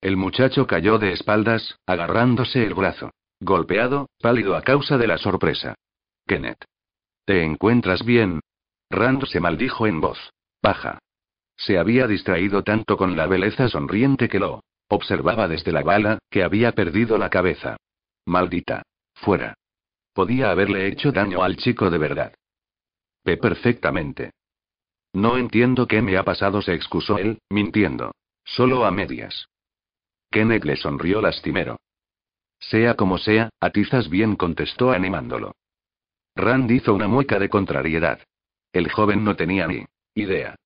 El 0.00 0.16
muchacho 0.16 0.66
cayó 0.66 0.98
de 0.98 1.12
espaldas, 1.12 1.78
agarrándose 1.86 2.64
el 2.64 2.74
brazo. 2.74 3.10
Golpeado, 3.40 4.08
pálido 4.20 4.56
a 4.56 4.62
causa 4.62 4.98
de 4.98 5.06
la 5.06 5.18
sorpresa. 5.18 5.74
Kenneth. 6.26 6.64
¿Te 7.24 7.44
encuentras 7.44 8.04
bien? 8.04 8.40
Rand 8.90 9.24
se 9.26 9.40
maldijo 9.40 9.86
en 9.86 10.00
voz 10.00 10.32
baja. 10.62 10.98
Se 11.56 11.78
había 11.78 12.06
distraído 12.06 12.62
tanto 12.62 12.96
con 12.96 13.16
la 13.16 13.26
belleza 13.26 13.68
sonriente 13.68 14.28
que 14.28 14.38
lo 14.38 14.62
observaba 14.88 15.48
desde 15.48 15.72
la 15.72 15.82
bala, 15.82 16.18
que 16.30 16.42
había 16.42 16.72
perdido 16.72 17.18
la 17.18 17.30
cabeza. 17.30 17.76
Maldita. 18.26 18.82
Fuera. 19.14 19.54
Podía 20.12 20.50
haberle 20.50 20.86
hecho 20.86 21.12
daño 21.12 21.42
al 21.42 21.56
chico 21.56 21.90
de 21.90 21.98
verdad. 21.98 22.34
Ve 23.24 23.36
perfectamente. 23.36 24.32
No 25.12 25.38
entiendo 25.38 25.86
qué 25.86 26.02
me 26.02 26.16
ha 26.16 26.24
pasado, 26.24 26.62
se 26.62 26.74
excusó 26.74 27.18
él, 27.18 27.38
mintiendo. 27.50 28.12
Solo 28.44 28.84
a 28.84 28.90
medias. 28.90 29.46
Kenneth 30.30 30.64
le 30.64 30.76
sonrió 30.76 31.20
lastimero. 31.20 31.78
Sea 32.58 32.94
como 32.94 33.18
sea, 33.18 33.50
atizas 33.60 34.08
bien, 34.08 34.36
contestó 34.36 34.90
animándolo. 34.90 35.54
Rand 36.34 36.70
hizo 36.70 36.94
una 36.94 37.08
mueca 37.08 37.38
de 37.38 37.48
contrariedad. 37.48 38.20
El 38.72 38.90
joven 38.90 39.24
no 39.24 39.36
tenía 39.36 39.66
ni 39.66 39.84
idea. 40.14 40.56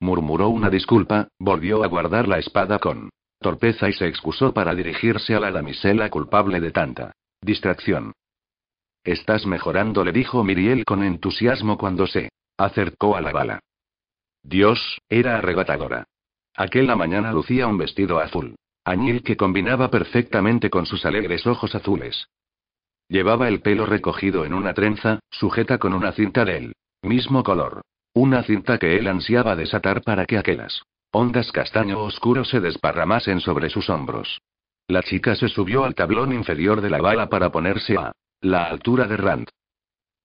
Murmuró 0.00 0.48
una 0.48 0.70
disculpa, 0.70 1.28
volvió 1.38 1.82
a 1.82 1.88
guardar 1.88 2.28
la 2.28 2.38
espada 2.38 2.78
con 2.78 3.10
torpeza 3.40 3.88
y 3.88 3.92
se 3.92 4.06
excusó 4.06 4.52
para 4.52 4.74
dirigirse 4.74 5.34
a 5.34 5.40
la 5.40 5.50
damisela 5.50 6.10
culpable 6.10 6.60
de 6.60 6.70
tanta 6.72 7.12
distracción. 7.40 8.12
Estás 9.04 9.46
mejorando, 9.46 10.04
le 10.04 10.12
dijo 10.12 10.42
Miriel 10.44 10.84
con 10.84 11.02
entusiasmo 11.02 11.78
cuando 11.78 12.06
se 12.06 12.30
acercó 12.56 13.16
a 13.16 13.20
la 13.20 13.32
bala. 13.32 13.60
Dios, 14.42 15.00
era 15.08 15.38
arrebatadora. 15.38 16.04
Aquella 16.54 16.96
mañana 16.96 17.32
lucía 17.32 17.66
un 17.68 17.78
vestido 17.78 18.18
azul, 18.18 18.56
añil 18.84 19.22
que 19.22 19.36
combinaba 19.36 19.90
perfectamente 19.90 20.70
con 20.70 20.86
sus 20.86 21.04
alegres 21.04 21.46
ojos 21.46 21.74
azules. 21.74 22.28
Llevaba 23.08 23.48
el 23.48 23.60
pelo 23.60 23.86
recogido 23.86 24.44
en 24.44 24.52
una 24.52 24.74
trenza, 24.74 25.20
sujeta 25.30 25.78
con 25.78 25.94
una 25.94 26.12
cinta 26.12 26.44
del 26.44 26.74
mismo 27.02 27.42
color. 27.42 27.82
Una 28.14 28.42
cinta 28.42 28.78
que 28.78 28.96
él 28.96 29.06
ansiaba 29.06 29.56
desatar 29.56 30.02
para 30.02 30.26
que 30.26 30.38
aquellas 30.38 30.82
ondas 31.10 31.50
castaño 31.52 32.02
oscuro 32.02 32.44
se 32.44 32.60
desparramasen 32.60 33.40
sobre 33.40 33.70
sus 33.70 33.88
hombros. 33.88 34.40
La 34.88 35.02
chica 35.02 35.34
se 35.34 35.48
subió 35.48 35.84
al 35.84 35.94
tablón 35.94 36.32
inferior 36.32 36.80
de 36.80 36.90
la 36.90 37.00
bala 37.00 37.28
para 37.28 37.50
ponerse 37.50 37.96
a 37.96 38.12
la 38.40 38.64
altura 38.64 39.06
de 39.06 39.16
Rand. 39.16 39.48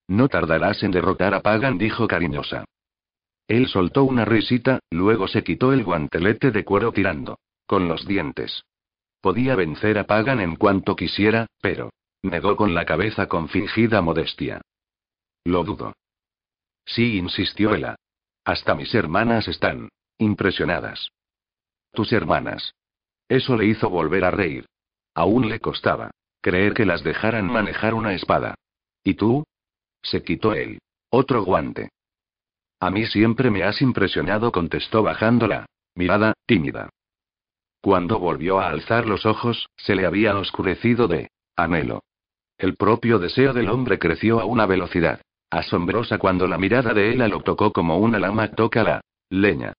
No 0.07 0.27
tardarás 0.27 0.83
en 0.83 0.91
derrotar 0.91 1.33
a 1.33 1.41
Pagan, 1.41 1.77
dijo 1.77 2.07
cariñosa. 2.07 2.65
Él 3.47 3.67
soltó 3.67 4.03
una 4.03 4.25
risita, 4.25 4.79
luego 4.89 5.27
se 5.27 5.43
quitó 5.43 5.73
el 5.73 5.83
guantelete 5.83 6.51
de 6.51 6.63
cuero 6.63 6.91
tirando 6.91 7.39
con 7.65 7.87
los 7.87 8.05
dientes. 8.05 8.63
Podía 9.21 9.55
vencer 9.55 9.97
a 9.97 10.05
Pagan 10.05 10.39
en 10.41 10.55
cuanto 10.55 10.95
quisiera, 10.95 11.47
pero 11.61 11.91
negó 12.21 12.55
con 12.55 12.73
la 12.73 12.85
cabeza 12.85 13.27
con 13.27 13.49
fingida 13.49 14.01
modestia. 14.01 14.61
Lo 15.45 15.63
dudo. 15.63 15.93
Sí, 16.85 17.17
insistió 17.17 17.73
ella. 17.73 17.95
Hasta 18.45 18.75
mis 18.75 18.93
hermanas 18.93 19.47
están 19.47 19.89
impresionadas. 20.17 21.09
Tus 21.91 22.11
hermanas. 22.11 22.73
Eso 23.29 23.55
le 23.55 23.65
hizo 23.65 23.89
volver 23.89 24.25
a 24.25 24.31
reír. 24.31 24.65
Aún 25.15 25.47
le 25.47 25.59
costaba 25.59 26.11
creer 26.41 26.73
que 26.73 26.85
las 26.85 27.03
dejaran 27.03 27.45
manejar 27.45 27.93
una 27.93 28.13
espada. 28.13 28.55
¿Y 29.03 29.13
tú? 29.13 29.45
Se 30.01 30.23
quitó 30.23 30.53
él. 30.53 30.79
Otro 31.09 31.43
guante. 31.43 31.89
A 32.81 32.89
mí 32.89 33.05
siempre 33.05 33.49
me 33.49 33.63
has 33.63 33.81
impresionado, 33.81 34.51
contestó 34.51 35.03
bajando 35.03 35.47
la 35.47 35.65
mirada, 35.95 36.33
tímida. 36.45 36.89
Cuando 37.81 38.19
volvió 38.19 38.59
a 38.59 38.69
alzar 38.69 39.07
los 39.07 39.25
ojos, 39.25 39.69
se 39.77 39.95
le 39.95 40.05
había 40.05 40.37
oscurecido 40.37 41.07
de 41.07 41.29
anhelo. 41.55 42.03
El 42.57 42.75
propio 42.75 43.19
deseo 43.19 43.53
del 43.53 43.69
hombre 43.69 43.99
creció 43.99 44.41
a 44.41 44.45
una 44.45 44.65
velocidad 44.65 45.21
asombrosa 45.57 46.17
cuando 46.17 46.47
la 46.47 46.57
mirada 46.57 46.93
de 46.93 47.11
ella 47.11 47.27
lo 47.27 47.41
tocó 47.41 47.71
como 47.71 47.97
una 47.97 48.19
lama 48.19 48.49
toca 48.49 48.83
la 48.83 49.01
leña. 49.29 49.73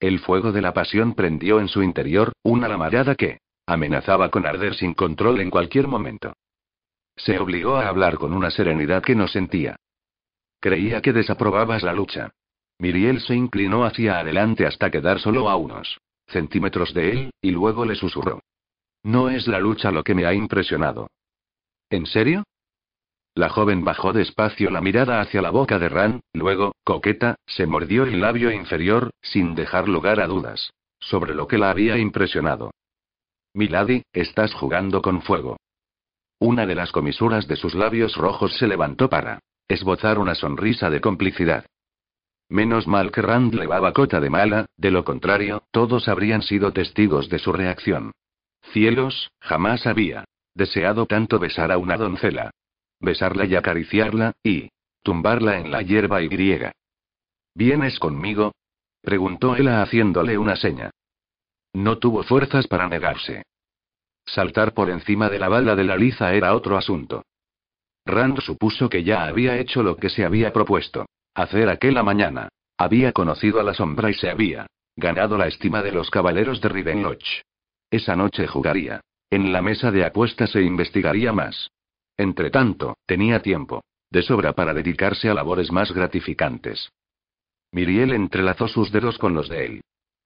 El 0.00 0.18
fuego 0.18 0.52
de 0.52 0.60
la 0.60 0.72
pasión 0.72 1.14
prendió 1.14 1.60
en 1.60 1.68
su 1.68 1.82
interior, 1.82 2.32
una 2.42 2.68
lamarada 2.68 3.14
que 3.14 3.38
amenazaba 3.66 4.30
con 4.30 4.46
arder 4.46 4.74
sin 4.74 4.94
control 4.94 5.40
en 5.40 5.50
cualquier 5.50 5.86
momento. 5.86 6.32
Se 7.16 7.38
obligó 7.38 7.76
a 7.76 7.88
hablar 7.88 8.18
con 8.18 8.32
una 8.32 8.50
serenidad 8.50 9.02
que 9.02 9.14
no 9.14 9.28
sentía. 9.28 9.76
Creía 10.60 11.00
que 11.00 11.12
desaprobabas 11.12 11.82
la 11.82 11.92
lucha. 11.92 12.30
Miriel 12.78 13.20
se 13.20 13.34
inclinó 13.34 13.84
hacia 13.84 14.18
adelante 14.18 14.66
hasta 14.66 14.90
quedar 14.90 15.20
solo 15.20 15.48
a 15.48 15.56
unos 15.56 15.98
centímetros 16.26 16.94
de 16.94 17.10
él, 17.10 17.30
y 17.42 17.50
luego 17.50 17.84
le 17.84 17.94
susurró. 17.94 18.40
No 19.02 19.28
es 19.28 19.46
la 19.46 19.60
lucha 19.60 19.90
lo 19.90 20.02
que 20.02 20.14
me 20.14 20.24
ha 20.24 20.32
impresionado. 20.32 21.08
¿En 21.90 22.06
serio? 22.06 22.44
La 23.34 23.48
joven 23.48 23.82
bajó 23.82 24.12
despacio 24.12 24.70
la 24.70 24.82
mirada 24.82 25.20
hacia 25.20 25.40
la 25.40 25.50
boca 25.50 25.78
de 25.78 25.88
Ran, 25.88 26.20
luego, 26.34 26.74
coqueta, 26.84 27.36
se 27.46 27.66
mordió 27.66 28.04
el 28.04 28.20
labio 28.20 28.50
inferior, 28.50 29.10
sin 29.22 29.54
dejar 29.54 29.88
lugar 29.88 30.20
a 30.20 30.26
dudas, 30.26 30.74
sobre 31.00 31.34
lo 31.34 31.48
que 31.48 31.56
la 31.56 31.70
había 31.70 31.96
impresionado. 31.96 32.72
Milady, 33.54 34.02
estás 34.12 34.52
jugando 34.52 35.00
con 35.00 35.22
fuego. 35.22 35.56
Una 36.38 36.66
de 36.66 36.74
las 36.74 36.92
comisuras 36.92 37.46
de 37.46 37.56
sus 37.56 37.74
labios 37.74 38.16
rojos 38.16 38.56
se 38.58 38.66
levantó 38.66 39.08
para 39.08 39.38
esbozar 39.68 40.18
una 40.18 40.34
sonrisa 40.34 40.90
de 40.90 41.00
complicidad. 41.00 41.64
Menos 42.50 42.86
mal 42.86 43.10
que 43.12 43.22
Rand 43.22 43.54
levaba 43.54 43.94
cota 43.94 44.20
de 44.20 44.28
mala, 44.28 44.66
de 44.76 44.90
lo 44.90 45.04
contrario, 45.04 45.62
todos 45.70 46.08
habrían 46.08 46.42
sido 46.42 46.72
testigos 46.72 47.30
de 47.30 47.38
su 47.38 47.52
reacción. 47.52 48.12
Cielos, 48.72 49.30
jamás 49.40 49.86
había 49.86 50.24
deseado 50.54 51.06
tanto 51.06 51.38
besar 51.38 51.72
a 51.72 51.78
una 51.78 51.96
doncella. 51.96 52.50
Besarla 53.02 53.44
y 53.44 53.56
acariciarla, 53.56 54.32
y 54.42 54.70
tumbarla 55.02 55.58
en 55.58 55.70
la 55.70 55.82
hierba 55.82 56.22
y 56.22 56.28
griega. 56.28 56.72
¿Vienes 57.54 57.98
conmigo? 57.98 58.52
preguntó 59.02 59.56
ella 59.56 59.82
haciéndole 59.82 60.38
una 60.38 60.56
seña. 60.56 60.90
No 61.74 61.98
tuvo 61.98 62.22
fuerzas 62.22 62.68
para 62.68 62.88
negarse. 62.88 63.42
Saltar 64.24 64.72
por 64.72 64.88
encima 64.88 65.28
de 65.28 65.40
la 65.40 65.48
bala 65.48 65.74
de 65.74 65.84
la 65.84 65.96
liza 65.96 66.32
era 66.32 66.54
otro 66.54 66.78
asunto. 66.78 67.24
Rand 68.06 68.40
supuso 68.40 68.88
que 68.88 69.02
ya 69.02 69.24
había 69.24 69.58
hecho 69.58 69.82
lo 69.82 69.96
que 69.96 70.08
se 70.08 70.24
había 70.24 70.52
propuesto. 70.52 71.06
Hacer 71.34 71.68
aquella 71.68 72.04
mañana. 72.04 72.48
Había 72.78 73.12
conocido 73.12 73.58
a 73.58 73.64
la 73.64 73.74
sombra 73.74 74.10
y 74.10 74.14
se 74.14 74.30
había 74.30 74.66
ganado 74.96 75.38
la 75.38 75.48
estima 75.48 75.82
de 75.82 75.90
los 75.92 76.10
caballeros 76.10 76.60
de 76.60 76.68
Rivenloch. 76.68 77.42
Esa 77.90 78.14
noche 78.14 78.46
jugaría. 78.46 79.00
En 79.30 79.52
la 79.52 79.62
mesa 79.62 79.90
de 79.90 80.04
apuestas 80.04 80.50
se 80.50 80.62
investigaría 80.62 81.32
más. 81.32 81.70
Entretanto, 82.22 82.98
tenía 83.04 83.42
tiempo. 83.42 83.82
De 84.08 84.22
sobra 84.22 84.52
para 84.52 84.72
dedicarse 84.72 85.28
a 85.28 85.34
labores 85.34 85.72
más 85.72 85.90
gratificantes. 85.90 86.92
Miriel 87.72 88.12
entrelazó 88.12 88.68
sus 88.68 88.92
dedos 88.92 89.18
con 89.18 89.34
los 89.34 89.48
de 89.48 89.64
él. 89.66 89.80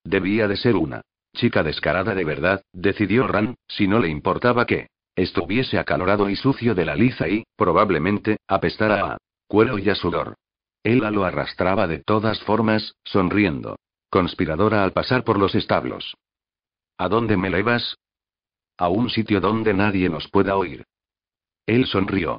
Debía 0.04 0.46
de 0.46 0.58
ser 0.58 0.76
una 0.76 1.00
Chica 1.34 1.62
descarada 1.62 2.14
de 2.14 2.24
verdad, 2.24 2.62
decidió 2.72 3.26
Ran, 3.26 3.56
si 3.66 3.88
no 3.88 3.98
le 3.98 4.08
importaba 4.08 4.66
que 4.66 4.88
estuviese 5.14 5.78
acalorado 5.78 6.28
y 6.28 6.36
sucio 6.36 6.74
de 6.74 6.84
la 6.84 6.96
liza 6.96 7.28
y, 7.28 7.44
probablemente, 7.56 8.38
apestara 8.46 9.12
a 9.12 9.18
cuero 9.46 9.78
y 9.78 9.88
a 9.88 9.94
sudor. 9.94 10.34
Ella 10.82 11.10
lo 11.10 11.24
arrastraba 11.24 11.86
de 11.86 11.98
todas 11.98 12.40
formas, 12.40 12.94
sonriendo. 13.04 13.76
Conspiradora 14.10 14.84
al 14.84 14.92
pasar 14.92 15.24
por 15.24 15.38
los 15.38 15.54
establos. 15.54 16.14
¿A 16.98 17.08
dónde 17.08 17.38
me 17.38 17.48
llevas? 17.50 17.96
A 18.76 18.88
un 18.88 19.08
sitio 19.08 19.40
donde 19.40 19.72
nadie 19.72 20.10
nos 20.10 20.28
pueda 20.28 20.56
oír. 20.56 20.84
Él 21.66 21.86
sonrió. 21.86 22.38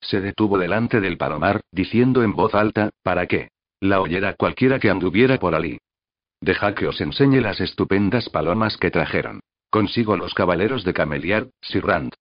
Se 0.00 0.20
detuvo 0.20 0.58
delante 0.58 1.00
del 1.00 1.16
palomar, 1.16 1.62
diciendo 1.72 2.22
en 2.22 2.34
voz 2.34 2.54
alta, 2.54 2.90
¿para 3.02 3.26
qué? 3.26 3.48
La 3.80 4.00
oyera 4.00 4.34
cualquiera 4.34 4.78
que 4.78 4.90
anduviera 4.90 5.38
por 5.38 5.54
allí. 5.54 5.78
Deja 6.40 6.74
que 6.74 6.86
os 6.86 7.00
enseñe 7.00 7.40
las 7.40 7.60
estupendas 7.60 8.28
palomas 8.28 8.76
que 8.76 8.90
trajeron. 8.90 9.40
Consigo 9.70 10.16
los 10.16 10.34
caballeros 10.34 10.84
de 10.84 10.92
Cameliar, 10.94 11.48
Sir 11.60 11.84
Rand. 11.84 12.12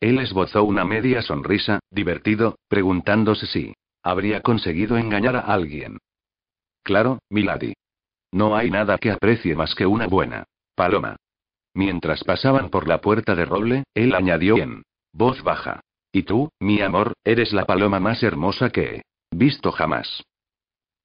Él 0.00 0.18
esbozó 0.18 0.64
una 0.64 0.84
media 0.84 1.22
sonrisa, 1.22 1.80
divertido, 1.90 2.58
preguntándose 2.68 3.46
si 3.46 3.74
habría 4.02 4.40
conseguido 4.40 4.96
engañar 4.96 5.36
a 5.36 5.40
alguien. 5.40 5.98
Claro, 6.82 7.20
Milady. 7.28 7.74
No 8.32 8.56
hay 8.56 8.70
nada 8.70 8.98
que 8.98 9.10
aprecie 9.10 9.54
más 9.54 9.74
que 9.74 9.86
una 9.86 10.06
buena 10.06 10.44
paloma. 10.74 11.16
Mientras 11.74 12.24
pasaban 12.24 12.70
por 12.70 12.88
la 12.88 13.00
puerta 13.00 13.34
de 13.34 13.44
roble, 13.44 13.84
él 13.94 14.14
añadió 14.14 14.56
en 14.56 14.82
voz 15.12 15.42
baja. 15.42 15.80
Y 16.12 16.24
tú, 16.24 16.50
mi 16.58 16.80
amor, 16.80 17.12
eres 17.24 17.52
la 17.52 17.66
paloma 17.66 18.00
más 18.00 18.22
hermosa 18.22 18.70
que 18.70 18.96
he 18.96 19.02
visto 19.30 19.70
jamás. 19.70 20.22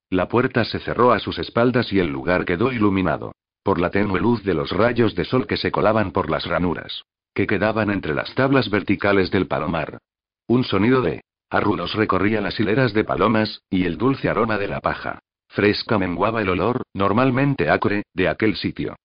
La 0.10 0.28
puerta 0.28 0.66
se 0.66 0.80
cerró 0.80 1.12
a 1.12 1.20
sus 1.20 1.38
espaldas 1.40 1.92
y 1.94 2.00
el 2.00 2.08
lugar 2.08 2.46
quedó 2.46 2.72
iluminado 2.72 3.34
por 3.64 3.80
la 3.80 3.90
tenue 3.90 4.20
luz 4.20 4.44
de 4.44 4.54
los 4.54 4.72
rayos 4.72 5.16
de 5.16 5.26
sol 5.26 5.48
que 5.48 5.58
se 5.58 5.72
colaban 5.72 6.12
por 6.12 6.30
las 6.30 6.46
ranuras 6.46 7.04
que 7.36 7.46
quedaban 7.46 7.92
entre 7.92 8.16
las 8.16 8.34
tablas 8.34 8.70
verticales 8.70 9.30
del 9.30 9.46
palomar. 9.46 10.00
Un 10.48 10.64
sonido 10.64 11.02
de 11.02 11.22
arrulos 11.50 11.94
recorría 11.94 12.42
las 12.42 12.60
hileras 12.60 12.94
de 12.94 13.04
palomas, 13.04 13.62
y 13.70 13.86
el 13.86 13.98
dulce 13.98 14.30
aroma 14.30 14.58
de 14.58 14.70
la 14.70 14.80
paja 14.80 15.20
fresca 15.50 15.98
menguaba 15.98 16.42
el 16.42 16.50
olor, 16.50 16.84
normalmente 16.94 17.70
acre, 17.70 18.04
de 18.14 18.28
aquel 18.28 18.58
sitio. 18.58 18.96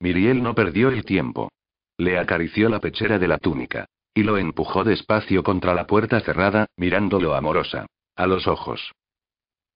Miriel 0.00 0.42
no 0.42 0.54
perdió 0.54 0.88
el 0.88 1.04
tiempo. 1.04 1.50
Le 1.98 2.18
acarició 2.18 2.68
la 2.68 2.80
pechera 2.80 3.18
de 3.18 3.28
la 3.28 3.38
túnica. 3.38 3.86
Y 4.16 4.22
lo 4.22 4.38
empujó 4.38 4.82
despacio 4.82 5.42
contra 5.42 5.74
la 5.74 5.86
puerta 5.86 6.20
cerrada, 6.20 6.68
mirándolo 6.78 7.34
amorosa. 7.34 7.84
A 8.16 8.26
los 8.26 8.48
ojos. 8.48 8.92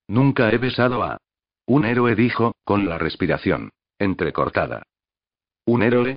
Nunca 0.08 0.50
he 0.50 0.56
besado 0.56 1.02
a 1.02 1.18
un 1.66 1.84
héroe, 1.84 2.14
dijo, 2.14 2.54
con 2.64 2.88
la 2.88 2.96
respiración 2.96 3.68
entrecortada. 3.98 4.82
¿Un 5.66 5.82
héroe? 5.82 6.16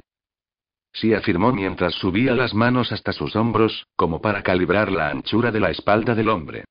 Sí, 0.94 1.14
afirmó 1.14 1.52
mientras 1.52 1.96
subía 1.96 2.34
las 2.34 2.54
manos 2.54 2.94
hasta 2.94 3.12
sus 3.12 3.36
hombros, 3.36 3.88
como 3.98 4.22
para 4.22 4.42
calibrar 4.42 4.90
la 4.90 5.10
anchura 5.10 5.52
de 5.52 5.60
la 5.60 5.72
espalda 5.72 6.16
del 6.16 6.30
hombre. 6.30 6.64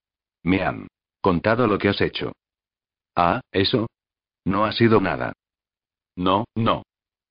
Me 0.43 0.63
han 0.63 0.89
contado 1.21 1.67
lo 1.67 1.77
que 1.77 1.91
has 1.91 2.01
hecho. 2.01 2.33
Ah, 3.15 3.43
eso. 3.53 3.89
No 4.47 4.65
ha 4.65 4.73
sido 4.73 5.03
nada. 5.03 5.35
No, 6.17 6.47
no. 6.55 6.83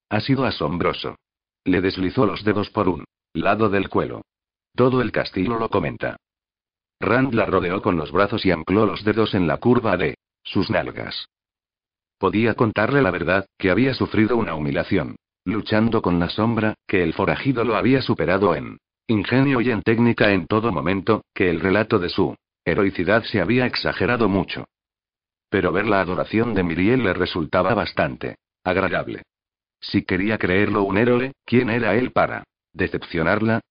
Ha 0.09 0.19
sido 0.19 0.45
asombroso. 0.45 1.15
Le 1.63 1.81
deslizó 1.81 2.27
los 2.27 2.43
dedos 2.43 2.69
por 2.69 2.87
un 2.87 3.03
lado 3.33 3.69
del 3.69 3.89
cuello. 3.89 4.21
Todo 4.75 5.01
el 5.01 5.11
castillo 5.11 5.57
lo 5.57 5.69
comenta. 5.69 6.17
Rand 6.99 7.33
la 7.33 7.45
rodeó 7.45 7.81
con 7.81 7.97
los 7.97 8.11
brazos 8.11 8.45
y 8.45 8.51
ancló 8.51 8.85
los 8.85 9.03
dedos 9.03 9.33
en 9.33 9.47
la 9.47 9.57
curva 9.57 9.97
de 9.97 10.15
sus 10.43 10.69
nalgas. 10.69 11.27
Podía 12.17 12.53
contarle 12.53 13.01
la 13.01 13.11
verdad, 13.11 13.47
que 13.57 13.71
había 13.71 13.93
sufrido 13.93 14.37
una 14.37 14.53
humillación. 14.53 15.15
Luchando 15.43 16.03
con 16.03 16.19
la 16.19 16.29
sombra, 16.29 16.75
que 16.87 17.01
el 17.01 17.13
forajido 17.13 17.63
lo 17.63 17.75
había 17.75 18.01
superado 18.03 18.55
en 18.55 18.77
ingenio 19.07 19.59
y 19.59 19.71
en 19.71 19.81
técnica 19.81 20.31
en 20.31 20.45
todo 20.45 20.71
momento, 20.71 21.23
que 21.33 21.49
el 21.49 21.59
relato 21.59 21.97
de 21.97 22.09
su 22.09 22.35
heroicidad 22.63 23.23
se 23.23 23.41
había 23.41 23.65
exagerado 23.65 24.29
mucho. 24.29 24.65
Pero 25.49 25.71
ver 25.71 25.87
la 25.87 25.99
adoración 25.99 26.53
de 26.53 26.63
Miriel 26.63 27.03
le 27.03 27.13
resultaba 27.13 27.73
bastante 27.73 28.37
agradable. 28.63 29.23
Si 29.79 30.03
quería 30.03 30.37
creerlo 30.37 30.83
un 30.83 30.99
héroe, 30.99 31.33
¿quién 31.43 31.71
era 31.71 31.95
él 31.95 32.11
para 32.11 32.43
decepcionarla? 32.73 33.61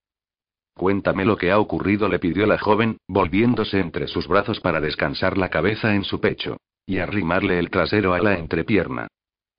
Cuéntame 0.74 1.24
lo 1.24 1.36
que 1.36 1.50
ha 1.50 1.58
ocurrido, 1.58 2.08
le 2.08 2.18
pidió 2.18 2.46
la 2.46 2.58
joven, 2.58 2.98
volviéndose 3.06 3.80
entre 3.80 4.06
sus 4.06 4.26
brazos 4.26 4.60
para 4.60 4.80
descansar 4.80 5.36
la 5.36 5.50
cabeza 5.50 5.94
en 5.94 6.04
su 6.04 6.20
pecho. 6.20 6.56
Y 6.86 6.98
arrimarle 6.98 7.58
el 7.58 7.70
trasero 7.70 8.14
a 8.14 8.18
la 8.18 8.38
entrepierna. 8.38 9.08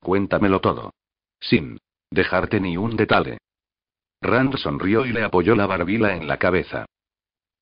Cuéntamelo 0.00 0.60
todo. 0.60 0.92
Sin 1.40 1.78
dejarte 2.10 2.60
ni 2.60 2.76
un 2.76 2.96
detalle. 2.96 3.38
Rand 4.20 4.56
sonrió 4.56 5.06
y 5.06 5.12
le 5.12 5.24
apoyó 5.24 5.54
la 5.56 5.66
barbila 5.66 6.16
en 6.16 6.26
la 6.26 6.36
cabeza. 6.36 6.86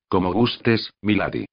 Como 0.09 0.33
gustes, 0.33 0.91
Milady. 1.01 1.45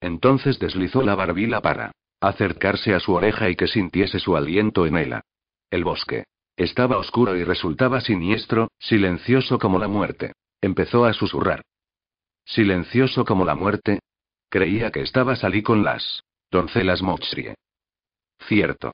Entonces 0.00 0.58
deslizó 0.58 1.02
la 1.02 1.14
barbila 1.14 1.60
para 1.60 1.92
acercarse 2.20 2.94
a 2.94 3.00
su 3.00 3.12
oreja 3.12 3.50
y 3.50 3.56
que 3.56 3.66
sintiese 3.66 4.18
su 4.18 4.36
aliento 4.36 4.86
en 4.86 4.96
ella. 4.96 5.20
El 5.70 5.84
bosque. 5.84 6.24
Estaba 6.58 6.98
oscuro 6.98 7.36
y 7.36 7.44
resultaba 7.44 8.00
siniestro, 8.00 8.72
silencioso 8.80 9.60
como 9.60 9.78
la 9.78 9.86
muerte. 9.86 10.32
Empezó 10.60 11.04
a 11.04 11.12
susurrar. 11.12 11.62
Silencioso 12.44 13.24
como 13.24 13.44
la 13.44 13.54
muerte. 13.54 14.00
Creía 14.50 14.90
que 14.90 15.02
estabas 15.02 15.44
allí 15.44 15.62
con 15.62 15.84
las 15.84 16.24
doncelas 16.50 17.00
Moxrie. 17.00 17.54
Cierto. 18.48 18.90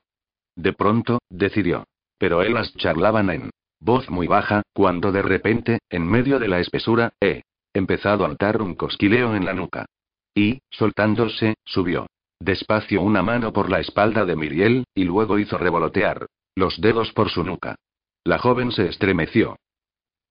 De 0.55 0.75
pronto, 0.75 1.21
decidió. 1.31 1.85
Pero 2.19 2.43
ellas 2.43 2.71
charlaban 2.75 3.31
en 3.31 3.51
voz 3.81 4.11
muy 4.11 4.27
baja, 4.27 4.61
cuando 4.75 5.11
de 5.11 5.23
repente, 5.23 5.79
en 5.89 6.07
medio 6.07 6.39
de 6.39 6.49
la 6.49 6.61
espesura, 6.61 7.15
he 7.19 7.45
empezado 7.73 8.27
a 8.27 8.29
notar 8.29 8.61
un 8.61 8.75
cosquileo 8.75 9.35
en 9.35 9.47
la 9.47 9.55
nuca. 9.55 9.87
Y, 10.35 10.61
soltándose, 10.69 11.55
subió 11.65 12.07
despacio 12.41 13.01
una 13.01 13.23
mano 13.23 13.55
por 13.55 13.71
la 13.71 13.81
espalda 13.81 14.27
de 14.27 14.37
Miriel, 14.37 14.85
y 14.95 15.05
luego 15.05 15.39
hizo 15.39 15.57
revolotear 15.57 16.27
los 16.57 16.81
dedos 16.81 17.13
por 17.13 17.31
su 17.31 17.45
nuca. 17.45 17.77
La 18.25 18.39
joven 18.39 18.73
se 18.73 18.89
estremeció. 18.89 19.57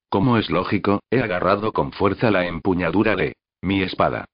Como 0.09 0.37
es 0.37 0.49
lógico, 0.49 1.01
he 1.09 1.21
agarrado 1.21 1.73
con 1.73 1.91
fuerza 1.91 2.31
la 2.31 2.45
empuñadura 2.45 3.15
de 3.15 3.35
mi 3.61 3.81
espada. 3.81 4.25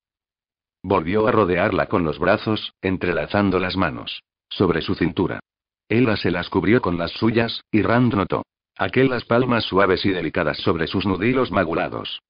Volvió 0.83 1.27
a 1.27 1.31
rodearla 1.31 1.87
con 1.87 2.03
los 2.03 2.19
brazos, 2.19 2.73
entrelazando 2.81 3.59
las 3.59 3.75
manos. 3.75 4.21
Sobre 4.49 4.81
su 4.81 4.95
cintura. 4.95 5.39
Ella 5.87 6.17
se 6.17 6.31
las 6.31 6.49
cubrió 6.49 6.81
con 6.81 6.97
las 6.97 7.11
suyas, 7.11 7.61
y 7.71 7.81
Rand 7.81 8.13
notó. 8.13 8.43
Aquellas 8.77 9.25
palmas 9.25 9.65
suaves 9.65 10.05
y 10.05 10.09
delicadas 10.09 10.57
sobre 10.57 10.87
sus 10.87 11.05
nudilos 11.05 11.51
magulados. 11.51 12.21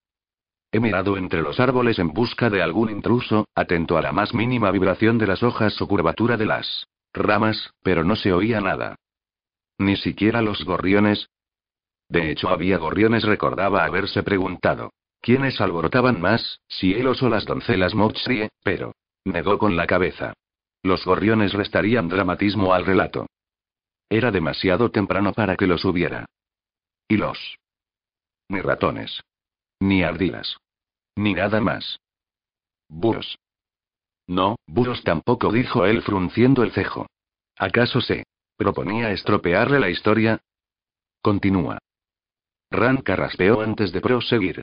He 0.72 0.80
mirado 0.80 1.18
entre 1.18 1.42
los 1.42 1.60
árboles 1.60 2.00
en 2.00 2.10
busca 2.10 2.50
de 2.50 2.62
algún 2.62 2.90
intruso, 2.90 3.46
atento 3.56 3.98
a 3.98 4.02
la 4.02 4.12
más 4.12 4.34
mínima 4.34 4.72
vibración 4.72 5.18
de 5.18 5.28
las 5.28 5.44
hojas 5.44 5.82
o 5.82 5.88
curvatura 5.88 6.38
de 6.38 6.46
las 6.46 6.88
ramas, 7.14 7.72
pero 7.82 8.04
no 8.04 8.16
se 8.16 8.34
oía 8.34 8.62
nada. 8.62 8.96
Ni 9.80 9.96
siquiera 9.96 10.42
los 10.42 10.64
gorriones. 10.66 11.30
De 12.10 12.30
hecho, 12.30 12.50
había 12.50 12.78
gorriones, 12.78 13.24
recordaba 13.24 13.86
haberse 13.86 14.24
preguntado. 14.24 14.92
¿Quiénes 15.22 15.60
alborotaban 15.60 16.22
más, 16.22 16.60
si 16.68 16.94
élos 16.94 17.24
o 17.24 17.30
las 17.30 17.46
doncelas 17.46 17.96
Mochrie? 17.96 18.50
Pero. 18.64 18.94
Negó 19.26 19.58
con 19.58 19.76
la 19.76 19.88
cabeza. 19.88 20.34
Los 20.84 21.06
gorriones 21.06 21.54
restarían 21.54 22.08
dramatismo 22.08 22.74
al 22.74 22.86
relato. 22.86 23.28
Era 24.10 24.32
demasiado 24.32 24.92
temprano 24.92 25.34
para 25.34 25.56
que 25.56 25.68
los 25.68 25.86
hubiera. 25.86 26.26
¿Y 27.08 27.18
los? 27.18 27.58
Ni 28.50 28.62
ratones. 28.62 29.22
Ni 29.80 30.04
ardillas. 30.04 30.58
Ni 31.16 31.34
nada 31.34 31.62
más. 31.62 32.00
Burros. 32.88 33.38
No, 34.28 34.58
burros 34.68 35.04
tampoco, 35.04 35.52
dijo 35.52 35.86
él 35.86 36.02
frunciendo 36.02 36.64
el 36.64 36.72
cejo. 36.72 37.08
¿Acaso 37.58 38.02
se 38.02 38.24
proponía 38.60 39.12
estropearle 39.12 39.80
la 39.80 39.90
historia? 39.90 40.42
Continúa. 41.22 41.78
Ran 42.70 42.98
carraspeó 42.98 43.62
antes 43.62 43.94
de 43.94 44.02
proseguir. 44.02 44.62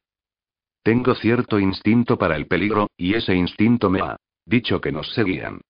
Tengo 0.82 1.14
cierto 1.14 1.58
instinto 1.58 2.18
para 2.18 2.36
el 2.36 2.46
peligro, 2.46 2.88
y 2.98 3.14
ese 3.14 3.34
instinto 3.34 3.88
me 3.88 4.00
ha 4.02 4.16
dicho 4.44 4.82
que 4.82 4.92
nos 4.92 5.12
seguían. 5.14 5.62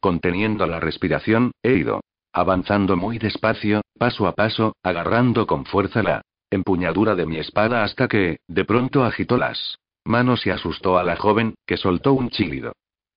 Conteniendo 0.00 0.66
la 0.66 0.80
respiración, 0.80 1.52
he 1.62 1.74
ido 1.74 2.00
avanzando 2.32 2.96
muy 2.96 3.18
despacio, 3.18 3.82
paso 3.96 4.26
a 4.26 4.32
paso, 4.32 4.74
agarrando 4.82 5.46
con 5.46 5.66
fuerza 5.66 6.02
la 6.02 6.22
empuñadura 6.50 7.14
de 7.14 7.26
mi 7.26 7.36
espada 7.36 7.84
hasta 7.84 8.08
que, 8.08 8.38
de 8.48 8.64
pronto 8.64 9.04
agitó 9.04 9.36
las 9.36 9.76
manos 10.04 10.44
y 10.46 10.50
asustó 10.50 10.98
a 10.98 11.04
la 11.04 11.16
joven, 11.16 11.54
que 11.66 11.76
soltó 11.76 12.14
un 12.14 12.30
chillido. 12.30 12.72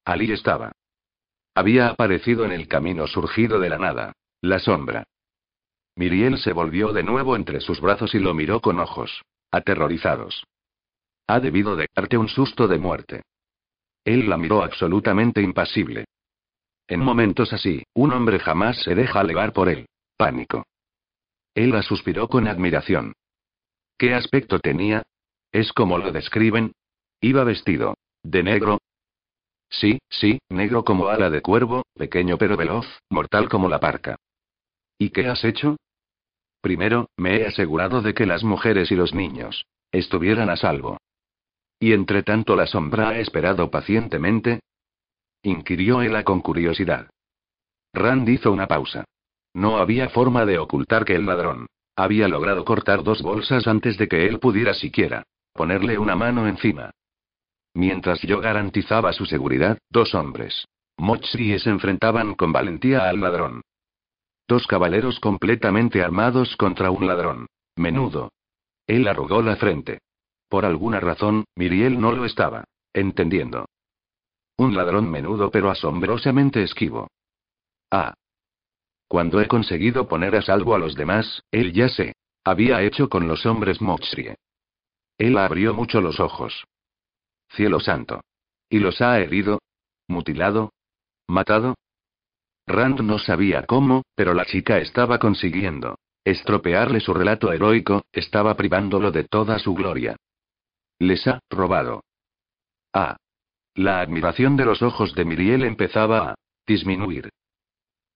Allí 0.05 0.31
estaba. 0.31 0.73
Había 1.55 1.87
aparecido 1.87 2.45
en 2.45 2.51
el 2.51 2.67
camino 2.67 3.07
surgido 3.07 3.59
de 3.59 3.69
la 3.69 3.79
nada. 3.79 4.13
La 4.41 4.59
sombra. 4.59 5.03
Miriel 5.95 6.37
se 6.37 6.53
volvió 6.53 6.93
de 6.93 7.01
nuevo 7.01 7.35
entre 7.35 7.59
sus 7.59 7.81
brazos 7.81 8.13
y 8.13 8.19
lo 8.19 8.33
miró 8.33 8.61
con 8.61 8.79
ojos 8.79 9.23
aterrorizados. 9.51 10.45
Ha 11.27 11.39
debido 11.39 11.75
de 11.75 11.87
darte 11.95 12.17
un 12.17 12.27
susto 12.27 12.67
de 12.67 12.77
muerte. 12.77 13.23
Él 14.05 14.29
la 14.29 14.37
miró 14.37 14.63
absolutamente 14.63 15.41
impasible. 15.41 16.05
En 16.87 16.99
momentos 16.99 17.51
así, 17.51 17.83
un 17.93 18.13
hombre 18.13 18.39
jamás 18.39 18.81
se 18.83 18.95
deja 18.95 19.23
llevar 19.23 19.53
por 19.53 19.69
él. 19.69 19.87
Pánico. 20.15 20.65
Ella 21.55 21.81
suspiró 21.81 22.27
con 22.27 22.47
admiración. 22.47 23.13
¿Qué 23.97 24.13
aspecto 24.13 24.59
tenía? 24.59 25.03
¿Es 25.51 25.73
como 25.73 25.97
lo 25.97 26.11
describen? 26.11 26.73
Iba 27.19 27.43
vestido. 27.43 27.95
¿De 28.21 28.43
negro? 28.43 28.77
Sí, 29.69 29.99
sí, 30.09 30.39
negro 30.49 30.83
como 30.83 31.07
ala 31.07 31.29
de 31.29 31.41
cuervo, 31.41 31.83
pequeño 31.95 32.37
pero 32.37 32.55
veloz, 32.55 32.85
mortal 33.09 33.49
como 33.49 33.67
la 33.67 33.79
parca. 33.79 34.15
¿Y 34.97 35.09
qué 35.09 35.27
has 35.27 35.43
hecho? 35.43 35.77
Primero, 36.61 37.09
me 37.17 37.37
he 37.37 37.47
asegurado 37.47 38.01
de 38.01 38.13
que 38.13 38.25
las 38.25 38.43
mujeres 38.43 38.91
y 38.91 38.95
los 38.95 39.13
niños 39.13 39.65
estuvieran 39.91 40.49
a 40.49 40.57
salvo. 40.57 40.97
Y 41.79 41.93
entre 41.93 42.23
tanto 42.23 42.55
la 42.55 42.67
sombra 42.67 43.09
ha 43.09 43.19
esperado 43.19 43.69
pacientemente. 43.69 44.59
Inquirió 45.43 46.01
ella 46.01 46.23
con 46.23 46.41
curiosidad. 46.41 47.09
Rand 47.93 48.27
hizo 48.27 48.51
una 48.51 48.67
pausa. 48.67 49.05
No 49.53 49.77
había 49.77 50.09
forma 50.09 50.45
de 50.45 50.59
ocultar 50.59 51.05
que 51.05 51.15
el 51.15 51.25
ladrón 51.25 51.67
había 51.95 52.27
logrado 52.27 52.63
cortar 52.63 53.03
dos 53.03 53.21
bolsas 53.21 53.67
antes 53.67 53.97
de 53.97 54.07
que 54.07 54.27
él 54.27 54.39
pudiera 54.39 54.73
siquiera 54.73 55.23
ponerle 55.53 55.97
una 55.97 56.15
mano 56.15 56.47
encima. 56.47 56.91
Mientras 57.73 58.21
yo 58.21 58.39
garantizaba 58.39 59.11
su 59.11 59.25
seguridad, 59.25 59.79
dos 59.89 60.13
hombres. 60.13 60.65
Mochrie 60.97 61.59
se 61.59 61.71
enfrentaban 61.71 62.35
con 62.35 62.51
valentía 62.51 63.09
al 63.09 63.19
ladrón. 63.19 63.61
Dos 64.47 64.65
caballeros 64.67 65.19
completamente 65.19 66.01
armados 66.01 66.55
contra 66.55 66.91
un 66.91 67.07
ladrón. 67.07 67.47
Menudo. 67.75 68.31
Él 68.85 69.07
arrugó 69.07 69.41
la 69.41 69.57
frente. 69.57 69.99
Por 70.49 70.65
alguna 70.65 70.99
razón, 70.99 71.45
Miriel 71.55 71.99
no 71.99 72.11
lo 72.11 72.25
estaba 72.25 72.63
entendiendo. 72.93 73.65
Un 74.57 74.75
ladrón 74.75 75.11
menudo 75.11 75.51
pero 75.51 75.69
asombrosamente 75.69 76.63
esquivo. 76.63 77.09
Ah, 77.91 78.15
cuando 79.07 79.39
he 79.39 79.47
conseguido 79.47 80.07
poner 80.07 80.35
a 80.35 80.41
salvo 80.41 80.75
a 80.75 80.79
los 80.79 80.95
demás, 80.95 81.41
él 81.51 81.71
ya 81.71 81.87
se 81.87 82.13
había 82.43 82.81
hecho 82.81 83.07
con 83.09 83.27
los 83.27 83.45
hombres 83.45 83.81
Moxrie. 83.81 84.35
Él 85.17 85.37
abrió 85.37 85.73
mucho 85.73 86.01
los 86.01 86.19
ojos. 86.19 86.65
Cielo 87.49 87.79
santo. 87.79 88.21
¿Y 88.69 88.79
los 88.79 89.01
ha 89.01 89.19
herido? 89.19 89.59
¿Mutilado? 90.07 90.71
¿Matado? 91.27 91.75
Rand 92.67 92.99
no 93.01 93.17
sabía 93.17 93.65
cómo, 93.65 94.03
pero 94.15 94.33
la 94.33 94.45
chica 94.45 94.77
estaba 94.77 95.19
consiguiendo 95.19 95.97
estropearle 96.27 96.99
su 96.99 97.13
relato 97.13 97.53
heroico, 97.53 98.03
estaba 98.11 98.57
privándolo 98.57 99.11
de 99.11 99.23
toda 99.23 99.59
su 99.59 99.73
gloria. 99.73 100.17
Les 100.99 101.25
ha 101.25 101.39
robado. 101.49 102.03
Ah. 102.93 103.15
La 103.75 104.01
admiración 104.01 104.57
de 104.57 104.65
los 104.65 104.81
ojos 104.81 105.13
de 105.15 105.23
Miriel 105.23 105.63
empezaba 105.63 106.31
a 106.31 106.35
disminuir. 106.65 107.29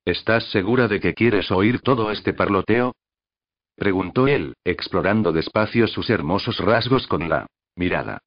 ¿Estás 0.03 0.49
segura 0.51 0.89
de 0.89 0.99
que 0.99 1.13
quieres 1.13 1.51
oír 1.51 1.79
todo 1.79 2.11
este 2.11 2.33
parloteo? 2.33 2.95
Preguntó 3.75 4.27
él, 4.27 4.55
explorando 4.65 5.31
despacio 5.31 5.87
sus 5.87 6.09
hermosos 6.09 6.57
rasgos 6.57 7.07
con 7.07 7.29
la 7.29 7.47
mirada. 7.77 8.19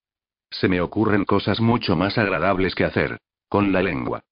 Se 0.51 0.69
me 0.69 0.81
ocurren 0.81 1.25
cosas 1.25 1.61
mucho 1.61 1.95
más 1.95 2.17
agradables 2.17 2.75
que 2.75 2.85
hacer. 2.85 3.19
Con 3.49 3.73
la 3.73 3.83
lengua. 3.83 4.23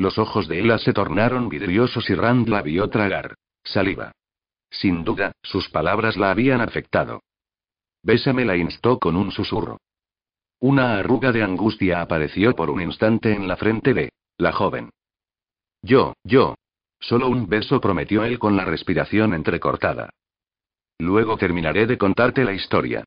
Los 0.00 0.16
ojos 0.16 0.48
de 0.48 0.60
Ella 0.60 0.78
se 0.78 0.94
tornaron 0.94 1.50
vidriosos 1.50 2.08
y 2.08 2.14
Rand 2.14 2.48
la 2.48 2.62
vio 2.62 2.88
tragar. 2.88 3.34
Saliva. 3.62 4.12
Sin 4.70 5.04
duda, 5.04 5.32
sus 5.42 5.68
palabras 5.68 6.16
la 6.16 6.30
habían 6.30 6.62
afectado. 6.62 7.20
Bésame 8.02 8.46
la 8.46 8.56
instó 8.56 8.98
con 8.98 9.14
un 9.14 9.30
susurro. 9.30 9.76
Una 10.58 10.96
arruga 10.96 11.32
de 11.32 11.42
angustia 11.42 12.00
apareció 12.00 12.56
por 12.56 12.70
un 12.70 12.80
instante 12.80 13.34
en 13.34 13.46
la 13.46 13.58
frente 13.58 13.92
de 13.92 14.10
la 14.38 14.52
joven. 14.52 14.88
Yo, 15.82 16.14
yo. 16.24 16.54
Solo 16.98 17.28
un 17.28 17.46
beso 17.46 17.78
prometió 17.78 18.24
él 18.24 18.38
con 18.38 18.56
la 18.56 18.64
respiración 18.64 19.34
entrecortada. 19.34 20.08
Luego 20.98 21.36
terminaré 21.36 21.86
de 21.86 21.98
contarte 21.98 22.42
la 22.44 22.54
historia. 22.54 23.04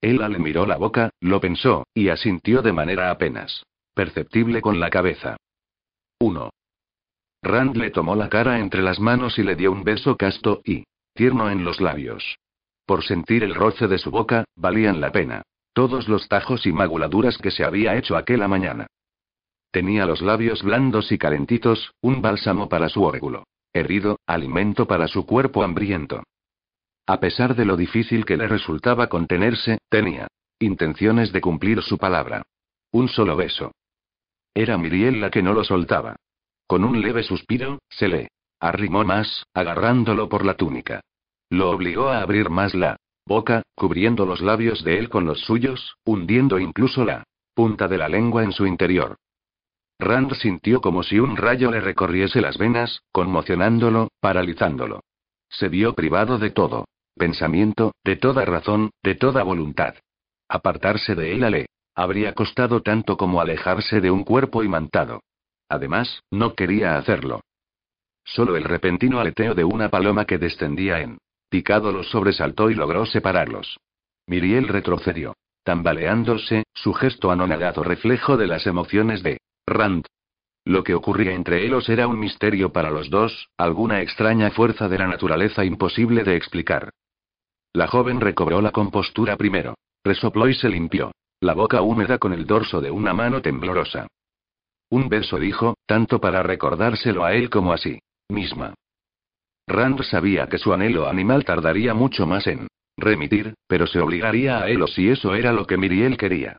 Ella 0.00 0.28
le 0.28 0.38
miró 0.38 0.64
la 0.64 0.76
boca, 0.76 1.10
lo 1.18 1.40
pensó, 1.40 1.88
y 1.92 2.08
asintió 2.08 2.62
de 2.62 2.72
manera 2.72 3.10
apenas 3.10 3.64
perceptible 3.94 4.60
con 4.60 4.78
la 4.80 4.90
cabeza. 4.90 5.36
1. 6.20 6.50
Rand 7.42 7.76
le 7.76 7.90
tomó 7.90 8.14
la 8.14 8.28
cara 8.28 8.58
entre 8.58 8.82
las 8.82 9.00
manos 9.00 9.38
y 9.38 9.42
le 9.42 9.56
dio 9.56 9.72
un 9.72 9.84
beso 9.84 10.16
casto 10.16 10.62
y 10.64 10.84
tierno 11.12 11.50
en 11.50 11.64
los 11.64 11.80
labios. 11.80 12.36
Por 12.86 13.04
sentir 13.04 13.44
el 13.44 13.54
roce 13.54 13.88
de 13.88 13.98
su 13.98 14.10
boca, 14.10 14.44
valían 14.56 15.00
la 15.00 15.12
pena. 15.12 15.42
Todos 15.72 16.08
los 16.08 16.28
tajos 16.28 16.66
y 16.66 16.72
maguladuras 16.72 17.36
que 17.38 17.50
se 17.50 17.64
había 17.64 17.96
hecho 17.96 18.16
aquella 18.16 18.48
mañana. 18.48 18.86
Tenía 19.70 20.06
los 20.06 20.22
labios 20.22 20.62
blandos 20.62 21.10
y 21.10 21.18
calentitos, 21.18 21.92
un 22.00 22.22
bálsamo 22.22 22.68
para 22.68 22.88
su 22.88 23.02
óvulo. 23.02 23.44
Herido, 23.72 24.20
alimento 24.26 24.86
para 24.86 25.08
su 25.08 25.26
cuerpo 25.26 25.64
hambriento. 25.64 26.22
A 27.06 27.18
pesar 27.18 27.56
de 27.56 27.64
lo 27.64 27.76
difícil 27.76 28.24
que 28.24 28.36
le 28.36 28.46
resultaba 28.46 29.08
contenerse, 29.08 29.78
tenía 29.88 30.28
intenciones 30.60 31.32
de 31.32 31.40
cumplir 31.40 31.82
su 31.82 31.98
palabra. 31.98 32.44
Un 32.92 33.08
solo 33.08 33.34
beso. 33.36 33.72
Era 34.54 34.78
Miriel 34.78 35.20
la 35.20 35.30
que 35.30 35.42
no 35.42 35.52
lo 35.52 35.64
soltaba. 35.64 36.16
Con 36.66 36.84
un 36.84 37.00
leve 37.00 37.22
suspiro, 37.22 37.80
se 37.88 38.08
le 38.08 38.28
arrimó 38.60 39.04
más, 39.04 39.44
agarrándolo 39.52 40.28
por 40.28 40.44
la 40.46 40.54
túnica. 40.54 41.00
Lo 41.50 41.70
obligó 41.70 42.08
a 42.08 42.20
abrir 42.20 42.48
más 42.48 42.74
la 42.74 42.96
boca, 43.26 43.62
cubriendo 43.74 44.26
los 44.26 44.40
labios 44.40 44.84
de 44.84 44.98
él 44.98 45.08
con 45.08 45.26
los 45.26 45.40
suyos, 45.40 45.96
hundiendo 46.04 46.58
incluso 46.58 47.04
la 47.04 47.24
punta 47.54 47.88
de 47.88 47.98
la 47.98 48.08
lengua 48.08 48.42
en 48.42 48.52
su 48.52 48.66
interior. 48.66 49.16
Rand 49.98 50.34
sintió 50.34 50.80
como 50.80 51.02
si 51.02 51.18
un 51.18 51.36
rayo 51.36 51.70
le 51.70 51.80
recorriese 51.80 52.40
las 52.40 52.58
venas, 52.58 53.02
conmocionándolo, 53.12 54.08
paralizándolo. 54.20 55.00
Se 55.48 55.68
vio 55.68 55.94
privado 55.94 56.38
de 56.38 56.50
todo. 56.50 56.86
Pensamiento, 57.16 57.92
de 58.02 58.16
toda 58.16 58.44
razón, 58.44 58.90
de 59.02 59.14
toda 59.14 59.44
voluntad. 59.44 59.94
Apartarse 60.48 61.14
de 61.14 61.32
él 61.32 61.40
le 61.50 61.66
habría 61.94 62.32
costado 62.34 62.82
tanto 62.82 63.16
como 63.16 63.40
alejarse 63.40 64.00
de 64.00 64.10
un 64.10 64.24
cuerpo 64.24 64.62
imantado. 64.62 65.22
Además, 65.68 66.22
no 66.30 66.54
quería 66.54 66.96
hacerlo. 66.96 67.40
Solo 68.24 68.56
el 68.56 68.64
repentino 68.64 69.20
aleteo 69.20 69.54
de 69.54 69.64
una 69.64 69.90
paloma 69.90 70.24
que 70.24 70.38
descendía 70.38 71.00
en 71.00 71.18
picado 71.48 71.92
los 71.92 72.08
sobresaltó 72.10 72.70
y 72.70 72.74
logró 72.74 73.06
separarlos. 73.06 73.78
Miriel 74.26 74.68
retrocedió. 74.68 75.34
Tambaleándose, 75.62 76.64
su 76.74 76.92
gesto 76.92 77.30
anonadado 77.30 77.82
reflejo 77.82 78.36
de 78.36 78.46
las 78.46 78.66
emociones 78.66 79.22
de 79.22 79.38
Rand. 79.66 80.04
Lo 80.66 80.82
que 80.82 80.94
ocurría 80.94 81.32
entre 81.32 81.64
ellos 81.64 81.88
era 81.88 82.06
un 82.06 82.18
misterio 82.18 82.72
para 82.72 82.90
los 82.90 83.08
dos, 83.08 83.48
alguna 83.56 84.00
extraña 84.02 84.50
fuerza 84.50 84.88
de 84.88 84.98
la 84.98 85.06
naturaleza 85.06 85.64
imposible 85.64 86.24
de 86.24 86.36
explicar. 86.36 86.90
La 87.72 87.86
joven 87.86 88.20
recobró 88.20 88.60
la 88.60 88.72
compostura 88.72 89.36
primero. 89.36 89.74
Resopló 90.04 90.48
y 90.48 90.54
se 90.54 90.68
limpió. 90.68 91.12
La 91.44 91.52
boca 91.52 91.82
húmeda 91.82 92.16
con 92.16 92.32
el 92.32 92.46
dorso 92.46 92.80
de 92.80 92.90
una 92.90 93.12
mano 93.12 93.42
temblorosa. 93.42 94.06
Un 94.88 95.10
beso 95.10 95.38
dijo, 95.38 95.74
tanto 95.84 96.18
para 96.18 96.42
recordárselo 96.42 97.22
a 97.22 97.34
él 97.34 97.50
como 97.50 97.74
a 97.74 97.76
sí 97.76 97.98
misma. 98.30 98.72
Rand 99.66 100.02
sabía 100.04 100.46
que 100.48 100.56
su 100.56 100.72
anhelo 100.72 101.06
animal 101.06 101.44
tardaría 101.44 101.92
mucho 101.92 102.26
más 102.26 102.46
en 102.46 102.66
remitir, 102.96 103.52
pero 103.66 103.86
se 103.86 104.00
obligaría 104.00 104.62
a 104.62 104.70
él 104.70 104.80
o 104.80 104.86
si 104.86 105.10
eso 105.10 105.34
era 105.34 105.52
lo 105.52 105.66
que 105.66 105.76
Miriel 105.76 106.16
quería. 106.16 106.56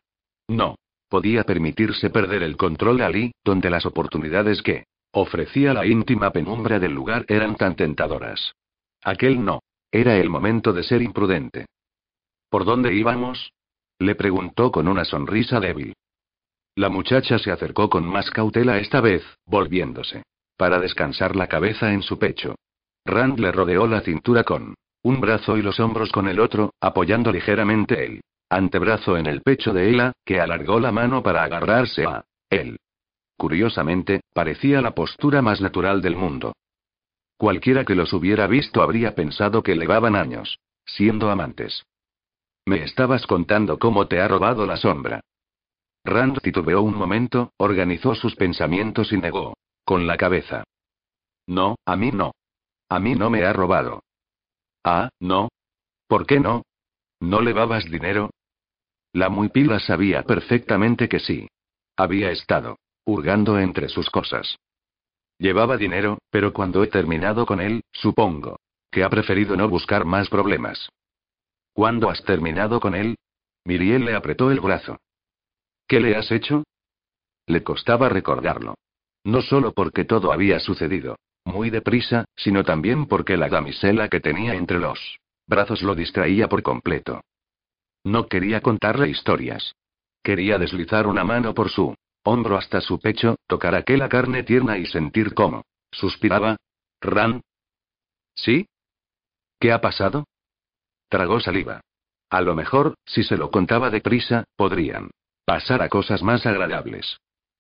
No. 0.47 0.75
Podía 1.09 1.45
permitirse 1.45 2.11
perder 2.11 2.43
el 2.43 2.55
control 2.55 3.01
allí, 3.01 3.31
donde 3.43 3.71
las 3.71 3.87
oportunidades 3.87 4.61
que 4.61 4.85
ofrecía 5.13 5.73
la 5.73 5.87
íntima 5.87 6.29
penumbra 6.29 6.77
del 6.77 6.91
lugar 6.93 7.25
eran 7.27 7.55
tan 7.55 7.75
tentadoras. 7.75 8.53
Aquel 9.01 9.43
no. 9.43 9.61
Era 9.91 10.15
el 10.17 10.29
momento 10.29 10.73
de 10.73 10.83
ser 10.83 11.01
imprudente. 11.01 11.65
¿Por 12.51 12.65
dónde 12.65 12.93
íbamos? 12.93 13.51
Le 13.99 14.15
preguntó 14.15 14.71
con 14.71 14.87
una 14.87 15.05
sonrisa 15.05 15.59
débil. 15.59 15.93
La 16.75 16.89
muchacha 16.89 17.39
se 17.39 17.51
acercó 17.51 17.89
con 17.89 18.05
más 18.05 18.29
cautela 18.29 18.77
esta 18.77 18.99
vez, 18.99 19.23
volviéndose. 19.45 20.23
Para 20.57 20.79
descansar 20.79 21.35
la 21.35 21.47
cabeza 21.47 21.93
en 21.93 22.01
su 22.01 22.19
pecho. 22.19 22.55
Rand 23.05 23.39
le 23.39 23.51
rodeó 23.51 23.87
la 23.87 24.01
cintura 24.01 24.43
con 24.43 24.75
un 25.03 25.21
brazo 25.21 25.57
y 25.57 25.61
los 25.61 25.79
hombros 25.79 26.11
con 26.11 26.27
el 26.27 26.39
otro, 26.39 26.73
apoyando 26.81 27.31
ligeramente 27.31 28.05
el 28.05 28.21
antebrazo 28.49 29.17
en 29.17 29.27
el 29.27 29.41
pecho 29.41 29.71
de 29.71 29.89
Ella, 29.89 30.13
que 30.25 30.39
alargó 30.39 30.79
la 30.79 30.91
mano 30.91 31.21
para 31.21 31.43
agarrarse 31.43 32.05
a 32.05 32.25
él. 32.49 32.77
Curiosamente, 33.37 34.21
parecía 34.33 34.81
la 34.81 34.95
postura 34.95 35.41
más 35.41 35.61
natural 35.61 36.01
del 36.01 36.15
mundo. 36.15 36.53
Cualquiera 37.37 37.85
que 37.85 37.95
los 37.95 38.13
hubiera 38.13 38.47
visto 38.47 38.81
habría 38.81 39.13
pensado 39.13 39.61
que 39.61 39.75
llevaban 39.75 40.15
años, 40.15 40.57
siendo 40.85 41.29
amantes. 41.29 41.85
Me 42.65 42.83
estabas 42.83 43.27
contando 43.27 43.77
cómo 43.77 44.07
te 44.07 44.19
ha 44.19 44.27
robado 44.27 44.65
la 44.65 44.77
sombra. 44.77 45.21
Rand 46.03 46.39
titubeó 46.41 46.81
un 46.81 46.95
momento, 46.95 47.51
organizó 47.57 48.15
sus 48.15 48.35
pensamientos 48.35 49.11
y 49.11 49.17
negó. 49.17 49.53
Con 49.83 50.07
la 50.07 50.17
cabeza. 50.17 50.63
No, 51.47 51.75
a 51.85 51.95
mí 51.95 52.11
no. 52.11 52.31
A 52.89 52.99
mí 52.99 53.13
no 53.13 53.29
me 53.29 53.45
ha 53.45 53.53
robado. 53.53 54.01
Ah, 54.83 55.09
no. 55.19 55.49
¿Por 56.07 56.25
qué 56.25 56.39
no? 56.39 56.63
¿No 57.19 57.41
le 57.41 57.53
babas 57.53 57.85
dinero? 57.85 58.31
La 59.13 59.29
muy 59.29 59.49
pila 59.49 59.79
sabía 59.79 60.23
perfectamente 60.23 61.07
que 61.07 61.19
sí. 61.19 61.47
Había 61.95 62.31
estado 62.31 62.77
hurgando 63.05 63.59
entre 63.59 63.87
sus 63.87 64.09
cosas. 64.09 64.57
Llevaba 65.37 65.77
dinero, 65.77 66.17
pero 66.31 66.53
cuando 66.53 66.83
he 66.83 66.87
terminado 66.87 67.45
con 67.45 67.61
él, 67.61 67.83
supongo 67.91 68.57
que 68.89 69.03
ha 69.03 69.09
preferido 69.09 69.55
no 69.55 69.69
buscar 69.69 70.05
más 70.05 70.29
problemas. 70.29 70.89
¿Cuándo 71.75 72.09
has 72.09 72.23
terminado 72.23 72.79
con 72.79 72.95
él? 72.95 73.17
Miriel 73.65 74.05
le 74.05 74.15
apretó 74.15 74.49
el 74.49 74.61
brazo. 74.61 74.97
¿Qué 75.85 75.99
le 75.99 76.15
has 76.15 76.31
hecho? 76.31 76.63
Le 77.47 77.63
costaba 77.63 78.07
recordarlo. 78.07 78.75
No 79.25 79.41
solo 79.41 79.73
porque 79.73 80.05
todo 80.05 80.31
había 80.31 80.61
sucedido, 80.61 81.17
muy 81.43 81.69
deprisa, 81.69 82.23
sino 82.37 82.63
también 82.63 83.07
porque 83.07 83.35
la 83.35 83.49
damisela 83.49 84.07
que 84.07 84.21
tenía 84.21 84.55
entre 84.55 84.79
los 84.79 85.19
brazos 85.47 85.81
lo 85.81 85.95
distraía 85.95 86.47
por 86.47 86.63
completo. 86.63 87.19
No 88.05 88.27
quería 88.27 88.61
contarle 88.61 89.09
historias. 89.09 89.75
Quería 90.23 90.57
deslizar 90.57 91.07
una 91.07 91.25
mano 91.25 91.53
por 91.53 91.69
su 91.69 91.93
hombro 92.23 92.55
hasta 92.55 92.79
su 92.79 92.99
pecho, 93.01 93.35
tocar 93.47 93.75
aquella 93.75 94.07
carne 94.07 94.43
tierna 94.43 94.77
y 94.77 94.85
sentir 94.85 95.33
cómo 95.33 95.63
suspiraba. 95.91 96.55
Ran. 97.01 97.41
¿Sí? 98.33 98.65
¿Qué 99.59 99.73
ha 99.73 99.81
pasado? 99.81 100.25
Tragó 101.09 101.39
saliva. 101.39 101.81
A 102.29 102.41
lo 102.41 102.55
mejor, 102.55 102.95
si 103.05 103.23
se 103.23 103.37
lo 103.37 103.51
contaba 103.51 103.89
deprisa, 103.89 104.45
podrían 104.55 105.11
pasar 105.45 105.81
a 105.81 105.89
cosas 105.89 106.23
más 106.23 106.45
agradables. 106.45 107.17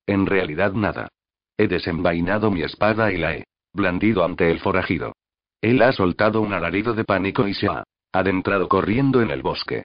En 0.07 0.25
realidad 0.25 0.73
nada. 0.73 1.09
He 1.57 1.67
desenvainado 1.67 2.51
mi 2.51 2.63
espada 2.63 3.11
y 3.11 3.17
la 3.17 3.35
he 3.35 3.45
blandido 3.73 4.23
ante 4.23 4.51
el 4.51 4.59
forajido. 4.59 5.13
Él 5.61 5.81
ha 5.81 5.91
soltado 5.91 6.41
un 6.41 6.53
alarido 6.53 6.93
de 6.93 7.05
pánico 7.05 7.47
y 7.47 7.53
se 7.53 7.67
ha 7.67 7.83
adentrado 8.11 8.67
corriendo 8.67 9.21
en 9.21 9.31
el 9.31 9.41
bosque. 9.41 9.83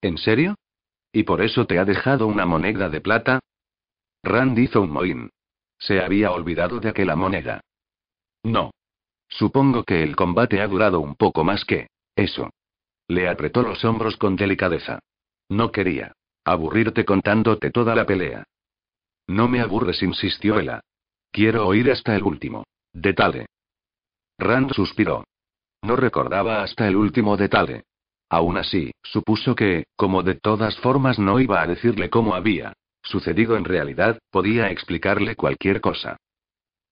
¿En 0.00 0.18
serio? 0.18 0.56
¿Y 1.12 1.24
por 1.24 1.42
eso 1.42 1.66
te 1.66 1.78
ha 1.78 1.84
dejado 1.84 2.26
una 2.26 2.46
moneda 2.46 2.88
de 2.88 3.00
plata? 3.00 3.40
Rand 4.22 4.58
hizo 4.58 4.82
un 4.82 4.90
mohín. 4.90 5.30
Se 5.78 6.00
había 6.00 6.30
olvidado 6.30 6.80
de 6.80 6.90
aquella 6.90 7.16
moneda. 7.16 7.60
No. 8.42 8.70
Supongo 9.28 9.84
que 9.84 10.02
el 10.02 10.16
combate 10.16 10.60
ha 10.60 10.66
durado 10.66 11.00
un 11.00 11.14
poco 11.14 11.44
más 11.44 11.64
que 11.64 11.88
eso. 12.16 12.50
Le 13.10 13.28
apretó 13.28 13.62
los 13.62 13.84
hombros 13.84 14.16
con 14.16 14.36
delicadeza. 14.36 15.00
No 15.48 15.72
quería 15.72 16.12
aburrirte 16.44 17.04
contándote 17.04 17.72
toda 17.72 17.96
la 17.96 18.06
pelea. 18.06 18.44
No 19.26 19.48
me 19.48 19.60
aburres, 19.60 20.00
insistió 20.04 20.60
ella. 20.60 20.80
Quiero 21.32 21.66
oír 21.66 21.90
hasta 21.90 22.14
el 22.14 22.22
último. 22.22 22.62
Detale. 22.92 23.46
Rand 24.38 24.72
suspiró. 24.74 25.24
No 25.82 25.96
recordaba 25.96 26.62
hasta 26.62 26.86
el 26.86 26.94
último 26.94 27.36
detalle. 27.36 27.82
Aún 28.28 28.56
así, 28.56 28.92
supuso 29.02 29.56
que, 29.56 29.86
como 29.96 30.22
de 30.22 30.36
todas 30.36 30.78
formas 30.78 31.18
no 31.18 31.40
iba 31.40 31.60
a 31.60 31.66
decirle 31.66 32.10
cómo 32.10 32.36
había 32.36 32.74
sucedido 33.02 33.56
en 33.56 33.64
realidad, 33.64 34.20
podía 34.30 34.70
explicarle 34.70 35.34
cualquier 35.34 35.80
cosa. 35.80 36.16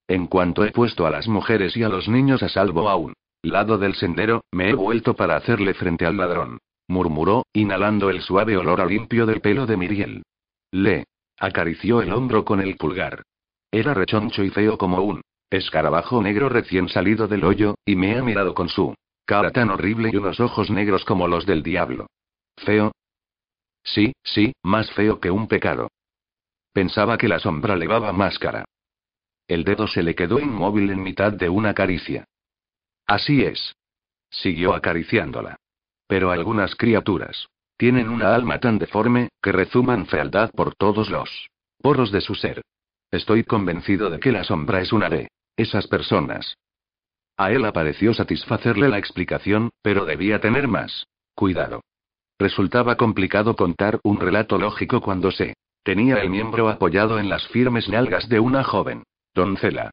En 0.09 0.27
cuanto 0.27 0.65
he 0.65 0.73
puesto 0.73 1.07
a 1.07 1.11
las 1.13 1.29
mujeres 1.29 1.77
y 1.77 1.85
a 1.85 1.89
los 1.89 2.09
niños 2.09 2.43
a 2.43 2.49
salvo 2.49 2.89
a 2.89 2.97
un 2.97 3.15
lado 3.43 3.79
del 3.79 3.95
sendero, 3.95 4.45
me 4.53 4.71
he 4.71 4.75
vuelto 4.75 5.15
para 5.15 5.37
hacerle 5.37 5.75
frente 5.75 6.07
al 6.07 6.17
ladrón, 6.17 6.59
murmuró, 6.89 7.47
inhalando 7.53 8.11
el 8.11 8.21
suave 8.23 8.57
olor 8.57 8.81
a 8.81 8.87
limpio 8.87 9.27
del 9.27 9.41
pelo 9.41 9.67
de 9.67 9.77
Miriel. 9.77 10.23
Le 10.73 11.07
acarició 11.39 12.03
el 12.03 12.13
hombro 12.13 12.45
con 12.45 12.61
el 12.61 12.77
pulgar. 12.77 13.23
Era 13.71 13.95
rechoncho 13.95 14.43
y 14.43 14.51
feo 14.51 14.77
como 14.77 15.03
un 15.03 15.23
Escarabajo 15.51 16.23
negro 16.23 16.51
recién 16.51 16.91
salido 16.91 17.27
del 17.27 17.43
hoyo, 17.43 17.77
y 17.87 17.97
me 17.97 18.19
ha 18.19 18.23
mirado 18.23 18.55
con 18.55 18.69
su 18.69 18.95
cara 19.25 19.51
tan 19.51 19.71
horrible 19.71 20.11
y 20.13 20.17
unos 20.17 20.41
ojos 20.41 20.71
negros 20.71 21.05
como 21.05 21.27
los 21.27 21.47
del 21.47 21.63
diablo. 21.63 22.07
¿Feo? 22.57 22.93
Sí, 23.83 24.13
sí, 24.23 24.53
más 24.63 24.91
feo 24.93 25.21
que 25.21 25.31
un 25.31 25.49
pecado. 25.49 25.89
Pensaba 26.73 27.17
que 27.17 27.29
la 27.29 27.39
sombra 27.39 27.77
levaba 27.77 28.13
máscara. 28.13 28.67
El 29.47 29.65
dedo 29.65 29.87
se 29.87 30.03
le 30.03 30.15
quedó 30.15 30.39
inmóvil 30.39 30.91
en 30.91 31.03
mitad 31.03 31.33
de 31.33 31.49
una 31.49 31.73
caricia. 31.73 32.27
Así 33.09 33.43
es. 33.43 33.75
Siguió 34.31 34.75
acariciándola. 34.75 35.57
Pero 36.07 36.31
algunas 36.31 36.77
criaturas 36.77 37.49
tienen 37.79 38.09
una 38.09 38.35
alma 38.35 38.61
tan 38.61 38.79
deforme, 38.79 39.31
que 39.43 39.53
rezuman 39.53 40.07
fealdad 40.07 40.51
por 40.51 40.75
todos 40.75 41.11
los 41.11 41.49
poros 41.81 42.13
de 42.13 42.21
su 42.21 42.35
ser. 42.35 42.63
Estoy 43.11 43.45
convencido 43.45 44.11
de 44.11 44.21
que 44.21 44.33
la 44.33 44.45
sombra 44.45 44.81
es 44.81 44.93
una 44.93 45.09
de 45.09 45.29
esas 45.57 45.87
personas. 45.87 46.57
A 47.37 47.53
él 47.53 47.71
pareció 47.73 48.13
satisfacerle 48.13 48.89
la 48.89 48.99
explicación, 48.99 49.71
pero 49.81 50.05
debía 50.05 50.41
tener 50.41 50.67
más 50.69 51.07
cuidado. 51.35 51.83
Resultaba 52.39 52.97
complicado 52.97 53.55
contar 53.55 54.01
un 54.03 54.21
relato 54.21 54.59
lógico 54.59 55.01
cuando 55.01 55.31
se 55.31 55.55
tenía 55.85 56.17
el 56.17 56.31
miembro 56.31 56.69
apoyado 56.69 57.19
en 57.19 57.29
las 57.29 57.47
firmes 57.49 57.89
nalgas 57.89 58.29
de 58.29 58.41
una 58.41 58.65
joven 58.65 59.05
doncela. 59.35 59.93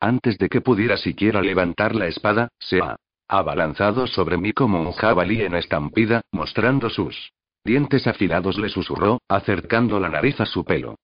Antes 0.00 0.38
de 0.38 0.48
que 0.48 0.60
pudiera 0.60 0.96
siquiera 0.96 1.40
levantar 1.40 1.94
la 1.94 2.06
espada, 2.06 2.48
se 2.58 2.80
ha 2.80 2.96
abalanzado 3.28 4.06
sobre 4.06 4.36
mí 4.36 4.52
como 4.52 4.80
un 4.80 4.92
jabalí 4.92 5.42
en 5.42 5.54
estampida, 5.54 6.22
mostrando 6.30 6.90
sus 6.90 7.32
dientes 7.64 8.06
afilados, 8.06 8.58
le 8.58 8.68
susurró, 8.68 9.20
acercando 9.28 9.98
la 9.98 10.08
nariz 10.08 10.40
a 10.40 10.46
su 10.46 10.64
pelo. 10.64 10.96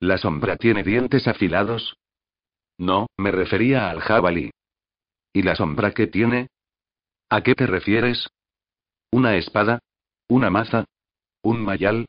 ¿La 0.00 0.18
sombra 0.18 0.56
tiene 0.56 0.82
dientes 0.82 1.26
afilados? 1.26 1.96
No, 2.76 3.06
me 3.16 3.30
refería 3.30 3.90
al 3.90 4.00
jabalí. 4.00 4.50
¿Y 5.32 5.42
la 5.42 5.56
sombra 5.56 5.92
que 5.92 6.06
tiene? 6.06 6.48
¿A 7.30 7.42
qué 7.42 7.54
te 7.54 7.66
refieres? 7.66 8.28
¿Una 9.10 9.36
espada? 9.36 9.80
¿Una 10.28 10.50
maza? 10.50 10.84
¿Un 11.42 11.64
mayal? 11.64 12.06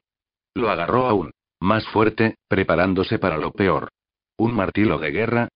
Lo 0.53 0.69
agarró 0.69 1.07
aún 1.07 1.31
más 1.59 1.85
fuerte, 1.87 2.35
preparándose 2.47 3.19
para 3.19 3.37
lo 3.37 3.51
peor. 3.51 3.89
¿Un 4.37 4.53
martillo 4.53 4.97
de 4.97 5.11
guerra? 5.11 5.49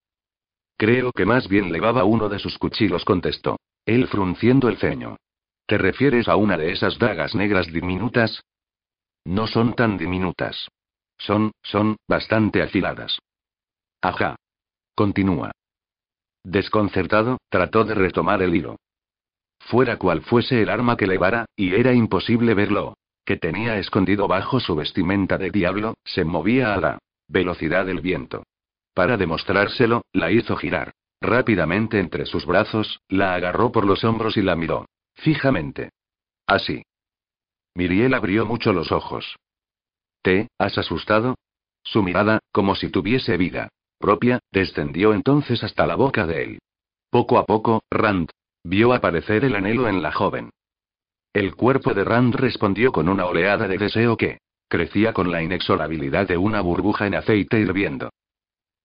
Creo 0.77 1.11
que 1.11 1.25
más 1.25 1.47
bien 1.47 1.71
levaba 1.71 2.03
uno 2.03 2.29
de 2.29 2.39
sus 2.39 2.57
cuchillos, 2.57 3.05
contestó. 3.05 3.57
Él 3.85 4.07
frunciendo 4.07 4.69
el 4.69 4.77
ceño. 4.77 5.17
¿Te 5.65 5.77
refieres 5.77 6.27
a 6.27 6.35
una 6.35 6.57
de 6.57 6.71
esas 6.71 6.97
dagas 6.99 7.35
negras 7.35 7.71
diminutas? 7.71 8.43
No 9.25 9.47
son 9.47 9.73
tan 9.75 9.97
diminutas. 9.97 10.67
Son, 11.17 11.51
son, 11.61 11.97
bastante 12.07 12.61
afiladas. 12.61 13.19
Ajá. 14.01 14.35
Continúa. 14.95 15.51
Desconcertado, 16.43 17.37
trató 17.49 17.85
de 17.85 17.95
retomar 17.95 18.41
el 18.41 18.55
hilo. 18.55 18.77
fuera 19.59 19.97
cual 19.97 20.21
fuese 20.21 20.61
el 20.61 20.69
arma 20.69 20.97
que 20.97 21.07
levara, 21.07 21.45
y 21.55 21.73
era 21.73 21.93
imposible 21.93 22.53
verlo, 22.53 22.97
que 23.25 23.37
tenía 23.37 23.77
escondido 23.77 24.27
bajo 24.27 24.59
su 24.59 24.75
vestimenta 24.75 25.37
de 25.37 25.51
diablo, 25.51 25.93
se 26.03 26.25
movía 26.25 26.73
a 26.73 26.77
la 26.77 26.99
velocidad 27.29 27.85
del 27.85 28.01
viento. 28.01 28.43
Para 28.93 29.17
demostrárselo, 29.17 30.03
la 30.13 30.31
hizo 30.31 30.55
girar. 30.55 30.93
Rápidamente 31.21 31.99
entre 31.99 32.25
sus 32.25 32.45
brazos, 32.45 32.99
la 33.07 33.33
agarró 33.33 33.71
por 33.71 33.85
los 33.85 34.03
hombros 34.03 34.37
y 34.37 34.41
la 34.41 34.55
miró. 34.55 34.85
Fijamente. 35.15 35.91
Así. 36.45 36.83
Miriel 37.75 38.13
abrió 38.13 38.45
mucho 38.45 38.73
los 38.73 38.91
ojos. 38.91 39.37
¿Te 40.21 40.49
has 40.57 40.77
asustado? 40.77 41.35
Su 41.83 42.03
mirada, 42.03 42.39
como 42.51 42.75
si 42.75 42.89
tuviese 42.89 43.37
vida 43.37 43.69
propia, 44.03 44.39
descendió 44.51 45.13
entonces 45.13 45.63
hasta 45.63 45.87
la 45.87 45.95
boca 45.95 46.27
de 46.27 46.43
él. 46.43 46.59
Poco 47.09 47.37
a 47.37 47.45
poco, 47.45 47.83
Rand 47.89 48.29
vio 48.65 48.91
aparecer 48.91 49.45
el 49.45 49.55
anhelo 49.55 49.87
en 49.87 50.01
la 50.01 50.11
joven. 50.11 50.49
El 51.31 51.55
cuerpo 51.55 51.93
de 51.93 52.03
Rand 52.03 52.35
respondió 52.35 52.91
con 52.91 53.07
una 53.07 53.25
oleada 53.25 53.65
de 53.65 53.77
deseo 53.77 54.17
que 54.17 54.39
crecía 54.67 55.13
con 55.13 55.31
la 55.31 55.41
inexorabilidad 55.41 56.27
de 56.27 56.35
una 56.35 56.59
burbuja 56.59 57.07
en 57.07 57.15
aceite 57.15 57.61
hirviendo. 57.61 58.09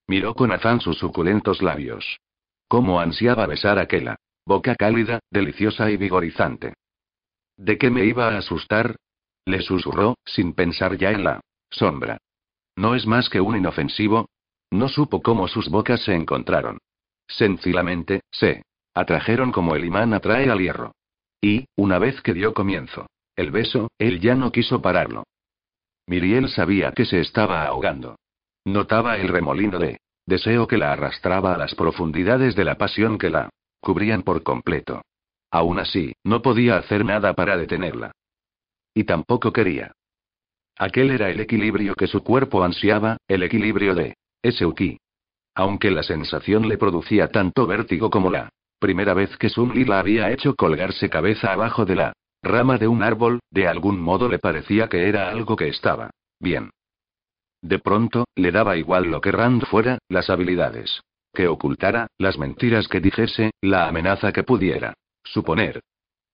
Miró 0.08 0.34
con 0.34 0.50
afán 0.52 0.80
sus 0.80 0.98
suculentos 0.98 1.62
labios. 1.62 2.18
Cómo 2.66 3.00
ansiaba 3.00 3.46
besar 3.46 3.78
aquella 3.78 4.16
boca 4.44 4.74
cálida, 4.74 5.20
deliciosa 5.30 5.90
y 5.90 5.98
vigorizante. 5.98 6.72
¿De 7.58 7.76
qué 7.76 7.90
me 7.90 8.06
iba 8.06 8.28
a 8.28 8.38
asustar? 8.38 8.96
Le 9.44 9.60
susurró, 9.60 10.16
sin 10.24 10.54
pensar 10.54 10.96
ya 10.96 11.10
en 11.10 11.24
la 11.24 11.40
sombra. 11.70 12.16
No 12.74 12.94
es 12.94 13.06
más 13.06 13.28
que 13.28 13.42
un 13.42 13.56
inofensivo. 13.56 14.30
No 14.70 14.88
supo 14.88 15.22
cómo 15.22 15.48
sus 15.48 15.68
bocas 15.68 16.02
se 16.02 16.14
encontraron. 16.14 16.78
Sencillamente, 17.26 18.22
se 18.30 18.62
atrajeron 18.94 19.52
como 19.52 19.76
el 19.76 19.84
imán 19.84 20.14
atrae 20.14 20.50
al 20.50 20.60
hierro. 20.60 20.92
Y, 21.42 21.66
una 21.76 21.98
vez 21.98 22.20
que 22.22 22.32
dio 22.32 22.54
comienzo, 22.54 23.06
el 23.36 23.50
beso, 23.50 23.88
él 23.98 24.20
ya 24.20 24.34
no 24.34 24.50
quiso 24.50 24.80
pararlo. 24.80 25.24
Miriel 26.06 26.48
sabía 26.48 26.92
que 26.92 27.04
se 27.04 27.20
estaba 27.20 27.64
ahogando. 27.64 28.16
Notaba 28.64 29.16
el 29.16 29.28
remolino 29.28 29.78
de 29.78 29.98
deseo 30.26 30.66
que 30.66 30.76
la 30.76 30.92
arrastraba 30.92 31.54
a 31.54 31.58
las 31.58 31.74
profundidades 31.74 32.54
de 32.54 32.64
la 32.64 32.76
pasión 32.76 33.18
que 33.18 33.30
la 33.30 33.48
cubrían 33.80 34.22
por 34.22 34.42
completo. 34.42 35.02
Aún 35.50 35.78
así, 35.78 36.12
no 36.24 36.42
podía 36.42 36.76
hacer 36.76 37.04
nada 37.04 37.32
para 37.34 37.56
detenerla. 37.56 38.12
Y 38.94 39.04
tampoco 39.04 39.52
quería. 39.52 39.92
Aquel 40.76 41.10
era 41.10 41.30
el 41.30 41.40
equilibrio 41.40 41.94
que 41.94 42.06
su 42.06 42.22
cuerpo 42.22 42.62
ansiaba, 42.62 43.16
el 43.26 43.42
equilibrio 43.42 43.94
de 43.94 44.14
Eseuki. 44.42 44.98
Aunque 45.54 45.90
la 45.90 46.02
sensación 46.02 46.68
le 46.68 46.78
producía 46.78 47.28
tanto 47.28 47.66
vértigo 47.66 48.10
como 48.10 48.30
la 48.30 48.50
primera 48.78 49.14
vez 49.14 49.36
que 49.38 49.48
Sunli 49.48 49.84
la 49.84 49.98
había 49.98 50.30
hecho 50.30 50.54
colgarse 50.54 51.10
cabeza 51.10 51.52
abajo 51.52 51.84
de 51.84 51.96
la 51.96 52.12
rama 52.42 52.78
de 52.78 52.86
un 52.86 53.02
árbol, 53.02 53.40
de 53.50 53.66
algún 53.66 54.00
modo 54.00 54.28
le 54.28 54.38
parecía 54.38 54.88
que 54.88 55.08
era 55.08 55.30
algo 55.30 55.56
que 55.56 55.68
estaba 55.68 56.10
bien. 56.38 56.70
De 57.62 57.78
pronto, 57.78 58.26
le 58.36 58.52
daba 58.52 58.76
igual 58.76 59.10
lo 59.10 59.20
que 59.20 59.32
Rand 59.32 59.64
fuera, 59.66 59.98
las 60.08 60.30
habilidades 60.30 61.02
que 61.34 61.46
ocultara, 61.46 62.08
las 62.18 62.38
mentiras 62.38 62.88
que 62.88 63.00
dijese, 63.00 63.52
la 63.60 63.86
amenaza 63.86 64.32
que 64.32 64.42
pudiera 64.42 64.94
suponer. 65.22 65.80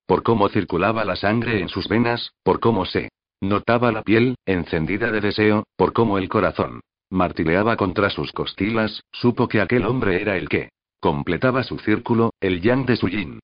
Por 0.07 0.23
cómo 0.23 0.49
circulaba 0.49 1.05
la 1.05 1.17
sangre 1.17 1.61
en 1.61 1.69
sus 1.69 1.89
venas, 1.89 2.31
por 2.43 2.61
cómo 2.61 2.87
se 2.87 3.11
notaba 3.41 3.93
la 3.93 4.03
piel, 4.03 4.37
encendida 4.47 5.11
de 5.11 5.21
deseo, 5.21 5.65
por 5.77 5.93
cómo 5.93 6.17
el 6.17 6.29
corazón 6.29 6.81
martileaba 7.11 7.77
contra 7.77 8.11
sus 8.11 8.33
costilas, 8.33 9.03
supo 9.13 9.47
que 9.47 9.61
aquel 9.61 9.85
hombre 9.85 10.21
era 10.21 10.37
el 10.37 10.49
que 10.49 10.71
completaba 11.01 11.63
su 11.63 11.79
círculo, 11.79 12.33
el 12.41 12.61
yang 12.61 12.87
de 12.87 12.97
su 12.97 13.09
yin. 13.09 13.41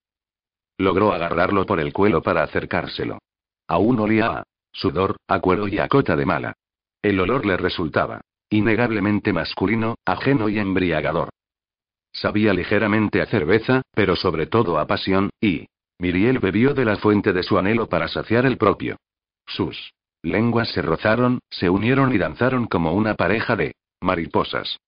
Logró 0.78 1.12
agarrarlo 1.12 1.66
por 1.66 1.78
el 1.78 1.92
cuello 1.92 2.22
para 2.22 2.42
acercárselo. 2.42 3.18
Aún 3.68 4.00
olía 4.00 4.38
a 4.38 4.42
sudor, 4.72 5.16
a 5.28 5.40
cuero 5.40 5.68
y 5.68 5.78
a 5.78 5.88
cota 5.88 6.16
de 6.16 6.24
mala. 6.24 6.54
El 7.02 7.20
olor 7.20 7.46
le 7.46 7.56
resultaba 7.56 8.20
innegablemente 8.50 9.32
masculino, 9.32 9.94
ajeno 10.04 10.48
y 10.48 10.58
embriagador. 10.58 11.30
Sabía 12.12 12.52
ligeramente 12.52 13.22
a 13.22 13.26
cerveza, 13.26 13.82
pero 13.94 14.16
sobre 14.16 14.46
todo 14.46 14.78
a 14.78 14.86
pasión, 14.86 15.30
y 15.40 15.68
Miriel 15.98 16.40
bebió 16.40 16.74
de 16.74 16.84
la 16.84 16.96
fuente 16.96 17.32
de 17.32 17.44
su 17.44 17.58
anhelo 17.58 17.88
para 17.88 18.08
saciar 18.08 18.46
el 18.46 18.56
propio. 18.58 18.96
Sus 19.46 19.92
lenguas 20.22 20.70
se 20.70 20.82
rozaron, 20.82 21.38
se 21.48 21.70
unieron 21.70 22.12
y 22.12 22.18
danzaron 22.18 22.66
como 22.66 22.92
una 22.92 23.14
pareja 23.14 23.54
de 23.54 23.74
mariposas. 24.00 24.78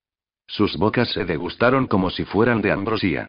Sus 0.47 0.76
bocas 0.76 1.10
se 1.10 1.24
degustaron 1.24 1.86
como 1.86 2.10
si 2.10 2.24
fueran 2.24 2.60
de 2.60 2.72
ambrosía. 2.72 3.28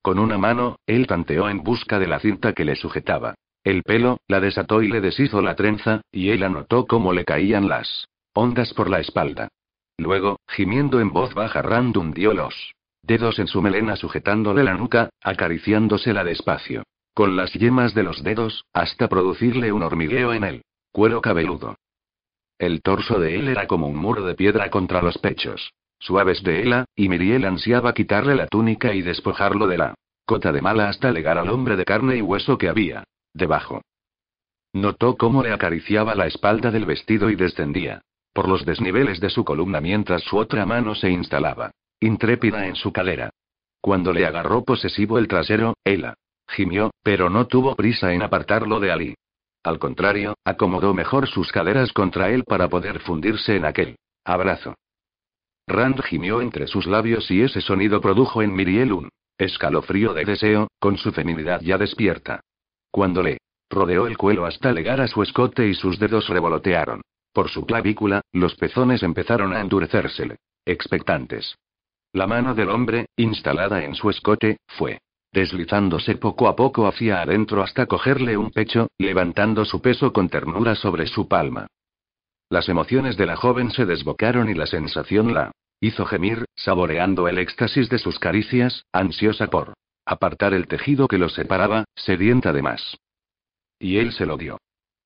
Con 0.00 0.18
una 0.18 0.38
mano, 0.38 0.76
él 0.86 1.06
tanteó 1.06 1.48
en 1.48 1.62
busca 1.62 1.98
de 1.98 2.08
la 2.08 2.18
cinta 2.18 2.54
que 2.54 2.64
le 2.64 2.74
sujetaba. 2.74 3.34
El 3.64 3.84
pelo, 3.84 4.18
la 4.26 4.40
desató 4.40 4.82
y 4.82 4.88
le 4.88 5.00
deshizo 5.00 5.40
la 5.40 5.54
trenza, 5.54 6.02
y 6.10 6.30
él 6.30 6.42
anotó 6.42 6.86
cómo 6.86 7.12
le 7.12 7.24
caían 7.24 7.68
las 7.68 8.08
ondas 8.34 8.74
por 8.74 8.90
la 8.90 8.98
espalda. 8.98 9.48
Luego, 9.98 10.40
gimiendo 10.48 11.00
en 11.00 11.12
voz 11.12 11.34
baja, 11.34 11.62
Rand 11.62 11.96
hundió 11.96 12.34
los 12.34 12.72
dedos 13.02 13.38
en 13.38 13.46
su 13.46 13.62
melena 13.62 13.96
sujetándole 13.96 14.64
la 14.64 14.74
nuca, 14.74 15.10
acariciándosela 15.22 16.24
despacio. 16.24 16.82
Con 17.14 17.36
las 17.36 17.52
yemas 17.52 17.94
de 17.94 18.02
los 18.02 18.22
dedos, 18.22 18.64
hasta 18.72 19.08
producirle 19.08 19.70
un 19.70 19.82
hormigueo 19.82 20.32
en 20.32 20.44
el 20.44 20.62
cuero 20.92 21.20
cabelludo. 21.20 21.76
El 22.58 22.80
torso 22.80 23.20
de 23.20 23.36
él 23.36 23.48
era 23.48 23.66
como 23.66 23.86
un 23.86 23.96
muro 23.96 24.24
de 24.24 24.34
piedra 24.34 24.70
contra 24.70 25.02
los 25.02 25.18
pechos. 25.18 25.72
Suaves 25.98 26.42
de 26.42 26.62
hela, 26.62 26.84
y 26.96 27.08
Miriel 27.08 27.44
ansiaba 27.44 27.92
quitarle 27.92 28.34
la 28.34 28.46
túnica 28.46 28.94
y 28.94 29.02
despojarlo 29.02 29.66
de 29.66 29.78
la 29.78 29.94
cota 30.24 30.52
de 30.52 30.62
mala 30.62 30.88
hasta 30.88 31.12
llegar 31.12 31.38
al 31.38 31.50
hombre 31.50 31.76
de 31.76 31.84
carne 31.84 32.16
y 32.16 32.22
hueso 32.22 32.56
que 32.56 32.68
había 32.68 33.04
debajo. 33.34 33.82
Notó 34.72 35.16
cómo 35.16 35.42
le 35.42 35.52
acariciaba 35.52 36.14
la 36.14 36.26
espalda 36.26 36.70
del 36.70 36.86
vestido 36.86 37.30
y 37.30 37.36
descendía 37.36 38.02
por 38.32 38.48
los 38.48 38.64
desniveles 38.64 39.20
de 39.20 39.30
su 39.30 39.44
columna 39.44 39.80
mientras 39.80 40.22
su 40.22 40.38
otra 40.38 40.64
mano 40.64 40.94
se 40.94 41.10
instalaba 41.10 41.72
intrépida 42.00 42.66
en 42.66 42.74
su 42.74 42.92
cadera. 42.92 43.30
Cuando 43.80 44.12
le 44.12 44.26
agarró 44.26 44.64
posesivo 44.64 45.18
el 45.18 45.28
trasero, 45.28 45.74
ella 45.84 46.14
gimió, 46.48 46.90
pero 47.02 47.30
no 47.30 47.46
tuvo 47.46 47.76
prisa 47.76 48.12
en 48.12 48.22
apartarlo 48.22 48.80
de 48.80 48.90
Ali. 48.90 49.14
Al 49.62 49.78
contrario, 49.78 50.34
acomodó 50.44 50.94
mejor 50.94 51.28
sus 51.28 51.52
caderas 51.52 51.92
contra 51.92 52.30
él 52.30 52.42
para 52.44 52.68
poder 52.68 52.98
fundirse 53.00 53.54
en 53.54 53.64
aquel 53.64 53.96
abrazo. 54.24 54.74
Rand 55.68 56.02
gimió 56.02 56.40
entre 56.40 56.66
sus 56.66 56.86
labios 56.86 57.30
y 57.30 57.42
ese 57.42 57.60
sonido 57.60 58.00
produjo 58.00 58.42
en 58.42 58.52
Miriel 58.52 58.92
un 58.92 59.08
escalofrío 59.38 60.12
de 60.12 60.24
deseo, 60.24 60.68
con 60.80 60.96
su 60.98 61.12
feminidad 61.12 61.60
ya 61.60 61.78
despierta. 61.78 62.40
Cuando 62.92 63.22
le 63.22 63.38
rodeó 63.70 64.06
el 64.06 64.18
cuello 64.18 64.44
hasta 64.44 64.70
llegar 64.72 65.00
a 65.00 65.08
su 65.08 65.22
escote 65.22 65.66
y 65.66 65.74
sus 65.74 65.98
dedos 65.98 66.28
revolotearon. 66.28 67.00
Por 67.32 67.48
su 67.48 67.64
clavícula, 67.64 68.20
los 68.32 68.54
pezones 68.54 69.02
empezaron 69.02 69.54
a 69.54 69.60
endurecérsele. 69.60 70.36
Expectantes. 70.66 71.56
La 72.12 72.26
mano 72.26 72.54
del 72.54 72.68
hombre, 72.68 73.06
instalada 73.16 73.82
en 73.82 73.94
su 73.94 74.10
escote, 74.10 74.58
fue 74.68 75.00
deslizándose 75.32 76.16
poco 76.16 76.46
a 76.46 76.54
poco 76.54 76.86
hacia 76.86 77.22
adentro 77.22 77.62
hasta 77.62 77.86
cogerle 77.86 78.36
un 78.36 78.50
pecho, 78.50 78.88
levantando 78.98 79.64
su 79.64 79.80
peso 79.80 80.12
con 80.12 80.28
ternura 80.28 80.74
sobre 80.74 81.06
su 81.06 81.26
palma. 81.26 81.68
Las 82.50 82.68
emociones 82.68 83.16
de 83.16 83.24
la 83.24 83.36
joven 83.36 83.70
se 83.70 83.86
desbocaron 83.86 84.50
y 84.50 84.54
la 84.54 84.66
sensación 84.66 85.32
la 85.32 85.50
hizo 85.80 86.04
gemir, 86.04 86.44
saboreando 86.54 87.28
el 87.28 87.38
éxtasis 87.38 87.88
de 87.88 87.98
sus 87.98 88.18
caricias, 88.18 88.84
ansiosa 88.92 89.46
por 89.46 89.72
apartar 90.04 90.54
el 90.54 90.66
tejido 90.66 91.08
que 91.08 91.18
los 91.18 91.34
separaba, 91.34 91.84
sedienta 91.94 92.52
de 92.52 92.62
más. 92.62 92.98
Y 93.78 93.98
él 93.98 94.12
se 94.12 94.26
lo 94.26 94.36
dio. 94.36 94.58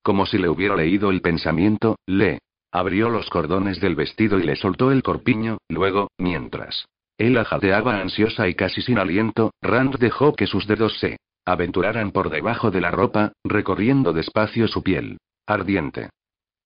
Como 0.03 0.27
si 0.27 0.39
le 0.39 0.49
hubiera 0.49 0.77
leído 0.77 1.11
el 1.11 1.21
pensamiento, 1.21 1.97
le 2.07 2.41
abrió 2.71 3.09
los 3.11 3.31
cordones 3.31 3.81
del 3.81 3.95
vestido 3.95 4.39
y 4.39 4.43
le 4.43 4.57
soltó 4.57 4.93
el 4.93 5.03
corpiño, 5.03 5.59
luego, 5.69 6.09
mientras 6.19 6.87
él 7.19 7.43
jadeaba 7.45 8.01
ansiosa 8.01 8.47
y 8.49 8.55
casi 8.55 8.83
sin 8.83 8.99
aliento, 8.99 9.53
Rand 9.63 9.97
dejó 9.99 10.35
que 10.35 10.47
sus 10.47 10.67
dedos 10.67 10.99
se 10.99 11.17
aventuraran 11.47 12.11
por 12.11 12.29
debajo 12.29 12.71
de 12.71 12.81
la 12.81 12.91
ropa, 12.91 13.33
recorriendo 13.45 14.13
despacio 14.13 14.69
su 14.69 14.83
piel. 14.83 15.19
Ardiente. 15.47 16.11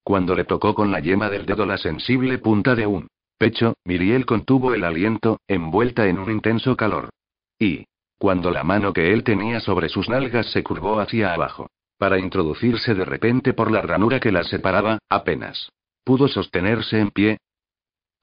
Cuando 0.02 0.34
le 0.34 0.44
tocó 0.44 0.74
con 0.74 0.90
la 0.90 1.00
yema 1.00 1.28
del 1.28 1.46
dedo 1.46 1.66
la 1.66 1.78
sensible 1.78 2.38
punta 2.38 2.74
de 2.74 2.86
un 2.86 3.08
pecho, 3.38 3.74
Miriel 3.84 4.26
contuvo 4.26 4.74
el 4.74 4.84
aliento, 4.84 5.38
envuelta 5.46 6.08
en 6.08 6.18
un 6.18 6.30
intenso 6.30 6.76
calor. 6.76 7.10
Y, 7.58 7.84
cuando 8.20 8.52
la 8.52 8.62
mano 8.62 8.92
que 8.92 9.12
él 9.12 9.24
tenía 9.24 9.58
sobre 9.58 9.88
sus 9.88 10.08
nalgas 10.08 10.52
se 10.52 10.62
curvó 10.62 11.00
hacia 11.00 11.34
abajo, 11.34 11.70
para 11.98 12.20
introducirse 12.20 12.94
de 12.94 13.04
repente 13.04 13.52
por 13.52 13.72
la 13.72 13.82
ranura 13.82 14.20
que 14.20 14.30
las 14.30 14.46
separaba, 14.46 15.00
apenas 15.08 15.72
pudo 16.04 16.28
sostenerse 16.28 16.98
en 16.98 17.10
pie, 17.10 17.38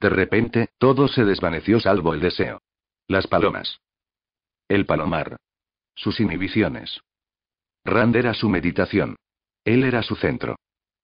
de 0.00 0.10
repente, 0.10 0.68
todo 0.78 1.08
se 1.08 1.24
desvaneció 1.24 1.80
salvo 1.80 2.14
el 2.14 2.20
deseo. 2.20 2.60
Las 3.08 3.26
palomas. 3.26 3.80
El 4.68 4.86
palomar. 4.86 5.36
Sus 5.94 6.20
inhibiciones. 6.20 7.00
Rand 7.84 8.14
era 8.14 8.34
su 8.34 8.48
meditación. 8.48 9.16
Él 9.64 9.82
era 9.82 10.02
su 10.02 10.14
centro. 10.14 10.56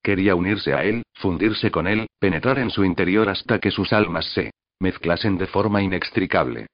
Quería 0.02 0.34
unirse 0.36 0.74
a 0.74 0.84
él, 0.84 1.02
fundirse 1.14 1.70
con 1.70 1.88
él, 1.88 2.06
penetrar 2.20 2.58
en 2.58 2.70
su 2.70 2.84
interior 2.84 3.28
hasta 3.28 3.58
que 3.58 3.70
sus 3.70 3.92
almas 3.92 4.26
se 4.32 4.52
mezclasen 4.78 5.38
de 5.38 5.46
forma 5.46 5.82
inextricable. 5.82 6.66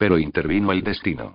Pero 0.00 0.18
intervino 0.18 0.72
el 0.72 0.82
destino. 0.82 1.34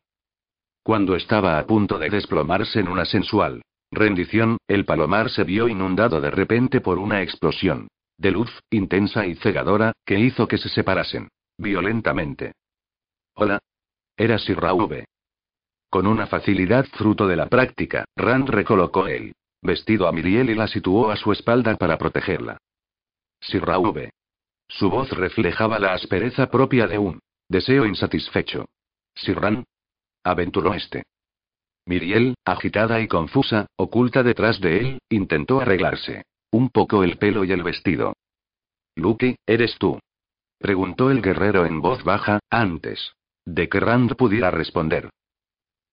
Cuando 0.81 1.15
estaba 1.15 1.59
a 1.59 1.67
punto 1.67 1.99
de 1.99 2.09
desplomarse 2.09 2.79
en 2.79 2.87
una 2.87 3.05
sensual 3.05 3.61
rendición, 3.91 4.57
el 4.67 4.85
palomar 4.85 5.29
se 5.29 5.43
vio 5.43 5.67
inundado 5.67 6.19
de 6.19 6.31
repente 6.31 6.81
por 6.81 6.97
una 6.97 7.21
explosión 7.21 7.87
de 8.17 8.31
luz, 8.31 8.49
intensa 8.71 9.27
y 9.27 9.35
cegadora, 9.35 9.93
que 10.03 10.19
hizo 10.19 10.47
que 10.47 10.57
se 10.57 10.69
separasen 10.69 11.29
violentamente. 11.59 12.53
Hola. 13.35 13.59
Era 14.17 14.39
Sir 14.39 14.57
V. 14.57 15.05
Con 15.91 16.07
una 16.07 16.25
facilidad 16.25 16.85
fruto 16.85 17.27
de 17.27 17.35
la 17.35 17.47
práctica, 17.47 18.05
Rand 18.15 18.49
recolocó 18.49 19.05
el 19.05 19.35
vestido 19.61 20.07
a 20.07 20.11
Miriel 20.11 20.49
y 20.49 20.55
la 20.55 20.67
situó 20.67 21.11
a 21.11 21.17
su 21.17 21.31
espalda 21.31 21.75
para 21.75 21.99
protegerla. 21.99 22.57
Sir 23.41 23.63
V. 23.63 24.09
Su 24.67 24.89
voz 24.89 25.11
reflejaba 25.11 25.77
la 25.77 25.93
aspereza 25.93 26.49
propia 26.49 26.87
de 26.87 26.97
un 26.97 27.19
deseo 27.49 27.85
insatisfecho. 27.85 28.65
Sirran. 29.15 29.65
Aventuró 30.23 30.73
este. 30.73 31.03
Miriel, 31.85 32.35
agitada 32.45 32.99
y 33.01 33.07
confusa, 33.07 33.67
oculta 33.75 34.23
detrás 34.23 34.59
de 34.59 34.79
él, 34.79 34.99
intentó 35.09 35.61
arreglarse 35.61 36.23
un 36.55 36.69
poco 36.69 37.03
el 37.03 37.17
pelo 37.17 37.43
y 37.43 37.51
el 37.51 37.63
vestido. 37.63 38.13
Luke, 38.95 39.35
¿eres 39.45 39.77
tú? 39.77 39.99
Preguntó 40.57 41.11
el 41.11 41.21
guerrero 41.21 41.65
en 41.65 41.81
voz 41.81 42.03
baja, 42.03 42.39
antes 42.49 43.13
de 43.45 43.67
que 43.69 43.79
Rand 43.79 44.15
pudiera 44.15 44.51
responder. 44.51 45.09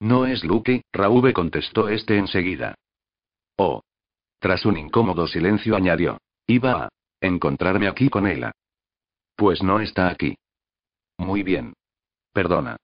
No 0.01 0.25
es 0.27 0.45
Luke, 0.45 0.83
Raúl 0.93 1.33
contestó 1.33 1.89
este 1.89 2.17
enseguida. 2.17 2.75
Oh. 3.57 3.83
Tras 4.39 4.65
un 4.65 4.77
incómodo 4.77 5.27
silencio 5.27 5.77
añadió. 5.77 6.19
Iba 6.47 6.85
a 6.85 6.89
encontrarme 7.21 7.89
aquí 7.89 8.09
con 8.09 8.27
ella. 8.27 8.53
Pues 9.37 9.63
no 9.63 9.81
está 9.81 10.09
aquí. 10.09 10.37
Muy 11.23 11.43
bien. 11.43 11.75
Perdona. 12.33 12.77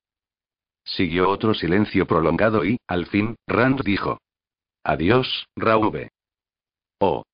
Siguió 0.84 1.28
otro 1.28 1.54
silencio 1.54 2.06
prolongado 2.06 2.64
y, 2.64 2.78
al 2.86 3.06
fin, 3.06 3.36
Rand 3.46 3.82
dijo. 3.82 4.18
Adiós, 4.82 5.46
Raúl. 5.56 6.08
Oh. 6.98 7.24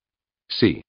Sí. 0.47 0.83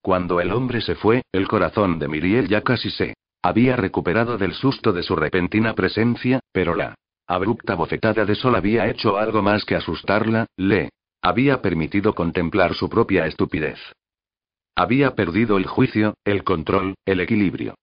Cuando 0.00 0.40
el 0.40 0.52
hombre 0.52 0.80
se 0.80 0.94
fue, 0.94 1.22
el 1.32 1.48
corazón 1.48 1.98
de 1.98 2.08
Miriel 2.08 2.48
ya 2.48 2.62
casi 2.62 2.90
se 2.90 3.14
había 3.42 3.76
recuperado 3.76 4.38
del 4.38 4.54
susto 4.54 4.92
de 4.92 5.02
su 5.02 5.16
repentina 5.16 5.74
presencia, 5.74 6.40
pero 6.52 6.74
la 6.74 6.94
abrupta 7.26 7.74
bofetada 7.74 8.24
de 8.24 8.34
sol 8.34 8.54
había 8.54 8.88
hecho 8.88 9.16
algo 9.16 9.42
más 9.42 9.64
que 9.64 9.74
asustarla, 9.74 10.46
le 10.56 10.90
había 11.20 11.62
permitido 11.62 12.14
contemplar 12.14 12.74
su 12.74 12.88
propia 12.88 13.26
estupidez. 13.26 13.78
Había 14.76 15.14
perdido 15.14 15.56
el 15.56 15.66
juicio, 15.66 16.14
el 16.24 16.44
control, 16.44 16.94
el 17.04 17.20
equilibrio. 17.20 17.74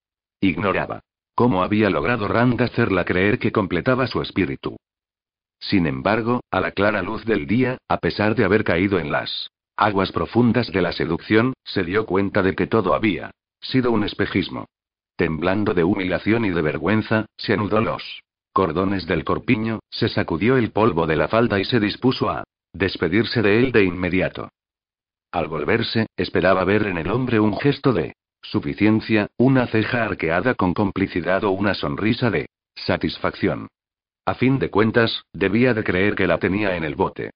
Ignoraba 0.41 1.01
cómo 1.39 1.63
había 1.63 1.89
logrado 1.89 2.27
Rand 2.27 2.61
hacerla 2.61 3.05
creer 3.05 3.39
que 3.39 3.53
completaba 3.53 4.07
su 4.07 4.21
espíritu. 4.21 4.75
Sin 5.57 5.87
embargo, 5.87 6.41
a 6.51 6.59
la 6.59 6.71
clara 6.71 7.01
luz 7.01 7.23
del 7.23 7.47
día, 7.47 7.77
a 7.87 7.99
pesar 7.99 8.35
de 8.35 8.43
haber 8.43 8.65
caído 8.65 8.99
en 8.99 9.09
las 9.09 9.49
aguas 9.77 10.11
profundas 10.11 10.69
de 10.69 10.81
la 10.81 10.91
seducción, 10.91 11.53
se 11.63 11.85
dio 11.85 12.05
cuenta 12.05 12.43
de 12.43 12.55
que 12.55 12.67
todo 12.67 12.93
había 12.93 13.31
sido 13.61 13.89
un 13.93 14.03
espejismo. 14.03 14.65
Temblando 15.15 15.73
de 15.73 15.85
humillación 15.85 16.43
y 16.43 16.49
de 16.49 16.61
vergüenza, 16.61 17.25
se 17.37 17.53
anudó 17.53 17.79
los 17.79 18.21
cordones 18.51 19.07
del 19.07 19.23
corpiño, 19.23 19.79
se 19.89 20.09
sacudió 20.09 20.57
el 20.57 20.71
polvo 20.71 21.07
de 21.07 21.15
la 21.15 21.29
falda 21.29 21.57
y 21.57 21.63
se 21.63 21.79
dispuso 21.79 22.29
a 22.29 22.43
despedirse 22.73 23.41
de 23.41 23.59
él 23.59 23.71
de 23.71 23.85
inmediato. 23.85 24.49
Al 25.31 25.47
volverse, 25.47 26.07
esperaba 26.17 26.65
ver 26.65 26.85
en 26.87 26.97
el 26.97 27.09
hombre 27.09 27.39
un 27.39 27.57
gesto 27.57 27.93
de 27.93 28.15
suficiencia, 28.41 29.27
una 29.37 29.67
ceja 29.67 30.03
arqueada 30.03 30.55
con 30.55 30.73
complicidad 30.73 31.43
o 31.43 31.51
una 31.51 31.73
sonrisa 31.73 32.29
de 32.29 32.47
satisfacción. 32.75 33.67
A 34.25 34.35
fin 34.35 34.59
de 34.59 34.69
cuentas, 34.69 35.23
debía 35.33 35.73
de 35.73 35.83
creer 35.83 36.15
que 36.15 36.27
la 36.27 36.37
tenía 36.37 36.75
en 36.75 36.83
el 36.83 36.95
bote. 36.95 37.31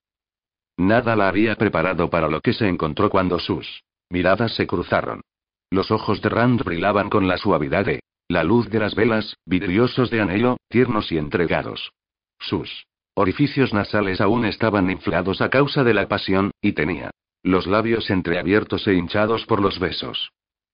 Nada 0.78 1.16
la 1.16 1.28
había 1.28 1.56
preparado 1.56 2.10
para 2.10 2.28
lo 2.28 2.42
que 2.42 2.54
se 2.54 2.68
encontró 2.68 3.10
cuando 3.10 3.40
sus 3.40 3.84
miradas 4.10 4.56
se 4.56 4.68
cruzaron. 4.68 5.22
Los 5.70 5.92
ojos 5.92 6.22
de 6.22 6.30
Rand 6.30 6.64
brillaban 6.64 7.10
con 7.10 7.28
la 7.28 7.38
suavidad 7.38 7.86
de 7.86 8.02
la 8.28 8.44
luz 8.44 8.70
de 8.70 8.80
las 8.80 8.96
velas, 8.96 9.36
vidriosos 9.46 10.10
de 10.10 10.22
anhelo, 10.22 10.58
tiernos 10.70 11.12
y 11.12 11.18
entregados. 11.18 11.92
Sus 12.40 12.86
orificios 13.16 13.74
nasales 13.74 14.22
aún 14.22 14.46
estaban 14.46 14.90
inflados 14.90 15.42
a 15.42 15.50
causa 15.50 15.84
de 15.84 15.94
la 15.94 16.08
pasión, 16.08 16.52
y 16.62 16.74
tenía 16.74 17.12
los 17.44 17.68
labios 17.68 18.10
entreabiertos 18.10 18.88
e 18.88 18.94
hinchados 18.94 19.46
por 19.46 19.62
los 19.62 19.78
besos. 19.78 20.32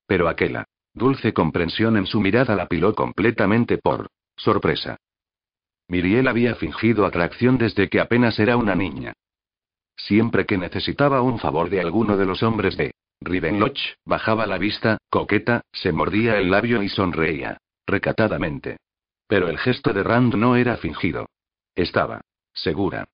Pero 0.09 0.27
aquella 0.27 0.65
dulce 0.95 1.33
comprensión 1.33 1.95
en 1.95 2.07
su 2.07 2.19
mirada 2.19 2.55
la 2.55 2.65
piló 2.65 2.95
completamente 2.95 3.77
por 3.77 4.09
sorpresa. 4.35 4.97
Miriel 5.87 6.27
había 6.27 6.55
fingido 6.55 7.05
atracción 7.05 7.59
desde 7.59 7.89
que 7.89 7.99
apenas 7.99 8.39
era 8.39 8.57
una 8.57 8.73
niña. 8.73 9.13
Siempre 9.95 10.47
que 10.47 10.57
necesitaba 10.57 11.21
un 11.21 11.37
favor 11.37 11.69
de 11.69 11.79
alguno 11.79 12.17
de 12.17 12.25
los 12.25 12.41
hombres 12.41 12.75
de 12.75 12.91
Rivenloch, 13.21 13.79
bajaba 14.03 14.47
la 14.47 14.57
vista, 14.57 14.97
coqueta, 15.11 15.61
se 15.71 15.91
mordía 15.91 16.39
el 16.39 16.49
labio 16.49 16.81
y 16.81 16.89
sonreía. 16.89 17.59
Recatadamente. 17.85 18.77
Pero 19.27 19.47
el 19.47 19.59
gesto 19.59 19.93
de 19.93 20.01
Rand 20.01 20.33
no 20.33 20.55
era 20.55 20.77
fingido. 20.77 21.27
Estaba 21.75 22.21
segura. 22.51 23.07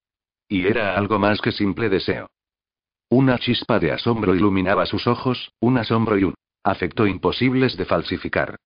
Y 0.47 0.65
era 0.65 0.95
algo 0.95 1.19
más 1.19 1.41
que 1.41 1.51
simple 1.51 1.89
deseo. 1.89 2.29
Una 3.09 3.37
chispa 3.37 3.79
de 3.79 3.91
asombro 3.91 4.33
iluminaba 4.33 4.85
sus 4.85 5.07
ojos, 5.07 5.51
un 5.59 5.77
asombro 5.77 6.17
y 6.17 6.23
un 6.23 6.35
afecto 6.65 7.05
imposibles 7.05 7.77
de 7.77 7.85
falsificar. 7.85 8.57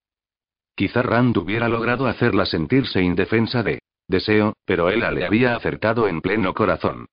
Quizá 0.74 1.02
Rand 1.02 1.36
hubiera 1.36 1.68
logrado 1.68 2.06
hacerla 2.06 2.46
sentirse 2.46 3.02
indefensa 3.02 3.62
de 3.62 3.80
deseo, 4.08 4.54
pero 4.64 4.88
él 4.88 5.00
le 5.14 5.26
había 5.26 5.54
acertado 5.54 6.08
en 6.08 6.22
pleno 6.22 6.54
corazón. 6.54 7.06